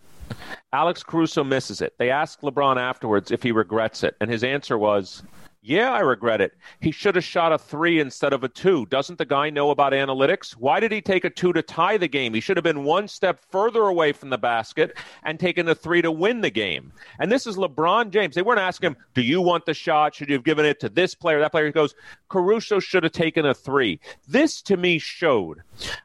Alex 0.72 1.02
Caruso 1.02 1.44
misses 1.44 1.80
it. 1.80 1.94
They 1.98 2.10
asked 2.10 2.42
LeBron 2.42 2.76
afterwards 2.76 3.30
if 3.30 3.42
he 3.42 3.52
regrets 3.52 4.04
it, 4.04 4.16
and 4.20 4.30
his 4.30 4.44
answer 4.44 4.76
was, 4.76 5.22
yeah, 5.66 5.90
I 5.90 5.98
regret 5.98 6.40
it. 6.40 6.52
He 6.78 6.92
should 6.92 7.16
have 7.16 7.24
shot 7.24 7.52
a 7.52 7.58
three 7.58 7.98
instead 7.98 8.32
of 8.32 8.44
a 8.44 8.48
two. 8.48 8.86
Doesn't 8.86 9.18
the 9.18 9.24
guy 9.24 9.50
know 9.50 9.70
about 9.70 9.92
analytics? 9.92 10.52
Why 10.52 10.78
did 10.78 10.92
he 10.92 11.00
take 11.00 11.24
a 11.24 11.30
two 11.30 11.52
to 11.54 11.60
tie 11.60 11.96
the 11.96 12.06
game? 12.06 12.34
He 12.34 12.40
should 12.40 12.56
have 12.56 12.62
been 12.62 12.84
one 12.84 13.08
step 13.08 13.40
further 13.50 13.82
away 13.82 14.12
from 14.12 14.30
the 14.30 14.38
basket 14.38 14.96
and 15.24 15.40
taken 15.40 15.68
a 15.68 15.74
three 15.74 16.02
to 16.02 16.12
win 16.12 16.40
the 16.40 16.50
game. 16.50 16.92
And 17.18 17.32
this 17.32 17.48
is 17.48 17.56
LeBron 17.56 18.10
James. 18.10 18.36
They 18.36 18.42
weren't 18.42 18.60
asking 18.60 18.90
him, 18.90 18.96
Do 19.14 19.22
you 19.22 19.42
want 19.42 19.66
the 19.66 19.74
shot? 19.74 20.14
Should 20.14 20.28
you 20.28 20.36
have 20.36 20.44
given 20.44 20.64
it 20.64 20.78
to 20.80 20.88
this 20.88 21.16
player, 21.16 21.40
that 21.40 21.50
player? 21.50 21.66
He 21.66 21.72
goes, 21.72 21.96
Caruso 22.28 22.78
should 22.78 23.02
have 23.02 23.12
taken 23.12 23.44
a 23.44 23.52
three. 23.52 23.98
This 24.28 24.62
to 24.62 24.76
me 24.76 25.00
showed 25.00 25.62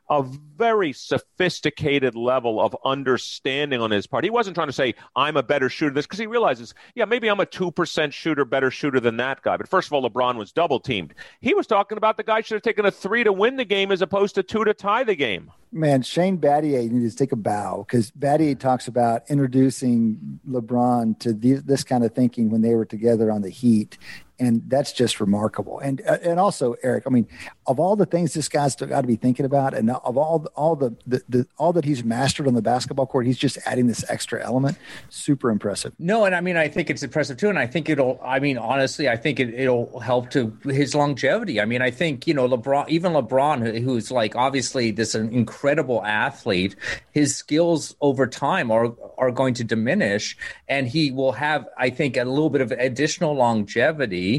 a 0.09 0.23
very 0.57 0.91
sophisticated 0.91 2.15
level 2.15 2.59
of 2.59 2.75
understanding 2.83 3.79
on 3.79 3.91
his 3.91 4.07
part. 4.07 4.23
He 4.23 4.31
wasn't 4.31 4.55
trying 4.55 4.69
to 4.69 4.73
say, 4.73 4.95
I'm 5.15 5.37
a 5.37 5.43
better 5.43 5.69
shooter 5.69 5.93
this 5.93 6.07
because 6.07 6.19
he 6.19 6.27
realizes, 6.27 6.73
yeah, 6.95 7.05
maybe 7.05 7.27
I'm 7.27 7.39
a 7.39 7.45
2% 7.45 8.11
shooter, 8.11 8.43
better 8.43 8.71
shooter 8.71 8.99
than 8.99 9.17
that 9.17 9.43
guy 9.43 9.50
guy. 9.51 9.57
But 9.57 9.67
first 9.67 9.87
of 9.87 9.93
all, 9.93 10.09
LeBron 10.09 10.37
was 10.37 10.51
double 10.51 10.79
teamed. 10.79 11.13
He 11.39 11.53
was 11.53 11.67
talking 11.67 11.97
about 11.97 12.17
the 12.17 12.23
guy 12.23 12.41
should 12.41 12.55
have 12.55 12.61
taken 12.61 12.85
a 12.85 12.91
three 12.91 13.23
to 13.23 13.33
win 13.33 13.57
the 13.57 13.65
game 13.65 13.91
as 13.91 14.01
opposed 14.01 14.35
to 14.35 14.43
two 14.43 14.63
to 14.63 14.73
tie 14.73 15.03
the 15.03 15.15
game. 15.15 15.51
Man, 15.71 16.01
Shane 16.01 16.37
Battier 16.37 16.89
needs 16.89 17.15
to 17.15 17.23
take 17.23 17.31
a 17.31 17.37
bow 17.37 17.85
because 17.87 18.11
Battier 18.11 18.59
talks 18.59 18.87
about 18.87 19.23
introducing 19.29 20.39
LeBron 20.49 21.17
to 21.19 21.33
this 21.33 21.83
kind 21.83 22.03
of 22.03 22.13
thinking 22.13 22.49
when 22.49 22.61
they 22.61 22.75
were 22.75 22.85
together 22.85 23.31
on 23.31 23.41
the 23.41 23.49
Heat 23.49 23.97
and 24.41 24.63
that's 24.67 24.91
just 24.91 25.19
remarkable. 25.19 25.79
And 25.79 26.01
uh, 26.05 26.17
and 26.23 26.39
also, 26.39 26.75
Eric, 26.81 27.03
I 27.05 27.11
mean, 27.11 27.27
of 27.67 27.79
all 27.79 27.95
the 27.95 28.07
things 28.07 28.33
this 28.33 28.49
guy's 28.49 28.75
got 28.75 29.01
to 29.01 29.07
be 29.07 29.15
thinking 29.15 29.45
about, 29.45 29.75
and 29.75 29.91
of 29.91 30.17
all 30.17 30.47
all 30.55 30.75
the, 30.75 30.95
the, 31.05 31.21
the, 31.29 31.47
all 31.57 31.71
that 31.73 31.85
he's 31.85 32.03
mastered 32.03 32.47
on 32.47 32.55
the 32.55 32.61
basketball 32.61 33.05
court, 33.05 33.27
he's 33.27 33.37
just 33.37 33.59
adding 33.65 33.85
this 33.85 34.03
extra 34.09 34.43
element. 34.43 34.77
Super 35.09 35.51
impressive. 35.51 35.93
No, 35.99 36.25
and 36.25 36.33
I 36.33 36.41
mean, 36.41 36.57
I 36.57 36.67
think 36.67 36.89
it's 36.89 37.03
impressive 37.03 37.37
too, 37.37 37.49
and 37.49 37.59
I 37.59 37.67
think 37.67 37.87
it'll. 37.87 38.19
I 38.23 38.39
mean, 38.39 38.57
honestly, 38.57 39.07
I 39.07 39.15
think 39.15 39.39
it, 39.39 39.53
it'll 39.53 39.99
help 39.99 40.31
to 40.31 40.57
his 40.65 40.95
longevity. 40.95 41.61
I 41.61 41.65
mean, 41.65 41.83
I 41.83 41.91
think 41.91 42.25
you 42.25 42.33
know 42.33 42.49
LeBron, 42.49 42.89
even 42.89 43.13
LeBron, 43.13 43.79
who's 43.83 44.09
like 44.09 44.35
obviously 44.35 44.89
this 44.89 45.13
incredible 45.13 46.03
athlete, 46.03 46.75
his 47.11 47.35
skills 47.35 47.95
over 48.01 48.25
time 48.25 48.71
are 48.71 48.91
are 49.19 49.31
going 49.31 49.53
to 49.53 49.63
diminish, 49.63 50.35
and 50.67 50.87
he 50.87 51.11
will 51.11 51.33
have, 51.33 51.67
I 51.77 51.91
think, 51.91 52.17
a 52.17 52.23
little 52.23 52.49
bit 52.49 52.61
of 52.61 52.71
additional 52.71 53.35
longevity 53.35 54.30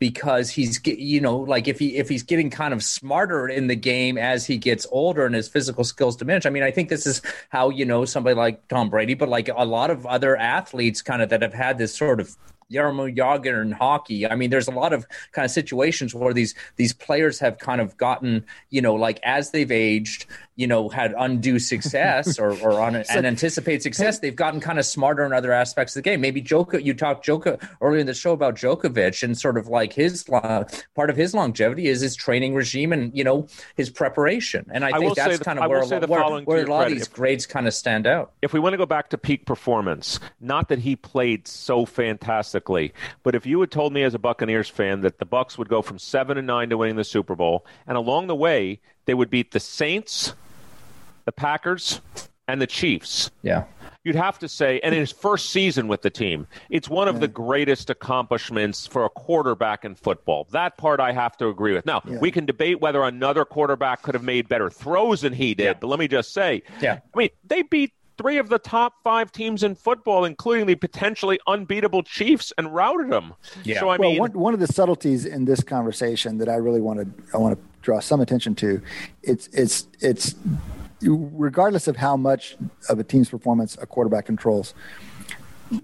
because 0.00 0.48
he's 0.48 0.80
you 0.84 1.20
know 1.20 1.36
like 1.36 1.68
if 1.68 1.78
he 1.78 1.96
if 1.96 2.08
he's 2.08 2.22
getting 2.22 2.50
kind 2.50 2.72
of 2.74 2.82
smarter 2.82 3.46
in 3.46 3.66
the 3.66 3.76
game 3.76 4.16
as 4.16 4.46
he 4.46 4.56
gets 4.56 4.86
older 4.90 5.26
and 5.26 5.34
his 5.34 5.46
physical 5.46 5.84
skills 5.84 6.16
diminish. 6.16 6.46
I 6.46 6.50
mean, 6.50 6.62
I 6.62 6.70
think 6.70 6.88
this 6.88 7.06
is 7.06 7.22
how 7.50 7.68
you 7.68 7.84
know 7.84 8.04
somebody 8.04 8.34
like 8.34 8.66
Tom 8.68 8.88
Brady, 8.90 9.14
but 9.14 9.28
like 9.28 9.48
a 9.48 9.64
lot 9.64 9.90
of 9.90 10.06
other 10.06 10.36
athletes 10.36 11.02
kind 11.02 11.22
of 11.22 11.28
that 11.28 11.42
have 11.42 11.54
had 11.54 11.78
this 11.78 11.94
sort 11.94 12.18
of 12.18 12.36
Jaromir 12.70 13.16
Jagr 13.16 13.62
in 13.62 13.72
hockey. 13.72 14.26
I 14.26 14.34
mean, 14.34 14.50
there's 14.50 14.68
a 14.68 14.72
lot 14.72 14.92
of 14.92 15.06
kind 15.32 15.44
of 15.44 15.50
situations 15.50 16.14
where 16.14 16.32
these 16.32 16.54
these 16.76 16.92
players 16.92 17.38
have 17.40 17.58
kind 17.58 17.80
of 17.80 17.96
gotten, 17.96 18.44
you 18.70 18.80
know, 18.80 18.94
like 18.94 19.20
as 19.22 19.50
they've 19.50 19.70
aged, 19.70 20.26
you 20.56 20.66
know, 20.66 20.88
had 20.88 21.14
undue 21.18 21.58
success 21.58 22.38
or, 22.38 22.52
or 22.60 22.80
on 22.80 23.02
so, 23.04 23.18
unanticipated 23.18 23.82
success, 23.82 24.18
they've 24.18 24.36
gotten 24.36 24.60
kind 24.60 24.78
of 24.78 24.86
smarter 24.86 25.24
in 25.24 25.32
other 25.32 25.52
aspects 25.52 25.96
of 25.96 26.02
the 26.02 26.10
game. 26.10 26.20
Maybe 26.20 26.40
Joker, 26.40 26.78
you 26.78 26.94
talked 26.94 27.24
Joker 27.24 27.58
earlier 27.80 28.00
in 28.00 28.06
the 28.06 28.14
show 28.14 28.32
about 28.32 28.56
Djokovic 28.56 29.22
and 29.22 29.36
sort 29.36 29.56
of 29.56 29.68
like 29.68 29.92
his 29.92 30.28
uh, 30.30 30.64
part 30.94 31.10
of 31.10 31.16
his 31.16 31.34
longevity 31.34 31.88
is 31.88 32.00
his 32.00 32.14
training 32.14 32.54
regime 32.54 32.92
and 32.92 33.16
you 33.16 33.24
know 33.24 33.46
his 33.76 33.90
preparation. 33.90 34.66
And 34.72 34.84
I, 34.84 34.90
I 34.90 34.98
think 34.98 35.16
that's 35.16 35.38
the, 35.38 35.44
kind 35.44 35.58
of 35.58 35.68
where, 35.68 35.80
a, 35.80 36.06
where, 36.06 36.40
where 36.42 36.64
a 36.64 36.70
lot 36.70 36.86
of 36.86 36.92
these 36.92 37.08
grades 37.08 37.46
kind 37.46 37.66
of 37.66 37.74
stand 37.74 38.06
out. 38.06 38.32
If 38.42 38.52
we 38.52 38.60
want 38.60 38.74
to 38.74 38.78
go 38.78 38.86
back 38.86 39.10
to 39.10 39.18
peak 39.18 39.46
performance, 39.46 40.20
not 40.40 40.68
that 40.68 40.80
he 40.80 40.94
played 40.94 41.48
so 41.48 41.86
fantastic 41.86 42.59
but 43.22 43.34
if 43.34 43.46
you 43.46 43.60
had 43.60 43.70
told 43.70 43.92
me 43.92 44.02
as 44.02 44.14
a 44.14 44.18
Buccaneers 44.18 44.68
fan 44.68 45.00
that 45.00 45.18
the 45.18 45.26
Bucs 45.26 45.56
would 45.56 45.68
go 45.68 45.82
from 45.82 45.98
seven 45.98 46.36
and 46.38 46.46
nine 46.46 46.68
to 46.70 46.76
winning 46.76 46.96
the 46.96 47.04
Super 47.04 47.34
Bowl, 47.34 47.64
and 47.86 47.96
along 47.96 48.26
the 48.26 48.34
way 48.34 48.80
they 49.06 49.14
would 49.14 49.30
beat 49.30 49.52
the 49.52 49.60
Saints, 49.60 50.34
the 51.24 51.32
Packers, 51.32 52.00
and 52.48 52.60
the 52.60 52.66
Chiefs. 52.66 53.30
Yeah. 53.42 53.64
you'd 54.04 54.16
have 54.16 54.38
to 54.38 54.48
say, 54.48 54.80
and 54.80 54.94
in 54.94 55.00
his 55.00 55.12
first 55.12 55.50
season 55.50 55.88
with 55.88 56.02
the 56.02 56.10
team, 56.10 56.46
it's 56.70 56.88
one 56.88 57.08
of 57.08 57.16
yeah. 57.16 57.20
the 57.20 57.28
greatest 57.28 57.90
accomplishments 57.90 58.86
for 58.86 59.04
a 59.04 59.10
quarterback 59.10 59.84
in 59.84 59.94
football. 59.94 60.46
That 60.50 60.76
part 60.76 61.00
I 61.00 61.12
have 61.12 61.36
to 61.38 61.48
agree 61.48 61.74
with. 61.74 61.86
Now, 61.86 62.02
yeah. 62.06 62.18
we 62.18 62.30
can 62.30 62.46
debate 62.46 62.80
whether 62.80 63.02
another 63.02 63.44
quarterback 63.44 64.02
could 64.02 64.14
have 64.14 64.24
made 64.24 64.48
better 64.48 64.70
throws 64.70 65.20
than 65.20 65.32
he 65.32 65.54
did, 65.54 65.64
yeah. 65.64 65.74
but 65.74 65.88
let 65.88 65.98
me 65.98 66.08
just 66.08 66.32
say, 66.32 66.62
yeah. 66.80 67.00
I 67.14 67.18
mean, 67.18 67.30
they 67.44 67.62
beat 67.62 67.92
three 68.20 68.36
of 68.36 68.48
the 68.50 68.58
top 68.58 69.02
five 69.02 69.32
teams 69.32 69.62
in 69.62 69.74
football, 69.74 70.24
including 70.24 70.66
the 70.66 70.74
potentially 70.74 71.40
unbeatable 71.46 72.02
Chiefs, 72.02 72.52
and 72.58 72.74
routed 72.74 73.10
them. 73.10 73.32
Yeah. 73.64 73.80
So 73.80 73.88
I 73.88 73.96
well, 73.96 74.10
mean, 74.10 74.18
one, 74.18 74.32
one 74.32 74.54
of 74.54 74.60
the 74.60 74.66
subtleties 74.66 75.24
in 75.24 75.46
this 75.46 75.62
conversation 75.62 76.38
that 76.38 76.48
I 76.48 76.56
really 76.56 76.80
want 76.80 77.00
to 77.00 77.34
I 77.34 77.38
want 77.38 77.58
to 77.58 77.64
draw 77.82 78.00
some 78.00 78.20
attention 78.20 78.54
to, 78.56 78.82
it's 79.22 79.48
it's 79.48 79.86
it's 80.00 80.34
regardless 81.02 81.88
of 81.88 81.96
how 81.96 82.16
much 82.16 82.56
of 82.90 82.98
a 82.98 83.04
team's 83.04 83.30
performance 83.30 83.78
a 83.80 83.86
quarterback 83.86 84.26
controls, 84.26 84.74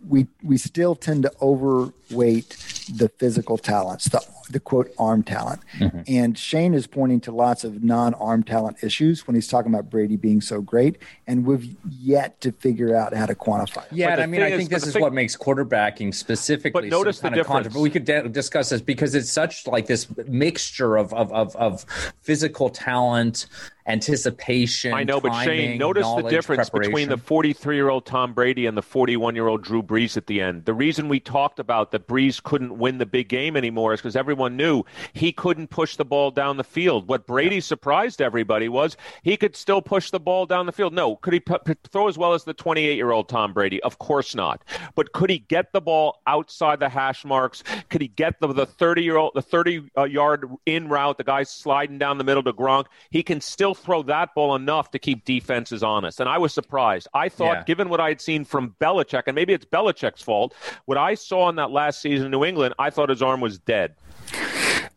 we 0.09 0.26
we 0.43 0.57
still 0.57 0.95
tend 0.95 1.22
to 1.22 1.32
overweight 1.41 2.57
the 2.93 3.09
physical 3.09 3.59
talents, 3.59 4.07
the 4.07 4.24
the 4.51 4.61
quote 4.61 4.93
arm 4.99 5.22
talent. 5.22 5.61
Mm-hmm. 5.78 6.01
And 6.07 6.39
Shane 6.39 6.74
is 6.74 6.87
pointing 6.87 7.20
to 7.22 7.32
lots 7.32 7.64
of 7.64 7.82
non 7.82 8.14
arm 8.14 8.43
talent 8.43 8.82
issues 8.82 9.26
when 9.26 9.34
he's 9.34 9.49
talking 9.49 9.72
about 9.72 9.91
Brady 9.91 10.16
being 10.16 10.41
so 10.41 10.61
great, 10.61 10.99
and 11.26 11.45
we've 11.45 11.76
yet 11.89 12.41
to 12.43 12.53
figure 12.53 12.95
out 12.95 13.14
how 13.14 13.26
to 13.26 13.34
quantify. 13.34 13.84
It. 13.87 13.93
Yeah, 13.93 14.16
I 14.16 14.26
mean, 14.26 14.43
I 14.43 14.51
think 14.51 14.62
is, 14.62 14.68
this 14.68 14.87
is 14.87 14.93
thing, 14.95 15.03
what 15.03 15.12
makes 15.12 15.37
quarterbacking 15.37 16.14
specifically. 16.14 16.82
But 16.82 16.97
notice 16.97 17.20
the 17.20 17.30
difference. 17.30 17.74
we 17.74 17.91
could 17.91 18.05
de- 18.05 18.28
discuss 18.28 18.70
this 18.70 18.80
because 18.80 19.14
it's 19.14 19.30
such 19.30 19.66
like 19.66 19.87
this 19.87 20.07
mixture 20.26 20.97
of 20.97 21.12
of 21.12 21.32
of, 21.32 21.57
of 21.57 21.84
physical 22.20 22.70
talent 22.70 23.47
anticipation. 23.87 24.93
I 24.93 25.05
know, 25.05 25.20
timing, 25.20 25.32
but 25.32 25.45
Shane, 25.45 25.78
notice 25.78 26.07
the 26.16 26.28
difference 26.28 26.70
between 26.70 27.09
the 27.09 27.16
43 27.16 27.76
year 27.76 27.89
old 27.89 28.05
Tom 28.07 28.32
Brady 28.32 28.66
and 28.66 28.76
the 28.76 28.82
41 28.82 29.34
year 29.34 29.47
old 29.47 29.62
Drew 29.62 29.82
Brees 29.82 30.16
at 30.16 30.26
the 30.26 30.41
end. 30.41 30.64
The 30.64 30.74
reason 30.74 31.09
we 31.09 31.20
talked 31.20 31.59
about 31.59 31.93
that 31.93 32.07
Brees 32.07 32.43
couldn't 32.43 32.78
win 32.78 32.99
the 32.99 33.07
big 33.07 33.28
game 33.28 33.57
anymore 33.57 33.95
is 33.95 34.01
because 34.01 34.16
everyone 34.16 34.57
knew 34.57 34.84
he 35.12 35.32
couldn't 35.32 35.68
push 35.68 35.97
the 35.97 36.05
ball 36.05 36.30
down 36.30 36.57
the 36.57 36.64
field. 36.64 37.09
What 37.09 37.26
Brady 37.26 37.57
yeah. 37.57 37.61
surprised 37.61 38.20
everybody 38.20 38.68
was 38.68 38.97
he 39.22 39.37
could 39.37 39.57
still 39.57 39.82
push 39.82 40.11
the 40.11 40.20
ball 40.20 40.47
down 40.47 40.66
the 40.66 40.72
field. 40.72 40.93
No, 40.93 41.16
could 41.16 41.32
he 41.32 41.41
p- 41.41 41.57
p- 41.64 41.74
throw 41.91 42.09
as 42.09 42.18
well 42.18 42.34
as 42.34 42.45
the 42.45 42.55
28 42.55 42.97
year 42.97 43.12
old 43.12 43.28
Tom 43.28 43.53
Brady? 43.53 43.82
Of 43.82 43.99
course 43.99 44.34
not. 44.34 44.62
But 44.95 45.12
could 45.12 45.30
he 45.30 45.39
get 45.39 45.72
the 45.72 45.80
ball 45.80 46.20
outside 46.26 46.80
the 46.80 46.89
hash 46.89 47.24
marks? 47.24 47.62
Could 47.89 48.01
he 48.01 48.09
get 48.09 48.41
the 48.41 48.66
30 48.66 49.03
year 49.03 49.16
old, 49.16 49.32
the 49.34 49.43
30 49.43 49.91
uh, 49.97 50.05
yard 50.05 50.49
in 50.66 50.89
route, 50.89 51.18
the 51.18 51.24
guy 51.24 51.45
sliding 51.45 51.99
down 51.99 52.18
the 52.18 52.24
middle 52.24 52.43
to 52.43 52.53
Gronk? 52.53 52.87
He 53.11 53.22
can 53.22 53.41
still 53.41 53.76
throw 53.77 54.03
that 54.05 54.35
ball 54.35 54.55
enough 54.55 54.91
to 54.93 54.99
keep 54.99 55.24
defenses 55.24 55.83
honest. 55.83 56.20
And 56.20 56.29
I 56.29 56.39
was 56.39 56.53
surprised. 56.53 57.09
I 57.14 57.29
thought, 57.29 57.59
yeah. 57.59 57.64
given 57.64 57.89
what 57.89 58.01
I 58.01 58.09
had 58.09 58.20
seen 58.20 58.45
from 58.45 58.74
Belichick, 58.81 59.24
and 59.27 59.35
maybe 59.35 59.53
it's 59.53 59.65
Belichick's 59.65 60.23
fault, 60.23 60.55
what 60.86 60.98
I 60.98 61.15
saw 61.15 61.48
in 61.48 61.57
that 61.57 61.70
last 61.70 62.01
season 62.01 62.27
in 62.27 62.31
New 62.31 62.44
England, 62.44 62.74
I 62.78 62.90
thought 62.90 63.09
his 63.09 63.23
arm 63.23 63.40
was 63.40 63.59
dead. 63.59 63.94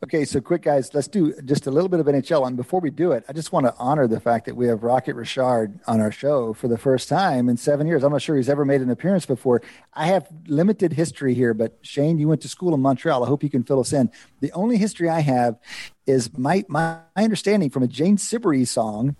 Okay, 0.02 0.24
so 0.24 0.40
quick, 0.40 0.62
guys, 0.62 0.94
let's 0.94 1.10
do 1.10 1.34
just 1.44 1.68
a 1.68 1.72
little 1.72 1.90
bit 1.90 2.00
of 2.00 2.06
NHL. 2.06 2.48
And 2.48 2.56
before 2.56 2.80
we 2.80 2.90
do 2.90 3.12
it, 3.12 3.26
I 3.28 3.34
just 3.34 3.52
want 3.52 3.66
to 3.66 3.76
honor 3.78 4.08
the 4.08 4.22
fact 4.22 4.46
that 4.46 4.56
we 4.56 4.66
have 4.68 4.82
Rocket 4.82 5.14
Richard 5.14 5.78
on 5.88 6.00
our 6.00 6.10
show 6.10 6.54
for 6.54 6.70
the 6.70 6.78
first 6.78 7.10
time 7.10 7.50
in 7.50 7.58
seven 7.58 7.86
years. 7.86 8.06
I'm 8.06 8.14
not 8.14 8.22
sure 8.22 8.38
he's 8.38 8.48
ever 8.48 8.64
made 8.64 8.80
an 8.80 8.90
appearance 8.90 9.26
before. 9.26 9.62
I 9.94 10.08
have 10.08 10.26
limited 10.48 10.94
history 10.94 11.34
here, 11.34 11.54
but 11.54 11.80
Shane, 11.82 12.18
you 12.18 12.30
went 12.30 12.40
to 12.44 12.48
school 12.48 12.74
in 12.74 12.82
Montreal. 12.82 13.26
I 13.26 13.28
hope 13.28 13.44
you 13.44 13.50
can 13.50 13.64
fill 13.64 13.82
us 13.82 13.92
in. 13.92 14.10
The 14.40 14.54
only 14.54 14.78
history 14.78 15.10
I 15.10 15.20
have 15.20 15.60
is 16.08 16.36
my, 16.38 16.64
my 16.70 17.00
understanding 17.18 17.70
from 17.70 17.84
a 17.84 17.88
Jane 17.88 18.18
Siberry 18.18 18.64
song 18.64 19.18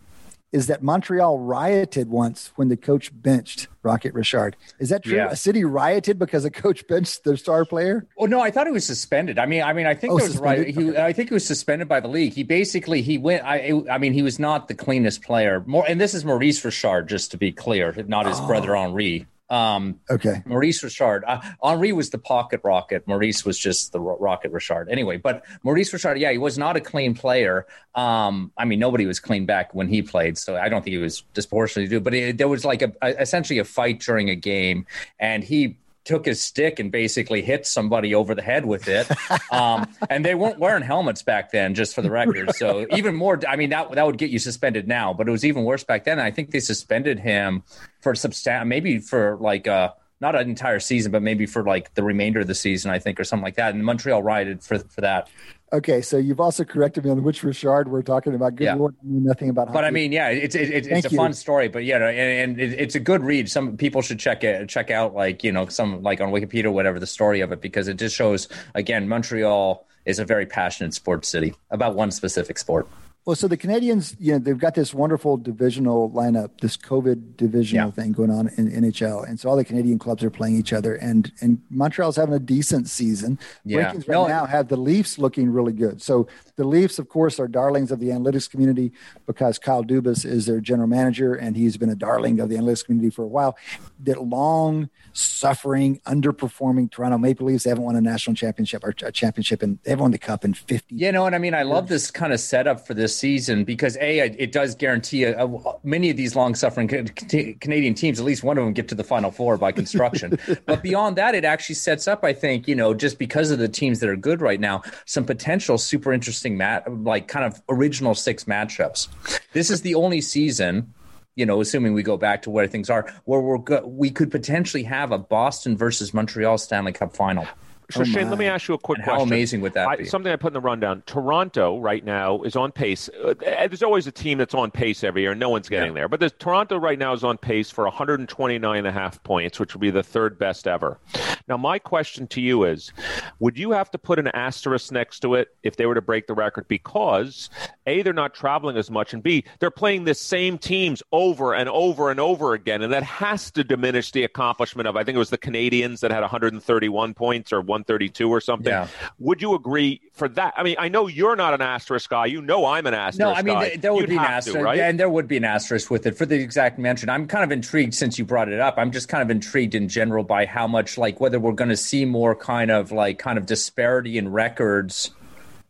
is 0.52 0.68
that 0.68 0.82
Montreal 0.82 1.40
rioted 1.40 2.10
once 2.10 2.52
when 2.56 2.70
the 2.70 2.78
coach 2.78 3.12
benched 3.14 3.68
Rocket 3.84 4.14
Richard. 4.14 4.56
Is 4.80 4.90
that 4.90 5.04
true? 5.04 5.16
Yeah. 5.16 5.30
A 5.30 5.36
city 5.36 5.64
rioted 5.64 6.18
because 6.18 6.44
a 6.44 6.50
coach 6.50 6.86
benched 6.88 7.24
their 7.24 7.38
star 7.38 7.66
player? 7.66 8.08
Oh 8.18 8.26
no, 8.26 8.42
I 8.42 8.52
thought 8.52 8.68
he 8.68 8.74
was 8.74 8.86
suspended. 8.86 9.38
I 9.38 9.46
mean, 9.46 9.62
I 9.62 9.74
mean, 9.74 9.86
I 9.86 9.94
think 9.94 10.12
oh, 10.12 10.16
was 10.16 10.38
right. 10.38 10.68
He, 10.68 10.98
I 10.98 11.14
think 11.14 11.30
he 11.30 11.34
was 11.34 11.46
suspended 11.46 11.88
by 11.88 12.00
the 12.00 12.08
league. 12.08 12.34
He 12.34 12.44
basically 12.44 13.02
he 13.02 13.18
went. 13.18 13.44
I, 13.46 13.82
I 13.90 13.98
mean, 13.98 14.14
he 14.14 14.22
was 14.22 14.40
not 14.40 14.68
the 14.68 14.76
cleanest 14.76 15.22
player. 15.22 15.64
More, 15.66 15.86
and 15.88 16.02
this 16.02 16.14
is 16.14 16.26
Maurice 16.26 16.64
Richard, 16.66 17.08
just 17.08 17.32
to 17.32 17.38
be 17.38 17.52
clear, 17.52 17.94
not 18.08 18.26
his 18.26 18.40
oh. 18.40 18.48
brother 18.48 18.76
Henri. 18.76 19.28
Um, 19.50 20.00
okay. 20.10 20.44
Maurice 20.46 20.84
Richard. 20.84 21.24
Uh, 21.26 21.42
Henri 21.62 21.92
was 21.92 22.12
the 22.12 22.18
pocket 22.18 22.62
rocket. 22.64 23.08
Maurice 23.08 23.44
was 23.44 23.58
just 23.58 23.92
the 23.92 24.00
ro- 24.00 24.18
rocket 24.20 24.52
Richard. 24.52 24.90
Anyway, 24.90 25.18
but 25.18 25.44
Maurice 25.64 25.92
Richard, 25.92 26.20
yeah, 26.20 26.32
he 26.32 26.38
was 26.38 26.58
not 26.58 26.76
a 26.76 26.82
clean 26.82 27.16
player. 27.16 27.66
Um, 27.96 28.52
I 28.58 28.66
mean, 28.66 28.80
nobody 28.80 29.06
was 29.06 29.20
clean 29.20 29.46
back 29.46 29.74
when 29.74 29.88
he 29.88 30.02
played, 30.02 30.38
so 30.38 30.56
I 30.56 30.70
don't 30.70 30.84
think 30.84 30.94
he 30.94 31.02
was 31.02 31.24
disproportionately 31.34 31.90
due. 31.90 32.00
But 32.00 32.14
it, 32.14 32.38
there 32.38 32.48
was 32.48 32.64
like 32.64 32.82
a, 32.82 32.94
a, 33.02 33.22
essentially 33.22 33.60
a 33.60 33.66
fight 33.66 34.00
during 34.00 34.30
a 34.30 34.36
game, 34.36 34.86
and 35.20 35.44
he 35.44 35.78
took 36.06 36.26
his 36.26 36.42
stick 36.42 36.80
and 36.80 36.92
basically 36.92 37.42
hit 37.42 37.66
somebody 37.66 38.16
over 38.16 38.34
the 38.34 38.42
head 38.42 38.66
with 38.66 38.88
it. 38.88 39.10
Um, 39.52 39.88
and 40.12 40.24
they 40.24 40.36
weren't 40.36 40.60
wearing 40.60 40.84
helmets 40.84 41.24
back 41.24 41.52
then, 41.52 41.74
just 41.74 41.96
for 41.96 42.04
the 42.04 42.12
record. 42.12 42.54
So 42.56 42.86
even 42.92 43.16
more, 43.16 43.40
I 43.48 43.56
mean, 43.56 43.72
that 43.72 43.92
that 43.92 44.06
would 44.06 44.18
get 44.18 44.30
you 44.30 44.38
suspended 44.38 44.88
now, 44.88 45.12
but 45.12 45.28
it 45.28 45.32
was 45.32 45.44
even 45.44 45.64
worse 45.64 45.84
back 45.84 46.04
then. 46.04 46.20
I 46.20 46.30
think 46.30 46.52
they 46.52 46.60
suspended 46.60 47.20
him 47.20 47.64
for 48.00 48.14
substan, 48.14 48.68
maybe 48.68 49.00
for 49.00 49.38
like 49.38 49.68
uh 49.68 49.94
not 50.22 50.36
an 50.36 50.50
entire 50.50 50.80
season, 50.80 51.12
but 51.12 51.22
maybe 51.22 51.46
for 51.46 51.64
like 51.64 51.94
the 51.94 52.04
remainder 52.04 52.42
of 52.42 52.48
the 52.48 52.56
season, 52.56 52.92
I 52.92 53.00
think, 53.00 53.20
or 53.20 53.24
something 53.24 53.44
like 53.44 53.56
that. 53.56 53.74
And 53.74 53.84
Montreal 53.84 54.22
rioted 54.22 54.62
for 54.62 54.80
for 54.80 55.02
that. 55.02 55.30
Okay, 55.72 56.02
so 56.02 56.18
you've 56.18 56.40
also 56.40 56.64
corrected 56.64 57.06
me 57.06 57.12
on 57.12 57.24
which 57.24 57.44
Richard 57.44 57.90
we're 57.90 58.02
talking 58.02 58.34
about. 58.34 58.56
Good 58.56 58.64
yeah. 58.66 58.74
Lord, 58.74 58.96
I 59.02 59.06
mean 59.06 59.24
nothing 59.24 59.50
about. 59.50 59.68
Hockey. 59.68 59.78
But 59.78 59.86
I 59.86 59.92
mean, 59.92 60.12
yeah, 60.12 60.30
it's 60.30 60.56
it's, 60.56 60.88
it's 60.88 61.06
a 61.06 61.10
you. 61.10 61.18
fun 61.18 61.34
story. 61.34 61.68
But 61.68 61.86
yeah, 61.86 61.98
and, 62.08 62.60
and 62.60 62.60
it's 62.60 62.96
a 62.96 63.00
good 63.00 63.24
read. 63.24 63.52
Some 63.52 63.78
people 63.78 64.02
should 64.02 64.20
check 64.20 64.44
it 64.44 64.68
check 64.68 64.90
out, 64.90 65.14
like 65.14 65.44
you 65.44 65.52
know, 65.52 65.68
some 65.68 66.02
like 66.02 66.22
on 66.22 66.30
Wikipedia 66.30 66.66
or 66.66 66.72
whatever, 66.72 67.00
the 67.00 67.08
story 67.08 67.42
of 67.42 67.52
it 67.52 67.62
because 67.62 67.88
it 67.88 67.98
just 67.98 68.16
shows 68.16 68.48
again 68.74 69.08
Montreal 69.08 69.86
is 70.06 70.18
a 70.18 70.26
very 70.26 70.46
passionate 70.46 70.94
sports 70.94 71.30
city 71.30 71.54
about 71.70 71.96
one 71.96 72.10
specific 72.10 72.58
sport. 72.58 72.88
Well, 73.30 73.36
so 73.36 73.48
the 73.48 73.58
Canadians, 73.58 74.16
you 74.20 74.32
know, 74.32 74.40
they've 74.40 74.58
got 74.58 74.74
this 74.74 74.92
wonderful 74.92 75.38
divisional 75.38 76.10
lineup, 76.10 76.62
this 76.62 76.76
COVID 76.76 77.38
divisional 77.38 77.90
yeah. 77.90 77.92
thing 77.92 78.12
going 78.12 78.32
on 78.32 78.50
in 78.58 78.72
NHL, 78.72 79.30
and 79.30 79.40
so 79.40 79.52
all 79.52 79.56
the 79.56 79.64
Canadian 79.64 80.00
clubs 80.00 80.24
are 80.24 80.32
playing 80.32 80.56
each 80.56 80.74
other, 80.74 80.96
and 80.96 81.32
and 81.40 81.62
Montreal's 81.70 82.16
having 82.16 82.34
a 82.34 82.40
decent 82.40 82.90
season. 82.90 83.38
Yeah. 83.64 83.94
Rankings 83.94 84.08
right 84.08 84.16
no, 84.16 84.28
now 84.28 84.48
have 84.48 84.68
the 84.68 84.78
Leafs 84.78 85.20
looking 85.20 85.52
really 85.52 85.74
good. 85.74 86.02
So 86.02 86.28
the 86.56 86.64
Leafs, 86.64 86.98
of 86.98 87.08
course, 87.08 87.40
are 87.40 87.48
darlings 87.48 87.92
of 87.92 88.00
the 88.00 88.08
analytics 88.08 88.50
community 88.50 88.94
because 89.28 89.60
Kyle 89.60 89.84
Dubas 89.84 90.26
is 90.26 90.48
their 90.48 90.60
general 90.60 90.88
manager, 90.88 91.36
and 91.36 91.56
he's 91.56 91.78
been 91.78 91.92
a 91.92 91.96
darling 91.96 92.40
of 92.40 92.50
the 92.50 92.56
analytics 92.56 92.84
community 92.84 93.12
for 93.12 93.22
a 93.22 93.28
while. 93.28 93.56
That 94.02 94.24
long 94.24 94.90
suffering, 95.14 96.00
underperforming 96.06 96.92
Toronto 96.92 97.18
Maple 97.18 97.48
Leafs. 97.48 97.64
They 97.64 97.70
haven't 97.70 97.84
won 97.84 97.96
a 97.96 98.02
national 98.02 98.36
championship 98.36 98.84
or 98.84 98.94
a 99.04 99.12
championship, 99.12 99.62
and 99.62 99.80
they 99.84 99.92
haven't 99.92 100.04
won 100.04 100.12
the 100.12 100.18
cup 100.18 100.46
in 100.46 100.54
50. 100.54 100.96
You 100.96 101.12
know 101.12 101.22
what 101.22 101.34
I 101.34 101.38
mean? 101.38 101.54
I 101.54 101.64
love 101.64 101.88
this 101.88 102.10
kind 102.12 102.32
of 102.32 102.40
setup 102.40 102.86
for 102.86 102.94
this 102.94 103.16
season 103.16 103.64
because 103.64 103.98
a 103.98 104.20
it 104.20 104.52
does 104.52 104.76
guarantee 104.76 105.24
a, 105.24 105.46
a, 105.46 105.76
many 105.84 106.10
of 106.10 106.18
these 106.18 106.36
long 106.36 106.56
suffering 106.56 106.88
Canadian 106.88 107.94
teams, 107.94 108.20
at 108.20 108.26
least 108.26 108.44
one 108.44 108.58
of 108.58 108.64
them, 108.64 108.74
get 108.74 108.88
to 108.90 108.96
the 108.96 109.04
final 109.04 109.32
four 109.32 109.58
by 109.58 109.72
construction. 109.72 110.38
but 110.66 110.82
beyond 110.82 111.16
that, 111.18 111.36
it 111.36 111.46
actually 111.46 111.76
sets 111.76 112.08
up, 112.08 112.24
I 112.24 112.34
think, 112.34 112.68
you 112.68 112.76
know, 112.76 112.94
just 112.94 113.20
because 113.20 113.52
of 113.52 113.60
the 113.60 113.70
teams 113.70 114.00
that 114.00 114.10
are 114.10 114.16
good 114.16 114.42
right 114.42 114.60
now, 114.60 114.82
some 115.06 115.26
potential 115.26 115.78
super 115.78 116.14
interesting 116.14 116.58
mat 116.58 116.84
like 117.04 117.28
kind 117.28 117.46
of 117.46 117.62
original 117.70 118.16
six 118.16 118.46
matchups. 118.46 119.08
This 119.54 119.70
is 119.70 119.82
the 119.82 119.96
only 119.96 120.22
season 120.22 120.94
you 121.40 121.46
know, 121.46 121.62
assuming 121.62 121.94
we 121.94 122.04
go 122.04 122.18
back 122.18 122.42
to 122.42 122.50
where 122.50 122.68
things 122.68 122.90
are, 122.90 123.12
where 123.24 123.40
we're 123.40 123.58
go- 123.58 123.88
we 123.88 124.12
could 124.12 124.30
potentially 124.30 124.84
have 124.84 125.14
a 125.14 125.18
Boston 125.18 125.78
versus 125.78 126.14
Montreal 126.14 126.58
Stanley 126.58 126.92
Cup 126.92 127.16
final. 127.16 127.48
So, 127.92 128.02
oh 128.02 128.04
Shane, 128.04 128.30
let 128.30 128.38
me 128.38 128.46
ask 128.46 128.68
you 128.68 128.76
a 128.76 128.78
quick 128.78 129.00
and 129.00 129.04
question. 129.04 129.20
How 129.20 129.26
amazing 129.26 129.62
would 129.62 129.74
that 129.74 129.88
I, 129.88 129.96
be? 129.96 130.06
Something 130.06 130.32
I 130.32 130.36
put 130.36 130.50
in 130.50 130.54
the 130.54 130.62
rundown. 130.62 131.02
Toronto 131.08 131.80
right 131.80 132.04
now 132.06 132.42
is 132.44 132.56
on 132.56 132.72
pace. 132.72 133.10
Uh, 133.10 133.34
there's 133.40 133.82
always 133.82 134.06
a 134.06 134.12
team 134.12 134.38
that's 134.38 134.54
on 134.54 134.70
pace 134.70 135.04
every 135.04 135.22
year. 135.22 135.32
and 135.32 135.40
No 135.40 135.50
one's 135.50 135.70
getting 135.70 135.90
yeah. 135.90 136.02
there. 136.02 136.08
But 136.08 136.20
the, 136.20 136.30
Toronto 136.30 136.78
right 136.78 137.00
now 137.00 137.14
is 137.14 137.24
on 137.24 137.38
pace 137.38 137.72
for 137.72 137.86
129 137.86 138.78
and 138.78 138.88
a 138.88 138.92
half 138.92 139.22
points, 139.24 139.60
which 139.60 139.74
would 139.74 139.82
be 139.82 139.90
the 139.90 140.04
third 140.04 140.38
best 140.38 140.68
ever. 140.68 141.00
Now, 141.48 141.58
my 141.58 141.80
question 141.80 142.28
to 142.28 142.42
you 142.42 142.64
is 142.64 142.92
would 143.40 143.58
you 143.58 143.72
have 143.72 143.90
to 143.92 143.98
put 143.98 144.20
an 144.20 144.28
asterisk 144.28 144.92
next 144.92 145.22
to 145.22 145.34
it 145.34 145.48
if 145.64 145.76
they 145.76 145.88
were 145.88 145.96
to 145.96 146.02
break 146.02 146.28
the 146.28 146.36
record? 146.36 146.68
Because, 146.68 147.50
A, 147.88 148.04
they're 148.04 148.14
not 148.14 148.36
traveling 148.36 148.78
as 148.78 148.92
much, 148.92 149.16
and 149.16 149.24
B, 149.24 149.44
they're 149.60 149.72
playing 149.72 150.04
the 150.04 150.14
same 150.14 150.60
teams 150.60 151.02
over 151.12 151.56
and 151.56 151.68
over 151.68 152.12
and 152.12 152.20
over 152.20 152.54
again. 152.54 152.84
And 152.84 152.94
that 152.94 153.02
has 153.02 153.50
to 153.52 153.64
diminish 153.64 154.12
the 154.12 154.24
accomplishment 154.24 154.88
of, 154.88 154.96
I 154.96 155.04
think 155.04 155.16
it 155.16 155.20
was 155.20 155.32
the 155.32 155.40
Canadiens 155.40 156.02
that 156.02 156.12
had 156.12 156.22
131 156.22 157.16
points 157.16 157.52
or 157.52 157.62
132 157.80 158.30
or 158.30 158.42
something. 158.42 158.72
Yeah. 158.72 158.88
Would 159.20 159.42
you 159.42 159.56
agree 159.56 160.02
for 160.14 160.28
that? 160.30 160.54
I 160.58 160.64
mean, 160.64 160.76
I 160.78 160.90
know 160.90 161.08
you're 161.08 161.36
not 161.36 161.54
an 161.54 161.62
asterisk 161.62 162.10
guy. 162.10 162.28
You 162.28 162.42
know 162.42 162.66
I'm 162.66 162.86
an 162.86 162.94
asterisk 162.94 163.20
No, 163.20 163.34
I 163.34 163.42
mean, 163.42 163.56
guy. 163.56 163.76
there 163.78 163.94
would 163.94 164.02
You'd 164.02 164.10
be 164.10 164.18
an 164.18 164.24
asterisk. 164.24 164.58
To, 164.58 164.64
right? 164.64 164.80
And 164.80 165.00
there 165.00 165.10
would 165.10 165.28
be 165.28 165.38
an 165.38 165.46
asterisk 165.46 165.90
with 165.90 166.06
it 166.06 166.18
for 166.18 166.26
the 166.26 166.36
exact 166.36 166.80
mention. 166.80 167.10
I'm 167.10 167.28
kind 167.28 167.44
of 167.44 167.52
intrigued 167.52 167.94
since 167.94 168.20
you 168.20 168.26
brought 168.26 168.50
it 168.50 168.60
up. 168.60 168.76
I'm 168.78 168.92
just 168.92 169.10
kind 169.10 169.24
of 169.24 169.32
intrigued 169.32 169.76
in 169.76 169.88
general 169.88 170.24
by 170.24 170.46
how 170.46 170.68
much, 170.68 170.98
like, 170.98 171.20
whether 171.20 171.40
we're 171.40 171.54
going 171.54 171.70
to 171.70 171.78
see 171.78 172.06
more 172.06 172.36
kind 172.36 172.72
of 172.72 172.92
like 172.92 173.20
kind 173.20 173.38
of 173.38 173.46
disparity 173.46 174.18
in 174.18 174.32
records 174.32 175.12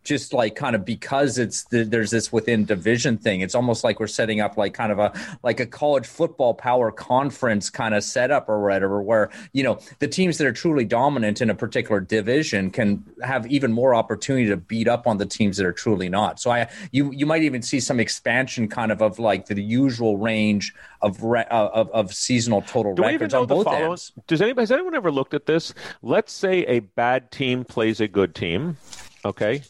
just 0.10 0.34
like 0.34 0.56
kind 0.56 0.76
of 0.76 0.84
because 0.84 1.38
it's 1.38 1.66
the, 1.66 1.84
there's 1.84 2.10
this 2.10 2.34
within 2.34 2.66
division 2.66 3.16
thing. 3.16 3.42
It's 3.42 3.54
almost 3.54 3.84
like 3.84 4.00
we're 4.00 4.08
setting 4.08 4.42
up 4.42 4.58
like 4.58 4.74
kind 4.74 4.92
of 4.92 4.98
a 4.98 5.14
like 5.44 5.60
a 5.60 5.68
college 5.68 6.08
football 6.08 6.56
power 6.56 6.92
conference 6.92 7.70
kind 7.70 7.94
of 7.94 8.04
setup 8.04 8.50
or 8.50 8.60
whatever, 8.64 9.04
where 9.04 9.30
you 9.54 9.62
know 9.62 9.80
the 10.00 10.08
teams 10.08 10.40
that 10.40 10.48
are 10.48 10.52
truly 10.52 10.84
dominant 10.84 11.42
in 11.42 11.52
a 11.52 11.56
particular 11.56 12.02
division 12.02 12.72
can 12.72 13.06
have 13.22 13.46
even 13.52 13.72
more 13.72 13.94
opportunity 13.94 14.48
to 14.48 14.58
beat 14.58 14.88
up 14.88 15.06
on 15.06 15.18
the 15.18 15.28
teams 15.28 15.58
that 15.58 15.66
are 15.66 15.72
truly 15.72 16.10
not. 16.10 16.40
So 16.40 16.50
I 16.50 16.68
you 16.92 17.12
you 17.12 17.28
might 17.28 17.44
even 17.44 17.62
see 17.62 17.80
some 17.80 18.00
expansion 18.00 18.68
kind 18.68 18.92
of 18.92 19.04
of 19.04 19.20
like 19.20 19.46
the 19.46 19.62
usual 19.62 20.18
range 20.18 20.74
of 21.04 21.24
re, 21.24 21.42
uh, 21.42 21.68
of, 21.68 21.92
of 21.92 22.14
seasonal 22.16 22.64
total 22.64 22.96
Do 22.96 23.04
records 23.04 23.36
on 23.36 23.46
both 23.46 23.68
ends. 23.68 24.12
Does 24.26 24.42
anybody 24.42 24.64
has 24.64 24.72
anyone 24.72 24.96
ever 24.96 25.12
looked 25.12 25.36
at 25.36 25.46
this? 25.46 25.76
Let's 26.02 26.34
say 26.34 26.66
a 26.66 26.80
bad 26.80 27.32
team 27.32 27.64
plays 27.64 28.02
a 28.02 28.08
good 28.08 28.34
team. 28.34 28.78
Okay. 29.26 29.64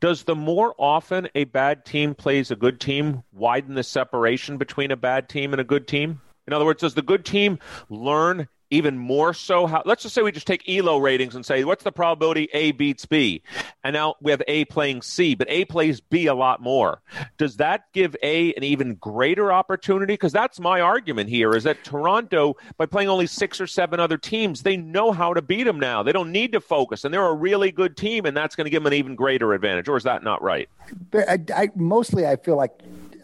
Does 0.00 0.24
the 0.24 0.34
more 0.34 0.74
often 0.78 1.28
a 1.34 1.44
bad 1.44 1.84
team 1.84 2.14
plays 2.14 2.50
a 2.50 2.56
good 2.56 2.80
team 2.80 3.22
widen 3.32 3.74
the 3.74 3.82
separation 3.82 4.58
between 4.58 4.90
a 4.90 4.96
bad 4.96 5.28
team 5.28 5.52
and 5.52 5.60
a 5.60 5.64
good 5.64 5.88
team? 5.88 6.20
In 6.46 6.52
other 6.52 6.64
words, 6.64 6.80
does 6.80 6.94
the 6.94 7.02
good 7.02 7.24
team 7.24 7.58
learn 7.88 8.48
even 8.70 8.96
more 8.96 9.34
so 9.34 9.66
how 9.66 9.82
let's 9.84 10.02
just 10.02 10.14
say 10.14 10.22
we 10.22 10.32
just 10.32 10.46
take 10.46 10.68
elo 10.68 10.98
ratings 10.98 11.34
and 11.34 11.44
say 11.44 11.64
what's 11.64 11.82
the 11.82 11.92
probability 11.92 12.48
a 12.52 12.72
beats 12.72 13.04
b? 13.04 13.42
And 13.84 13.94
now 13.94 14.14
we 14.20 14.30
have 14.30 14.42
a 14.48 14.64
playing 14.66 15.02
c 15.02 15.34
but 15.34 15.48
a 15.50 15.64
plays 15.64 16.00
b 16.00 16.26
a 16.26 16.34
lot 16.34 16.62
more. 16.62 17.02
Does 17.36 17.56
that 17.56 17.84
give 17.92 18.16
a 18.22 18.54
an 18.54 18.62
even 18.62 18.94
greater 18.94 19.52
opportunity? 19.52 20.14
Because 20.14 20.32
that's 20.32 20.60
my 20.60 20.80
argument 20.80 21.28
here 21.28 21.54
is 21.54 21.64
that 21.64 21.82
toronto 21.84 22.56
by 22.76 22.86
playing 22.86 23.08
only 23.08 23.26
six 23.26 23.60
or 23.60 23.66
seven 23.66 24.00
other 24.00 24.16
teams 24.16 24.62
they 24.62 24.76
know 24.76 25.12
how 25.12 25.34
to 25.34 25.42
beat 25.42 25.64
them 25.64 25.80
now. 25.80 26.02
They 26.02 26.12
don't 26.12 26.32
need 26.32 26.52
to 26.52 26.60
focus 26.60 27.04
and 27.04 27.12
they're 27.12 27.26
a 27.26 27.34
really 27.34 27.72
good 27.72 27.96
team 27.96 28.24
and 28.24 28.36
that's 28.36 28.54
going 28.54 28.66
to 28.66 28.70
give 28.70 28.82
them 28.82 28.92
an 28.92 28.98
even 28.98 29.14
greater 29.14 29.52
advantage 29.52 29.88
or 29.88 29.96
is 29.96 30.04
that 30.04 30.22
not 30.22 30.42
right? 30.42 30.68
I, 31.14 31.38
I, 31.54 31.70
mostly 31.74 32.26
i 32.26 32.36
feel 32.36 32.56
like 32.56 32.72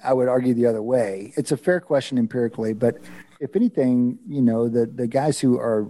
I 0.05 0.13
would 0.13 0.29
argue 0.29 0.55
the 0.55 0.67
other 0.67 0.83
way. 0.83 1.33
It's 1.37 1.53
a 1.53 1.57
fair 1.57 1.81
question 1.81 2.19
empirically, 2.19 2.73
but 2.73 2.99
if 3.41 3.57
anything, 3.57 4.19
you 4.29 4.43
know, 4.43 4.69
the 4.69 4.87
the 4.87 5.07
guys 5.07 5.41
who 5.41 5.59
are 5.59 5.87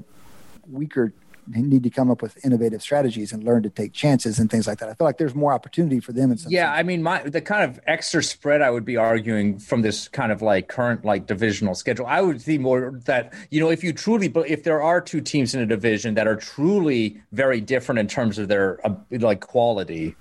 weaker 0.69 1.13
need 1.49 1.83
to 1.85 1.91
come 1.91 2.11
up 2.11 2.23
with 2.23 2.45
innovative 2.45 2.83
strategies 2.83 3.33
and 3.33 3.45
learn 3.45 3.63
to 3.63 3.71
take 3.71 3.93
chances 3.93 4.39
and 4.39 4.51
things 4.51 4.67
like 4.67 4.79
that. 4.79 4.89
I 4.89 4.95
feel 4.95 5.07
like 5.07 5.19
there's 5.19 5.35
more 5.35 5.53
opportunity 5.53 6.01
for 6.01 6.13
them. 6.13 6.33
In 6.33 6.39
some 6.39 6.51
yeah, 6.51 6.69
sense. 6.71 6.81
I 6.81 6.83
mean, 6.83 7.03
my 7.03 7.23
the 7.23 7.41
kind 7.41 7.71
of 7.71 7.81
extra 7.87 8.23
spread 8.23 8.63
I 8.63 8.71
would 8.71 8.85
be 8.85 8.97
arguing 8.97 9.59
from 9.59 9.83
this 9.83 10.09
kind 10.09 10.33
of 10.33 10.43
like 10.43 10.69
current 10.69 11.05
like 11.05 11.27
divisional 11.27 11.75
schedule. 11.75 12.07
I 12.07 12.21
would 12.21 12.41
see 12.41 12.59
more 12.59 13.01
that 13.05 13.33
you 13.51 13.61
know 13.61 13.71
if 13.71 13.85
you 13.85 13.93
truly, 13.93 14.29
but 14.29 14.49
if 14.49 14.65
there 14.65 14.83
are 14.83 15.01
two 15.01 15.21
teams 15.21 15.55
in 15.55 15.61
a 15.61 15.67
division 15.67 16.15
that 16.15 16.27
are 16.27 16.37
truly 16.37 17.21
very 17.33 17.61
different 17.61 17.99
in 17.99 18.09
terms 18.09 18.39
of 18.39 18.49
their 18.49 18.85
uh, 18.87 18.95
like 19.11 19.41
quality, 19.41 20.17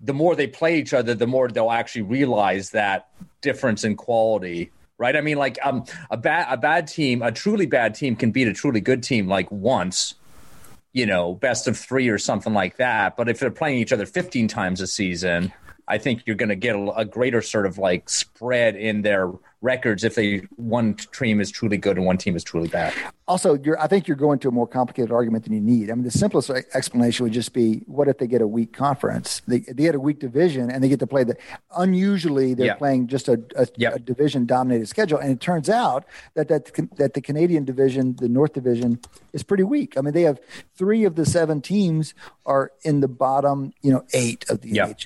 the 0.00 0.14
more 0.14 0.36
they 0.36 0.46
play 0.46 0.78
each 0.78 0.94
other, 0.94 1.14
the 1.14 1.26
more 1.26 1.48
they'll 1.48 1.70
actually 1.70 2.02
realize 2.02 2.70
that 2.70 3.08
difference 3.40 3.84
in 3.84 3.96
quality 3.96 4.70
right? 5.02 5.16
I 5.16 5.20
mean, 5.20 5.36
like 5.36 5.58
um, 5.64 5.84
a 6.10 6.16
bad 6.16 6.46
a 6.48 6.56
bad 6.56 6.86
team, 6.86 7.22
a 7.22 7.32
truly 7.32 7.66
bad 7.66 7.96
team 7.96 8.14
can 8.14 8.30
beat 8.30 8.46
a 8.46 8.52
truly 8.52 8.80
good 8.80 9.02
team 9.02 9.26
like 9.26 9.50
once, 9.50 10.14
you 10.92 11.06
know, 11.06 11.34
best 11.34 11.66
of 11.66 11.76
three 11.76 12.08
or 12.08 12.18
something 12.18 12.54
like 12.54 12.76
that. 12.76 13.16
But 13.16 13.28
if 13.28 13.40
they're 13.40 13.50
playing 13.50 13.80
each 13.80 13.92
other 13.92 14.06
15 14.06 14.46
times 14.46 14.80
a 14.80 14.86
season, 14.86 15.52
I 15.88 15.98
think 15.98 16.22
you're 16.24 16.36
going 16.36 16.50
to 16.50 16.56
get 16.56 16.76
a, 16.76 16.92
a, 16.98 17.04
greater 17.04 17.42
sort 17.42 17.66
of 17.66 17.78
like 17.78 18.08
spread 18.08 18.76
in 18.76 19.02
their 19.02 19.32
records 19.62 20.04
if 20.04 20.16
they 20.16 20.38
one 20.56 20.94
team 20.94 21.40
is 21.40 21.50
truly 21.50 21.78
good 21.78 21.96
and 21.96 22.04
one 22.04 22.18
team 22.18 22.36
is 22.36 22.44
truly 22.44 22.68
bad. 22.68 22.92
Also, 23.28 23.56
I 23.78 23.86
think 23.86 24.08
you're 24.08 24.16
going 24.16 24.40
to 24.40 24.48
a 24.48 24.50
more 24.50 24.66
complicated 24.66 25.12
argument 25.12 25.44
than 25.44 25.54
you 25.54 25.60
need. 25.60 25.90
I 25.90 25.94
mean, 25.94 26.04
the 26.04 26.10
simplest 26.10 26.50
explanation 26.50 27.24
would 27.24 27.32
just 27.32 27.52
be: 27.52 27.76
what 27.86 28.08
if 28.08 28.18
they 28.18 28.26
get 28.26 28.42
a 28.42 28.46
weak 28.46 28.72
conference? 28.72 29.40
They, 29.46 29.60
they 29.60 29.84
get 29.84 29.94
a 29.94 30.00
weak 30.00 30.18
division, 30.18 30.70
and 30.70 30.82
they 30.82 30.88
get 30.88 30.98
to 30.98 31.06
play 31.06 31.24
the. 31.24 31.36
Unusually, 31.76 32.54
they're 32.54 32.66
yeah. 32.66 32.74
playing 32.74 33.06
just 33.06 33.28
a, 33.28 33.40
a, 33.56 33.66
yep. 33.76 33.94
a 33.94 33.98
division-dominated 34.00 34.86
schedule, 34.88 35.18
and 35.18 35.30
it 35.30 35.40
turns 35.40 35.70
out 35.70 36.04
that 36.34 36.48
that 36.48 36.72
that 36.96 37.14
the 37.14 37.20
Canadian 37.22 37.64
division, 37.64 38.16
the 38.16 38.28
North 38.28 38.52
Division, 38.52 39.00
is 39.32 39.42
pretty 39.42 39.64
weak. 39.64 39.96
I 39.96 40.00
mean, 40.00 40.12
they 40.12 40.22
have 40.22 40.40
three 40.74 41.04
of 41.04 41.14
the 41.14 41.24
seven 41.24 41.62
teams 41.62 42.14
are 42.44 42.72
in 42.82 43.00
the 43.00 43.08
bottom, 43.08 43.72
you 43.80 43.92
know, 43.92 44.04
eight 44.12 44.44
of 44.50 44.60
the 44.60 44.70
yep. 44.70 44.98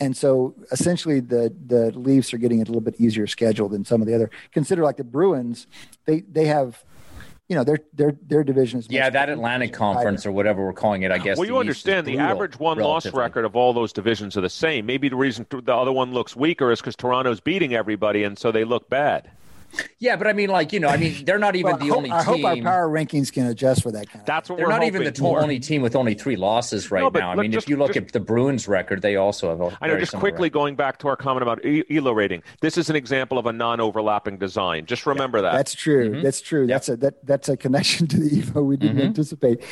And 0.00 0.16
so 0.16 0.54
essentially 0.70 1.20
the 1.20 1.54
the 1.66 1.90
Leafs 1.98 2.32
are 2.32 2.38
getting 2.38 2.60
a 2.60 2.64
little 2.64 2.80
bit 2.80 2.94
easier 2.98 3.26
schedule 3.26 3.68
than 3.68 3.84
some 3.84 4.00
of 4.00 4.06
the 4.06 4.14
other. 4.14 4.30
Consider 4.52 4.82
like 4.82 4.96
the 4.96 5.04
Bruins, 5.04 5.66
they 6.04 6.20
they 6.20 6.46
have 6.46 6.84
you 7.48 7.56
know 7.56 7.64
their 7.64 7.78
their 7.94 8.16
their 8.22 8.44
division 8.44 8.78
is 8.78 8.86
yeah 8.90 9.10
that 9.10 9.28
Atlantic 9.28 9.72
Conference 9.72 10.26
or 10.26 10.32
whatever 10.32 10.64
we're 10.64 10.72
calling 10.72 11.02
it 11.02 11.10
I 11.10 11.18
guess. 11.18 11.38
Well, 11.38 11.46
you 11.46 11.58
understand 11.58 12.06
the 12.06 12.18
average 12.18 12.58
one 12.58 12.78
loss 12.78 13.12
record 13.12 13.44
of 13.44 13.56
all 13.56 13.72
those 13.72 13.92
divisions 13.92 14.36
are 14.36 14.40
the 14.40 14.50
same. 14.50 14.86
Maybe 14.86 15.08
the 15.08 15.16
reason 15.16 15.46
the 15.50 15.74
other 15.74 15.92
one 15.92 16.12
looks 16.12 16.36
weaker 16.36 16.70
is 16.70 16.80
because 16.80 16.96
Toronto's 16.96 17.40
beating 17.40 17.74
everybody 17.74 18.22
and 18.22 18.38
so 18.38 18.52
they 18.52 18.64
look 18.64 18.88
bad. 18.88 19.30
Yeah, 19.98 20.16
but 20.16 20.26
I 20.26 20.32
mean, 20.32 20.48
like 20.48 20.72
you 20.72 20.80
know, 20.80 20.88
I 20.88 20.96
mean, 20.96 21.24
they're 21.24 21.38
not 21.38 21.56
even 21.56 21.72
well, 21.72 21.78
the 21.78 21.88
hope, 21.88 21.96
only. 21.96 22.10
I 22.10 22.22
hope 22.22 22.44
our 22.44 22.56
power 22.56 22.88
rankings 22.88 23.32
can 23.32 23.46
adjust 23.46 23.82
for 23.82 23.92
that 23.92 24.08
kind. 24.08 24.20
Of 24.20 24.26
That's 24.26 24.48
what 24.48 24.58
they're 24.58 24.68
not 24.68 24.84
even 24.84 25.04
the 25.04 25.12
to- 25.12 25.26
only 25.26 25.58
team 25.58 25.82
with 25.82 25.96
only 25.96 26.14
three 26.14 26.36
losses 26.36 26.90
right 26.90 27.02
no, 27.02 27.10
now. 27.10 27.32
I 27.32 27.34
mean, 27.34 27.52
just, 27.52 27.66
if 27.66 27.70
you 27.70 27.76
look 27.76 27.94
just, 27.94 28.06
at 28.06 28.12
the 28.12 28.20
Bruins 28.20 28.68
record, 28.68 29.02
they 29.02 29.16
also 29.16 29.50
have. 29.50 29.60
A 29.60 29.78
I 29.80 29.88
know. 29.88 29.98
Just 29.98 30.14
quickly 30.14 30.46
record. 30.46 30.52
going 30.52 30.76
back 30.76 30.98
to 31.00 31.08
our 31.08 31.16
comment 31.16 31.42
about 31.42 31.60
ELO 31.64 32.12
rating, 32.12 32.42
this 32.60 32.78
is 32.78 32.90
an 32.90 32.96
example 32.96 33.38
of 33.38 33.46
a 33.46 33.52
non-overlapping 33.52 34.38
design. 34.38 34.86
Just 34.86 35.06
remember 35.06 35.38
yeah, 35.38 35.42
that. 35.42 35.52
That's 35.52 35.74
true. 35.74 36.10
Mm-hmm. 36.10 36.22
That's 36.22 36.40
true. 36.40 36.62
Yep. 36.62 36.68
That's 36.68 36.88
a 36.88 36.96
that 36.96 37.26
that's 37.26 37.48
a 37.48 37.56
connection 37.56 38.06
to 38.08 38.16
the 38.18 38.30
EVO 38.30 38.64
we 38.64 38.76
didn't 38.76 38.96
mm-hmm. 38.96 39.06
anticipate. 39.06 39.62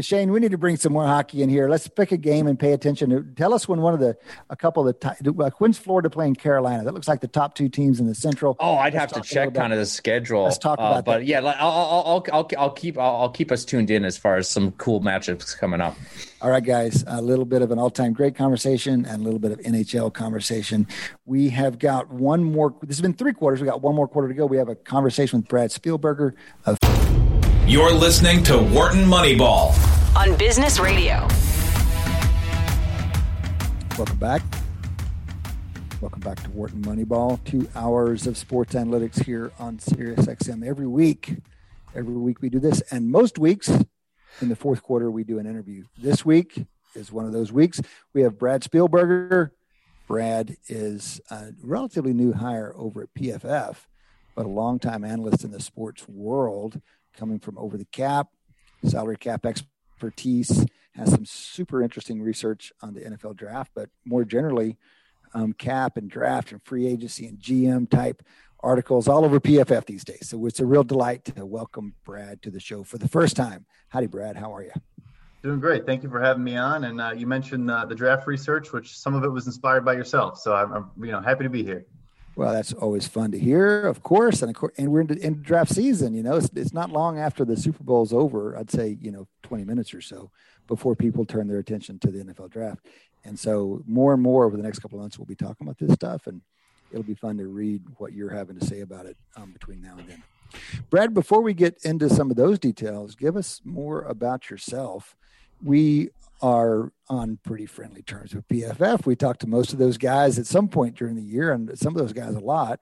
Shane, 0.00 0.32
we 0.32 0.40
need 0.40 0.52
to 0.52 0.58
bring 0.58 0.76
some 0.76 0.92
more 0.92 1.06
hockey 1.06 1.42
in 1.42 1.48
here. 1.48 1.68
Let's 1.68 1.88
pick 1.88 2.12
a 2.12 2.16
game 2.16 2.46
and 2.46 2.58
pay 2.58 2.72
attention. 2.72 3.34
Tell 3.36 3.54
us 3.54 3.68
when 3.68 3.80
one 3.80 3.94
of 3.94 4.00
the 4.00 4.16
a 4.50 4.56
couple 4.56 4.86
of 4.88 4.98
the 4.98 5.32
like 5.32 5.60
when's 5.60 5.78
Florida 5.78 6.10
playing 6.10 6.36
Carolina? 6.36 6.84
That 6.84 6.94
looks 6.94 7.08
like 7.08 7.20
the 7.20 7.28
top 7.28 7.54
two 7.54 7.68
teams 7.68 8.00
in 8.00 8.06
the 8.06 8.14
Central. 8.14 8.56
Oh, 8.58 8.76
I'd 8.76 8.94
Let's 8.94 9.12
have 9.12 9.22
to 9.22 9.28
check 9.28 9.45
kind 9.50 9.72
of 9.72 9.78
the 9.78 9.86
schedule 9.86 10.16
schedule. 10.16 10.44
Let's 10.44 10.58
talk 10.58 10.78
about 10.78 10.92
uh, 10.96 11.02
But 11.02 11.18
that. 11.18 11.26
yeah, 11.26 11.40
I'll, 11.40 11.70
I'll, 11.70 12.24
I'll, 12.32 12.48
I'll, 12.58 12.70
keep 12.70 12.98
I'll, 12.98 13.16
I'll 13.22 13.28
keep 13.30 13.50
us 13.52 13.64
tuned 13.64 13.90
in 13.90 14.04
as 14.04 14.16
far 14.16 14.36
as 14.36 14.48
some 14.48 14.72
cool 14.72 15.00
matchups 15.00 15.56
coming 15.58 15.80
up. 15.80 15.96
All 16.40 16.50
right, 16.50 16.64
guys, 16.64 17.04
a 17.06 17.20
little 17.20 17.44
bit 17.44 17.62
of 17.62 17.70
an 17.70 17.78
all-time 17.78 18.12
great 18.12 18.34
conversation 18.34 19.04
and 19.04 19.20
a 19.20 19.24
little 19.24 19.38
bit 19.38 19.52
of 19.52 19.58
NHL 19.60 20.12
conversation. 20.12 20.86
We 21.24 21.48
have 21.50 21.78
got 21.78 22.10
one 22.10 22.44
more. 22.44 22.74
This 22.82 22.96
has 22.96 23.02
been 23.02 23.14
three 23.14 23.32
quarters. 23.32 23.60
We 23.60 23.66
got 23.66 23.82
one 23.82 23.94
more 23.94 24.06
quarter 24.08 24.28
to 24.28 24.34
go. 24.34 24.46
We 24.46 24.56
have 24.58 24.68
a 24.68 24.74
conversation 24.76 25.40
with 25.40 25.48
Brad 25.48 25.70
Spielberger. 25.70 26.32
Of- 26.66 26.78
You're 27.66 27.92
listening 27.92 28.42
to 28.44 28.58
Wharton 28.58 29.04
Moneyball 29.04 29.74
on 30.16 30.36
Business 30.36 30.78
Radio. 30.78 31.26
Welcome 33.98 34.18
back. 34.18 34.42
Welcome 36.06 36.20
back 36.20 36.40
to 36.44 36.50
Wharton 36.50 36.82
Moneyball. 36.82 37.42
Two 37.42 37.68
hours 37.74 38.28
of 38.28 38.36
sports 38.36 38.76
analytics 38.76 39.24
here 39.24 39.50
on 39.58 39.78
SiriusXM 39.78 40.64
every 40.64 40.86
week. 40.86 41.38
Every 41.96 42.14
week 42.14 42.40
we 42.40 42.48
do 42.48 42.60
this, 42.60 42.80
and 42.92 43.10
most 43.10 43.40
weeks 43.40 43.68
in 44.40 44.48
the 44.48 44.54
fourth 44.54 44.84
quarter 44.84 45.10
we 45.10 45.24
do 45.24 45.40
an 45.40 45.46
interview. 45.46 45.82
This 45.98 46.24
week 46.24 46.64
is 46.94 47.10
one 47.10 47.24
of 47.24 47.32
those 47.32 47.50
weeks. 47.50 47.80
We 48.14 48.22
have 48.22 48.38
Brad 48.38 48.62
Spielberger. 48.62 49.50
Brad 50.06 50.56
is 50.68 51.20
a 51.28 51.48
relatively 51.60 52.12
new 52.12 52.32
hire 52.34 52.72
over 52.76 53.02
at 53.02 53.14
PFF, 53.14 53.74
but 54.36 54.46
a 54.46 54.48
longtime 54.48 55.02
analyst 55.02 55.42
in 55.42 55.50
the 55.50 55.60
sports 55.60 56.06
world, 56.06 56.80
coming 57.16 57.40
from 57.40 57.58
over 57.58 57.76
the 57.76 57.84
cap, 57.84 58.28
salary 58.84 59.16
cap 59.16 59.44
expertise, 59.44 60.66
has 60.94 61.10
some 61.10 61.26
super 61.26 61.82
interesting 61.82 62.22
research 62.22 62.72
on 62.80 62.94
the 62.94 63.00
NFL 63.00 63.34
draft, 63.36 63.72
but 63.74 63.90
more 64.04 64.24
generally 64.24 64.76
um, 65.34 65.52
cap 65.52 65.96
and 65.96 66.10
draft 66.10 66.52
and 66.52 66.62
free 66.62 66.86
agency 66.86 67.26
and 67.26 67.38
GM 67.38 67.90
type 67.90 68.22
articles 68.60 69.08
all 69.08 69.24
over 69.24 69.38
PFF 69.38 69.86
these 69.86 70.04
days. 70.04 70.28
So 70.28 70.44
it's 70.46 70.60
a 70.60 70.66
real 70.66 70.84
delight 70.84 71.24
to 71.26 71.46
welcome 71.46 71.94
Brad 72.04 72.42
to 72.42 72.50
the 72.50 72.60
show 72.60 72.82
for 72.82 72.98
the 72.98 73.08
first 73.08 73.36
time. 73.36 73.66
Howdy, 73.88 74.06
Brad. 74.06 74.36
How 74.36 74.54
are 74.54 74.62
you? 74.62 74.72
Doing 75.42 75.60
great. 75.60 75.86
Thank 75.86 76.02
you 76.02 76.08
for 76.08 76.20
having 76.20 76.42
me 76.42 76.56
on. 76.56 76.84
And 76.84 77.00
uh, 77.00 77.12
you 77.16 77.26
mentioned 77.26 77.70
uh, 77.70 77.84
the 77.84 77.94
draft 77.94 78.26
research, 78.26 78.72
which 78.72 78.98
some 78.98 79.14
of 79.14 79.22
it 79.22 79.28
was 79.28 79.46
inspired 79.46 79.84
by 79.84 79.92
yourself. 79.92 80.38
So 80.38 80.54
I'm, 80.54 80.72
I'm, 80.72 80.90
you 80.98 81.12
know 81.12 81.20
happy 81.20 81.44
to 81.44 81.50
be 81.50 81.62
here. 81.62 81.86
Well, 82.34 82.52
that's 82.52 82.72
always 82.74 83.06
fun 83.06 83.30
to 83.30 83.38
hear, 83.38 83.86
of 83.86 84.02
course, 84.02 84.42
and 84.42 84.50
of 84.50 84.56
course, 84.56 84.74
and 84.76 84.90
we're 84.90 85.00
in, 85.00 85.16
in 85.18 85.42
draft 85.42 85.72
season. 85.72 86.14
You 86.14 86.22
know, 86.22 86.36
it's, 86.36 86.50
it's 86.54 86.74
not 86.74 86.90
long 86.90 87.18
after 87.18 87.46
the 87.46 87.56
Super 87.56 87.82
Bowl's 87.82 88.12
over. 88.12 88.58
I'd 88.58 88.70
say 88.70 88.98
you 89.00 89.10
know 89.10 89.28
20 89.44 89.64
minutes 89.64 89.94
or 89.94 90.00
so 90.00 90.30
before 90.66 90.96
people 90.96 91.24
turn 91.24 91.46
their 91.46 91.58
attention 91.58 91.98
to 92.00 92.10
the 92.10 92.24
NFL 92.24 92.50
draft. 92.50 92.84
And 93.26 93.38
so 93.38 93.82
more 93.86 94.14
and 94.14 94.22
more 94.22 94.44
over 94.44 94.56
the 94.56 94.62
next 94.62 94.78
couple 94.78 94.98
of 94.98 95.02
months, 95.02 95.18
we'll 95.18 95.26
be 95.26 95.34
talking 95.34 95.66
about 95.66 95.78
this 95.78 95.92
stuff, 95.92 96.26
and 96.26 96.40
it'll 96.90 97.02
be 97.02 97.14
fun 97.14 97.36
to 97.38 97.46
read 97.46 97.82
what 97.98 98.12
you're 98.12 98.30
having 98.30 98.58
to 98.58 98.64
say 98.64 98.80
about 98.80 99.06
it 99.06 99.16
um, 99.36 99.52
between 99.52 99.82
now 99.82 99.96
and 99.98 100.08
then. 100.08 100.22
Brad, 100.90 101.12
before 101.12 101.42
we 101.42 101.54
get 101.54 101.76
into 101.84 102.08
some 102.08 102.30
of 102.30 102.36
those 102.36 102.58
details, 102.58 103.14
give 103.14 103.36
us 103.36 103.60
more 103.64 104.02
about 104.02 104.48
yourself. 104.48 105.16
We 105.62 106.10
are 106.40 106.92
on 107.08 107.38
pretty 107.44 107.66
friendly 107.66 108.02
terms 108.02 108.34
with 108.34 108.46
PFF. 108.48 109.06
We 109.06 109.16
talk 109.16 109.38
to 109.38 109.46
most 109.46 109.72
of 109.72 109.78
those 109.78 109.98
guys 109.98 110.38
at 110.38 110.46
some 110.46 110.68
point 110.68 110.96
during 110.96 111.16
the 111.16 111.22
year, 111.22 111.52
and 111.52 111.76
some 111.78 111.94
of 111.94 112.00
those 112.00 112.12
guys 112.12 112.34
a 112.34 112.40
lot. 112.40 112.80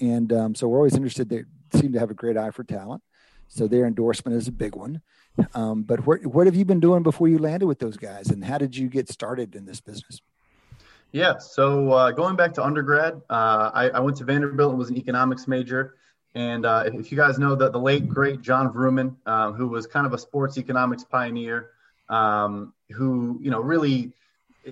And 0.00 0.32
um, 0.32 0.54
so 0.54 0.68
we're 0.68 0.78
always 0.78 0.94
interested. 0.94 1.28
They 1.28 1.44
seem 1.72 1.92
to 1.92 1.98
have 1.98 2.10
a 2.10 2.14
great 2.14 2.36
eye 2.36 2.50
for 2.50 2.64
talent. 2.64 3.02
So 3.48 3.66
their 3.66 3.86
endorsement 3.86 4.36
is 4.36 4.48
a 4.48 4.52
big 4.52 4.76
one. 4.76 5.00
Um, 5.54 5.82
but 5.82 6.06
what 6.06 6.24
what 6.26 6.46
have 6.46 6.56
you 6.56 6.64
been 6.64 6.80
doing 6.80 7.02
before 7.02 7.28
you 7.28 7.38
landed 7.38 7.66
with 7.66 7.78
those 7.78 7.96
guys, 7.96 8.30
and 8.30 8.44
how 8.44 8.58
did 8.58 8.76
you 8.76 8.88
get 8.88 9.08
started 9.08 9.54
in 9.54 9.66
this 9.66 9.80
business? 9.80 10.20
Yeah. 11.12 11.38
So 11.38 11.92
uh, 11.92 12.10
going 12.10 12.36
back 12.36 12.54
to 12.54 12.64
undergrad, 12.64 13.14
uh, 13.30 13.70
I, 13.72 13.90
I, 13.94 14.00
went 14.00 14.18
to 14.18 14.24
Vanderbilt 14.24 14.70
and 14.70 14.78
was 14.78 14.90
an 14.90 14.98
economics 14.98 15.48
major. 15.48 15.94
And 16.34 16.66
uh, 16.66 16.84
if 16.86 17.10
you 17.10 17.16
guys 17.16 17.38
know 17.38 17.54
that 17.54 17.72
the 17.72 17.80
late 17.80 18.08
great 18.08 18.42
John 18.42 18.72
Vrooman, 18.72 19.16
uh, 19.24 19.52
who 19.52 19.68
was 19.68 19.86
kind 19.86 20.06
of 20.06 20.12
a 20.12 20.18
sports 20.18 20.58
economics 20.58 21.04
pioneer, 21.04 21.70
um, 22.10 22.74
who 22.90 23.38
you 23.42 23.50
know 23.50 23.60
really, 23.60 24.12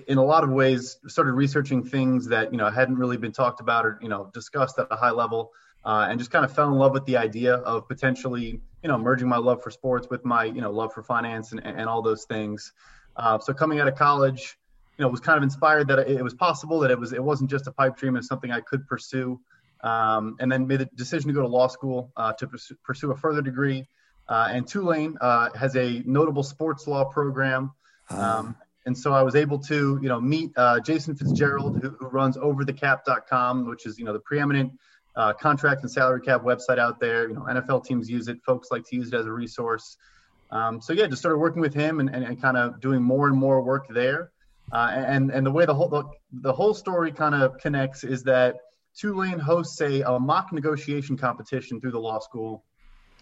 in 0.07 0.19
a 0.19 0.23
lot 0.23 0.43
of 0.43 0.51
ways, 0.51 0.97
started 1.07 1.33
researching 1.33 1.83
things 1.83 2.27
that 2.27 2.51
you 2.51 2.57
know 2.57 2.69
hadn't 2.69 2.97
really 2.97 3.17
been 3.17 3.31
talked 3.31 3.59
about 3.59 3.85
or 3.85 3.99
you 4.01 4.09
know 4.09 4.29
discussed 4.33 4.77
at 4.77 4.87
a 4.91 4.95
high 4.95 5.11
level, 5.11 5.51
uh, 5.83 6.05
and 6.07 6.19
just 6.19 6.29
kind 6.29 6.45
of 6.45 6.53
fell 6.53 6.67
in 6.67 6.75
love 6.75 6.93
with 6.93 7.05
the 7.05 7.17
idea 7.17 7.55
of 7.55 7.87
potentially 7.87 8.61
you 8.83 8.89
know 8.89 8.97
merging 8.97 9.27
my 9.27 9.37
love 9.37 9.63
for 9.63 9.71
sports 9.71 10.07
with 10.09 10.23
my 10.25 10.45
you 10.45 10.61
know 10.61 10.71
love 10.71 10.93
for 10.93 11.03
finance 11.03 11.51
and, 11.51 11.65
and 11.65 11.87
all 11.89 12.01
those 12.01 12.25
things. 12.25 12.73
Uh, 13.15 13.39
so 13.39 13.53
coming 13.53 13.79
out 13.79 13.87
of 13.87 13.95
college 13.95 14.57
you 14.97 15.03
know 15.03 15.09
was 15.09 15.19
kind 15.19 15.37
of 15.37 15.43
inspired 15.43 15.87
that 15.87 15.99
it 15.99 16.23
was 16.23 16.33
possible 16.33 16.79
that 16.79 16.91
it 16.91 16.99
was 16.99 17.13
it 17.13 17.23
wasn't 17.23 17.49
just 17.49 17.67
a 17.67 17.71
pipe 17.71 17.97
dream 17.97 18.15
it's 18.15 18.27
something 18.27 18.51
i 18.51 18.59
could 18.61 18.87
pursue 18.87 19.39
um, 19.83 20.35
and 20.39 20.51
then 20.51 20.65
made 20.65 20.79
the 20.79 20.89
decision 20.95 21.27
to 21.27 21.33
go 21.33 21.41
to 21.41 21.47
law 21.47 21.67
school 21.67 22.11
uh, 22.17 22.33
to 22.33 22.47
pursue, 22.47 22.75
pursue, 22.83 23.11
a 23.11 23.15
further 23.15 23.41
degree 23.41 23.87
uh, 24.27 24.49
and 24.51 24.67
tulane 24.67 25.17
uh, 25.21 25.49
has 25.55 25.75
a 25.75 26.01
notable 26.05 26.43
sports 26.43 26.87
law 26.87 27.05
program 27.05 27.71
ah. 28.09 28.39
um, 28.39 28.55
and 28.85 28.97
so 28.97 29.13
i 29.13 29.21
was 29.21 29.35
able 29.35 29.59
to 29.59 29.99
you 30.01 30.09
know 30.09 30.19
meet 30.19 30.51
uh, 30.57 30.79
jason 30.79 31.15
fitzgerald 31.15 31.79
who, 31.81 31.89
who, 31.89 32.07
runs 32.07 32.37
overthecap.com 32.37 33.67
which 33.67 33.85
is 33.85 33.99
you 33.99 34.05
know 34.05 34.13
the 34.13 34.19
preeminent 34.19 34.71
uh, 35.17 35.33
contract 35.33 35.81
and 35.81 35.91
salary 35.91 36.21
cap 36.21 36.43
website 36.43 36.77
out 36.77 36.99
there. 36.99 37.27
You 37.27 37.35
know 37.35 37.41
nfl 37.41 37.83
teams 37.83 38.09
use 38.09 38.27
it. 38.27 38.37
Folks 38.45 38.69
like 38.71 38.85
to 38.85 38.95
use 38.95 39.07
it 39.11 39.13
as 39.15 39.25
a 39.25 39.31
resource. 39.31 39.97
Um, 40.51 40.79
so 40.79 40.93
yeah 40.93 41.07
just 41.07 41.21
started 41.21 41.39
working 41.39 41.61
with 41.61 41.73
him 41.73 41.99
and, 41.99 42.09
and, 42.09 42.23
and 42.23 42.41
kind 42.41 42.55
of 42.55 42.79
doing 42.79 43.01
more 43.01 43.27
and 43.27 43.37
more 43.37 43.61
work 43.61 43.87
there. 43.89 44.31
Uh, 44.71 44.91
and 44.93 45.31
and 45.31 45.45
the 45.45 45.51
way 45.51 45.65
the 45.65 45.73
whole 45.73 45.89
the, 45.89 46.03
the 46.41 46.53
whole 46.53 46.73
story 46.73 47.11
kind 47.11 47.35
of 47.35 47.57
connects 47.57 48.03
is 48.03 48.23
that 48.23 48.57
Tulane 48.97 49.39
hosts 49.39 49.79
a, 49.81 50.01
a, 50.01 50.19
mock 50.19 50.51
negotiation 50.51 51.17
competition 51.17 51.79
through 51.79 51.91
the 51.91 51.99
law 51.99 52.19
school, 52.19 52.63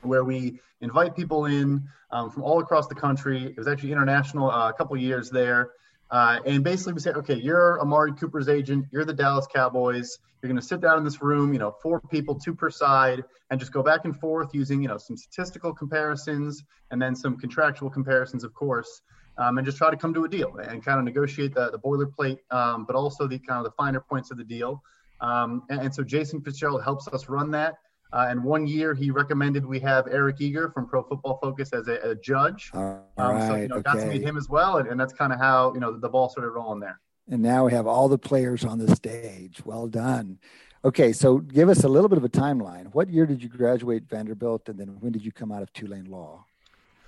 where 0.04 0.24
we 0.24 0.60
invite 0.80 1.16
people 1.16 1.46
in 1.46 1.84
um, 2.12 2.32
from 2.32 2.44
all 2.44 2.60
across 2.60 2.88
the 2.88 2.96
country. 2.96 3.44
It 3.44 3.58
was 3.58 3.68
actually 3.68 3.92
international 3.92 4.50
uh, 4.50 4.70
a 4.70 4.74
couple 4.74 4.96
years 4.98 5.30
there, 5.30 5.72
uh, 6.12 6.40
and 6.46 6.64
basically 6.64 6.94
we 6.94 7.00
say, 7.00 7.12
okay, 7.12 7.36
you're 7.36 7.82
Amari 7.82 8.14
Cooper's 8.14 8.50
agent, 8.50 8.86
you're 8.92 9.06
the 9.06 9.14
Dallas 9.14 9.48
Cowboys. 9.54 10.20
You're 10.42 10.50
going 10.50 10.62
to 10.62 10.68
sit 10.68 10.80
down 10.80 11.00
in 11.00 11.04
this 11.04 11.24
room, 11.24 11.54
you 11.54 11.60
know, 11.60 11.76
four 11.82 12.00
people, 12.00 12.36
two 12.36 12.54
per 12.54 12.70
side, 12.70 13.24
and 13.50 13.60
just 13.60 13.72
go 13.72 13.82
back 13.82 14.06
and 14.06 14.16
forth 14.20 14.54
using, 14.54 14.82
you 14.82 14.88
know, 14.88 14.98
some 14.98 15.18
statistical 15.18 15.74
comparisons 15.74 16.64
and 16.92 17.02
then 17.02 17.16
some 17.16 17.38
contractual 17.38 17.90
comparisons, 17.90 18.44
of 18.44 18.54
course 18.54 19.02
um, 19.38 19.58
and 19.58 19.66
just 19.66 19.78
try 19.78 19.90
to 19.90 19.98
come 19.98 20.14
to 20.14 20.24
a 20.24 20.30
deal 20.30 20.56
and 20.58 20.84
kind 20.84 21.00
of 21.00 21.06
negotiate 21.06 21.54
the, 21.54 21.72
the 21.72 21.80
boilerplate, 21.80 22.40
um, 22.52 22.86
but 22.86 22.96
also 22.96 23.28
the 23.28 23.40
kind 23.40 23.60
of 23.60 23.66
the 23.66 23.72
finer 23.72 24.00
points 24.00 24.32
of 24.32 24.38
the 24.38 24.44
deal. 24.44 24.82
Um, 25.22 25.64
and, 25.70 25.82
and, 25.82 25.96
so 25.96 26.04
Jason 26.04 26.42
Fitzgerald 26.42 26.84
helps 26.84 27.08
us 27.08 27.30
run 27.30 27.52
that. 27.52 27.76
Uh, 28.16 28.28
and 28.30 28.42
one 28.42 28.66
year 28.66 28.94
he 28.94 29.12
recommended 29.12 29.66
we 29.66 29.78
have 29.78 30.08
Eric 30.08 30.38
Eager 30.40 30.70
from 30.70 30.88
Pro 30.88 31.04
Football 31.04 31.38
Focus 31.42 31.74
as 31.74 31.90
a, 31.90 31.96
a 32.12 32.16
judge. 32.16 32.72
All 32.74 33.04
right, 33.18 33.48
so 33.48 33.56
you 33.56 33.68
know, 33.68 33.76
okay. 33.76 33.84
got 33.84 33.96
to 33.96 34.06
meet 34.06 34.22
him 34.22 34.38
as 34.38 34.48
well, 34.48 34.78
and, 34.78 34.88
and 34.88 34.98
that's 34.98 35.12
kind 35.12 35.34
of 35.34 35.40
how 35.40 35.74
you 35.74 35.82
know 35.82 35.92
the, 35.92 36.00
the 36.00 36.08
ball 36.08 36.30
started 36.30 36.52
rolling 36.52 36.80
there. 36.80 37.02
And 37.30 37.42
now 37.42 37.66
we 37.66 37.74
have 37.74 37.88
all 37.88 38.08
the 38.08 38.18
players 38.18 38.64
on 38.64 38.80
the 38.80 38.96
stage. 38.96 39.66
Well 39.66 39.88
done. 39.88 40.40
Okay, 40.86 41.12
so 41.12 41.40
give 41.40 41.68
us 41.68 41.84
a 41.84 41.90
little 41.90 42.08
bit 42.08 42.18
of 42.18 42.24
a 42.24 42.30
timeline. 42.30 42.94
What 42.94 43.10
year 43.10 43.26
did 43.26 43.44
you 43.44 43.50
graduate 43.50 44.04
Vanderbilt, 44.10 44.70
and 44.70 44.80
then 44.80 44.96
when 45.02 45.12
did 45.12 45.26
you 45.26 45.34
come 45.34 45.52
out 45.52 45.62
of 45.62 45.74
Tulane 45.74 46.06
Law? 46.06 46.46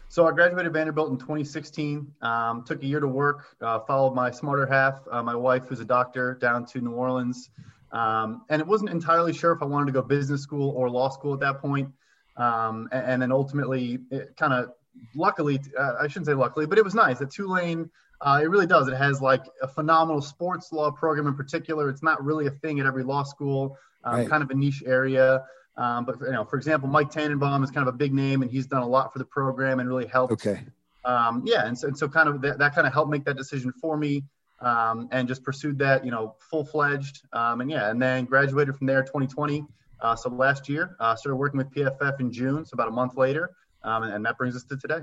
So 0.10 0.28
I 0.28 0.32
graduated 0.32 0.74
Vanderbilt 0.74 1.10
in 1.12 1.18
2016. 1.18 2.12
Um, 2.22 2.66
took 2.66 2.84
a 2.84 2.86
year 2.86 3.00
to 3.00 3.08
work. 3.08 3.56
Uh, 3.62 3.80
followed 3.80 4.14
my 4.14 4.30
smarter 4.30 4.66
half, 4.66 5.00
uh, 5.10 5.24
my 5.24 5.36
wife, 5.36 5.68
who's 5.70 5.80
a 5.80 5.86
doctor, 5.86 6.34
down 6.34 6.66
to 6.66 6.82
New 6.82 6.92
Orleans. 6.92 7.50
Um, 7.92 8.44
and 8.50 8.62
it 8.62 8.68
wasn't 8.68 8.90
entirely 8.90 9.34
sure 9.34 9.54
if 9.54 9.62
I 9.62 9.66
wanted 9.66 9.88
to 9.88 9.92
go 9.94 10.02
business 10.02 10.42
school 10.42 10.72
or 10.72 10.90
law 10.90 11.10
school 11.10 11.34
at 11.34 11.40
that 11.40 11.60
point. 11.60 11.90
Um, 12.36 12.90
and, 12.92 13.06
and, 13.06 13.22
then 13.22 13.32
ultimately, 13.32 14.00
it 14.12 14.36
kind 14.38 14.54
of 14.54 14.72
luckily, 15.16 15.60
uh, 15.78 15.94
I 16.00 16.08
shouldn't 16.08 16.28
say 16.28 16.34
luckily, 16.34 16.66
but 16.66 16.78
it 16.78 16.84
was 16.84 16.94
nice. 16.94 17.22
At 17.22 17.32
Tulane, 17.32 17.90
uh, 18.22 18.40
it 18.44 18.50
really 18.50 18.68
does. 18.68 18.88
It 18.88 18.96
has 18.96 19.22
like 19.22 19.44
a 19.62 19.68
phenomenal 19.68 20.22
sports 20.22 20.72
law 20.72 20.92
program 20.92 21.28
in 21.28 21.36
particular. 21.36 21.90
It's 21.90 22.04
not 22.04 22.24
really 22.24 22.48
a 22.48 22.52
thing 22.52 22.80
at 22.80 22.86
every 22.86 23.04
law 23.04 23.24
school, 23.24 23.78
um, 24.04 24.16
right. 24.16 24.30
kind 24.30 24.44
of 24.44 24.50
a 24.50 24.56
niche 24.56 24.84
area. 24.86 25.44
Um, 25.78 26.06
but 26.06 26.20
you 26.22 26.32
know, 26.32 26.44
for 26.44 26.58
example, 26.58 26.90
Mike 26.90 27.12
Tannenbaum 27.12 27.64
is 27.64 27.70
kind 27.70 27.88
of 27.88 27.94
a 27.94 27.98
big 27.98 28.14
name, 28.14 28.42
and 28.42 28.50
he's 28.50 28.66
done 28.66 28.82
a 28.82 28.88
lot 28.88 29.14
for 29.14 29.20
the 29.20 29.26
program 29.26 29.80
and 29.80 29.88
really 29.88 30.08
helped. 30.08 30.34
Okay. 30.34 30.62
Um, 31.06 31.44
yeah, 31.46 31.66
and 31.66 31.78
so, 31.78 31.88
and 31.88 31.98
so 31.98 32.08
kind 32.08 32.28
of 32.28 32.42
that, 32.42 32.58
that 32.58 32.76
kind 32.76 32.86
of 32.88 32.94
helped 32.94 33.12
make 33.12 33.24
that 33.26 33.38
decision 33.38 33.72
for 33.80 33.96
me, 33.96 34.24
um, 34.60 35.08
and 35.12 35.28
just 35.28 35.44
pursued 35.44 35.78
that, 35.80 36.04
you 36.04 36.12
know, 36.12 36.36
full 36.40 36.66
fledged. 36.66 37.24
Um, 37.34 37.62
and 37.62 37.70
yeah, 37.70 37.90
and 37.90 38.02
then 38.02 38.26
graduated 38.26 38.76
from 38.76 38.88
there 38.88 39.04
2020. 39.04 39.66
Uh, 40.00 40.16
so 40.16 40.30
last 40.30 40.70
year, 40.70 40.96
uh, 41.00 41.16
started 41.16 41.38
working 41.38 41.58
with 41.58 41.72
PFF 41.72 42.20
in 42.20 42.32
June, 42.32 42.66
so 42.66 42.74
about 42.74 42.88
a 42.88 42.92
month 42.92 43.18
later, 43.18 43.56
um, 43.84 44.04
and, 44.04 44.14
and 44.14 44.26
that 44.26 44.38
brings 44.38 44.56
us 44.56 44.64
to 44.66 44.78
today. 44.78 45.02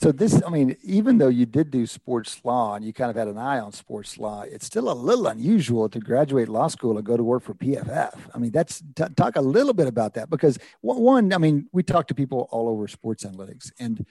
So 0.00 0.12
this, 0.12 0.40
I 0.46 0.50
mean, 0.50 0.76
even 0.84 1.18
though 1.18 1.28
you 1.28 1.44
did 1.44 1.72
do 1.72 1.84
sports 1.84 2.40
law 2.44 2.76
and 2.76 2.84
you 2.84 2.92
kind 2.92 3.10
of 3.10 3.16
had 3.16 3.26
an 3.26 3.36
eye 3.36 3.58
on 3.58 3.72
sports 3.72 4.16
law, 4.16 4.42
it's 4.42 4.64
still 4.64 4.92
a 4.92 4.94
little 4.94 5.26
unusual 5.26 5.88
to 5.88 5.98
graduate 5.98 6.48
law 6.48 6.68
school 6.68 6.96
and 6.98 7.04
go 7.04 7.16
to 7.16 7.24
work 7.24 7.42
for 7.42 7.52
PFF. 7.54 8.16
I 8.32 8.38
mean, 8.38 8.52
that's 8.52 8.80
t- 8.94 9.04
talk 9.16 9.34
a 9.34 9.40
little 9.40 9.74
bit 9.74 9.88
about 9.88 10.14
that 10.14 10.30
because 10.30 10.56
one, 10.82 11.32
I 11.32 11.38
mean, 11.38 11.68
we 11.72 11.82
talk 11.82 12.06
to 12.08 12.14
people 12.14 12.48
all 12.52 12.68
over 12.68 12.86
sports 12.86 13.24
analytics, 13.24 13.72
and 13.80 14.06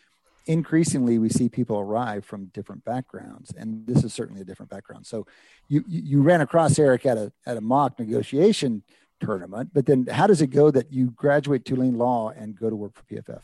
increasingly 0.47 1.19
we 1.19 1.29
see 1.29 1.49
people 1.49 1.77
arrive 1.77 2.25
from 2.25 2.45
different 2.47 2.83
backgrounds, 2.85 3.53
and 3.57 3.85
this 3.85 4.03
is 4.03 4.13
certainly 4.13 4.41
a 4.41 4.45
different 4.45 4.69
background. 4.69 5.05
So 5.05 5.27
you 5.67 5.83
you 5.87 6.21
ran 6.21 6.41
across 6.41 6.79
Eric 6.79 7.05
at 7.05 7.17
a 7.17 7.31
at 7.45 7.57
a 7.57 7.61
mock 7.61 7.99
negotiation 7.99 8.83
tournament, 9.19 9.71
but 9.73 9.85
then 9.85 10.07
how 10.07 10.27
does 10.27 10.41
it 10.41 10.47
go 10.47 10.71
that 10.71 10.91
you 10.91 11.11
graduate 11.11 11.65
Tulane 11.65 11.97
Law 11.97 12.29
and 12.29 12.55
go 12.57 12.69
to 12.69 12.75
work 12.75 12.93
for 12.95 13.03
PFF? 13.03 13.41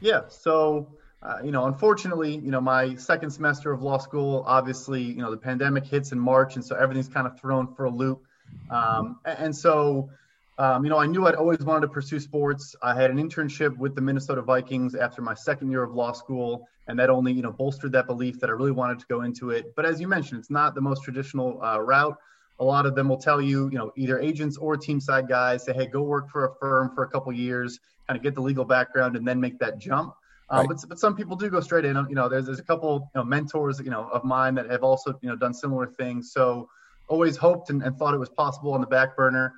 Yeah, 0.00 0.22
so 0.28 0.88
uh, 1.24 1.38
you 1.42 1.50
know, 1.50 1.64
unfortunately, 1.64 2.36
you 2.36 2.50
know, 2.50 2.60
my 2.60 2.94
second 2.96 3.30
semester 3.30 3.72
of 3.72 3.82
law 3.82 3.96
school, 3.96 4.44
obviously, 4.46 5.02
you 5.02 5.22
know, 5.22 5.30
the 5.30 5.38
pandemic 5.38 5.86
hits 5.86 6.12
in 6.12 6.18
March, 6.18 6.56
and 6.56 6.64
so 6.64 6.76
everything's 6.76 7.08
kind 7.08 7.26
of 7.26 7.40
thrown 7.40 7.74
for 7.74 7.86
a 7.86 7.90
loop. 7.90 8.26
Um, 8.70 9.18
and 9.24 9.56
so, 9.56 10.10
um, 10.58 10.84
you 10.84 10.90
know, 10.90 10.98
I 10.98 11.06
knew 11.06 11.26
I'd 11.26 11.34
always 11.34 11.58
wanted 11.60 11.82
to 11.82 11.88
pursue 11.88 12.20
sports. 12.20 12.76
I 12.82 12.94
had 12.94 13.10
an 13.10 13.16
internship 13.18 13.76
with 13.76 13.94
the 13.94 14.00
Minnesota 14.00 14.40
Vikings 14.40 14.94
after 14.94 15.20
my 15.20 15.34
second 15.34 15.70
year 15.70 15.82
of 15.82 15.94
law 15.94 16.12
school, 16.12 16.68
and 16.86 16.98
that 16.98 17.10
only, 17.10 17.32
you 17.32 17.42
know, 17.42 17.50
bolstered 17.50 17.92
that 17.92 18.06
belief 18.06 18.38
that 18.40 18.50
I 18.50 18.52
really 18.52 18.70
wanted 18.70 19.00
to 19.00 19.06
go 19.06 19.22
into 19.22 19.50
it. 19.50 19.74
But 19.74 19.84
as 19.84 20.00
you 20.00 20.06
mentioned, 20.06 20.40
it's 20.40 20.50
not 20.50 20.74
the 20.74 20.80
most 20.80 21.02
traditional 21.02 21.60
uh, 21.62 21.80
route. 21.80 22.16
A 22.60 22.64
lot 22.64 22.86
of 22.86 22.94
them 22.94 23.08
will 23.08 23.18
tell 23.18 23.40
you, 23.40 23.68
you 23.70 23.78
know, 23.78 23.92
either 23.96 24.20
agents 24.20 24.56
or 24.56 24.76
team 24.76 25.00
side 25.00 25.28
guys 25.28 25.64
say, 25.64 25.72
hey, 25.72 25.86
go 25.86 26.02
work 26.02 26.30
for 26.30 26.44
a 26.44 26.54
firm 26.60 26.94
for 26.94 27.02
a 27.02 27.08
couple 27.08 27.32
years, 27.32 27.80
kind 28.06 28.16
of 28.16 28.22
get 28.22 28.36
the 28.36 28.40
legal 28.40 28.64
background, 28.64 29.16
and 29.16 29.26
then 29.26 29.40
make 29.40 29.58
that 29.58 29.78
jump. 29.78 30.14
Um, 30.50 30.60
right. 30.60 30.68
but, 30.68 30.88
but 30.88 30.98
some 31.00 31.16
people 31.16 31.34
do 31.34 31.50
go 31.50 31.60
straight 31.60 31.84
in. 31.84 31.96
You 32.08 32.14
know, 32.14 32.28
there's, 32.28 32.46
there's 32.46 32.60
a 32.60 32.64
couple 32.64 33.10
you 33.12 33.20
know, 33.20 33.24
mentors 33.24 33.80
you 33.80 33.90
know 33.90 34.08
of 34.12 34.22
mine 34.22 34.54
that 34.54 34.70
have 34.70 34.84
also 34.84 35.18
you 35.20 35.28
know 35.28 35.34
done 35.34 35.52
similar 35.52 35.86
things. 35.86 36.30
So 36.32 36.68
always 37.08 37.36
hoped 37.36 37.70
and, 37.70 37.82
and 37.82 37.96
thought 37.96 38.14
it 38.14 38.18
was 38.18 38.28
possible 38.28 38.72
on 38.72 38.80
the 38.80 38.86
back 38.86 39.16
burner. 39.16 39.54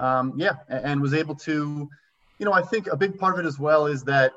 Um, 0.00 0.32
yeah, 0.36 0.54
and, 0.68 0.84
and, 0.84 1.02
was 1.02 1.12
able 1.12 1.34
to, 1.36 1.88
you 2.38 2.46
know, 2.46 2.54
I 2.54 2.62
think 2.62 2.86
a 2.86 2.96
big 2.96 3.18
part 3.18 3.38
of 3.38 3.44
it 3.44 3.46
as 3.46 3.58
well 3.58 3.86
is 3.86 4.02
that 4.04 4.32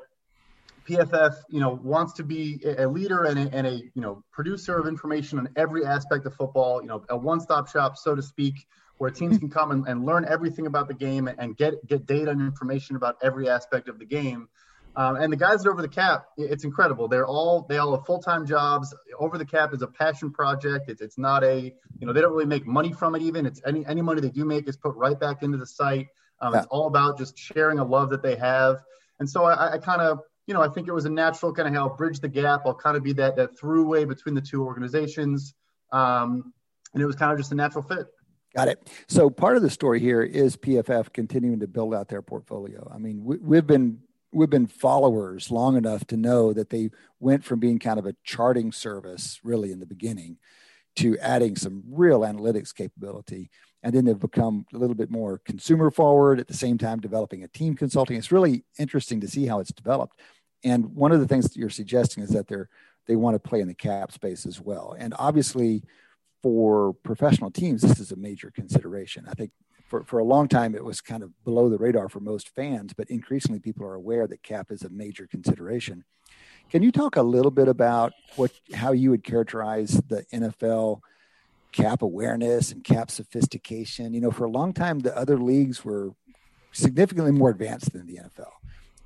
PFF, 0.86 1.36
you 1.48 1.58
know, 1.58 1.80
wants 1.82 2.12
to 2.14 2.22
be 2.22 2.60
a 2.78 2.86
leader 2.86 3.24
and 3.24 3.38
a, 3.38 3.54
and 3.54 3.66
a 3.66 3.76
you 3.76 4.02
know 4.02 4.22
producer 4.30 4.78
of 4.78 4.86
information 4.86 5.38
on 5.38 5.48
every 5.56 5.86
aspect 5.86 6.26
of 6.26 6.34
football. 6.34 6.82
You 6.82 6.88
know, 6.88 7.04
a 7.08 7.16
one-stop 7.16 7.68
shop, 7.68 7.96
so 7.96 8.14
to 8.14 8.22
speak, 8.22 8.66
where 8.98 9.10
teams 9.10 9.38
can 9.38 9.48
come 9.48 9.70
and, 9.70 9.88
and 9.88 10.04
learn 10.04 10.26
everything 10.28 10.66
about 10.66 10.86
the 10.88 10.94
game 10.94 11.28
and 11.38 11.56
get 11.56 11.86
get 11.86 12.06
data 12.06 12.30
and 12.30 12.42
information 12.42 12.96
about 12.96 13.16
every 13.22 13.48
aspect 13.48 13.88
of 13.88 13.98
the 13.98 14.04
game. 14.04 14.48
Um, 14.96 15.16
and 15.16 15.32
the 15.32 15.36
guys 15.36 15.62
that 15.62 15.70
over 15.70 15.82
the 15.82 15.88
cap, 15.88 16.26
it's 16.36 16.64
incredible. 16.64 17.08
They're 17.08 17.26
all 17.26 17.66
they 17.68 17.78
all 17.78 17.96
have 17.96 18.06
full 18.06 18.20
time 18.20 18.46
jobs. 18.46 18.94
Over 19.18 19.38
the 19.38 19.44
cap 19.44 19.74
is 19.74 19.82
a 19.82 19.88
passion 19.88 20.30
project. 20.30 20.88
It's 20.88 21.00
it's 21.00 21.18
not 21.18 21.42
a 21.42 21.74
you 21.98 22.06
know 22.06 22.12
they 22.12 22.20
don't 22.20 22.32
really 22.32 22.46
make 22.46 22.66
money 22.66 22.92
from 22.92 23.14
it 23.14 23.22
even. 23.22 23.44
It's 23.44 23.60
any 23.66 23.84
any 23.86 24.02
money 24.02 24.20
they 24.20 24.30
do 24.30 24.44
make 24.44 24.68
is 24.68 24.76
put 24.76 24.94
right 24.94 25.18
back 25.18 25.42
into 25.42 25.58
the 25.58 25.66
site. 25.66 26.08
Um, 26.40 26.52
yeah. 26.52 26.60
It's 26.60 26.68
all 26.68 26.86
about 26.86 27.18
just 27.18 27.36
sharing 27.36 27.78
a 27.78 27.84
love 27.84 28.10
that 28.10 28.22
they 28.22 28.36
have. 28.36 28.82
And 29.18 29.28
so 29.28 29.44
I, 29.44 29.74
I 29.74 29.78
kind 29.78 30.00
of 30.00 30.20
you 30.46 30.54
know 30.54 30.62
I 30.62 30.68
think 30.68 30.86
it 30.86 30.92
was 30.92 31.06
a 31.06 31.10
natural 31.10 31.52
kind 31.52 31.66
of 31.66 31.74
help 31.74 31.98
bridge 31.98 32.20
the 32.20 32.28
gap. 32.28 32.62
I'll 32.64 32.74
kind 32.74 32.96
of 32.96 33.02
be 33.02 33.12
that 33.14 33.34
that 33.36 33.58
throughway 33.58 34.06
between 34.06 34.34
the 34.34 34.42
two 34.42 34.64
organizations. 34.64 35.54
Um, 35.90 36.52
and 36.92 37.02
it 37.02 37.06
was 37.06 37.16
kind 37.16 37.32
of 37.32 37.38
just 37.38 37.50
a 37.50 37.56
natural 37.56 37.82
fit. 37.82 38.06
Got 38.54 38.68
it. 38.68 38.88
So 39.08 39.30
part 39.30 39.56
of 39.56 39.62
the 39.62 39.70
story 39.70 39.98
here 39.98 40.22
is 40.22 40.56
PFF 40.56 41.12
continuing 41.12 41.58
to 41.60 41.66
build 41.66 41.92
out 41.92 42.08
their 42.08 42.22
portfolio. 42.22 42.88
I 42.94 42.98
mean, 42.98 43.24
we, 43.24 43.56
have 43.56 43.66
been 43.66 43.98
we've 44.34 44.50
been 44.50 44.66
followers 44.66 45.50
long 45.50 45.76
enough 45.76 46.04
to 46.06 46.16
know 46.16 46.52
that 46.52 46.70
they 46.70 46.90
went 47.20 47.44
from 47.44 47.60
being 47.60 47.78
kind 47.78 47.98
of 47.98 48.06
a 48.06 48.16
charting 48.24 48.72
service 48.72 49.40
really 49.44 49.70
in 49.70 49.80
the 49.80 49.86
beginning 49.86 50.38
to 50.96 51.18
adding 51.18 51.56
some 51.56 51.82
real 51.88 52.20
analytics 52.20 52.74
capability. 52.74 53.50
And 53.82 53.94
then 53.94 54.04
they've 54.04 54.18
become 54.18 54.66
a 54.74 54.78
little 54.78 54.94
bit 54.94 55.10
more 55.10 55.38
consumer 55.44 55.90
forward 55.90 56.40
at 56.40 56.48
the 56.48 56.54
same 56.54 56.78
time 56.78 57.00
developing 57.00 57.44
a 57.44 57.48
team 57.48 57.74
consulting. 57.74 58.16
It's 58.16 58.32
really 58.32 58.64
interesting 58.78 59.20
to 59.20 59.28
see 59.28 59.46
how 59.46 59.60
it's 59.60 59.72
developed. 59.72 60.20
And 60.62 60.94
one 60.94 61.12
of 61.12 61.20
the 61.20 61.28
things 61.28 61.44
that 61.44 61.56
you're 61.56 61.70
suggesting 61.70 62.22
is 62.22 62.30
that 62.30 62.48
they're 62.48 62.68
they 63.06 63.16
want 63.16 63.34
to 63.34 63.48
play 63.48 63.60
in 63.60 63.68
the 63.68 63.74
cap 63.74 64.12
space 64.12 64.46
as 64.46 64.60
well. 64.60 64.96
And 64.98 65.14
obviously 65.18 65.82
for 66.42 66.94
professional 67.04 67.50
teams, 67.50 67.82
this 67.82 68.00
is 68.00 68.12
a 68.12 68.16
major 68.16 68.50
consideration. 68.50 69.26
I 69.28 69.34
think 69.34 69.50
for, 69.86 70.04
for 70.04 70.18
a 70.18 70.24
long 70.24 70.48
time, 70.48 70.74
it 70.74 70.84
was 70.84 71.00
kind 71.00 71.22
of 71.22 71.30
below 71.44 71.68
the 71.68 71.78
radar 71.78 72.08
for 72.08 72.20
most 72.20 72.48
fans, 72.48 72.92
but 72.94 73.10
increasingly 73.10 73.60
people 73.60 73.86
are 73.86 73.94
aware 73.94 74.26
that 74.26 74.42
cap 74.42 74.70
is 74.70 74.82
a 74.82 74.88
major 74.88 75.26
consideration. 75.26 76.04
Can 76.70 76.82
you 76.82 76.90
talk 76.90 77.16
a 77.16 77.22
little 77.22 77.50
bit 77.50 77.68
about 77.68 78.12
what 78.36 78.50
how 78.72 78.92
you 78.92 79.10
would 79.10 79.22
characterize 79.22 80.00
the 80.08 80.24
NFL 80.32 81.00
cap 81.72 82.02
awareness 82.02 82.72
and 82.72 82.82
cap 82.82 83.10
sophistication? 83.10 84.14
You 84.14 84.20
know, 84.20 84.30
for 84.30 84.44
a 84.44 84.50
long 84.50 84.72
time, 84.72 85.00
the 85.00 85.16
other 85.16 85.38
leagues 85.38 85.84
were 85.84 86.12
significantly 86.72 87.32
more 87.32 87.50
advanced 87.50 87.92
than 87.92 88.06
the 88.06 88.16
NFL. 88.16 88.50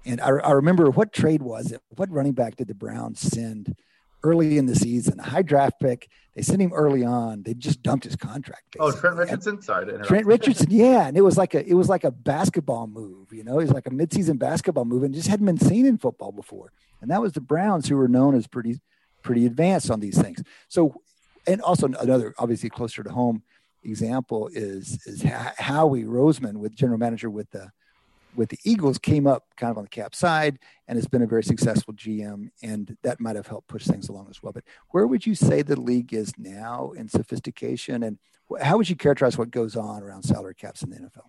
And 0.06 0.20
I, 0.20 0.28
I 0.28 0.52
remember 0.52 0.90
what 0.90 1.12
trade 1.12 1.42
was 1.42 1.72
it? 1.72 1.82
What 1.96 2.10
running 2.10 2.32
back 2.32 2.56
did 2.56 2.68
the 2.68 2.74
Browns 2.74 3.20
send 3.20 3.76
early 4.22 4.58
in 4.58 4.66
the 4.66 4.74
season, 4.74 5.20
a 5.20 5.22
high 5.22 5.42
draft 5.42 5.80
pick. 5.80 6.08
They 6.34 6.42
sent 6.42 6.62
him 6.62 6.72
early 6.72 7.04
on. 7.04 7.42
They 7.42 7.54
just 7.54 7.82
dumped 7.82 8.04
his 8.04 8.16
contract. 8.16 8.72
Basically. 8.72 8.96
Oh, 8.96 9.00
Trent 9.00 9.16
Richardson. 9.16 9.62
Sorry. 9.62 10.04
Trent 10.04 10.26
Richardson, 10.26 10.68
yeah, 10.70 11.08
and 11.08 11.16
it 11.16 11.22
was 11.22 11.36
like 11.36 11.54
a 11.54 11.68
it 11.68 11.74
was 11.74 11.88
like 11.88 12.04
a 12.04 12.10
basketball 12.10 12.86
move. 12.86 13.32
You 13.32 13.44
know, 13.44 13.58
it 13.58 13.64
was 13.64 13.72
like 13.72 13.86
a 13.86 13.90
midseason 13.90 14.38
basketball 14.38 14.84
move, 14.84 15.02
and 15.02 15.14
just 15.14 15.28
hadn't 15.28 15.46
been 15.46 15.58
seen 15.58 15.86
in 15.86 15.98
football 15.98 16.32
before. 16.32 16.72
And 17.00 17.10
that 17.10 17.20
was 17.20 17.32
the 17.32 17.40
Browns, 17.40 17.88
who 17.88 17.96
were 17.96 18.08
known 18.08 18.34
as 18.34 18.46
pretty 18.46 18.80
pretty 19.22 19.46
advanced 19.46 19.90
on 19.90 20.00
these 20.00 20.20
things. 20.20 20.42
So, 20.68 21.02
and 21.46 21.60
also 21.60 21.86
another 21.86 22.34
obviously 22.38 22.70
closer 22.70 23.02
to 23.02 23.10
home 23.10 23.42
example 23.84 24.48
is 24.52 25.04
is 25.06 25.22
Howie 25.22 26.04
Roseman 26.04 26.58
with 26.58 26.74
general 26.74 26.98
manager 26.98 27.30
with 27.30 27.50
the 27.50 27.70
with 28.34 28.50
the 28.50 28.58
Eagles 28.64 28.98
came 28.98 29.26
up 29.26 29.46
kind 29.56 29.70
of 29.70 29.78
on 29.78 29.84
the 29.84 29.90
cap 29.90 30.14
side 30.14 30.58
and 30.86 30.96
has 30.96 31.06
been 31.06 31.22
a 31.22 31.26
very 31.26 31.42
successful 31.42 31.94
GM, 31.94 32.50
and 32.62 32.96
that 33.02 33.20
might 33.20 33.36
have 33.36 33.46
helped 33.46 33.68
push 33.68 33.84
things 33.84 34.08
along 34.08 34.28
as 34.30 34.42
well. 34.42 34.52
But 34.52 34.64
where 34.90 35.06
would 35.06 35.26
you 35.26 35.34
say 35.34 35.62
the 35.62 35.80
league 35.80 36.12
is 36.12 36.32
now 36.38 36.92
in 36.92 37.08
sophistication, 37.08 38.02
and 38.02 38.18
how 38.60 38.76
would 38.76 38.88
you 38.88 38.96
characterize 38.96 39.36
what 39.36 39.50
goes 39.50 39.76
on 39.76 40.02
around 40.02 40.22
salary 40.22 40.54
caps 40.54 40.82
in 40.82 40.90
the 40.90 40.96
NFL? 40.96 41.26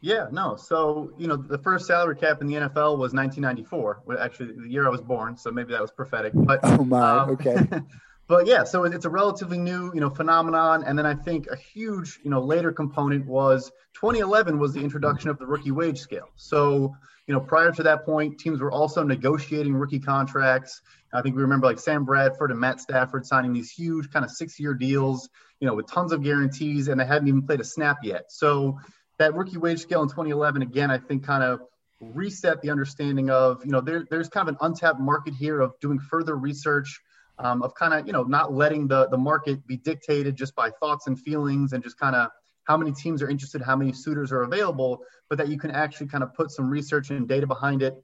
Yeah, 0.00 0.26
no. 0.30 0.54
So, 0.56 1.12
you 1.16 1.26
know, 1.26 1.36
the 1.36 1.56
first 1.56 1.86
salary 1.86 2.16
cap 2.16 2.42
in 2.42 2.46
the 2.46 2.54
NFL 2.54 2.98
was 2.98 3.14
1994, 3.14 4.02
actually 4.20 4.52
the 4.52 4.68
year 4.68 4.86
I 4.86 4.90
was 4.90 5.00
born. 5.00 5.34
So 5.34 5.50
maybe 5.50 5.72
that 5.72 5.80
was 5.80 5.90
prophetic. 5.90 6.32
But 6.34 6.60
oh 6.62 6.84
my, 6.84 7.20
um, 7.20 7.30
okay. 7.30 7.56
but 8.26 8.46
yeah, 8.46 8.64
so 8.64 8.84
it's 8.84 9.04
a 9.04 9.10
relatively 9.10 9.58
new, 9.58 9.92
you 9.94 10.00
know, 10.00 10.10
phenomenon. 10.10 10.84
And 10.84 10.98
then 10.98 11.06
I 11.06 11.14
think 11.14 11.46
a 11.48 11.56
huge, 11.56 12.20
you 12.22 12.30
know, 12.30 12.40
later 12.40 12.72
component 12.72 13.26
was 13.26 13.70
2011 13.94 14.58
was 14.58 14.72
the 14.72 14.80
introduction 14.80 15.28
of 15.30 15.38
the 15.38 15.46
rookie 15.46 15.72
wage 15.72 15.98
scale. 15.98 16.30
So, 16.36 16.94
you 17.26 17.34
know, 17.34 17.40
prior 17.40 17.70
to 17.72 17.82
that 17.82 18.04
point, 18.04 18.38
teams 18.38 18.60
were 18.60 18.72
also 18.72 19.02
negotiating 19.02 19.74
rookie 19.74 19.98
contracts. 19.98 20.80
I 21.12 21.22
think 21.22 21.36
we 21.36 21.42
remember 21.42 21.66
like 21.66 21.78
Sam 21.78 22.04
Bradford 22.04 22.50
and 22.50 22.58
Matt 22.58 22.80
Stafford 22.80 23.26
signing 23.26 23.52
these 23.52 23.70
huge 23.70 24.10
kind 24.10 24.24
of 24.24 24.30
six-year 24.30 24.74
deals, 24.74 25.28
you 25.60 25.68
know, 25.68 25.74
with 25.74 25.86
tons 25.86 26.12
of 26.12 26.22
guarantees, 26.22 26.88
and 26.88 26.98
they 26.98 27.06
hadn't 27.06 27.28
even 27.28 27.42
played 27.42 27.60
a 27.60 27.64
snap 27.64 27.98
yet. 28.02 28.32
So 28.32 28.78
that 29.18 29.34
rookie 29.34 29.58
wage 29.58 29.80
scale 29.80 30.02
in 30.02 30.08
2011, 30.08 30.62
again, 30.62 30.90
I 30.90 30.98
think 30.98 31.24
kind 31.24 31.44
of 31.44 31.60
reset 32.00 32.60
the 32.62 32.70
understanding 32.70 33.30
of, 33.30 33.64
you 33.64 33.70
know, 33.70 33.80
there, 33.80 34.04
there's 34.10 34.28
kind 34.28 34.48
of 34.48 34.54
an 34.54 34.58
untapped 34.62 34.98
market 34.98 35.34
here 35.34 35.60
of 35.60 35.78
doing 35.80 35.98
further 35.98 36.36
research 36.36 37.00
um, 37.38 37.62
of 37.62 37.74
kind 37.74 37.94
of 37.94 38.06
you 38.06 38.12
know 38.12 38.22
not 38.22 38.52
letting 38.52 38.86
the 38.86 39.08
the 39.08 39.18
market 39.18 39.66
be 39.66 39.76
dictated 39.76 40.36
just 40.36 40.54
by 40.54 40.70
thoughts 40.70 41.06
and 41.06 41.18
feelings 41.18 41.72
and 41.72 41.82
just 41.82 41.98
kind 41.98 42.14
of 42.14 42.30
how 42.64 42.76
many 42.76 42.92
teams 42.92 43.22
are 43.22 43.28
interested, 43.28 43.62
how 43.62 43.76
many 43.76 43.92
suitors 43.92 44.32
are 44.32 44.42
available, 44.42 45.02
but 45.28 45.38
that 45.38 45.48
you 45.48 45.58
can 45.58 45.70
actually 45.70 46.06
kind 46.06 46.24
of 46.24 46.34
put 46.34 46.50
some 46.50 46.68
research 46.68 47.10
and 47.10 47.28
data 47.28 47.46
behind 47.46 47.82
it. 47.82 48.02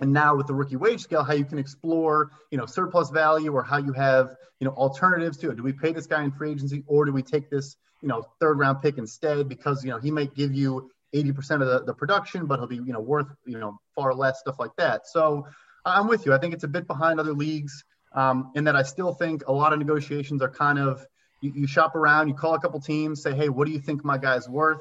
And 0.00 0.12
now 0.12 0.34
with 0.34 0.46
the 0.46 0.54
rookie 0.54 0.76
wage 0.76 1.00
scale, 1.00 1.22
how 1.22 1.34
you 1.34 1.44
can 1.44 1.58
explore, 1.58 2.30
you 2.50 2.56
know, 2.56 2.64
surplus 2.64 3.10
value 3.10 3.52
or 3.52 3.62
how 3.62 3.76
you 3.76 3.92
have, 3.92 4.34
you 4.58 4.66
know, 4.66 4.72
alternatives 4.72 5.36
to 5.38 5.50
it. 5.50 5.56
Do 5.56 5.62
we 5.62 5.74
pay 5.74 5.92
this 5.92 6.06
guy 6.06 6.24
in 6.24 6.32
free 6.32 6.52
agency 6.52 6.82
or 6.86 7.04
do 7.04 7.12
we 7.12 7.22
take 7.22 7.50
this, 7.50 7.76
you 8.00 8.08
know, 8.08 8.24
third 8.40 8.58
round 8.58 8.80
pick 8.80 8.96
instead 8.96 9.48
because, 9.48 9.84
you 9.84 9.90
know, 9.90 9.98
he 9.98 10.10
might 10.10 10.34
give 10.34 10.54
you 10.54 10.90
80% 11.14 11.60
of 11.60 11.68
the, 11.68 11.82
the 11.84 11.94
production, 11.94 12.46
but 12.46 12.58
he'll 12.58 12.68
be, 12.68 12.76
you 12.76 12.94
know, 12.94 13.00
worth, 13.00 13.26
you 13.44 13.58
know, 13.58 13.78
far 13.94 14.14
less, 14.14 14.40
stuff 14.40 14.58
like 14.58 14.74
that. 14.78 15.06
So 15.06 15.46
I'm 15.84 16.08
with 16.08 16.24
you. 16.24 16.32
I 16.32 16.38
think 16.38 16.54
it's 16.54 16.64
a 16.64 16.68
bit 16.68 16.86
behind 16.86 17.20
other 17.20 17.34
leagues 17.34 17.84
um, 18.12 18.50
in 18.54 18.64
that 18.64 18.76
I 18.76 18.82
still 18.82 19.12
think 19.12 19.46
a 19.46 19.52
lot 19.52 19.72
of 19.72 19.78
negotiations 19.78 20.42
are 20.42 20.48
kind 20.48 20.78
of 20.78 21.04
you, 21.40 21.52
you, 21.54 21.66
shop 21.66 21.94
around, 21.94 22.28
you 22.28 22.34
call 22.34 22.54
a 22.54 22.60
couple 22.60 22.80
teams, 22.80 23.22
say, 23.22 23.34
hey, 23.34 23.48
what 23.48 23.66
do 23.66 23.72
you 23.72 23.80
think 23.80 24.04
my 24.04 24.18
guy's 24.18 24.48
worth? 24.48 24.80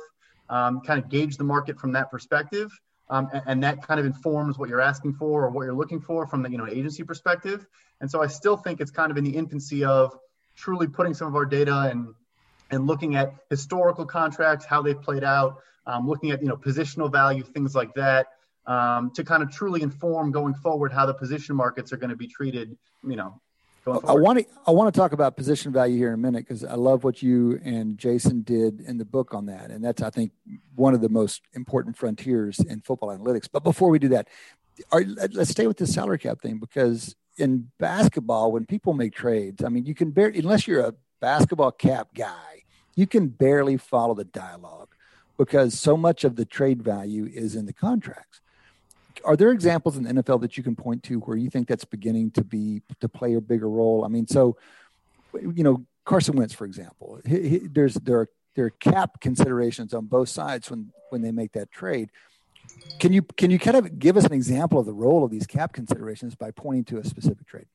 Um, 0.50 0.82
kind 0.82 1.02
of 1.02 1.10
gauge 1.10 1.38
the 1.38 1.44
market 1.44 1.80
from 1.80 1.94
that 1.94 2.10
perspective. 2.10 2.72
Um, 3.10 3.30
and, 3.32 3.44
and, 3.48 3.64
that 3.64 3.82
kind 3.82 4.00
of 4.00 4.06
informs 4.06 4.60
what 4.60 4.70
you're 4.70 4.82
asking 4.82 5.14
for 5.14 5.46
or 5.46 5.50
what 5.50 5.64
you're 5.64 5.74
looking 5.74 6.00
for 6.00 6.28
from 6.28 6.44
the 6.44 6.52
you 6.52 6.58
know 6.58 6.68
agency 6.68 7.04
perspective. 7.04 7.66
And 8.02 8.10
so 8.10 8.22
I 8.22 8.28
still 8.28 8.56
think 8.56 8.82
it's 8.82 8.92
kind 8.92 9.10
of 9.10 9.18
in 9.18 9.24
the 9.24 9.36
infancy 9.36 9.84
of 9.84 10.16
truly 10.56 10.88
putting 10.88 11.16
some 11.16 11.28
of 11.28 11.36
our 11.36 11.46
data 11.46 11.90
and 11.92 12.14
and 12.72 12.86
looking 12.86 13.16
at 13.16 13.34
historical 13.50 14.06
contracts, 14.06 14.64
how 14.64 14.84
they've 14.84 15.02
played 15.02 15.24
out, 15.24 15.58
um, 15.88 16.08
looking 16.08 16.30
at 16.30 16.42
you 16.42 16.48
know 16.48 16.58
positional 16.58 17.12
value, 17.12 17.42
things 17.42 17.74
like 17.74 17.94
that 17.96 18.28
um, 18.70 19.10
to 19.16 19.24
kind 19.24 19.42
of 19.42 19.52
truly 19.52 19.82
inform 19.82 20.32
going 20.32 20.54
forward 20.54 20.94
how 20.94 21.06
the 21.06 21.14
position 21.14 21.56
markets 21.56 21.92
are 21.92 21.98
going 21.98 22.12
to 22.12 22.16
be 22.16 22.28
treated. 22.28 22.78
You 23.04 23.16
know, 23.16 23.42
I 23.88 24.14
want 24.14 24.40
to 24.40 24.46
I 24.68 24.72
want 24.72 24.94
to 24.94 24.98
talk 24.98 25.12
about 25.12 25.36
position 25.36 25.74
value 25.74 25.98
here 25.98 26.10
in 26.10 26.14
a 26.14 26.18
minute 26.18 26.48
because 26.48 26.64
I 26.64 26.76
love 26.76 27.04
what 27.04 27.24
you 27.24 27.60
and 27.64 27.98
Jason 27.98 28.44
did 28.44 28.82
in 28.82 29.00
the 29.00 29.06
book 29.06 29.34
on 29.34 29.48
that, 29.48 29.72
and 29.72 29.84
that's 29.84 30.04
I 30.04 30.12
think 30.12 30.32
one 30.76 30.94
of 30.94 31.02
the 31.02 31.10
most 31.10 31.42
important 31.54 31.98
frontiers 31.98 32.60
in 32.60 32.82
football 32.82 33.10
analytics. 33.10 33.50
But 33.52 33.64
before 33.64 33.90
we 33.90 33.98
do 33.98 34.10
that, 34.10 34.28
are, 34.92 35.04
let's 35.32 35.50
stay 35.50 35.66
with 35.66 35.78
the 35.78 35.88
salary 35.88 36.20
cap 36.20 36.40
thing 36.40 36.60
because 36.60 37.16
in 37.38 37.72
basketball, 37.80 38.52
when 38.52 38.68
people 38.68 38.94
make 38.94 39.16
trades, 39.16 39.64
I 39.64 39.70
mean, 39.70 39.88
you 39.88 39.96
can 39.96 40.12
barely 40.12 40.40
unless 40.40 40.68
you're 40.68 40.82
a 40.82 40.94
basketball 41.20 41.72
cap 41.72 42.10
guy, 42.14 42.64
you 42.96 43.08
can 43.08 43.30
barely 43.30 43.78
follow 43.78 44.14
the 44.14 44.26
dialogue 44.26 44.90
because 45.40 45.80
so 45.80 45.98
much 45.98 46.24
of 46.24 46.36
the 46.36 46.46
trade 46.46 46.84
value 46.84 47.26
is 47.34 47.56
in 47.56 47.66
the 47.66 47.74
contracts 47.74 48.42
are 49.26 49.36
there 49.36 49.52
examples 49.52 49.98
in 49.98 50.04
the 50.04 50.14
NFL 50.14 50.42
that 50.42 50.58
you 50.58 50.64
can 50.64 50.76
point 50.76 51.04
to 51.04 51.20
where 51.20 51.38
you 51.38 51.50
think 51.50 51.68
that's 51.68 51.86
beginning 51.86 52.32
to 52.32 52.44
be 52.44 52.82
to 53.00 53.10
play 53.10 53.36
a 53.36 53.42
bigger 53.42 53.70
role? 53.70 54.06
I 54.06 54.08
mean, 54.08 54.28
so 54.28 54.58
you 55.34 55.64
know, 55.64 55.86
Carson 56.06 56.36
Wentz, 56.36 56.54
for 56.54 56.66
example, 56.66 57.20
he, 57.26 57.50
he, 57.50 57.58
there's 57.60 57.96
there 57.96 58.20
are 58.20 58.30
there 58.56 58.66
are 58.66 58.72
cap 58.72 59.22
considerations 59.22 59.94
on 59.94 60.06
both 60.06 60.30
sides 60.30 60.70
when 60.70 60.92
when 61.10 61.22
they 61.22 61.32
make 61.32 61.54
that 61.54 61.72
trade. 61.72 62.10
Can 63.00 63.14
you 63.14 63.22
can 63.22 63.52
you 63.52 63.60
kind 63.60 63.78
of 63.78 64.00
give 64.00 64.18
us 64.18 64.26
an 64.26 64.34
example 64.34 64.80
of 64.80 64.86
the 64.86 64.94
role 64.94 65.24
of 65.24 65.32
these 65.32 65.48
cap 65.48 65.74
considerations 65.74 66.36
by 66.36 66.52
pointing 66.52 66.86
to 66.86 66.98
a 66.98 67.04
specific 67.04 67.48
trade? 67.48 67.68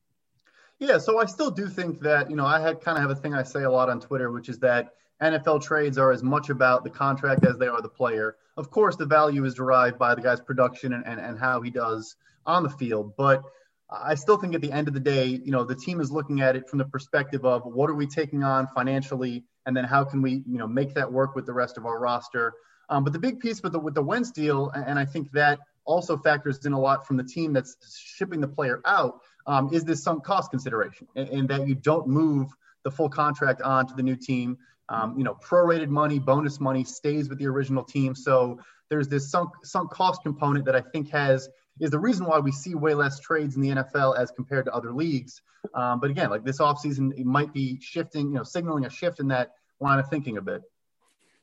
Yeah, 0.78 0.98
so 0.98 1.18
I 1.18 1.26
still 1.26 1.50
do 1.50 1.68
think 1.68 2.00
that 2.00 2.30
you 2.30 2.36
know 2.36 2.46
I 2.46 2.60
had 2.60 2.80
kind 2.80 2.98
of 2.98 3.02
have 3.02 3.10
a 3.10 3.20
thing 3.20 3.34
I 3.34 3.42
say 3.42 3.62
a 3.62 3.70
lot 3.70 3.88
on 3.88 4.00
Twitter, 4.00 4.30
which 4.30 4.48
is 4.48 4.58
that 4.60 4.94
NFL 5.22 5.62
trades 5.62 5.98
are 5.98 6.12
as 6.12 6.22
much 6.22 6.50
about 6.50 6.84
the 6.84 6.90
contract 6.90 7.44
as 7.44 7.56
they 7.56 7.68
are 7.68 7.80
the 7.80 7.88
player. 7.88 8.36
Of 8.56 8.70
course, 8.70 8.96
the 8.96 9.06
value 9.06 9.44
is 9.44 9.54
derived 9.54 9.98
by 9.98 10.14
the 10.14 10.22
guy's 10.22 10.40
production 10.40 10.92
and, 10.92 11.06
and, 11.06 11.20
and 11.20 11.38
how 11.38 11.60
he 11.60 11.70
does 11.70 12.16
on 12.46 12.62
the 12.62 12.70
field. 12.70 13.14
But 13.16 13.42
I 13.90 14.14
still 14.14 14.36
think 14.36 14.54
at 14.54 14.60
the 14.60 14.72
end 14.72 14.88
of 14.88 14.94
the 14.94 15.00
day, 15.00 15.26
you 15.26 15.50
know, 15.50 15.64
the 15.64 15.74
team 15.74 16.00
is 16.00 16.10
looking 16.10 16.40
at 16.40 16.56
it 16.56 16.68
from 16.68 16.78
the 16.78 16.84
perspective 16.84 17.44
of 17.44 17.64
what 17.64 17.90
are 17.90 17.94
we 17.94 18.06
taking 18.06 18.42
on 18.42 18.66
financially, 18.68 19.44
and 19.66 19.76
then 19.76 19.84
how 19.84 20.04
can 20.04 20.22
we, 20.22 20.42
you 20.46 20.58
know, 20.58 20.66
make 20.66 20.94
that 20.94 21.10
work 21.10 21.34
with 21.34 21.46
the 21.46 21.52
rest 21.52 21.76
of 21.78 21.86
our 21.86 21.98
roster. 21.98 22.54
Um, 22.88 23.04
but 23.04 23.12
the 23.12 23.18
big 23.18 23.40
piece 23.40 23.62
with 23.62 23.72
the 23.72 23.78
with 23.78 23.94
the 23.94 24.02
Wentz 24.02 24.30
deal, 24.30 24.70
and 24.70 24.98
I 24.98 25.04
think 25.04 25.30
that 25.32 25.58
also 25.84 26.16
factors 26.16 26.64
in 26.66 26.72
a 26.72 26.80
lot 26.80 27.06
from 27.06 27.16
the 27.16 27.24
team 27.24 27.52
that's 27.52 27.76
shipping 28.16 28.40
the 28.40 28.48
player 28.48 28.80
out, 28.84 29.20
um, 29.46 29.72
is 29.72 29.84
this 29.84 30.02
sunk 30.02 30.24
cost 30.24 30.50
consideration, 30.50 31.06
and, 31.14 31.28
and 31.28 31.48
that 31.48 31.66
you 31.68 31.74
don't 31.74 32.06
move 32.06 32.50
the 32.82 32.90
full 32.90 33.08
contract 33.08 33.62
on 33.62 33.86
to 33.86 33.94
the 33.94 34.02
new 34.02 34.16
team. 34.16 34.58
Um, 34.88 35.16
you 35.16 35.24
know, 35.24 35.34
prorated 35.34 35.88
money, 35.88 36.18
bonus 36.18 36.60
money 36.60 36.84
stays 36.84 37.28
with 37.28 37.38
the 37.38 37.46
original 37.46 37.82
team. 37.82 38.14
So 38.14 38.58
there's 38.90 39.08
this 39.08 39.30
sunk 39.30 39.50
sunk 39.64 39.90
cost 39.90 40.22
component 40.22 40.66
that 40.66 40.76
I 40.76 40.80
think 40.80 41.10
has 41.10 41.48
is 41.80 41.90
the 41.90 41.98
reason 41.98 42.26
why 42.26 42.38
we 42.38 42.52
see 42.52 42.74
way 42.74 42.94
less 42.94 43.18
trades 43.18 43.56
in 43.56 43.62
the 43.62 43.70
NFL 43.70 44.16
as 44.18 44.30
compared 44.30 44.66
to 44.66 44.74
other 44.74 44.92
leagues. 44.92 45.42
Um, 45.74 46.00
but 46.00 46.10
again, 46.10 46.30
like 46.30 46.44
this 46.44 46.58
offseason, 46.58 47.18
it 47.18 47.26
might 47.26 47.52
be 47.52 47.80
shifting, 47.80 48.28
you 48.28 48.34
know, 48.34 48.42
signaling 48.42 48.84
a 48.84 48.90
shift 48.90 49.20
in 49.20 49.28
that 49.28 49.54
line 49.80 49.98
of 49.98 50.08
thinking 50.08 50.36
a 50.36 50.42
bit. 50.42 50.62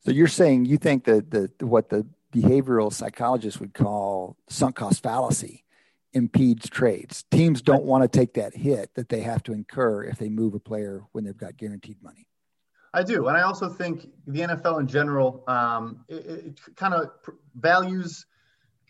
So 0.06 0.12
you're 0.12 0.28
saying 0.28 0.66
you 0.66 0.78
think 0.78 1.04
that 1.06 1.32
the 1.32 1.52
what 1.66 1.90
the 1.90 2.08
behavioral 2.34 2.94
psychologists 2.94 3.60
would 3.60 3.74
call 3.74 4.38
sunk 4.48 4.76
cost 4.76 5.04
fallacy 5.04 5.64
impedes 6.14 6.70
trades. 6.70 7.24
Teams 7.32 7.62
don't 7.62 7.84
want 7.84 8.04
to 8.04 8.08
take 8.08 8.34
that 8.34 8.56
hit 8.56 8.94
that 8.96 9.10
they 9.10 9.22
have 9.22 9.44
to 9.44 9.54
incur 9.54 10.04
if 10.04 10.18
they 10.18 10.30
move 10.30 10.54
a 10.54 10.60
player 10.60 11.04
when 11.12 11.24
they've 11.24 11.38
got 11.38 11.58
guaranteed 11.58 12.02
money. 12.02 12.28
I 12.94 13.04
do, 13.04 13.28
and 13.28 13.38
I 13.38 13.44
also 13.44 13.70
think 13.70 14.08
the 14.28 14.42
NFL 14.42 14.82
in 14.82 14.88
general 14.88 15.44
um, 15.48 16.04
it, 16.10 16.26
it 16.26 16.60
kind 16.76 16.94
of 16.94 17.10
values 17.56 18.26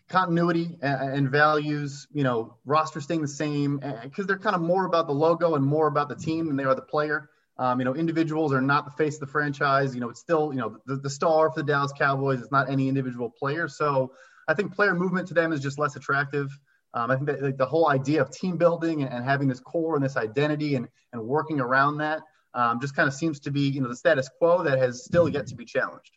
continuity 0.08 0.76
and, 0.82 1.14
and, 1.14 1.30
values 1.30 2.06
you 2.12 2.22
know 2.24 2.56
roster 2.66 3.00
staying 3.00 3.22
the 3.22 3.28
same 3.28 3.80
because 4.02 4.26
they're 4.26 4.38
kind 4.38 4.56
of 4.56 4.60
more 4.60 4.84
about 4.84 5.06
the 5.06 5.12
logo 5.12 5.54
and 5.54 5.64
more 5.64 5.86
about 5.86 6.08
the 6.08 6.16
team 6.16 6.46
than 6.46 6.56
they 6.56 6.64
are 6.64 6.74
the 6.74 6.82
player. 6.82 7.30
Um, 7.58 7.78
you 7.78 7.84
know, 7.84 7.94
individuals 7.94 8.52
are 8.52 8.60
not 8.60 8.84
the 8.84 8.90
face 8.90 9.14
of 9.14 9.20
the 9.20 9.26
franchise. 9.26 9.94
You 9.94 10.00
know, 10.00 10.08
it's 10.08 10.20
still 10.20 10.52
you 10.52 10.58
know 10.58 10.78
the, 10.86 10.96
the 10.96 11.10
star 11.10 11.50
for 11.50 11.60
the 11.60 11.66
Dallas 11.66 11.92
Cowboys. 11.96 12.40
It's 12.40 12.50
not 12.50 12.68
any 12.68 12.88
individual 12.88 13.30
player. 13.30 13.68
So 13.68 14.12
I 14.48 14.54
think 14.54 14.74
player 14.74 14.94
movement 14.94 15.28
to 15.28 15.34
them 15.34 15.52
is 15.52 15.60
just 15.60 15.78
less 15.78 15.94
attractive. 15.94 16.48
Um, 16.94 17.10
I 17.10 17.14
think 17.14 17.26
that 17.26 17.42
like, 17.42 17.56
the 17.56 17.66
whole 17.66 17.88
idea 17.88 18.20
of 18.20 18.30
team 18.30 18.58
building 18.58 19.02
and, 19.02 19.12
and 19.12 19.24
having 19.24 19.48
this 19.48 19.60
core 19.60 19.94
and 19.94 20.04
this 20.04 20.16
identity 20.16 20.74
and, 20.74 20.88
and 21.12 21.22
working 21.22 21.60
around 21.60 21.98
that 21.98 22.22
um, 22.54 22.80
just 22.80 22.94
kind 22.94 23.08
of 23.08 23.14
seems 23.14 23.40
to 23.40 23.50
be, 23.50 23.62
you 23.62 23.80
know, 23.80 23.88
the 23.88 23.96
status 23.96 24.28
quo 24.38 24.62
that 24.62 24.78
has 24.78 25.04
still 25.04 25.28
yet 25.28 25.46
to 25.48 25.54
be 25.54 25.64
challenged. 25.64 26.16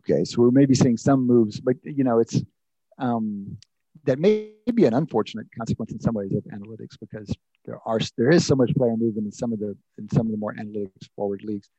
Okay, 0.00 0.24
so 0.24 0.42
we're 0.42 0.50
maybe 0.50 0.74
seeing 0.74 0.96
some 0.96 1.26
moves, 1.26 1.60
but 1.60 1.76
you 1.82 2.04
know, 2.04 2.18
it's 2.18 2.42
um, 2.98 3.56
that 4.04 4.18
may 4.18 4.50
be 4.74 4.84
an 4.84 4.94
unfortunate 4.94 5.46
consequence 5.56 5.92
in 5.92 6.00
some 6.00 6.14
ways 6.14 6.32
of 6.34 6.44
analytics 6.44 6.98
because 7.00 7.34
there 7.64 7.78
are 7.86 7.98
there 8.18 8.30
is 8.30 8.46
so 8.46 8.54
much 8.54 8.74
player 8.74 8.96
movement 8.96 9.26
in 9.26 9.32
some 9.32 9.52
of 9.52 9.58
the 9.58 9.76
in 9.98 10.08
some 10.10 10.26
of 10.26 10.32
the 10.32 10.38
more 10.38 10.54
analytics 10.54 11.08
forward 11.16 11.42
leagues. 11.42 11.70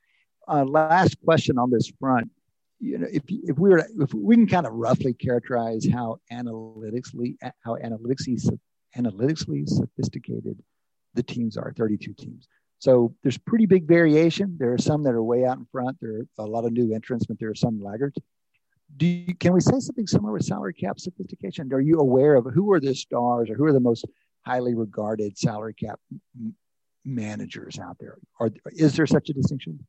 Uh, 0.48 0.64
last 0.64 1.16
question 1.24 1.58
on 1.58 1.70
this 1.70 1.92
front, 2.00 2.30
you 2.80 2.98
know, 2.98 3.06
if 3.12 3.22
if 3.28 3.58
we 3.58 3.70
were 3.70 3.86
if 4.00 4.12
we 4.12 4.34
can 4.34 4.48
kind 4.48 4.66
of 4.66 4.72
roughly 4.72 5.14
characterize 5.14 5.86
how 5.86 6.18
analytically 6.30 7.36
how 7.64 7.76
analytically 7.76 8.38
analytically 8.96 9.64
sophisticated 9.66 10.60
the 11.14 11.22
teams 11.22 11.56
are, 11.56 11.72
32 11.76 12.12
teams. 12.14 12.48
So 12.78 13.14
there's 13.22 13.38
pretty 13.38 13.66
big 13.66 13.86
variation. 13.86 14.56
There 14.58 14.72
are 14.72 14.78
some 14.78 15.02
that 15.04 15.14
are 15.14 15.22
way 15.22 15.44
out 15.44 15.58
in 15.58 15.66
front. 15.72 15.98
There 16.00 16.20
are 16.20 16.26
a 16.38 16.46
lot 16.46 16.64
of 16.64 16.72
new 16.72 16.94
entrants, 16.94 17.26
but 17.26 17.38
there 17.38 17.50
are 17.50 17.54
some 17.54 17.82
laggards. 17.82 18.18
Do 18.96 19.06
you, 19.06 19.34
can 19.34 19.52
we 19.52 19.60
say 19.60 19.78
something 19.80 20.06
similar 20.06 20.32
with 20.32 20.44
salary 20.44 20.74
cap 20.74 21.00
sophistication? 21.00 21.72
Are 21.72 21.80
you 21.80 21.98
aware 21.98 22.34
of 22.34 22.46
who 22.46 22.72
are 22.72 22.80
the 22.80 22.94
stars 22.94 23.50
or 23.50 23.54
who 23.54 23.64
are 23.64 23.72
the 23.72 23.80
most 23.80 24.04
highly 24.42 24.74
regarded 24.74 25.36
salary 25.36 25.74
cap 25.74 25.98
managers 27.04 27.78
out 27.78 27.96
there? 27.98 28.18
Or 28.38 28.50
is 28.72 28.94
there 28.94 29.06
such 29.06 29.28
a 29.30 29.32
distinction? 29.32 29.84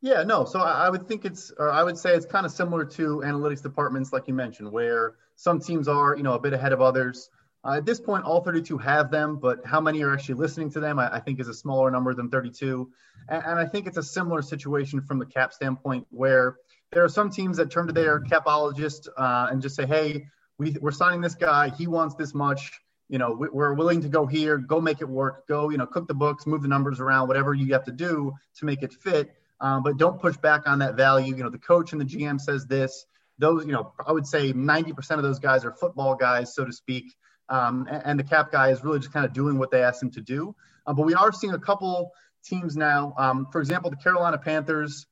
Yeah, 0.00 0.22
no. 0.24 0.44
So 0.44 0.60
I, 0.60 0.88
would 0.88 1.06
think 1.06 1.24
it's, 1.24 1.52
or 1.56 1.70
I 1.70 1.82
would 1.82 1.96
say 1.96 2.14
it's 2.14 2.26
kind 2.26 2.44
of 2.44 2.52
similar 2.52 2.84
to 2.84 3.22
analytics 3.24 3.62
departments, 3.62 4.12
like 4.12 4.28
you 4.28 4.34
mentioned, 4.34 4.70
where 4.70 5.14
some 5.36 5.60
teams 5.60 5.88
are, 5.88 6.16
you 6.16 6.22
know, 6.22 6.34
a 6.34 6.40
bit 6.40 6.52
ahead 6.52 6.72
of 6.72 6.80
others. 6.80 7.30
Uh, 7.64 7.74
at 7.74 7.86
this 7.86 8.00
point, 8.00 8.24
all 8.24 8.40
32 8.40 8.76
have 8.78 9.10
them, 9.10 9.36
but 9.36 9.64
how 9.64 9.80
many 9.80 10.02
are 10.02 10.12
actually 10.12 10.34
listening 10.34 10.70
to 10.70 10.80
them, 10.80 10.98
I, 10.98 11.16
I 11.16 11.20
think, 11.20 11.38
is 11.38 11.48
a 11.48 11.54
smaller 11.54 11.90
number 11.90 12.12
than 12.12 12.28
32. 12.28 12.90
And, 13.28 13.42
and, 13.44 13.58
I 13.58 13.66
think 13.66 13.86
it's 13.86 13.98
a 13.98 14.02
similar 14.02 14.42
situation 14.42 15.00
from 15.00 15.20
the 15.20 15.26
cap 15.26 15.52
standpoint, 15.52 16.06
where 16.10 16.56
there 16.90 17.04
are 17.04 17.08
some 17.08 17.30
teams 17.30 17.58
that 17.58 17.70
turn 17.70 17.86
to 17.86 17.92
their 17.92 18.20
capologist 18.20 19.06
uh, 19.16 19.48
and 19.50 19.62
just 19.62 19.76
say, 19.76 19.86
"Hey, 19.86 20.26
we, 20.58 20.76
we're 20.80 20.90
signing 20.90 21.20
this 21.20 21.36
guy. 21.36 21.70
He 21.70 21.86
wants 21.86 22.16
this 22.16 22.34
much. 22.34 22.80
You 23.08 23.18
know, 23.18 23.32
we, 23.32 23.48
we're 23.48 23.74
willing 23.74 24.00
to 24.02 24.08
go 24.08 24.26
here. 24.26 24.58
Go 24.58 24.80
make 24.80 25.00
it 25.00 25.08
work. 25.08 25.46
Go, 25.46 25.70
you 25.70 25.78
know, 25.78 25.86
cook 25.86 26.08
the 26.08 26.14
books, 26.14 26.46
move 26.46 26.62
the 26.62 26.68
numbers 26.68 26.98
around, 26.98 27.28
whatever 27.28 27.54
you 27.54 27.72
have 27.74 27.84
to 27.84 27.92
do 27.92 28.34
to 28.56 28.64
make 28.64 28.82
it 28.82 28.92
fit. 28.92 29.34
Um, 29.60 29.84
but 29.84 29.96
don't 29.98 30.20
push 30.20 30.36
back 30.36 30.62
on 30.66 30.80
that 30.80 30.96
value. 30.96 31.36
You 31.36 31.44
know, 31.44 31.50
the 31.50 31.58
coach 31.58 31.92
and 31.92 32.00
the 32.00 32.04
GM 32.04 32.40
says 32.40 32.66
this. 32.66 33.06
Those, 33.38 33.64
you 33.66 33.72
know, 33.72 33.92
I 34.04 34.12
would 34.12 34.26
say 34.26 34.52
90% 34.52 35.12
of 35.12 35.22
those 35.22 35.38
guys 35.38 35.64
are 35.64 35.72
football 35.72 36.16
guys, 36.16 36.54
so 36.54 36.64
to 36.64 36.72
speak. 36.72 37.14
Um, 37.52 37.86
and, 37.90 38.02
and, 38.06 38.18
the 38.18 38.24
cap 38.24 38.50
guy 38.50 38.70
is 38.70 38.82
really 38.82 38.98
just 38.98 39.12
kind 39.12 39.26
of 39.26 39.34
doing 39.34 39.58
what 39.58 39.70
they 39.70 39.82
asked 39.82 40.02
him 40.02 40.10
to 40.12 40.22
do. 40.22 40.56
Uh, 40.86 40.94
but 40.94 41.04
we 41.04 41.12
are 41.12 41.30
seeing 41.32 41.52
a 41.52 41.58
couple 41.58 42.12
teams 42.42 42.78
now. 42.78 43.14
Um, 43.18 43.46
for 43.52 43.60
example, 43.60 43.90
the 43.90 43.96
Carolina 43.96 44.38
Panthers, 44.38 45.06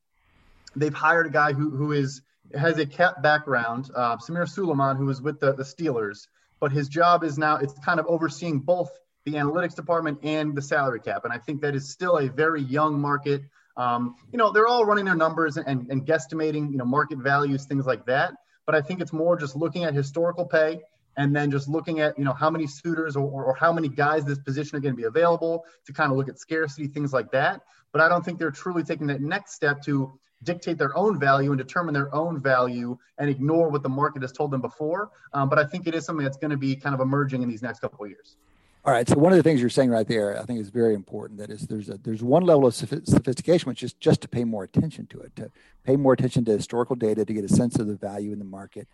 they've 0.75 0.95
hired 0.95 1.27
a 1.27 1.31
guy 1.31 1.53
who, 1.53 1.69
who 1.69 1.93
is 1.93 2.23
has 2.59 2.79
a 2.79 2.87
cap 2.87 3.23
background, 3.23 3.91
uh, 3.95 4.17
Samir 4.17 4.49
Suleiman, 4.49 4.97
who 4.97 5.05
was 5.05 5.21
with 5.21 5.39
the, 5.39 5.53
the 5.53 5.65
Steelers. 5.65 6.29
But 6.61 6.73
his 6.73 6.89
job 6.89 7.25
is 7.25 7.37
now 7.37 7.57
it's 7.57 7.79
kind 7.85 8.01
of 8.01 8.07
overseeing 8.07 8.61
both 8.61 8.91
the 9.27 9.33
analytics 9.33 9.77
department 9.77 10.21
and 10.23 10.55
the 10.55 10.63
salary 10.63 11.01
cap. 11.01 11.25
And 11.25 11.33
I 11.35 11.39
think 11.39 11.61
that 11.61 11.75
is 11.75 11.91
still 11.91 12.17
a 12.17 12.29
very 12.29 12.63
young 12.63 12.99
market. 12.99 13.43
Um, 13.77 14.17
you 14.33 14.39
know, 14.39 14.51
they're 14.51 14.67
all 14.67 14.87
running 14.87 15.05
their 15.05 15.15
numbers 15.15 15.59
and, 15.59 15.91
and 15.91 16.07
guesstimating, 16.07 16.73
you 16.73 16.79
know, 16.79 16.87
market 16.87 17.19
values, 17.19 17.67
things 17.67 17.85
like 17.85 18.07
that. 18.07 18.33
But 18.65 18.75
I 18.75 18.81
think 18.81 19.03
it's 19.03 19.13
more 19.13 19.37
just 19.37 19.57
looking 19.57 19.85
at 19.85 19.95
historical 19.95 20.47
pay 20.47 20.81
and 21.21 21.37
then 21.37 21.51
just 21.51 21.69
looking 21.69 22.01
at 22.01 22.19
you 22.19 22.25
know 22.25 22.33
how 22.33 22.49
many 22.49 22.67
suitors 22.67 23.15
or, 23.15 23.25
or, 23.25 23.55
how 23.55 23.73
many 23.73 23.89
guys 23.89 24.25
this 24.25 24.39
position 24.39 24.77
are 24.77 24.81
going 24.81 24.95
to 24.95 24.97
be 24.97 25.05
available 25.05 25.65
to 25.85 25.93
kind 25.93 26.11
of 26.11 26.17
look 26.17 26.29
at 26.29 26.39
scarcity 26.39 26.87
things 26.87 27.13
like 27.13 27.31
that 27.31 27.61
but 27.93 28.01
i 28.01 28.09
don't 28.09 28.25
think 28.25 28.39
they're 28.39 28.51
truly 28.51 28.83
taking 28.83 29.07
that 29.07 29.21
next 29.21 29.53
step 29.53 29.83
to 29.83 30.19
dictate 30.43 30.79
their 30.79 30.97
own 30.97 31.21
value 31.21 31.51
and 31.51 31.59
determine 31.59 31.93
their 31.93 32.13
own 32.15 32.41
value 32.41 32.97
and 33.19 33.29
ignore 33.29 33.69
what 33.69 33.83
the 33.83 33.89
market 33.89 34.23
has 34.23 34.33
told 34.33 34.51
them 34.51 34.63
before 34.63 35.11
um, 35.35 35.49
but 35.49 35.59
i 35.59 35.65
think 35.65 35.87
it 35.87 35.95
is 35.95 36.05
something 36.07 36.25
that's 36.25 36.39
going 36.39 36.51
to 36.51 36.57
be 36.57 36.75
kind 36.75 36.95
of 36.95 37.01
emerging 37.01 37.43
in 37.43 37.49
these 37.49 37.63
next 37.63 37.81
couple 37.81 38.03
of 38.03 38.11
years 38.11 38.37
all 38.83 38.95
right. 38.95 39.07
So 39.07 39.19
one 39.19 39.31
of 39.31 39.37
the 39.37 39.43
things 39.43 39.61
you're 39.61 39.69
saying 39.69 39.91
right 39.91 40.09
there, 40.09 40.41
I 40.41 40.45
think, 40.45 40.59
is 40.59 40.71
very 40.71 40.95
important. 40.95 41.39
That 41.39 41.51
is, 41.51 41.67
there's 41.67 41.91
a 41.91 41.99
there's 41.99 42.23
one 42.23 42.45
level 42.45 42.67
of 42.67 42.75
sophistication, 42.75 43.69
which 43.69 43.83
is 43.83 43.93
just 43.93 44.23
to 44.23 44.29
pay 44.29 44.43
more 44.43 44.65
attention 44.65 45.07
to 45.09 45.21
it, 45.21 45.37
to 45.37 45.51
pay 45.85 45.97
more 45.97 46.15
attention 46.15 46.47
to 46.47 46.53
historical 46.53 46.97
data, 46.97 47.27
to 47.27 47.33
get 47.35 47.45
a 47.45 47.49
sense 47.49 47.79
of 47.79 47.89
the 47.89 47.95
value 47.95 48.33
in 48.33 48.39
the 48.39 48.45
market, 48.47 48.89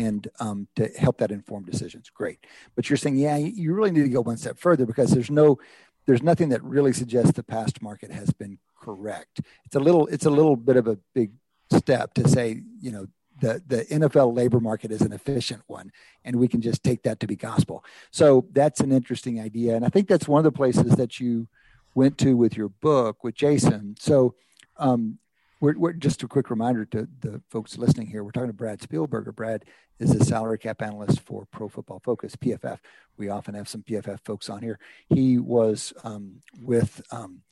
and 0.00 0.28
um, 0.40 0.66
to 0.76 0.88
help 0.98 1.18
that 1.18 1.30
inform 1.30 1.64
decisions. 1.64 2.08
Great. 2.10 2.38
But 2.74 2.88
you're 2.88 2.96
saying, 2.96 3.16
yeah, 3.16 3.36
you 3.36 3.74
really 3.74 3.90
need 3.90 4.02
to 4.02 4.08
go 4.08 4.22
one 4.22 4.38
step 4.38 4.58
further 4.58 4.86
because 4.86 5.10
there's 5.10 5.30
no 5.30 5.58
there's 6.06 6.22
nothing 6.22 6.48
that 6.48 6.64
really 6.64 6.92
suggests 6.92 7.32
the 7.32 7.42
past 7.42 7.82
market 7.82 8.10
has 8.10 8.32
been 8.32 8.58
correct. 8.80 9.40
It's 9.66 9.76
a 9.76 9.80
little 9.80 10.06
it's 10.06 10.26
a 10.26 10.30
little 10.30 10.56
bit 10.56 10.76
of 10.76 10.86
a 10.86 10.98
big 11.14 11.32
step 11.70 12.14
to 12.14 12.26
say, 12.26 12.62
you 12.80 12.90
know, 12.90 13.06
the, 13.40 13.62
the 13.66 13.84
NFL 13.84 14.34
labor 14.34 14.60
market 14.60 14.90
is 14.90 15.02
an 15.02 15.12
efficient 15.12 15.62
one, 15.66 15.92
and 16.24 16.36
we 16.36 16.48
can 16.48 16.60
just 16.60 16.82
take 16.82 17.02
that 17.04 17.20
to 17.20 17.26
be 17.26 17.36
gospel. 17.36 17.84
So 18.10 18.46
that's 18.52 18.80
an 18.80 18.92
interesting 18.92 19.40
idea. 19.40 19.76
And 19.76 19.84
I 19.84 19.88
think 19.88 20.08
that's 20.08 20.28
one 20.28 20.40
of 20.40 20.44
the 20.44 20.56
places 20.56 20.96
that 20.96 21.20
you 21.20 21.48
went 21.94 22.18
to 22.18 22.36
with 22.36 22.56
your 22.56 22.68
book 22.68 23.24
with 23.24 23.34
Jason. 23.34 23.96
So 23.98 24.34
um, 24.76 25.18
we're, 25.60 25.78
we're, 25.78 25.92
just 25.92 26.22
a 26.22 26.28
quick 26.28 26.50
reminder 26.50 26.84
to 26.86 27.08
the 27.20 27.42
folks 27.50 27.76
listening 27.78 28.06
here. 28.06 28.24
We're 28.24 28.30
talking 28.30 28.48
to 28.48 28.54
Brad 28.54 28.80
Spielberger. 28.80 29.34
Brad 29.34 29.64
is 29.98 30.14
a 30.14 30.24
salary 30.24 30.58
cap 30.58 30.82
analyst 30.82 31.20
for 31.20 31.46
Pro 31.52 31.68
Football 31.68 32.00
Focus 32.04 32.34
(PFF). 32.36 32.78
We 33.16 33.28
often 33.28 33.54
have 33.54 33.68
some 33.68 33.82
PFF 33.82 34.20
folks 34.24 34.48
on 34.48 34.62
here. 34.62 34.78
He 35.08 35.38
was 35.38 35.92
um, 36.02 36.40
with 36.60 37.02
um, 37.12 37.42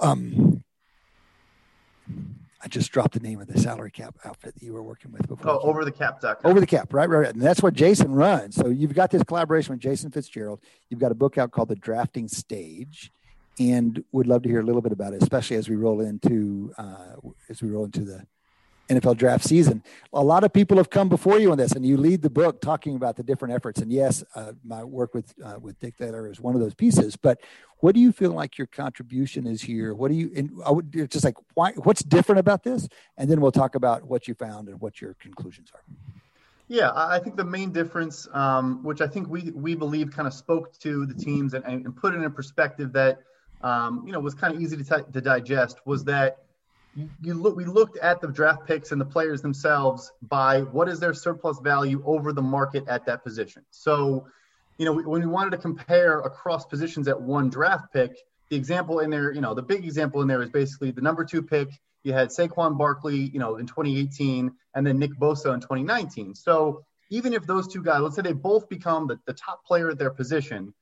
um 0.00 0.62
I 2.62 2.68
just 2.68 2.92
dropped 2.92 3.14
the 3.14 3.20
name 3.20 3.40
of 3.40 3.46
the 3.46 3.58
salary 3.58 3.90
cap 3.90 4.18
outfit 4.24 4.54
that 4.54 4.62
you 4.62 4.74
were 4.74 4.82
working 4.82 5.12
with 5.12 5.26
before. 5.26 5.52
Oh, 5.52 5.58
over 5.60 5.82
the 5.84 5.92
cap. 5.92 6.22
Over 6.44 6.60
the 6.60 6.66
cap, 6.66 6.92
right, 6.92 7.08
right, 7.08 7.18
right. 7.18 7.32
And 7.32 7.40
that's 7.40 7.62
what 7.62 7.72
Jason 7.72 8.12
runs. 8.12 8.54
So 8.54 8.68
you've 8.68 8.94
got 8.94 9.10
this 9.10 9.22
collaboration 9.22 9.72
with 9.72 9.80
Jason 9.80 10.10
Fitzgerald. 10.10 10.60
You've 10.90 11.00
got 11.00 11.10
a 11.10 11.14
book 11.14 11.38
out 11.38 11.52
called 11.52 11.68
The 11.68 11.76
Drafting 11.76 12.28
Stage, 12.28 13.10
and 13.60 14.02
would 14.10 14.26
love 14.26 14.42
to 14.42 14.48
hear 14.48 14.60
a 14.60 14.64
little 14.64 14.80
bit 14.80 14.90
about 14.90 15.12
it, 15.12 15.22
especially 15.22 15.56
as 15.56 15.68
we 15.68 15.76
roll 15.76 16.00
into 16.00 16.72
uh, 16.78 17.16
as 17.50 17.62
we 17.62 17.68
roll 17.70 17.84
into 17.84 18.00
the 18.00 18.26
NFL 18.88 19.18
draft 19.18 19.44
season. 19.44 19.84
A 20.14 20.24
lot 20.24 20.42
of 20.42 20.52
people 20.52 20.78
have 20.78 20.88
come 20.88 21.08
before 21.10 21.38
you 21.38 21.52
on 21.52 21.58
this, 21.58 21.72
and 21.72 21.84
you 21.84 21.96
lead 21.98 22.22
the 22.22 22.30
book 22.30 22.60
talking 22.60 22.96
about 22.96 23.16
the 23.16 23.22
different 23.22 23.54
efforts. 23.54 23.80
And 23.80 23.92
yes, 23.92 24.24
uh, 24.34 24.52
my 24.64 24.82
work 24.82 25.14
with 25.14 25.34
uh, 25.44 25.58
with 25.60 25.78
Dick 25.78 25.96
Thaler 25.96 26.28
is 26.28 26.40
one 26.40 26.54
of 26.54 26.60
those 26.60 26.74
pieces. 26.74 27.16
But 27.16 27.40
what 27.80 27.94
do 27.94 28.00
you 28.00 28.12
feel 28.12 28.32
like 28.32 28.56
your 28.56 28.66
contribution 28.66 29.46
is 29.46 29.60
here? 29.60 29.94
What 29.94 30.10
do 30.10 30.16
you? 30.16 30.32
And 30.34 30.50
I 30.64 30.70
would 30.70 30.90
just 31.10 31.24
like 31.24 31.36
why, 31.52 31.72
what's 31.72 32.02
different 32.02 32.38
about 32.38 32.64
this, 32.64 32.88
and 33.18 33.30
then 33.30 33.42
we'll 33.42 33.52
talk 33.52 33.74
about 33.74 34.04
what 34.04 34.26
you 34.26 34.32
found 34.32 34.68
and 34.68 34.80
what 34.80 35.02
your 35.02 35.14
conclusions 35.20 35.70
are. 35.74 35.82
Yeah, 36.68 36.92
I 36.94 37.18
think 37.18 37.36
the 37.36 37.44
main 37.44 37.72
difference, 37.72 38.28
um, 38.32 38.82
which 38.84 39.02
I 39.02 39.06
think 39.06 39.28
we 39.28 39.50
we 39.50 39.74
believe 39.74 40.10
kind 40.10 40.26
of 40.26 40.32
spoke 40.32 40.78
to 40.78 41.04
the 41.04 41.14
teams 41.14 41.52
and, 41.52 41.64
and 41.64 41.94
put 41.94 42.14
it 42.14 42.22
in 42.22 42.32
perspective 42.32 42.92
that 42.94 43.18
um, 43.62 44.04
you 44.06 44.12
know 44.12 44.20
was 44.20 44.34
kind 44.34 44.54
of 44.54 44.60
easy 44.60 44.76
to, 44.76 44.84
t- 44.84 45.12
to 45.12 45.20
digest, 45.20 45.78
was 45.84 46.04
that 46.04 46.38
you, 46.94 47.34
look 47.34 47.56
we 47.56 47.64
looked 47.64 47.98
at 47.98 48.20
the 48.20 48.28
draft 48.28 48.66
picks 48.66 48.92
and 48.92 49.00
the 49.00 49.04
players 49.04 49.42
themselves 49.42 50.10
by 50.22 50.62
what 50.62 50.88
is 50.88 50.98
their 50.98 51.14
surplus 51.14 51.58
value 51.60 52.02
over 52.04 52.32
the 52.32 52.42
market 52.42 52.84
at 52.88 53.06
that 53.06 53.22
position. 53.22 53.64
So, 53.70 54.26
you 54.78 54.84
know, 54.84 54.94
when 54.94 55.20
we 55.20 55.26
wanted 55.26 55.50
to 55.50 55.58
compare 55.58 56.20
across 56.20 56.66
positions 56.66 57.06
at 57.06 57.20
one 57.20 57.48
draft 57.48 57.92
pick, 57.92 58.16
the 58.48 58.56
example 58.56 59.00
in 59.00 59.10
there, 59.10 59.32
you 59.32 59.40
know, 59.40 59.54
the 59.54 59.62
big 59.62 59.84
example 59.84 60.20
in 60.22 60.28
there 60.28 60.42
is 60.42 60.50
basically 60.50 60.90
the 60.90 61.00
number 61.00 61.24
two 61.24 61.42
pick. 61.42 61.68
You 62.02 62.12
had 62.12 62.30
Saquon 62.30 62.76
Barkley, 62.76 63.18
you 63.18 63.38
know, 63.38 63.56
in 63.56 63.66
2018, 63.66 64.50
and 64.74 64.86
then 64.86 64.98
Nick 64.98 65.12
Bosa 65.20 65.54
in 65.54 65.60
2019. 65.60 66.34
So 66.34 66.82
even 67.10 67.32
if 67.32 67.46
those 67.46 67.68
two 67.68 67.82
guys, 67.82 68.00
let's 68.00 68.16
say 68.16 68.22
they 68.22 68.32
both 68.32 68.68
become 68.68 69.06
the, 69.06 69.18
the 69.26 69.34
top 69.34 69.64
player 69.64 69.90
at 69.90 69.98
their 69.98 70.10
position, 70.10 70.74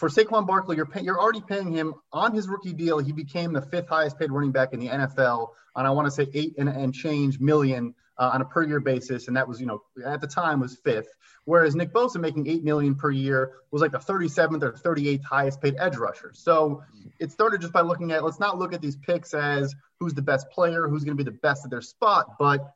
for 0.00 0.08
Saquon 0.08 0.46
Barkley, 0.46 0.76
you're 0.76 0.86
pay, 0.86 1.02
you're 1.02 1.20
already 1.20 1.42
paying 1.42 1.70
him 1.70 1.92
on 2.10 2.34
his 2.34 2.48
rookie 2.48 2.72
deal. 2.72 2.98
He 2.98 3.12
became 3.12 3.52
the 3.52 3.60
fifth 3.60 3.90
highest 3.90 4.18
paid 4.18 4.32
running 4.32 4.50
back 4.50 4.72
in 4.72 4.80
the 4.80 4.88
NFL, 4.88 5.50
and 5.76 5.86
I 5.86 5.90
want 5.90 6.06
to 6.06 6.10
say 6.10 6.26
eight 6.32 6.54
and, 6.56 6.70
and 6.70 6.94
change 6.94 7.38
million 7.38 7.94
uh, 8.16 8.30
on 8.32 8.40
a 8.40 8.46
per 8.46 8.62
year 8.62 8.80
basis, 8.80 9.28
and 9.28 9.36
that 9.36 9.46
was 9.46 9.60
you 9.60 9.66
know 9.66 9.82
at 10.06 10.22
the 10.22 10.26
time 10.26 10.58
was 10.58 10.78
fifth. 10.82 11.08
Whereas 11.44 11.76
Nick 11.76 11.92
Bosa 11.92 12.18
making 12.18 12.46
eight 12.48 12.64
million 12.64 12.94
per 12.94 13.10
year 13.10 13.52
was 13.72 13.82
like 13.82 13.92
the 13.92 13.98
37th 13.98 14.62
or 14.62 14.72
38th 14.72 15.22
highest 15.22 15.60
paid 15.60 15.74
edge 15.78 15.96
rusher. 15.96 16.30
So 16.32 16.82
it 17.18 17.30
started 17.30 17.60
just 17.60 17.74
by 17.74 17.82
looking 17.82 18.10
at 18.12 18.24
let's 18.24 18.40
not 18.40 18.58
look 18.58 18.72
at 18.72 18.80
these 18.80 18.96
picks 18.96 19.34
as 19.34 19.74
who's 19.98 20.14
the 20.14 20.22
best 20.22 20.48
player, 20.50 20.88
who's 20.88 21.04
going 21.04 21.16
to 21.16 21.22
be 21.22 21.30
the 21.30 21.36
best 21.36 21.66
at 21.66 21.70
their 21.70 21.82
spot, 21.82 22.38
but 22.38 22.72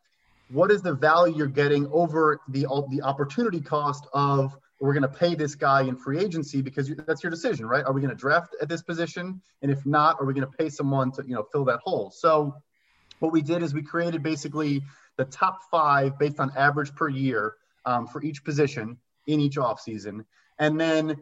what 0.50 0.70
is 0.70 0.82
the 0.82 0.92
value 0.92 1.34
you're 1.34 1.46
getting 1.46 1.86
over 1.90 2.42
the 2.48 2.66
the 2.90 3.00
opportunity 3.00 3.62
cost 3.62 4.06
of 4.12 4.54
we're 4.80 4.92
going 4.92 5.02
to 5.02 5.08
pay 5.08 5.34
this 5.34 5.54
guy 5.54 5.82
in 5.82 5.96
free 5.96 6.18
agency 6.18 6.60
because 6.60 6.88
you, 6.88 6.96
that's 7.06 7.22
your 7.22 7.30
decision, 7.30 7.66
right? 7.66 7.84
Are 7.84 7.92
we 7.92 8.00
going 8.00 8.10
to 8.14 8.16
draft 8.16 8.56
at 8.60 8.68
this 8.68 8.82
position? 8.82 9.40
And 9.62 9.70
if 9.70 9.86
not, 9.86 10.20
are 10.20 10.26
we 10.26 10.34
going 10.34 10.50
to 10.50 10.56
pay 10.56 10.68
someone 10.68 11.12
to, 11.12 11.24
you 11.26 11.34
know, 11.34 11.44
fill 11.52 11.64
that 11.66 11.80
hole? 11.84 12.10
So 12.10 12.54
what 13.20 13.32
we 13.32 13.40
did 13.40 13.62
is 13.62 13.72
we 13.72 13.82
created 13.82 14.22
basically 14.22 14.82
the 15.16 15.24
top 15.24 15.60
five 15.70 16.18
based 16.18 16.40
on 16.40 16.52
average 16.56 16.94
per 16.94 17.08
year 17.08 17.54
um, 17.86 18.06
for 18.06 18.22
each 18.22 18.44
position 18.44 18.98
in 19.26 19.40
each 19.40 19.56
offseason. 19.56 20.24
And 20.58 20.80
then 20.80 21.16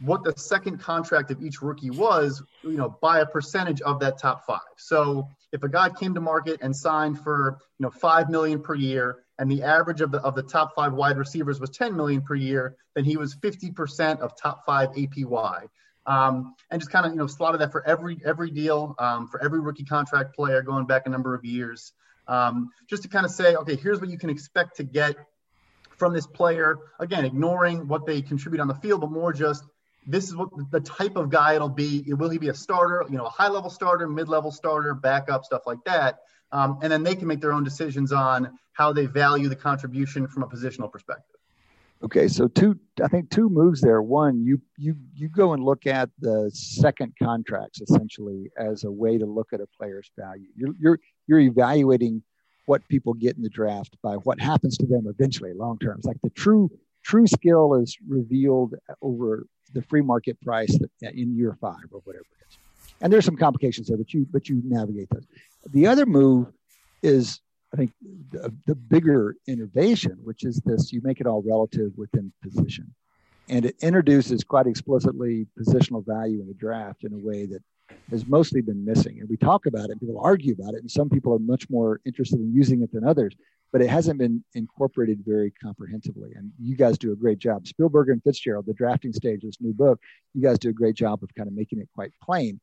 what 0.00 0.24
the 0.24 0.32
second 0.36 0.78
contract 0.78 1.30
of 1.30 1.42
each 1.42 1.62
rookie 1.62 1.90
was, 1.90 2.42
you 2.62 2.76
know, 2.76 2.98
by 3.00 3.20
a 3.20 3.26
percentage 3.26 3.80
of 3.82 4.00
that 4.00 4.18
top 4.18 4.44
five. 4.46 4.60
So 4.76 5.28
if 5.52 5.62
a 5.62 5.68
guy 5.68 5.88
came 5.90 6.14
to 6.14 6.20
market 6.20 6.60
and 6.62 6.74
signed 6.74 7.20
for, 7.20 7.58
you 7.78 7.84
know, 7.84 7.90
five 7.90 8.28
million 8.28 8.60
per 8.60 8.74
year, 8.74 9.24
and 9.38 9.50
the 9.50 9.62
average 9.62 10.00
of 10.00 10.10
the 10.10 10.18
of 10.20 10.34
the 10.34 10.42
top 10.42 10.74
five 10.74 10.92
wide 10.92 11.18
receivers 11.18 11.60
was 11.60 11.70
10 11.70 11.96
million 11.96 12.22
per 12.22 12.34
year, 12.34 12.76
then 12.94 13.04
he 13.04 13.16
was 13.16 13.34
50% 13.36 14.20
of 14.20 14.36
top 14.36 14.64
five 14.64 14.90
APY. 14.90 15.68
Um, 16.06 16.54
and 16.70 16.80
just 16.80 16.92
kind 16.92 17.04
of 17.04 17.12
you 17.12 17.18
know 17.18 17.26
slotted 17.26 17.60
that 17.60 17.72
for 17.72 17.84
every 17.86 18.20
every 18.24 18.50
deal 18.50 18.94
um, 18.98 19.26
for 19.26 19.42
every 19.42 19.60
rookie 19.60 19.84
contract 19.84 20.36
player 20.36 20.62
going 20.62 20.86
back 20.86 21.06
a 21.06 21.10
number 21.10 21.34
of 21.34 21.44
years, 21.44 21.92
um, 22.28 22.70
just 22.88 23.02
to 23.02 23.08
kind 23.08 23.26
of 23.26 23.32
say, 23.32 23.56
okay, 23.56 23.74
here's 23.76 24.00
what 24.00 24.08
you 24.08 24.18
can 24.18 24.30
expect 24.30 24.76
to 24.76 24.84
get 24.84 25.16
from 25.96 26.12
this 26.12 26.26
player. 26.26 26.78
Again, 27.00 27.24
ignoring 27.24 27.88
what 27.88 28.06
they 28.06 28.22
contribute 28.22 28.60
on 28.60 28.68
the 28.68 28.74
field, 28.74 29.00
but 29.00 29.10
more 29.10 29.32
just 29.32 29.64
this 30.06 30.28
is 30.28 30.36
what 30.36 30.50
the 30.70 30.80
type 30.80 31.16
of 31.16 31.30
guy 31.30 31.54
it'll 31.54 31.68
be. 31.68 32.04
Will 32.06 32.30
he 32.30 32.38
be 32.38 32.48
a 32.48 32.54
starter? 32.54 33.04
You 33.10 33.16
know, 33.16 33.26
a 33.26 33.30
high 33.30 33.48
level 33.48 33.70
starter, 33.70 34.08
mid 34.08 34.28
level 34.28 34.52
starter, 34.52 34.94
backup, 34.94 35.44
stuff 35.44 35.62
like 35.66 35.82
that. 35.86 36.20
Um, 36.56 36.78
and 36.80 36.90
then 36.90 37.02
they 37.02 37.14
can 37.14 37.28
make 37.28 37.42
their 37.42 37.52
own 37.52 37.64
decisions 37.64 38.12
on 38.12 38.58
how 38.72 38.90
they 38.90 39.04
value 39.04 39.48
the 39.48 39.56
contribution 39.56 40.26
from 40.26 40.42
a 40.42 40.46
positional 40.46 40.90
perspective. 40.90 41.36
Okay, 42.02 42.28
so 42.28 42.48
two, 42.48 42.78
I 43.02 43.08
think 43.08 43.30
two 43.30 43.50
moves 43.50 43.82
there. 43.82 44.00
One, 44.00 44.42
you 44.42 44.60
you 44.78 44.96
you 45.14 45.28
go 45.28 45.52
and 45.52 45.62
look 45.62 45.86
at 45.86 46.08
the 46.18 46.50
second 46.52 47.12
contracts 47.22 47.80
essentially 47.80 48.50
as 48.58 48.84
a 48.84 48.90
way 48.90 49.18
to 49.18 49.26
look 49.26 49.52
at 49.52 49.60
a 49.60 49.66
player's 49.78 50.10
value. 50.18 50.46
You're 50.56 50.74
you're 50.78 51.00
you're 51.26 51.40
evaluating 51.40 52.22
what 52.66 52.86
people 52.88 53.12
get 53.14 53.36
in 53.36 53.42
the 53.42 53.50
draft 53.50 53.96
by 54.02 54.14
what 54.14 54.40
happens 54.40 54.76
to 54.78 54.86
them 54.86 55.06
eventually, 55.06 55.52
long 55.52 55.78
term. 55.78 55.96
It's 55.98 56.06
like 56.06 56.20
the 56.22 56.30
true 56.30 56.70
true 57.02 57.26
skill 57.26 57.74
is 57.74 57.96
revealed 58.08 58.74
over 59.02 59.46
the 59.72 59.82
free 59.82 60.02
market 60.02 60.40
price 60.40 60.76
in 61.02 61.36
year 61.36 61.56
five 61.60 61.84
or 61.90 62.00
whatever 62.04 62.24
it 62.40 62.46
is. 62.48 62.58
And 63.00 63.12
there's 63.12 63.24
some 63.24 63.36
complications 63.36 63.88
there, 63.88 63.96
but 63.96 64.12
you 64.14 64.26
but 64.30 64.48
you 64.48 64.62
navigate 64.64 65.08
those. 65.10 65.26
The 65.70 65.86
other 65.86 66.06
move 66.06 66.52
is 67.02 67.40
I 67.72 67.76
think 67.76 67.92
the, 68.30 68.54
the 68.66 68.74
bigger 68.74 69.36
innovation, 69.46 70.18
which 70.22 70.44
is 70.44 70.60
this 70.64 70.92
you 70.92 71.00
make 71.02 71.20
it 71.20 71.26
all 71.26 71.42
relative 71.42 71.92
within 71.96 72.32
position. 72.42 72.94
And 73.48 73.64
it 73.64 73.76
introduces 73.80 74.42
quite 74.44 74.66
explicitly 74.66 75.46
positional 75.58 76.04
value 76.04 76.40
in 76.40 76.48
the 76.48 76.54
draft 76.54 77.04
in 77.04 77.12
a 77.12 77.18
way 77.18 77.46
that 77.46 77.62
has 78.10 78.26
mostly 78.26 78.60
been 78.60 78.84
missing. 78.84 79.20
And 79.20 79.28
we 79.28 79.36
talk 79.36 79.66
about 79.66 79.90
it, 79.90 80.00
people 80.00 80.20
argue 80.20 80.54
about 80.58 80.74
it, 80.74 80.80
and 80.80 80.90
some 80.90 81.08
people 81.08 81.32
are 81.34 81.38
much 81.38 81.68
more 81.70 82.00
interested 82.04 82.40
in 82.40 82.52
using 82.52 82.82
it 82.82 82.92
than 82.92 83.06
others, 83.06 83.34
but 83.72 83.82
it 83.82 83.88
hasn't 83.88 84.18
been 84.18 84.42
incorporated 84.54 85.20
very 85.24 85.52
comprehensively. 85.62 86.32
And 86.34 86.50
you 86.60 86.76
guys 86.76 86.98
do 86.98 87.12
a 87.12 87.16
great 87.16 87.38
job. 87.38 87.64
Spielberger 87.64 88.12
and 88.12 88.22
Fitzgerald, 88.22 88.66
the 88.66 88.74
drafting 88.74 89.12
stage, 89.12 89.44
of 89.44 89.50
this 89.50 89.60
new 89.60 89.72
book, 89.72 90.00
you 90.34 90.42
guys 90.42 90.58
do 90.58 90.70
a 90.70 90.72
great 90.72 90.96
job 90.96 91.22
of 91.22 91.34
kind 91.34 91.48
of 91.48 91.54
making 91.54 91.80
it 91.80 91.88
quite 91.94 92.12
plain. 92.22 92.60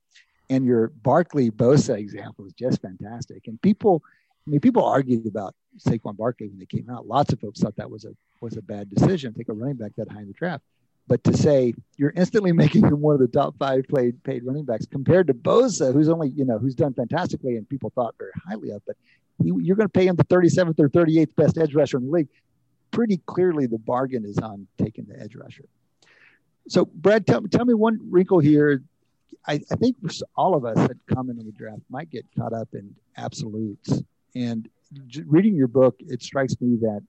And 0.53 0.63
your 0.65 0.89
Barkley 0.89 1.49
Bosa 1.49 1.97
example 1.97 2.45
is 2.45 2.53
just 2.53 2.79
fantastic. 2.79 3.47
And 3.47 3.59
people, 3.59 4.03
I 4.45 4.51
mean, 4.51 4.59
people 4.59 4.85
argued 4.85 5.25
about 5.25 5.55
Saquon 5.79 6.15
Barkley 6.15 6.47
when 6.47 6.59
they 6.59 6.67
came 6.67 6.91
out. 6.91 7.07
Lots 7.07 7.33
of 7.33 7.39
folks 7.39 7.59
thought 7.59 7.75
that 7.77 7.89
was 7.89 8.05
a 8.05 8.15
was 8.39 8.55
a 8.55 8.61
bad 8.61 8.93
decision. 8.93 9.33
Take 9.33 9.49
a 9.49 9.53
running 9.53 9.77
back 9.77 9.93
that 9.97 10.11
high 10.11 10.21
in 10.21 10.27
the 10.27 10.33
draft. 10.33 10.63
But 11.07 11.23
to 11.23 11.35
say 11.35 11.73
you're 11.97 12.13
instantly 12.15 12.51
making 12.63 12.83
him 12.83 13.01
one 13.01 13.15
of 13.15 13.19
the 13.19 13.27
top 13.27 13.55
five 13.57 13.85
paid 13.87 14.23
paid 14.23 14.45
running 14.45 14.63
backs 14.63 14.85
compared 14.85 15.25
to 15.25 15.33
Bosa, 15.33 15.91
who's 15.91 16.07
only 16.07 16.29
you 16.29 16.45
know 16.45 16.59
who's 16.59 16.75
done 16.75 16.93
fantastically 16.93 17.57
and 17.57 17.67
people 17.67 17.91
thought 17.95 18.13
very 18.19 18.31
highly 18.47 18.69
of, 18.69 18.83
but 18.85 18.95
you're 19.43 19.75
going 19.75 19.87
to 19.87 19.91
pay 19.91 20.05
him 20.05 20.15
the 20.15 20.23
37th 20.25 20.79
or 20.79 20.87
38th 20.87 21.35
best 21.35 21.57
edge 21.57 21.73
rusher 21.73 21.97
in 21.97 22.05
the 22.05 22.11
league. 22.11 22.27
Pretty 22.91 23.17
clearly, 23.25 23.65
the 23.65 23.79
bargain 23.79 24.23
is 24.23 24.37
on 24.37 24.67
taking 24.77 25.05
the 25.05 25.19
edge 25.19 25.35
rusher. 25.35 25.65
So, 26.67 26.85
Brad, 26.85 27.25
tell, 27.25 27.41
tell 27.41 27.65
me 27.65 27.73
one 27.73 27.99
wrinkle 28.11 28.37
here. 28.37 28.83
I, 29.47 29.61
I 29.71 29.75
think 29.75 29.97
all 30.35 30.55
of 30.55 30.65
us 30.65 30.77
that 30.87 30.97
comment 31.07 31.39
on 31.39 31.45
the 31.45 31.51
draft 31.51 31.81
might 31.89 32.09
get 32.09 32.25
caught 32.37 32.53
up 32.53 32.69
in 32.73 32.95
absolutes 33.17 34.01
and 34.35 34.69
reading 35.25 35.55
your 35.55 35.67
book, 35.67 35.95
it 35.99 36.21
strikes 36.21 36.59
me 36.59 36.77
that 36.81 37.01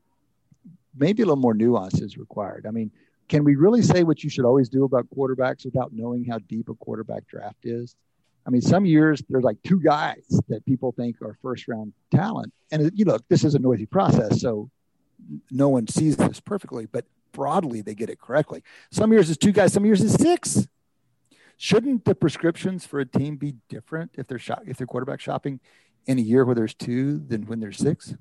maybe 0.96 1.22
a 1.22 1.26
little 1.26 1.40
more 1.40 1.54
nuance 1.54 2.00
is 2.00 2.16
required. 2.16 2.66
I 2.66 2.70
mean, 2.70 2.90
can 3.28 3.44
we 3.44 3.56
really 3.56 3.82
say 3.82 4.02
what 4.02 4.22
you 4.22 4.30
should 4.30 4.44
always 4.44 4.68
do 4.68 4.84
about 4.84 5.06
quarterbacks 5.14 5.64
without 5.64 5.92
knowing 5.92 6.24
how 6.24 6.38
deep 6.38 6.68
a 6.68 6.74
quarterback 6.74 7.26
draft 7.26 7.64
is? 7.64 7.96
I 8.46 8.50
mean, 8.50 8.60
some 8.60 8.84
years 8.84 9.22
there's 9.28 9.44
like 9.44 9.56
two 9.64 9.80
guys 9.80 10.24
that 10.48 10.64
people 10.66 10.92
think 10.92 11.22
are 11.22 11.36
first 11.40 11.66
round 11.66 11.94
talent. 12.10 12.52
And 12.70 12.86
uh, 12.86 12.90
you 12.92 13.06
look, 13.06 13.26
this 13.28 13.42
is 13.42 13.54
a 13.54 13.58
noisy 13.58 13.86
process, 13.86 14.40
so 14.40 14.70
no 15.50 15.70
one 15.70 15.88
sees 15.88 16.16
this 16.16 16.40
perfectly, 16.40 16.86
but 16.86 17.06
broadly 17.32 17.80
they 17.80 17.94
get 17.94 18.10
it 18.10 18.20
correctly. 18.20 18.62
Some 18.90 19.12
years 19.12 19.30
it's 19.30 19.38
two 19.38 19.52
guys, 19.52 19.72
some 19.72 19.86
years 19.86 20.02
it's 20.02 20.14
six. 20.14 20.68
Shouldn't 21.56 22.04
the 22.04 22.14
prescriptions 22.14 22.84
for 22.84 23.00
a 23.00 23.06
team 23.06 23.36
be 23.36 23.54
different 23.68 24.12
if 24.14 24.26
they're 24.26 24.38
shop, 24.38 24.62
if 24.66 24.76
they're 24.76 24.86
quarterback 24.86 25.20
shopping 25.20 25.60
in 26.06 26.18
a 26.18 26.22
year 26.22 26.44
where 26.44 26.54
there's 26.54 26.74
two 26.74 27.18
than 27.18 27.46
when 27.46 27.60
there's 27.60 27.78
six? 27.78 28.14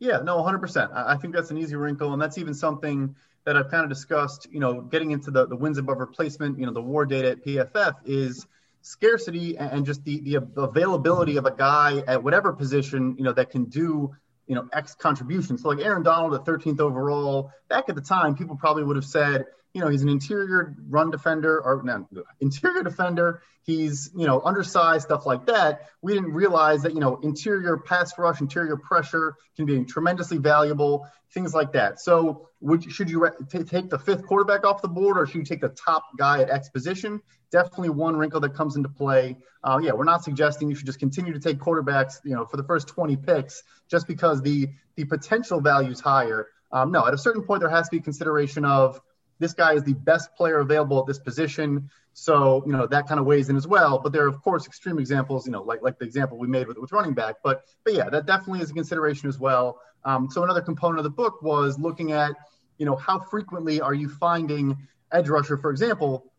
Yeah, 0.00 0.18
no, 0.18 0.36
100%. 0.42 0.92
I 0.94 1.16
think 1.16 1.34
that's 1.34 1.50
an 1.50 1.58
easy 1.58 1.76
wrinkle. 1.76 2.12
And 2.12 2.22
that's 2.22 2.38
even 2.38 2.54
something 2.54 3.14
that 3.44 3.56
I've 3.56 3.70
kind 3.70 3.82
of 3.82 3.88
discussed, 3.88 4.46
you 4.50 4.60
know, 4.60 4.80
getting 4.80 5.10
into 5.10 5.30
the, 5.30 5.46
the 5.46 5.56
wins 5.56 5.78
above 5.78 5.98
replacement, 5.98 6.58
you 6.58 6.66
know, 6.66 6.72
the 6.72 6.82
war 6.82 7.04
data 7.06 7.30
at 7.30 7.44
PFF 7.44 7.94
is 8.04 8.46
scarcity 8.82 9.56
and 9.58 9.84
just 9.84 10.04
the, 10.04 10.20
the 10.20 10.34
availability 10.56 11.36
of 11.36 11.46
a 11.46 11.50
guy 11.50 12.02
at 12.06 12.22
whatever 12.22 12.52
position, 12.52 13.16
you 13.18 13.24
know, 13.24 13.32
that 13.32 13.50
can 13.50 13.64
do, 13.64 14.14
you 14.46 14.54
know, 14.54 14.68
X 14.72 14.94
contribution. 14.94 15.58
So 15.58 15.68
like 15.68 15.84
Aaron 15.84 16.02
Donald 16.02 16.34
at 16.34 16.44
13th 16.44 16.80
overall, 16.80 17.50
back 17.68 17.88
at 17.88 17.94
the 17.94 18.00
time, 18.00 18.36
people 18.36 18.56
probably 18.56 18.84
would 18.84 18.96
have 18.96 19.04
said, 19.04 19.46
you 19.74 19.80
know, 19.80 19.88
he's 19.88 20.02
an 20.02 20.08
interior 20.08 20.74
run 20.88 21.10
defender 21.10 21.60
or 21.60 21.82
no, 21.82 22.06
interior 22.40 22.82
defender. 22.82 23.42
He's, 23.62 24.10
you 24.16 24.26
know, 24.26 24.40
undersized, 24.40 25.04
stuff 25.04 25.26
like 25.26 25.44
that. 25.46 25.88
We 26.00 26.14
didn't 26.14 26.32
realize 26.32 26.82
that, 26.82 26.94
you 26.94 27.00
know, 27.00 27.20
interior 27.22 27.76
pass 27.76 28.18
rush, 28.18 28.40
interior 28.40 28.78
pressure 28.78 29.34
can 29.56 29.66
be 29.66 29.84
tremendously 29.84 30.38
valuable, 30.38 31.06
things 31.34 31.52
like 31.54 31.72
that. 31.72 32.00
So, 32.00 32.48
would, 32.60 32.90
should 32.90 33.10
you 33.10 33.28
t- 33.50 33.62
take 33.64 33.90
the 33.90 33.98
fifth 33.98 34.26
quarterback 34.26 34.64
off 34.64 34.80
the 34.80 34.88
board 34.88 35.18
or 35.18 35.26
should 35.26 35.36
you 35.36 35.44
take 35.44 35.60
the 35.60 35.68
top 35.68 36.02
guy 36.16 36.40
at 36.40 36.50
X 36.50 36.70
position? 36.70 37.20
Definitely 37.52 37.90
one 37.90 38.16
wrinkle 38.16 38.40
that 38.40 38.54
comes 38.54 38.74
into 38.74 38.88
play. 38.88 39.36
Uh, 39.62 39.78
yeah, 39.82 39.92
we're 39.92 40.04
not 40.04 40.24
suggesting 40.24 40.70
you 40.70 40.74
should 40.74 40.86
just 40.86 40.98
continue 40.98 41.34
to 41.34 41.40
take 41.40 41.58
quarterbacks, 41.58 42.14
you 42.24 42.34
know, 42.34 42.46
for 42.46 42.56
the 42.56 42.64
first 42.64 42.88
20 42.88 43.16
picks 43.16 43.62
just 43.90 44.06
because 44.06 44.40
the 44.42 44.68
the 44.96 45.04
potential 45.04 45.60
value 45.60 45.90
is 45.90 46.00
higher. 46.00 46.48
Um, 46.72 46.90
no, 46.90 47.06
at 47.06 47.14
a 47.14 47.18
certain 47.18 47.42
point, 47.42 47.60
there 47.60 47.70
has 47.70 47.88
to 47.88 47.96
be 47.96 48.00
consideration 48.00 48.64
of 48.64 49.00
this 49.38 49.52
guy 49.52 49.74
is 49.74 49.84
the 49.84 49.94
best 49.94 50.34
player 50.34 50.58
available 50.58 50.98
at 50.98 51.06
this 51.06 51.18
position. 51.18 51.90
So, 52.12 52.64
you 52.66 52.72
know, 52.72 52.86
that 52.86 53.06
kind 53.06 53.20
of 53.20 53.26
weighs 53.26 53.48
in 53.48 53.56
as 53.56 53.66
well. 53.66 53.98
But 53.98 54.12
there 54.12 54.24
are, 54.24 54.28
of 54.28 54.42
course, 54.42 54.66
extreme 54.66 54.98
examples, 54.98 55.46
you 55.46 55.52
know, 55.52 55.62
like 55.62 55.82
like 55.82 55.98
the 55.98 56.04
example 56.04 56.38
we 56.38 56.48
made 56.48 56.66
with, 56.66 56.78
with 56.78 56.92
running 56.92 57.14
back. 57.14 57.36
But 57.44 57.64
but 57.84 57.94
yeah, 57.94 58.10
that 58.10 58.26
definitely 58.26 58.60
is 58.60 58.70
a 58.70 58.74
consideration 58.74 59.28
as 59.28 59.38
well. 59.38 59.80
Um, 60.04 60.30
so 60.30 60.42
another 60.42 60.62
component 60.62 60.98
of 60.98 61.04
the 61.04 61.10
book 61.10 61.42
was 61.42 61.78
looking 61.78 62.12
at, 62.12 62.32
you 62.78 62.86
know, 62.86 62.96
how 62.96 63.18
frequently 63.18 63.80
are 63.80 63.94
you 63.94 64.08
finding 64.08 64.76
edge 65.12 65.28
rusher, 65.28 65.56
for 65.56 65.70
example, 65.70 66.32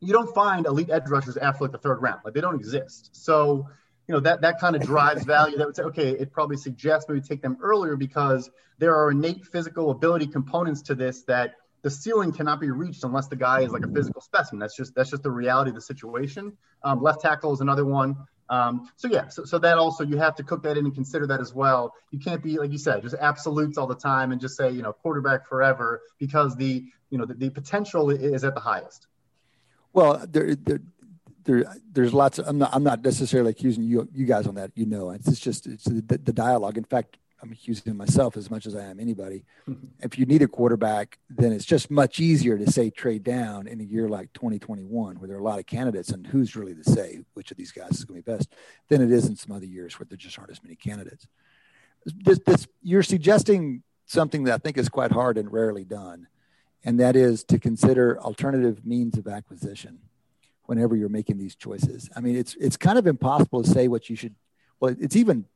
you 0.00 0.12
don't 0.12 0.32
find 0.34 0.66
elite 0.66 0.90
edge 0.90 1.08
rushers 1.08 1.36
after 1.36 1.64
like 1.64 1.72
the 1.72 1.78
third 1.78 2.00
round. 2.02 2.20
Like 2.24 2.34
they 2.34 2.40
don't 2.40 2.56
exist. 2.56 3.10
So, 3.12 3.68
you 4.06 4.14
know, 4.14 4.20
that 4.20 4.42
that 4.42 4.60
kind 4.60 4.76
of 4.76 4.82
drives 4.82 5.24
value. 5.36 5.56
That 5.56 5.66
would 5.66 5.76
say, 5.76 5.82
okay, 5.84 6.10
it 6.10 6.32
probably 6.32 6.56
suggests 6.56 7.08
maybe 7.08 7.20
take 7.20 7.42
them 7.42 7.56
earlier 7.62 7.96
because 7.96 8.50
there 8.78 8.94
are 8.94 9.10
innate 9.10 9.44
physical 9.46 9.90
ability 9.90 10.26
components 10.26 10.82
to 10.82 10.94
this 10.94 11.22
that 11.24 11.54
the 11.84 11.90
ceiling 11.90 12.32
cannot 12.32 12.60
be 12.60 12.70
reached 12.70 13.04
unless 13.04 13.28
the 13.28 13.36
guy 13.36 13.60
is 13.60 13.70
like 13.70 13.84
a 13.84 13.88
physical 13.88 14.22
specimen. 14.22 14.58
That's 14.58 14.74
just 14.74 14.94
that's 14.94 15.10
just 15.10 15.22
the 15.22 15.30
reality 15.30 15.68
of 15.68 15.74
the 15.74 15.82
situation. 15.82 16.56
Um, 16.82 17.02
left 17.02 17.20
tackle 17.20 17.52
is 17.52 17.60
another 17.60 17.84
one. 17.84 18.16
Um, 18.48 18.88
so 18.96 19.06
yeah, 19.06 19.28
so, 19.28 19.44
so 19.44 19.58
that 19.58 19.76
also 19.76 20.02
you 20.02 20.16
have 20.16 20.34
to 20.36 20.42
cook 20.42 20.62
that 20.62 20.78
in 20.78 20.86
and 20.86 20.94
consider 20.94 21.26
that 21.26 21.40
as 21.40 21.52
well. 21.54 21.92
You 22.10 22.18
can't 22.18 22.42
be 22.42 22.58
like 22.58 22.72
you 22.72 22.78
said, 22.78 23.02
just 23.02 23.14
absolutes 23.20 23.76
all 23.76 23.86
the 23.86 23.94
time 23.94 24.32
and 24.32 24.40
just 24.40 24.56
say 24.56 24.70
you 24.70 24.80
know 24.80 24.94
quarterback 24.94 25.46
forever 25.46 26.00
because 26.18 26.56
the 26.56 26.84
you 27.10 27.18
know 27.18 27.26
the, 27.26 27.34
the 27.34 27.50
potential 27.50 28.08
is 28.08 28.44
at 28.44 28.54
the 28.54 28.60
highest. 28.60 29.06
Well, 29.92 30.24
there, 30.26 30.54
there, 30.54 30.80
there, 31.44 31.76
there's 31.92 32.14
lots 32.14 32.38
of. 32.38 32.48
I'm 32.48 32.56
not. 32.56 32.70
I'm 32.72 32.82
not 32.82 33.04
necessarily 33.04 33.50
accusing 33.50 33.84
you, 33.84 34.08
you 34.14 34.24
guys 34.24 34.46
on 34.46 34.54
that. 34.54 34.72
You 34.74 34.86
know, 34.86 35.10
it's 35.10 35.38
just 35.38 35.66
it's 35.66 35.84
the, 35.84 36.00
the 36.00 36.32
dialogue. 36.32 36.78
In 36.78 36.84
fact, 36.84 37.18
I'm 37.42 37.52
accusing 37.52 37.96
myself 37.96 38.36
as 38.36 38.50
much 38.50 38.64
as 38.64 38.74
I 38.74 38.84
am 38.84 38.98
anybody. 38.98 39.44
Mm-hmm. 39.68 39.86
If 40.02 40.18
you 40.18 40.24
need 40.24 40.42
a 40.42 40.48
quarterback, 40.48 41.18
then 41.28 41.52
it's 41.52 41.64
just 41.64 41.90
much 41.90 42.18
easier 42.18 42.56
to 42.56 42.70
say 42.70 42.90
trade 42.90 43.22
down 43.22 43.66
in 43.66 43.80
a 43.80 43.84
year 43.84 44.08
like 44.08 44.32
2021, 44.32 45.16
where 45.16 45.28
there 45.28 45.36
are 45.36 45.40
a 45.40 45.44
lot 45.44 45.58
of 45.58 45.66
candidates, 45.66 46.08
and 46.08 46.26
who's 46.26 46.56
really 46.56 46.74
to 46.74 46.84
say 46.84 47.20
which 47.34 47.50
of 47.50 47.56
these 47.56 47.72
guys 47.72 47.92
is 47.92 48.04
going 48.04 48.22
to 48.22 48.24
be 48.24 48.32
best, 48.32 48.54
than 48.88 49.02
it 49.02 49.10
is 49.10 49.26
in 49.26 49.36
some 49.36 49.54
other 49.54 49.66
years 49.66 49.98
where 49.98 50.06
there 50.08 50.16
just 50.16 50.38
aren't 50.38 50.50
as 50.50 50.62
many 50.62 50.74
candidates. 50.74 51.26
This, 52.06 52.38
this, 52.46 52.66
you're 52.82 53.02
suggesting 53.02 53.82
something 54.06 54.44
that 54.44 54.54
I 54.54 54.58
think 54.58 54.78
is 54.78 54.88
quite 54.88 55.12
hard 55.12 55.36
and 55.36 55.52
rarely 55.52 55.84
done, 55.84 56.28
and 56.84 56.98
that 57.00 57.16
is 57.16 57.44
to 57.44 57.58
consider 57.58 58.18
alternative 58.20 58.86
means 58.86 59.18
of 59.18 59.26
acquisition 59.26 59.98
whenever 60.66 60.96
you're 60.96 61.08
making 61.08 61.38
these 61.38 61.54
choices. 61.54 62.08
I 62.16 62.20
mean, 62.20 62.36
it's 62.36 62.54
it's 62.56 62.76
kind 62.76 62.98
of 62.98 63.06
impossible 63.06 63.62
to 63.62 63.70
say 63.70 63.88
what 63.88 64.08
you 64.08 64.16
should. 64.16 64.34
Well, 64.80 64.94
it's 64.98 65.16
even 65.16 65.46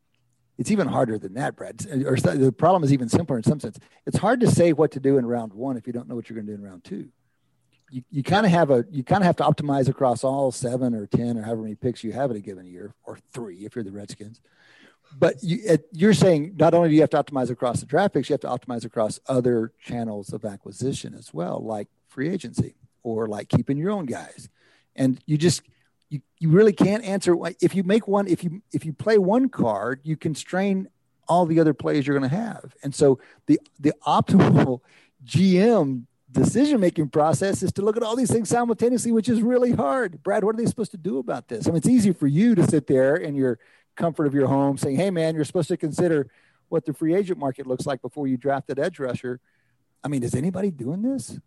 it's 0.59 0.71
even 0.71 0.89
harder 0.89 1.19
than 1.19 1.35
that, 1.35 1.57
Brad. 1.57 1.87
Or 2.05 2.17
the 2.17 2.53
problem 2.53 2.83
is 2.85 2.93
even 2.93 3.09
simpler 3.09 3.37
in 3.37 3.45
some 3.45 3.61
sense. 3.61 3.79
It's 4.07 4.19
hard 4.19 4.41
to 4.41 4.51
say 4.51 4.73
what 4.73 4.91
to 4.93 5.01
do 5.01 5.17
in 5.17 5.25
round 5.25 5.53
one 5.55 5.77
if 5.77 5.87
you 5.87 5.93
don't 5.93 6.09
know 6.09 6.17
what 6.17 6.29
you're 6.29 6.35
going 6.35 6.47
to 6.47 6.53
do 6.53 6.59
in 6.61 6.69
round 6.69 6.85
two. 6.85 7.09
you, 7.91 8.03
you 8.11 8.23
kind 8.23 8.47
of 8.47 8.53
have 8.53 8.71
a 8.71 8.85
you 8.91 9.03
kind 9.03 9.23
of 9.23 9.27
have 9.27 9.37
to 9.37 9.45
optimize 9.45 9.89
across 9.89 10.25
all 10.25 10.51
seven 10.53 10.95
or 10.95 11.07
ten 11.07 11.39
or 11.39 11.43
however 11.43 11.63
many 11.63 11.75
picks 11.75 12.05
you 12.05 12.13
have 12.13 12.31
in 12.31 12.37
a 12.37 12.41
given 12.41 12.67
year, 12.67 12.95
or 13.05 13.19
three 13.33 13.65
if 13.65 13.75
you're 13.75 13.85
the 13.85 13.93
Redskins. 13.93 14.41
But 15.19 15.43
you, 15.43 15.79
you're 15.91 16.13
saying 16.13 16.57
not 16.59 16.75
only 16.75 16.91
do 16.91 16.95
you 16.95 17.01
have 17.01 17.11
to 17.11 17.23
optimize 17.23 17.49
across 17.49 17.81
the 17.81 17.87
draft 17.87 18.13
picks, 18.13 18.29
you 18.29 18.35
have 18.35 18.41
to 18.43 18.49
optimize 18.49 18.85
across 18.85 19.19
other 19.27 19.73
channels 19.83 20.35
of 20.35 20.45
acquisition 20.45 21.15
as 21.15 21.33
well, 21.33 21.61
like 21.65 21.89
free 22.09 22.29
agency 22.29 22.75
or 23.03 23.27
like 23.27 23.49
keeping 23.49 23.79
your 23.79 23.91
own 23.91 24.05
guys. 24.05 24.51
And 24.95 25.19
you 25.25 25.39
just 25.39 25.63
you, 26.11 26.21
you 26.39 26.51
really 26.51 26.73
can't 26.73 27.05
answer 27.05 27.37
if 27.61 27.75
you 27.75 27.83
make 27.83 28.09
one 28.09 28.27
if 28.29 28.43
you 28.43 28.63
if 28.73 28.85
you 28.85 28.93
play 28.93 29.19
one 29.19 29.49
card, 29.49 30.01
you 30.05 30.17
constrain 30.17 30.89
all 31.29 31.45
the 31.45 31.61
other 31.61 31.75
plays 31.75 32.07
you're 32.07 32.19
going 32.19 32.29
to 32.29 32.37
have. 32.37 32.75
And 32.83 32.95
so 32.95 33.19
the 33.47 33.61
the 33.79 33.93
optimal 34.07 34.81
GM 35.25 36.05
decision 36.31 36.81
making 36.81 37.09
process 37.09 37.63
is 37.63 37.73
to 37.73 37.83
look 37.83 37.97
at 37.97 38.03
all 38.03 38.17
these 38.17 38.31
things 38.31 38.49
simultaneously, 38.49 39.13
which 39.13 39.29
is 39.29 39.43
really 39.43 39.73
hard. 39.73 40.23
Brad, 40.23 40.45
what 40.45 40.55
are 40.55 40.59
they 40.59 40.67
supposed 40.67 40.91
to 40.91 40.99
do 40.99 41.19
about 41.19 41.49
this? 41.49 41.67
I 41.67 41.71
mean, 41.71 41.79
it's 41.79 41.89
easy 41.89 42.13
for 42.13 42.27
you 42.27 42.55
to 42.55 42.67
sit 42.67 42.87
there 42.87 43.17
in 43.17 43.35
your 43.35 43.59
comfort 43.97 44.27
of 44.27 44.35
your 44.35 44.47
home 44.47 44.77
saying, 44.77 44.97
hey, 44.97 45.11
man, 45.11 45.35
you're 45.35 45.45
supposed 45.45 45.69
to 45.69 45.77
consider 45.77 46.31
what 46.69 46.85
the 46.85 46.93
free 46.93 47.15
agent 47.15 47.39
market 47.39 47.67
looks 47.67 47.87
like 47.87 48.03
before 48.03 48.27
you 48.27 48.37
draft 48.37 48.69
that 48.69 48.79
edge 48.79 48.99
rusher. 48.99 49.41
I 50.05 50.09
mean, 50.09 50.23
is 50.23 50.35
anybody 50.35 50.71
doing 50.71 51.03
this? 51.03 51.39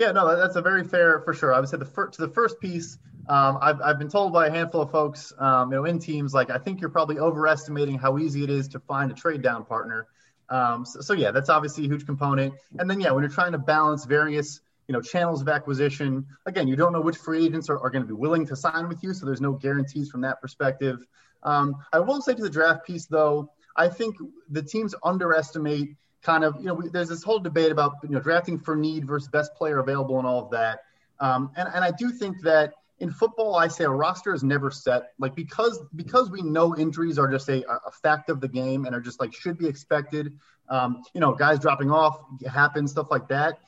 Yeah, 0.00 0.12
no, 0.12 0.34
that's 0.34 0.56
a 0.56 0.62
very 0.62 0.82
fair 0.82 1.20
for 1.20 1.34
sure. 1.34 1.52
I 1.52 1.60
would 1.60 1.68
say 1.68 1.76
the 1.76 1.84
first, 1.84 2.14
to 2.14 2.22
the 2.26 2.32
first 2.32 2.58
piece, 2.58 2.96
um, 3.28 3.58
I've, 3.60 3.82
I've 3.82 3.98
been 3.98 4.08
told 4.08 4.32
by 4.32 4.46
a 4.46 4.50
handful 4.50 4.80
of 4.80 4.90
folks, 4.90 5.30
um, 5.38 5.70
you 5.70 5.76
know, 5.76 5.84
in 5.84 5.98
teams, 5.98 6.32
like 6.32 6.48
I 6.48 6.56
think 6.56 6.80
you're 6.80 6.88
probably 6.88 7.18
overestimating 7.18 7.98
how 7.98 8.16
easy 8.16 8.42
it 8.42 8.48
is 8.48 8.68
to 8.68 8.80
find 8.80 9.10
a 9.10 9.14
trade 9.14 9.42
down 9.42 9.66
partner. 9.66 10.06
Um, 10.48 10.86
so, 10.86 11.02
so, 11.02 11.12
yeah, 11.12 11.32
that's 11.32 11.50
obviously 11.50 11.84
a 11.84 11.88
huge 11.88 12.06
component. 12.06 12.54
And 12.78 12.88
then 12.88 12.98
yeah, 12.98 13.10
when 13.10 13.22
you're 13.22 13.30
trying 13.30 13.52
to 13.52 13.58
balance 13.58 14.06
various 14.06 14.60
you 14.88 14.94
know 14.94 15.02
channels 15.02 15.42
of 15.42 15.50
acquisition, 15.50 16.26
again, 16.46 16.66
you 16.66 16.76
don't 16.76 16.94
know 16.94 17.02
which 17.02 17.18
free 17.18 17.44
agents 17.44 17.68
are, 17.68 17.78
are 17.78 17.90
going 17.90 18.02
to 18.02 18.08
be 18.08 18.14
willing 18.14 18.46
to 18.46 18.56
sign 18.56 18.88
with 18.88 19.02
you, 19.02 19.12
so 19.12 19.26
there's 19.26 19.42
no 19.42 19.52
guarantees 19.52 20.08
from 20.08 20.22
that 20.22 20.40
perspective. 20.40 21.04
Um, 21.42 21.76
I 21.92 22.00
will 22.00 22.22
say 22.22 22.32
to 22.32 22.42
the 22.42 22.48
draft 22.48 22.86
piece 22.86 23.04
though, 23.04 23.52
I 23.76 23.88
think 23.88 24.16
the 24.48 24.62
teams 24.62 24.94
underestimate 25.04 25.90
kind 26.22 26.44
of 26.44 26.56
you 26.58 26.66
know 26.66 26.74
we, 26.74 26.88
there's 26.88 27.08
this 27.08 27.22
whole 27.22 27.38
debate 27.38 27.72
about 27.72 27.96
you 28.02 28.10
know 28.10 28.20
drafting 28.20 28.58
for 28.58 28.76
need 28.76 29.06
versus 29.06 29.28
best 29.28 29.54
player 29.54 29.78
available 29.78 30.18
and 30.18 30.26
all 30.26 30.44
of 30.44 30.50
that. 30.50 30.80
Um, 31.18 31.50
and, 31.56 31.68
and 31.74 31.84
I 31.84 31.90
do 31.90 32.10
think 32.10 32.40
that 32.42 32.72
in 32.98 33.10
football, 33.10 33.56
I 33.56 33.68
say 33.68 33.84
a 33.84 33.90
roster 33.90 34.34
is 34.34 34.44
never 34.44 34.70
set. 34.70 35.12
Like 35.18 35.34
because 35.34 35.80
because 35.96 36.30
we 36.30 36.42
know 36.42 36.76
injuries 36.76 37.18
are 37.18 37.28
just 37.28 37.48
a, 37.48 37.66
a 37.68 37.90
fact 38.02 38.28
of 38.28 38.40
the 38.40 38.48
game 38.48 38.84
and 38.84 38.94
are 38.94 39.00
just 39.00 39.20
like 39.20 39.34
should 39.34 39.58
be 39.58 39.66
expected. 39.66 40.38
Um, 40.68 41.02
you 41.14 41.20
know, 41.20 41.32
guys 41.34 41.58
dropping 41.58 41.90
off 41.90 42.22
happens, 42.46 42.92
stuff 42.92 43.08
like 43.10 43.28
that. 43.28 43.58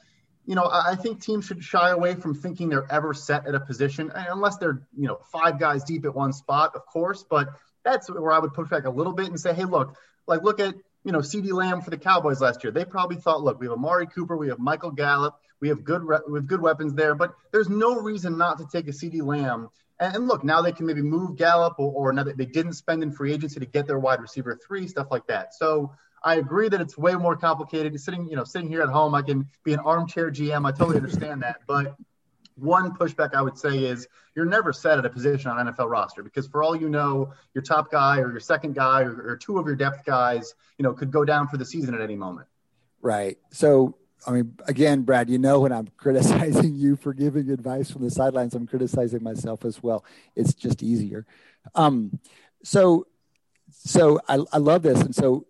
You 0.44 0.54
know, 0.54 0.64
I, 0.64 0.92
I 0.92 0.94
think 0.96 1.22
teams 1.22 1.46
should 1.46 1.64
shy 1.64 1.90
away 1.90 2.14
from 2.14 2.34
thinking 2.34 2.68
they're 2.68 2.90
ever 2.92 3.14
set 3.14 3.46
at 3.46 3.54
a 3.54 3.60
position 3.60 4.12
unless 4.14 4.58
they're 4.58 4.82
you 4.96 5.08
know 5.08 5.18
five 5.32 5.58
guys 5.58 5.82
deep 5.82 6.04
at 6.04 6.14
one 6.14 6.32
spot, 6.32 6.72
of 6.74 6.84
course. 6.86 7.24
But 7.28 7.48
that's 7.84 8.10
where 8.10 8.32
I 8.32 8.38
would 8.38 8.52
push 8.52 8.68
back 8.68 8.84
a 8.84 8.90
little 8.90 9.12
bit 9.14 9.26
and 9.26 9.40
say, 9.40 9.54
hey, 9.54 9.64
look, 9.64 9.96
like 10.26 10.42
look 10.42 10.60
at 10.60 10.74
you 11.04 11.12
know 11.12 11.18
CeeDee 11.18 11.52
Lamb 11.52 11.80
for 11.80 11.90
the 11.90 11.98
Cowboys 11.98 12.40
last 12.40 12.62
year. 12.62 12.72
They 12.72 12.84
probably 12.84 13.16
thought, 13.16 13.42
look, 13.42 13.60
we 13.60 13.66
have 13.66 13.74
Amari 13.74 14.06
Cooper, 14.06 14.36
we 14.36 14.48
have 14.48 14.58
Michael 14.58 14.90
Gallup 14.90 15.38
we 15.62 15.68
have 15.68 15.84
good 15.84 16.02
we 16.04 16.38
have 16.38 16.46
good 16.46 16.60
weapons 16.60 16.92
there, 16.92 17.14
but 17.14 17.34
there's 17.52 17.70
no 17.70 18.00
reason 18.00 18.36
not 18.36 18.58
to 18.58 18.66
take 18.66 18.88
a 18.88 18.90
CeeDee 18.90 19.22
Lamb. 19.22 19.68
And, 20.00 20.16
and 20.16 20.28
look, 20.28 20.44
now 20.44 20.60
they 20.60 20.72
can 20.72 20.86
maybe 20.86 21.02
move 21.02 21.36
Gallup 21.36 21.76
or, 21.78 22.12
or 22.12 22.24
they 22.24 22.44
didn't 22.44 22.72
spend 22.72 23.02
in 23.04 23.12
free 23.12 23.32
agency 23.32 23.60
to 23.60 23.66
get 23.66 23.86
their 23.86 24.00
wide 24.00 24.20
receiver 24.20 24.58
three, 24.66 24.88
stuff 24.88 25.06
like 25.12 25.26
that. 25.28 25.54
So 25.54 25.92
I 26.22 26.34
agree 26.34 26.68
that 26.68 26.80
it's 26.80 26.98
way 26.98 27.14
more 27.14 27.36
complicated. 27.36 27.98
Sitting, 28.00 28.28
you 28.28 28.34
know, 28.34 28.42
sitting 28.42 28.68
here 28.68 28.82
at 28.82 28.88
home, 28.88 29.14
I 29.14 29.22
can 29.22 29.48
be 29.62 29.72
an 29.72 29.78
armchair 29.78 30.32
GM. 30.32 30.66
I 30.66 30.72
totally 30.72 30.96
understand 30.96 31.42
that, 31.42 31.60
but 31.68 31.94
one 32.56 32.94
pushback 32.94 33.34
I 33.34 33.42
would 33.42 33.58
say 33.58 33.84
is 33.84 34.06
you're 34.34 34.44
never 34.44 34.72
set 34.72 34.98
at 34.98 35.04
a 35.04 35.10
position 35.10 35.50
on 35.50 35.66
NFL 35.66 35.90
roster 35.90 36.22
because 36.22 36.46
for 36.46 36.62
all 36.62 36.74
you 36.74 36.88
know, 36.88 37.32
your 37.54 37.62
top 37.62 37.90
guy 37.90 38.18
or 38.18 38.30
your 38.30 38.40
second 38.40 38.74
guy 38.74 39.02
or, 39.02 39.30
or, 39.30 39.36
two 39.36 39.58
of 39.58 39.66
your 39.66 39.76
depth 39.76 40.04
guys, 40.04 40.54
you 40.78 40.82
know, 40.82 40.92
could 40.92 41.10
go 41.10 41.24
down 41.24 41.48
for 41.48 41.56
the 41.56 41.64
season 41.64 41.94
at 41.94 42.00
any 42.00 42.16
moment. 42.16 42.46
Right. 43.00 43.38
So 43.50 43.96
I 44.26 44.30
mean, 44.30 44.56
again, 44.66 45.02
Brad, 45.02 45.28
you 45.28 45.38
know, 45.38 45.60
when 45.60 45.72
I'm 45.72 45.88
criticizing 45.96 46.74
you 46.74 46.96
for 46.96 47.12
giving 47.12 47.50
advice 47.50 47.90
from 47.90 48.02
the 48.02 48.10
sidelines, 48.10 48.54
I'm 48.54 48.66
criticizing 48.66 49.22
myself 49.22 49.64
as 49.64 49.82
well. 49.82 50.04
It's 50.36 50.54
just 50.54 50.82
easier. 50.82 51.26
Um, 51.74 52.18
so, 52.62 53.06
so 53.70 54.20
I, 54.28 54.38
I 54.52 54.58
love 54.58 54.82
this. 54.82 55.00
And 55.00 55.14
so, 55.14 55.46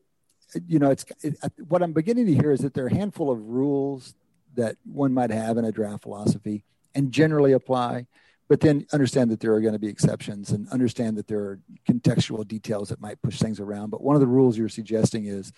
you 0.66 0.78
know, 0.78 0.90
it's 0.90 1.04
it, 1.22 1.36
what 1.68 1.82
I'm 1.82 1.92
beginning 1.92 2.26
to 2.26 2.34
hear 2.34 2.50
is 2.50 2.60
that 2.60 2.74
there 2.74 2.84
are 2.84 2.88
a 2.88 2.94
handful 2.94 3.30
of 3.30 3.40
rules 3.40 4.14
that 4.54 4.76
one 4.84 5.12
might 5.12 5.30
have 5.30 5.56
in 5.56 5.64
a 5.64 5.72
draft 5.72 6.02
philosophy 6.02 6.64
and 6.94 7.12
generally 7.12 7.52
apply, 7.52 8.06
but 8.48 8.60
then 8.60 8.86
understand 8.92 9.30
that 9.30 9.40
there 9.40 9.54
are 9.54 9.60
going 9.60 9.72
to 9.72 9.78
be 9.78 9.88
exceptions 9.88 10.50
and 10.50 10.68
understand 10.68 11.16
that 11.16 11.26
there 11.26 11.40
are 11.40 11.60
contextual 11.88 12.46
details 12.46 12.88
that 12.90 13.00
might 13.00 13.22
push 13.22 13.38
things 13.38 13.60
around. 13.60 13.90
But 13.90 14.02
one 14.02 14.16
of 14.16 14.20
the 14.20 14.26
rules 14.26 14.58
you're 14.58 14.68
suggesting 14.68 15.26
is 15.26 15.52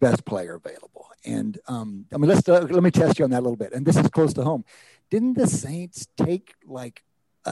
best 0.00 0.24
player 0.24 0.54
available. 0.54 1.08
And 1.24 1.58
um, 1.66 2.06
I 2.12 2.16
mean, 2.16 2.28
let's 2.28 2.48
uh, 2.48 2.66
let 2.70 2.82
me 2.82 2.90
test 2.90 3.18
you 3.18 3.24
on 3.24 3.30
that 3.30 3.40
a 3.40 3.46
little 3.46 3.56
bit. 3.56 3.72
And 3.72 3.84
this 3.84 3.96
is 3.96 4.08
close 4.08 4.32
to 4.34 4.44
home. 4.44 4.64
Didn't 5.10 5.34
the 5.34 5.46
Saints 5.46 6.06
take 6.16 6.54
like 6.66 7.02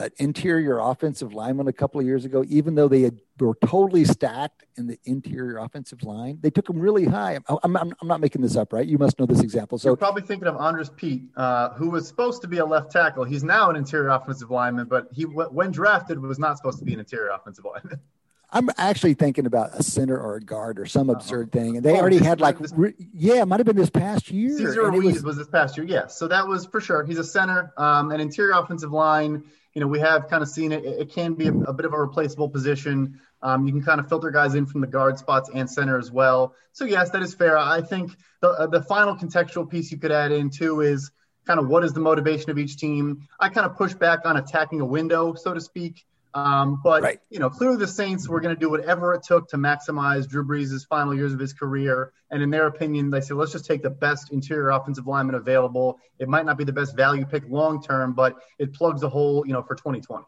an 0.05 0.11
interior 0.17 0.79
offensive 0.79 1.33
lineman 1.33 1.67
a 1.67 1.73
couple 1.73 1.99
of 1.99 2.05
years 2.05 2.25
ago, 2.25 2.43
even 2.47 2.75
though 2.75 2.87
they 2.87 3.01
had, 3.01 3.19
were 3.39 3.57
totally 3.65 4.05
stacked 4.05 4.65
in 4.77 4.87
the 4.87 4.99
interior 5.05 5.57
offensive 5.57 6.03
line? 6.03 6.39
They 6.41 6.49
took 6.49 6.69
him 6.69 6.79
really 6.79 7.05
high. 7.05 7.39
I'm, 7.47 7.75
I'm, 7.75 7.93
I'm 8.01 8.07
not 8.07 8.19
making 8.19 8.41
this 8.41 8.55
up, 8.55 8.73
right? 8.73 8.85
You 8.85 8.97
must 8.97 9.19
know 9.19 9.25
this 9.25 9.41
example. 9.41 9.77
So 9.77 9.89
you're 9.89 9.97
probably 9.97 10.23
thinking 10.23 10.47
of 10.47 10.55
Andrus 10.57 10.89
Peat, 10.95 11.23
uh, 11.35 11.69
who 11.71 11.89
was 11.89 12.07
supposed 12.07 12.41
to 12.41 12.47
be 12.47 12.57
a 12.57 12.65
left 12.65 12.91
tackle. 12.91 13.23
He's 13.23 13.43
now 13.43 13.69
an 13.69 13.75
interior 13.75 14.09
offensive 14.09 14.51
lineman, 14.51 14.87
but 14.87 15.07
he 15.13 15.23
when 15.23 15.71
drafted 15.71 16.19
was 16.19 16.39
not 16.39 16.57
supposed 16.57 16.79
to 16.79 16.85
be 16.85 16.93
an 16.93 16.99
interior 16.99 17.29
offensive 17.29 17.65
lineman. 17.65 17.99
I'm 18.49 18.69
actually 18.77 19.13
thinking 19.13 19.45
about 19.45 19.73
a 19.73 19.83
center 19.83 20.17
or 20.17 20.37
a 20.37 20.41
guard 20.41 20.79
or 20.79 20.85
some 20.85 21.09
absurd 21.09 21.51
thing, 21.51 21.75
and 21.75 21.85
they 21.85 21.93
oh, 21.93 21.99
already 21.99 22.17
had 22.17 22.39
like, 22.39 22.57
this, 22.57 22.73
yeah, 23.13 23.41
it 23.41 23.45
might 23.45 23.59
have 23.59 23.65
been 23.65 23.75
this 23.75 23.89
past 23.89 24.31
year. 24.31 24.57
Cesar 24.57 24.89
Ruiz 24.89 25.15
was, 25.15 25.23
was, 25.23 25.37
this 25.37 25.47
past 25.47 25.75
year, 25.75 25.85
yes. 25.85 26.17
So 26.17 26.29
that 26.29 26.47
was 26.47 26.65
for 26.65 26.79
sure. 26.79 27.03
He's 27.03 27.19
a 27.19 27.25
center, 27.25 27.73
um, 27.75 28.11
an 28.11 28.21
interior 28.21 28.53
offensive 28.53 28.91
line. 28.91 29.43
You 29.77 29.81
know, 29.81 29.87
we 29.87 29.99
have 29.99 30.27
kind 30.27 30.41
of 30.41 30.49
seen 30.49 30.71
it. 30.71 30.83
It 30.83 31.13
can 31.13 31.35
be 31.35 31.49
a, 31.49 31.53
a 31.53 31.71
bit 31.71 31.85
of 31.85 31.93
a 31.93 31.99
replaceable 31.99 32.49
position. 32.49 33.21
Um, 33.43 33.67
you 33.67 33.71
can 33.71 33.83
kind 33.83 33.99
of 33.99 34.09
filter 34.09 34.31
guys 34.31 34.55
in 34.55 34.65
from 34.65 34.81
the 34.81 34.87
guard 34.87 35.19
spots 35.19 35.51
and 35.53 35.69
center 35.69 35.99
as 35.99 36.11
well. 36.11 36.55
So 36.71 36.83
yes, 36.83 37.11
that 37.11 37.21
is 37.21 37.35
fair. 37.35 37.59
I 37.59 37.81
think 37.83 38.09
the 38.41 38.49
uh, 38.49 38.65
the 38.65 38.81
final 38.81 39.15
contextual 39.15 39.69
piece 39.69 39.91
you 39.91 39.99
could 39.99 40.11
add 40.11 40.31
in 40.31 40.49
too 40.49 40.81
is 40.81 41.11
kind 41.45 41.59
of 41.59 41.67
what 41.67 41.83
is 41.83 41.93
the 41.93 41.99
motivation 41.99 42.49
of 42.49 42.57
each 42.57 42.77
team. 42.77 43.27
I 43.39 43.49
kind 43.49 43.67
of 43.67 43.77
push 43.77 43.93
back 43.93 44.21
on 44.25 44.37
attacking 44.37 44.81
a 44.81 44.85
window, 44.85 45.35
so 45.35 45.53
to 45.53 45.61
speak. 45.61 46.07
Um, 46.37 46.79
but 46.83 47.01
right. 47.01 47.19
you 47.29 47.39
know, 47.39 47.49
clearly 47.49 47.77
the 47.77 47.87
Saints 47.87 48.29
were 48.29 48.39
going 48.39 48.53
to 48.53 48.59
do 48.59 48.69
whatever 48.69 49.13
it 49.15 49.23
took 49.23 49.49
to 49.49 49.57
maximize 49.57 50.27
Drew 50.27 50.45
Brees' 50.45 50.85
final 50.87 51.15
years 51.15 51.33
of 51.33 51.39
his 51.39 51.51
career. 51.51 52.13
And 52.29 52.43
in 52.43 52.51
their 52.51 52.67
opinion, 52.67 53.09
they 53.09 53.21
said, 53.21 53.37
let's 53.37 53.53
just 53.53 53.65
take 53.65 53.81
the 53.81 53.89
best 53.89 54.31
interior 54.31 54.69
offensive 54.69 55.07
lineman 55.07 55.35
available. 55.35 55.99
It 56.19 56.27
might 56.27 56.45
not 56.45 56.57
be 56.57 56.63
the 56.63 56.73
best 56.73 56.95
value 56.95 57.25
pick 57.25 57.43
long 57.49 57.81
term, 57.81 58.13
but 58.13 58.35
it 58.59 58.73
plugs 58.73 59.01
a 59.01 59.09
hole, 59.09 59.45
you 59.47 59.53
know, 59.53 59.63
for 59.63 59.73
2020. 59.73 60.25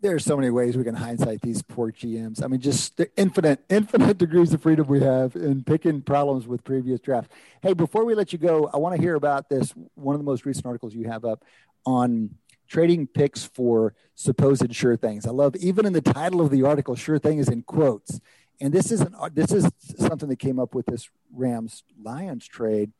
There 0.00 0.16
are 0.16 0.18
so 0.18 0.36
many 0.36 0.50
ways 0.50 0.76
we 0.76 0.82
can 0.82 0.96
hindsight 0.96 1.42
these 1.42 1.62
poor 1.62 1.92
GMs. 1.92 2.42
I 2.42 2.48
mean, 2.48 2.60
just 2.60 2.96
the 2.96 3.08
infinite, 3.16 3.64
infinite 3.68 4.18
degrees 4.18 4.52
of 4.52 4.62
freedom 4.62 4.88
we 4.88 5.00
have 5.00 5.36
in 5.36 5.62
picking 5.62 6.02
problems 6.02 6.48
with 6.48 6.64
previous 6.64 6.98
drafts. 6.98 7.32
Hey, 7.62 7.72
before 7.72 8.04
we 8.04 8.16
let 8.16 8.32
you 8.32 8.40
go, 8.40 8.68
I 8.74 8.78
want 8.78 8.96
to 8.96 9.00
hear 9.00 9.14
about 9.14 9.48
this. 9.48 9.72
One 9.94 10.16
of 10.16 10.20
the 10.20 10.24
most 10.24 10.44
recent 10.44 10.66
articles 10.66 10.92
you 10.92 11.08
have 11.08 11.24
up 11.24 11.44
on 11.86 12.30
trading 12.72 13.06
picks 13.06 13.44
for 13.44 13.94
supposed 14.14 14.74
sure 14.74 14.96
things. 14.96 15.26
I 15.26 15.30
love 15.30 15.54
even 15.56 15.84
in 15.84 15.92
the 15.92 16.00
title 16.00 16.40
of 16.40 16.50
the 16.50 16.62
article, 16.62 16.96
sure 16.96 17.18
thing 17.18 17.38
is 17.38 17.48
in 17.48 17.62
quotes. 17.62 18.18
And 18.62 18.72
this 18.72 18.90
is 18.90 19.02
an, 19.02 19.14
this 19.34 19.52
is 19.52 19.68
something 19.98 20.30
that 20.30 20.38
came 20.38 20.58
up 20.58 20.74
with 20.74 20.86
this 20.86 21.10
Rams 21.34 21.84
Lions 22.02 22.46
trade 22.46 22.92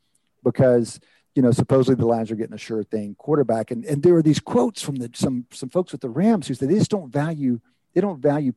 because 0.44 1.00
you 1.34 1.40
know 1.40 1.52
supposedly 1.52 1.94
the 1.94 2.06
Lions 2.06 2.30
are 2.30 2.34
getting 2.36 2.54
a 2.54 2.58
sure 2.58 2.84
thing 2.84 3.14
quarterback, 3.14 3.70
and 3.70 3.84
and 3.86 4.02
there 4.02 4.14
are 4.14 4.22
these 4.22 4.40
quotes 4.40 4.82
from 4.82 4.96
the 4.96 5.10
some 5.14 5.46
some 5.50 5.70
folks 5.70 5.92
with 5.92 6.02
the 6.02 6.10
Rams 6.10 6.48
who 6.48 6.54
say 6.54 6.66
they 6.66 6.74
just 6.74 6.90
don't 6.90 7.10
value 7.10 7.60
they 7.94 8.02
don't 8.02 8.20
value 8.20 8.52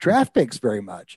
draft 0.00 0.34
picks 0.34 0.58
very 0.58 0.82
much, 0.82 1.16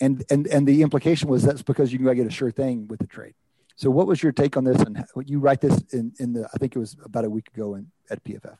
and 0.00 0.24
and 0.28 0.48
and 0.48 0.66
the 0.66 0.82
implication 0.82 1.28
was 1.28 1.44
that's 1.44 1.62
because 1.62 1.92
you 1.92 1.98
can 2.00 2.16
get 2.16 2.26
a 2.26 2.30
sure 2.30 2.50
thing 2.50 2.88
with 2.88 2.98
the 2.98 3.06
trade. 3.06 3.34
So, 3.82 3.90
what 3.90 4.06
was 4.06 4.22
your 4.22 4.30
take 4.30 4.56
on 4.56 4.62
this? 4.62 4.80
And 4.80 5.04
you 5.26 5.40
write 5.40 5.60
this 5.60 5.76
in, 5.92 6.12
in 6.20 6.32
the, 6.34 6.48
I 6.54 6.58
think 6.58 6.76
it 6.76 6.78
was 6.78 6.96
about 7.04 7.24
a 7.24 7.30
week 7.30 7.48
ago 7.52 7.74
in, 7.74 7.90
at 8.12 8.22
PFF. 8.22 8.56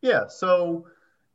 Yeah. 0.00 0.26
So, 0.26 0.88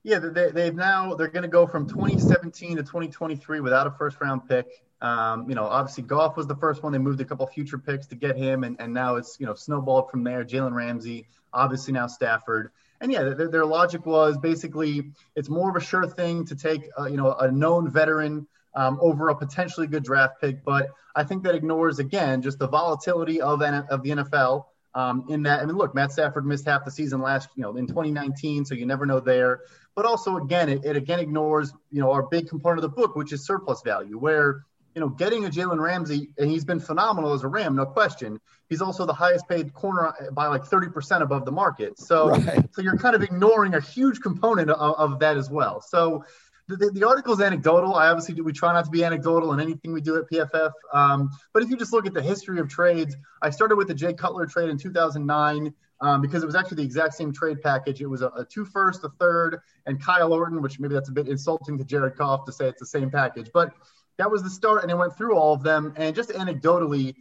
yeah, 0.03 0.19
they, 0.19 0.51
they've 0.51 0.75
now, 0.75 1.15
they're 1.15 1.29
going 1.29 1.43
to 1.43 1.47
go 1.47 1.65
from 1.65 1.87
2017 1.87 2.75
to 2.75 2.83
2023 2.83 3.61
without 3.61 3.87
a 3.87 3.91
first 3.91 4.19
round 4.19 4.49
pick. 4.49 4.83
Um, 4.99 5.47
you 5.47 5.55
know, 5.55 5.63
obviously, 5.63 6.03
Goff 6.03 6.35
was 6.35 6.47
the 6.47 6.55
first 6.57 6.83
one. 6.83 6.91
They 6.91 6.97
moved 6.97 7.21
a 7.21 7.25
couple 7.25 7.47
future 7.47 7.77
picks 7.77 8.07
to 8.07 8.15
get 8.15 8.35
him, 8.35 8.65
and, 8.65 8.75
and 8.77 8.93
now 8.93 9.15
it's, 9.15 9.39
you 9.39 9.45
know, 9.45 9.53
snowballed 9.53 10.11
from 10.11 10.25
there. 10.25 10.43
Jalen 10.43 10.73
Ramsey, 10.73 11.27
obviously 11.53 11.93
now 11.93 12.07
Stafford. 12.07 12.71
And 12.99 13.09
yeah, 13.09 13.23
their, 13.23 13.47
their 13.47 13.65
logic 13.65 14.05
was 14.05 14.37
basically 14.37 15.11
it's 15.33 15.47
more 15.47 15.69
of 15.69 15.77
a 15.77 15.85
sure 15.85 16.07
thing 16.07 16.43
to 16.47 16.57
take, 16.57 16.89
uh, 16.99 17.05
you 17.05 17.15
know, 17.15 17.31
a 17.31 17.49
known 17.49 17.89
veteran 17.89 18.47
um, 18.77 18.99
over 19.01 19.29
a 19.29 19.35
potentially 19.35 19.87
good 19.87 20.03
draft 20.03 20.39
pick. 20.39 20.63
But 20.63 20.89
I 21.15 21.23
think 21.23 21.43
that 21.43 21.55
ignores 21.55 21.99
again 21.99 22.41
just 22.41 22.59
the 22.59 22.67
volatility 22.67 23.41
of 23.41 23.61
of 23.61 24.03
the 24.03 24.09
NFL. 24.11 24.65
Um, 24.93 25.25
in 25.29 25.43
that, 25.43 25.61
I 25.61 25.65
mean, 25.65 25.75
look, 25.75 25.93
Matt 25.93 26.11
Stafford 26.11 26.45
missed 26.45 26.65
half 26.65 26.83
the 26.83 26.89
season 26.89 27.21
last, 27.21 27.49
you 27.55 27.61
know, 27.61 27.75
in 27.75 27.85
2019, 27.85 28.65
so 28.65 28.73
you 28.73 28.85
never 28.85 29.05
know 29.05 29.19
there. 29.19 29.61
But 29.95 30.05
also, 30.05 30.37
again, 30.37 30.69
it, 30.69 30.85
it 30.85 30.95
again 30.95 31.19
ignores, 31.19 31.71
you 31.91 32.01
know, 32.01 32.11
our 32.11 32.23
big 32.23 32.47
component 32.47 32.83
of 32.83 32.89
the 32.89 32.95
book, 32.95 33.15
which 33.15 33.31
is 33.31 33.45
surplus 33.45 33.81
value, 33.83 34.17
where 34.17 34.65
you 34.97 35.01
know, 35.01 35.09
getting 35.09 35.45
a 35.45 35.49
Jalen 35.49 35.79
Ramsey, 35.79 36.29
and 36.39 36.49
he's 36.49 36.65
been 36.65 36.79
phenomenal 36.79 37.31
as 37.33 37.43
a 37.43 37.47
Ram, 37.47 37.75
no 37.75 37.85
question. 37.85 38.41
He's 38.67 38.81
also 38.81 39.05
the 39.05 39.13
highest 39.13 39.47
paid 39.47 39.71
corner 39.71 40.11
by 40.31 40.47
like 40.47 40.63
30% 40.63 41.21
above 41.21 41.45
the 41.45 41.51
market. 41.51 41.99
So, 41.99 42.29
right. 42.29 42.65
so 42.73 42.81
you're 42.81 42.97
kind 42.97 43.15
of 43.15 43.21
ignoring 43.21 43.75
a 43.75 43.79
huge 43.79 44.21
component 44.21 44.71
of, 44.71 44.95
of 44.95 45.19
that 45.19 45.37
as 45.37 45.51
well. 45.51 45.81
So, 45.81 46.25
the, 46.67 46.91
the, 46.91 47.07
article 47.07 47.33
is 47.33 47.39
anecdotal. 47.39 47.95
I 47.95 48.07
obviously 48.07 48.35
do, 48.35 48.43
we 48.43 48.51
try 48.51 48.73
not 48.73 48.85
to 48.85 48.91
be 48.91 49.03
anecdotal 49.03 49.53
in 49.53 49.59
anything 49.59 49.93
we 49.93 50.01
do 50.01 50.17
at 50.17 50.29
PFF. 50.29 50.71
Um, 50.93 51.29
but 51.53 51.63
if 51.63 51.69
you 51.69 51.77
just 51.77 51.93
look 51.93 52.05
at 52.05 52.13
the 52.13 52.21
history 52.21 52.59
of 52.59 52.67
trades, 52.67 53.15
I 53.41 53.49
started 53.49 53.77
with 53.77 53.87
the 53.87 53.93
Jay 53.93 54.13
Cutler 54.13 54.45
trade 54.45 54.69
in 54.69 54.77
2009 54.77 55.73
um, 56.01 56.21
because 56.21 56.43
it 56.43 56.45
was 56.45 56.55
actually 56.55 56.77
the 56.77 56.83
exact 56.83 57.13
same 57.13 57.31
trade 57.31 57.61
package. 57.61 58.01
It 58.01 58.07
was 58.07 58.21
a, 58.21 58.27
a, 58.29 58.45
two 58.45 58.65
first, 58.65 59.03
a 59.03 59.09
third, 59.19 59.61
and 59.85 60.03
Kyle 60.03 60.33
Orton, 60.33 60.61
which 60.61 60.79
maybe 60.79 60.93
that's 60.93 61.09
a 61.09 61.13
bit 61.13 61.27
insulting 61.27 61.77
to 61.77 61.85
Jared 61.85 62.17
Goff 62.17 62.45
to 62.45 62.51
say 62.51 62.67
it's 62.67 62.79
the 62.79 62.85
same 62.85 63.09
package. 63.09 63.49
But 63.53 63.73
that 64.17 64.29
was 64.29 64.43
the 64.43 64.49
start, 64.49 64.83
and 64.83 64.91
it 64.91 64.95
went 64.95 65.15
through 65.17 65.35
all 65.35 65.53
of 65.53 65.63
them. 65.63 65.93
And 65.95 66.15
just 66.15 66.29
anecdotally, 66.31 67.15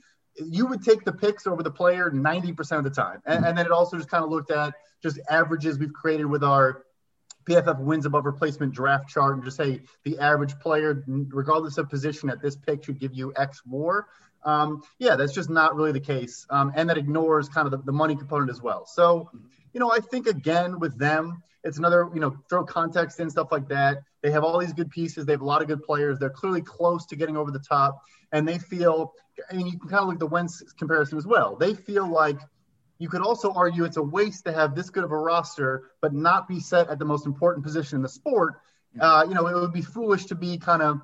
you 0.44 0.66
would 0.66 0.82
take 0.82 1.04
the 1.04 1.12
picks 1.12 1.46
over 1.46 1.62
the 1.62 1.70
player 1.70 2.10
90% 2.10 2.78
of 2.78 2.84
the 2.84 2.90
time. 2.90 3.22
And, 3.26 3.44
and 3.44 3.56
then 3.56 3.64
it 3.64 3.72
also 3.72 3.96
just 3.96 4.10
kind 4.10 4.24
of 4.24 4.30
looked 4.30 4.50
at 4.50 4.74
just 5.02 5.18
averages 5.30 5.78
we've 5.78 5.92
created 5.92 6.26
with 6.26 6.42
our 6.42 6.85
PFF 7.48 7.78
wins 7.78 8.06
above 8.06 8.24
replacement 8.24 8.72
draft 8.72 9.08
chart 9.08 9.34
and 9.34 9.44
just 9.44 9.56
say 9.56 9.80
the 10.04 10.18
average 10.18 10.58
player, 10.58 11.04
regardless 11.06 11.78
of 11.78 11.88
position 11.88 12.28
at 12.28 12.42
this 12.42 12.56
pick, 12.56 12.84
should 12.84 12.98
give 12.98 13.14
you 13.14 13.32
X 13.36 13.62
more. 13.64 14.08
Um, 14.44 14.82
yeah, 14.98 15.16
that's 15.16 15.32
just 15.32 15.50
not 15.50 15.74
really 15.74 15.92
the 15.92 16.00
case. 16.00 16.46
Um, 16.50 16.72
and 16.74 16.88
that 16.88 16.98
ignores 16.98 17.48
kind 17.48 17.66
of 17.66 17.72
the, 17.72 17.78
the, 17.78 17.92
money 17.92 18.14
component 18.14 18.50
as 18.50 18.62
well. 18.62 18.86
So, 18.86 19.30
you 19.72 19.80
know, 19.80 19.90
I 19.90 19.98
think 19.98 20.26
again 20.26 20.78
with 20.78 20.96
them, 20.98 21.42
it's 21.64 21.78
another, 21.78 22.08
you 22.14 22.20
know, 22.20 22.36
throw 22.48 22.64
context 22.64 23.18
in 23.18 23.28
stuff 23.28 23.48
like 23.50 23.68
that. 23.68 24.02
They 24.22 24.30
have 24.30 24.44
all 24.44 24.58
these 24.58 24.72
good 24.72 24.90
pieces. 24.90 25.26
They 25.26 25.32
have 25.32 25.40
a 25.40 25.46
lot 25.46 25.62
of 25.62 25.68
good 25.68 25.82
players. 25.82 26.18
They're 26.18 26.30
clearly 26.30 26.62
close 26.62 27.06
to 27.06 27.16
getting 27.16 27.36
over 27.36 27.50
the 27.50 27.58
top. 27.58 28.02
And 28.30 28.46
they 28.46 28.58
feel, 28.58 29.14
I 29.50 29.56
mean, 29.56 29.66
you 29.66 29.78
can 29.78 29.88
kind 29.88 30.02
of 30.02 30.06
look 30.06 30.14
at 30.14 30.20
the 30.20 30.26
Wentz 30.26 30.62
comparison 30.78 31.18
as 31.18 31.26
well. 31.26 31.56
They 31.56 31.74
feel 31.74 32.08
like– 32.08 32.38
you 32.98 33.08
could 33.08 33.20
also 33.20 33.52
argue 33.52 33.84
it's 33.84 33.96
a 33.96 34.02
waste 34.02 34.44
to 34.46 34.52
have 34.52 34.74
this 34.74 34.90
good 34.90 35.04
of 35.04 35.12
a 35.12 35.16
roster, 35.16 35.90
but 36.00 36.14
not 36.14 36.48
be 36.48 36.60
set 36.60 36.88
at 36.88 36.98
the 36.98 37.04
most 37.04 37.26
important 37.26 37.64
position 37.64 37.96
in 37.96 38.02
the 38.02 38.08
sport. 38.08 38.60
Uh, 38.98 39.24
you 39.28 39.34
know, 39.34 39.46
it 39.46 39.54
would 39.54 39.72
be 39.72 39.82
foolish 39.82 40.24
to 40.26 40.34
be 40.34 40.56
kind 40.56 40.82
of, 40.82 41.00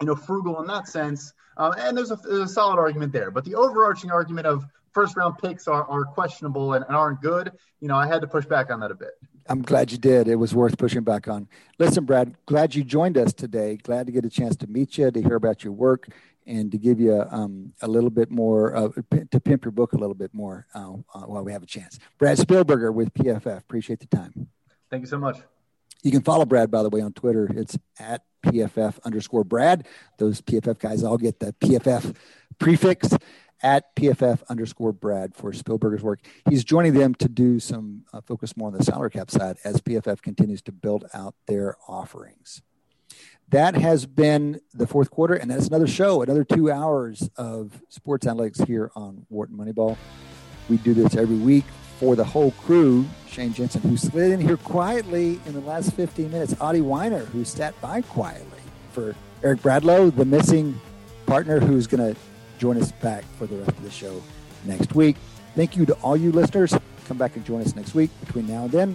you 0.00 0.06
know, 0.06 0.14
frugal 0.14 0.60
in 0.60 0.66
that 0.66 0.88
sense. 0.88 1.34
Uh, 1.56 1.74
and 1.78 1.96
there's 1.96 2.10
a, 2.10 2.16
there's 2.16 2.50
a, 2.50 2.52
solid 2.52 2.78
argument 2.78 3.12
there. 3.12 3.30
But 3.30 3.44
the 3.44 3.54
overarching 3.54 4.10
argument 4.10 4.46
of 4.46 4.64
first 4.92 5.16
round 5.16 5.36
picks 5.38 5.68
are, 5.68 5.84
are 5.84 6.04
questionable 6.04 6.72
and, 6.72 6.84
and 6.86 6.96
aren't 6.96 7.20
good, 7.20 7.52
you 7.80 7.88
know, 7.88 7.96
I 7.96 8.06
had 8.06 8.22
to 8.22 8.26
push 8.26 8.46
back 8.46 8.70
on 8.70 8.80
that 8.80 8.90
a 8.90 8.94
bit. 8.94 9.10
I'm 9.46 9.60
glad 9.60 9.92
you 9.92 9.98
did. 9.98 10.26
It 10.26 10.36
was 10.36 10.54
worth 10.54 10.78
pushing 10.78 11.02
back 11.02 11.28
on. 11.28 11.48
Listen, 11.78 12.06
Brad, 12.06 12.34
glad 12.46 12.74
you 12.74 12.82
joined 12.82 13.18
us 13.18 13.34
today. 13.34 13.76
Glad 13.76 14.06
to 14.06 14.12
get 14.12 14.24
a 14.24 14.30
chance 14.30 14.56
to 14.56 14.66
meet 14.66 14.96
you, 14.96 15.10
to 15.10 15.22
hear 15.22 15.34
about 15.34 15.62
your 15.62 15.74
work 15.74 16.08
and 16.46 16.70
to 16.72 16.78
give 16.78 17.00
you 17.00 17.24
um, 17.30 17.72
a 17.80 17.88
little 17.88 18.10
bit 18.10 18.30
more 18.30 18.76
uh, 18.76 18.88
to 19.30 19.40
pimp 19.40 19.64
your 19.64 19.72
book 19.72 19.92
a 19.92 19.96
little 19.96 20.14
bit 20.14 20.32
more 20.34 20.66
uh, 20.74 20.92
uh, 21.14 21.20
while 21.20 21.44
we 21.44 21.52
have 21.52 21.62
a 21.62 21.66
chance. 21.66 21.98
Brad 22.18 22.38
Spielberger 22.38 22.92
with 22.92 23.12
PFF. 23.14 23.58
Appreciate 23.58 24.00
the 24.00 24.06
time. 24.06 24.48
Thank 24.90 25.02
you 25.02 25.06
so 25.06 25.18
much. 25.18 25.38
You 26.02 26.10
can 26.10 26.22
follow 26.22 26.44
Brad, 26.44 26.70
by 26.70 26.82
the 26.82 26.90
way, 26.90 27.00
on 27.00 27.12
Twitter. 27.14 27.50
It's 27.56 27.78
at 27.98 28.22
PFF 28.44 29.02
underscore 29.04 29.44
Brad. 29.44 29.86
Those 30.18 30.42
PFF 30.42 30.78
guys 30.78 31.02
all 31.02 31.16
get 31.16 31.40
the 31.40 31.54
PFF 31.54 32.14
prefix 32.58 33.16
at 33.62 33.96
PFF 33.96 34.42
underscore 34.50 34.92
Brad 34.92 35.34
for 35.34 35.52
Spielberger's 35.52 36.02
work. 36.02 36.20
He's 36.50 36.62
joining 36.62 36.92
them 36.92 37.14
to 37.14 37.28
do 37.28 37.58
some 37.58 38.04
uh, 38.12 38.20
focus 38.20 38.54
more 38.54 38.68
on 38.68 38.76
the 38.76 38.84
salary 38.84 39.10
cap 39.10 39.30
side 39.30 39.56
as 39.64 39.80
PFF 39.80 40.20
continues 40.20 40.60
to 40.62 40.72
build 40.72 41.06
out 41.14 41.34
their 41.46 41.76
offerings 41.88 42.60
that 43.54 43.76
has 43.76 44.04
been 44.04 44.60
the 44.72 44.84
fourth 44.84 45.12
quarter, 45.12 45.34
and 45.34 45.48
that's 45.48 45.68
another 45.68 45.86
show, 45.86 46.22
another 46.22 46.42
two 46.42 46.72
hours 46.72 47.30
of 47.36 47.80
sports 47.88 48.26
analytics 48.26 48.66
here 48.66 48.90
on 48.96 49.24
Wharton 49.28 49.56
Moneyball. 49.56 49.96
We 50.68 50.76
do 50.78 50.92
this 50.92 51.14
every 51.14 51.36
week 51.36 51.64
for 52.00 52.16
the 52.16 52.24
whole 52.24 52.50
crew. 52.50 53.06
Shane 53.28 53.54
Jensen, 53.54 53.80
who 53.82 53.96
slid 53.96 54.32
in 54.32 54.40
here 54.40 54.56
quietly 54.56 55.38
in 55.46 55.52
the 55.52 55.60
last 55.60 55.92
15 55.92 56.32
minutes, 56.32 56.56
Adi 56.60 56.80
Wyner, 56.80 57.26
who 57.26 57.44
sat 57.44 57.80
by 57.80 58.00
quietly 58.00 58.58
for 58.90 59.14
Eric 59.44 59.60
Bradlow, 59.60 60.14
the 60.14 60.24
missing 60.24 60.80
partner 61.26 61.60
who's 61.60 61.86
going 61.86 62.12
to 62.12 62.20
join 62.58 62.76
us 62.76 62.90
back 62.90 63.22
for 63.38 63.46
the 63.46 63.54
rest 63.54 63.70
of 63.70 63.84
the 63.84 63.90
show 63.90 64.20
next 64.64 64.96
week. 64.96 65.14
Thank 65.54 65.76
you 65.76 65.86
to 65.86 65.94
all 66.02 66.16
you 66.16 66.32
listeners. 66.32 66.74
Come 67.06 67.18
back 67.18 67.36
and 67.36 67.44
join 67.44 67.60
us 67.60 67.76
next 67.76 67.94
week. 67.94 68.10
Between 68.18 68.48
now 68.48 68.64
and 68.64 68.72
then, 68.72 68.92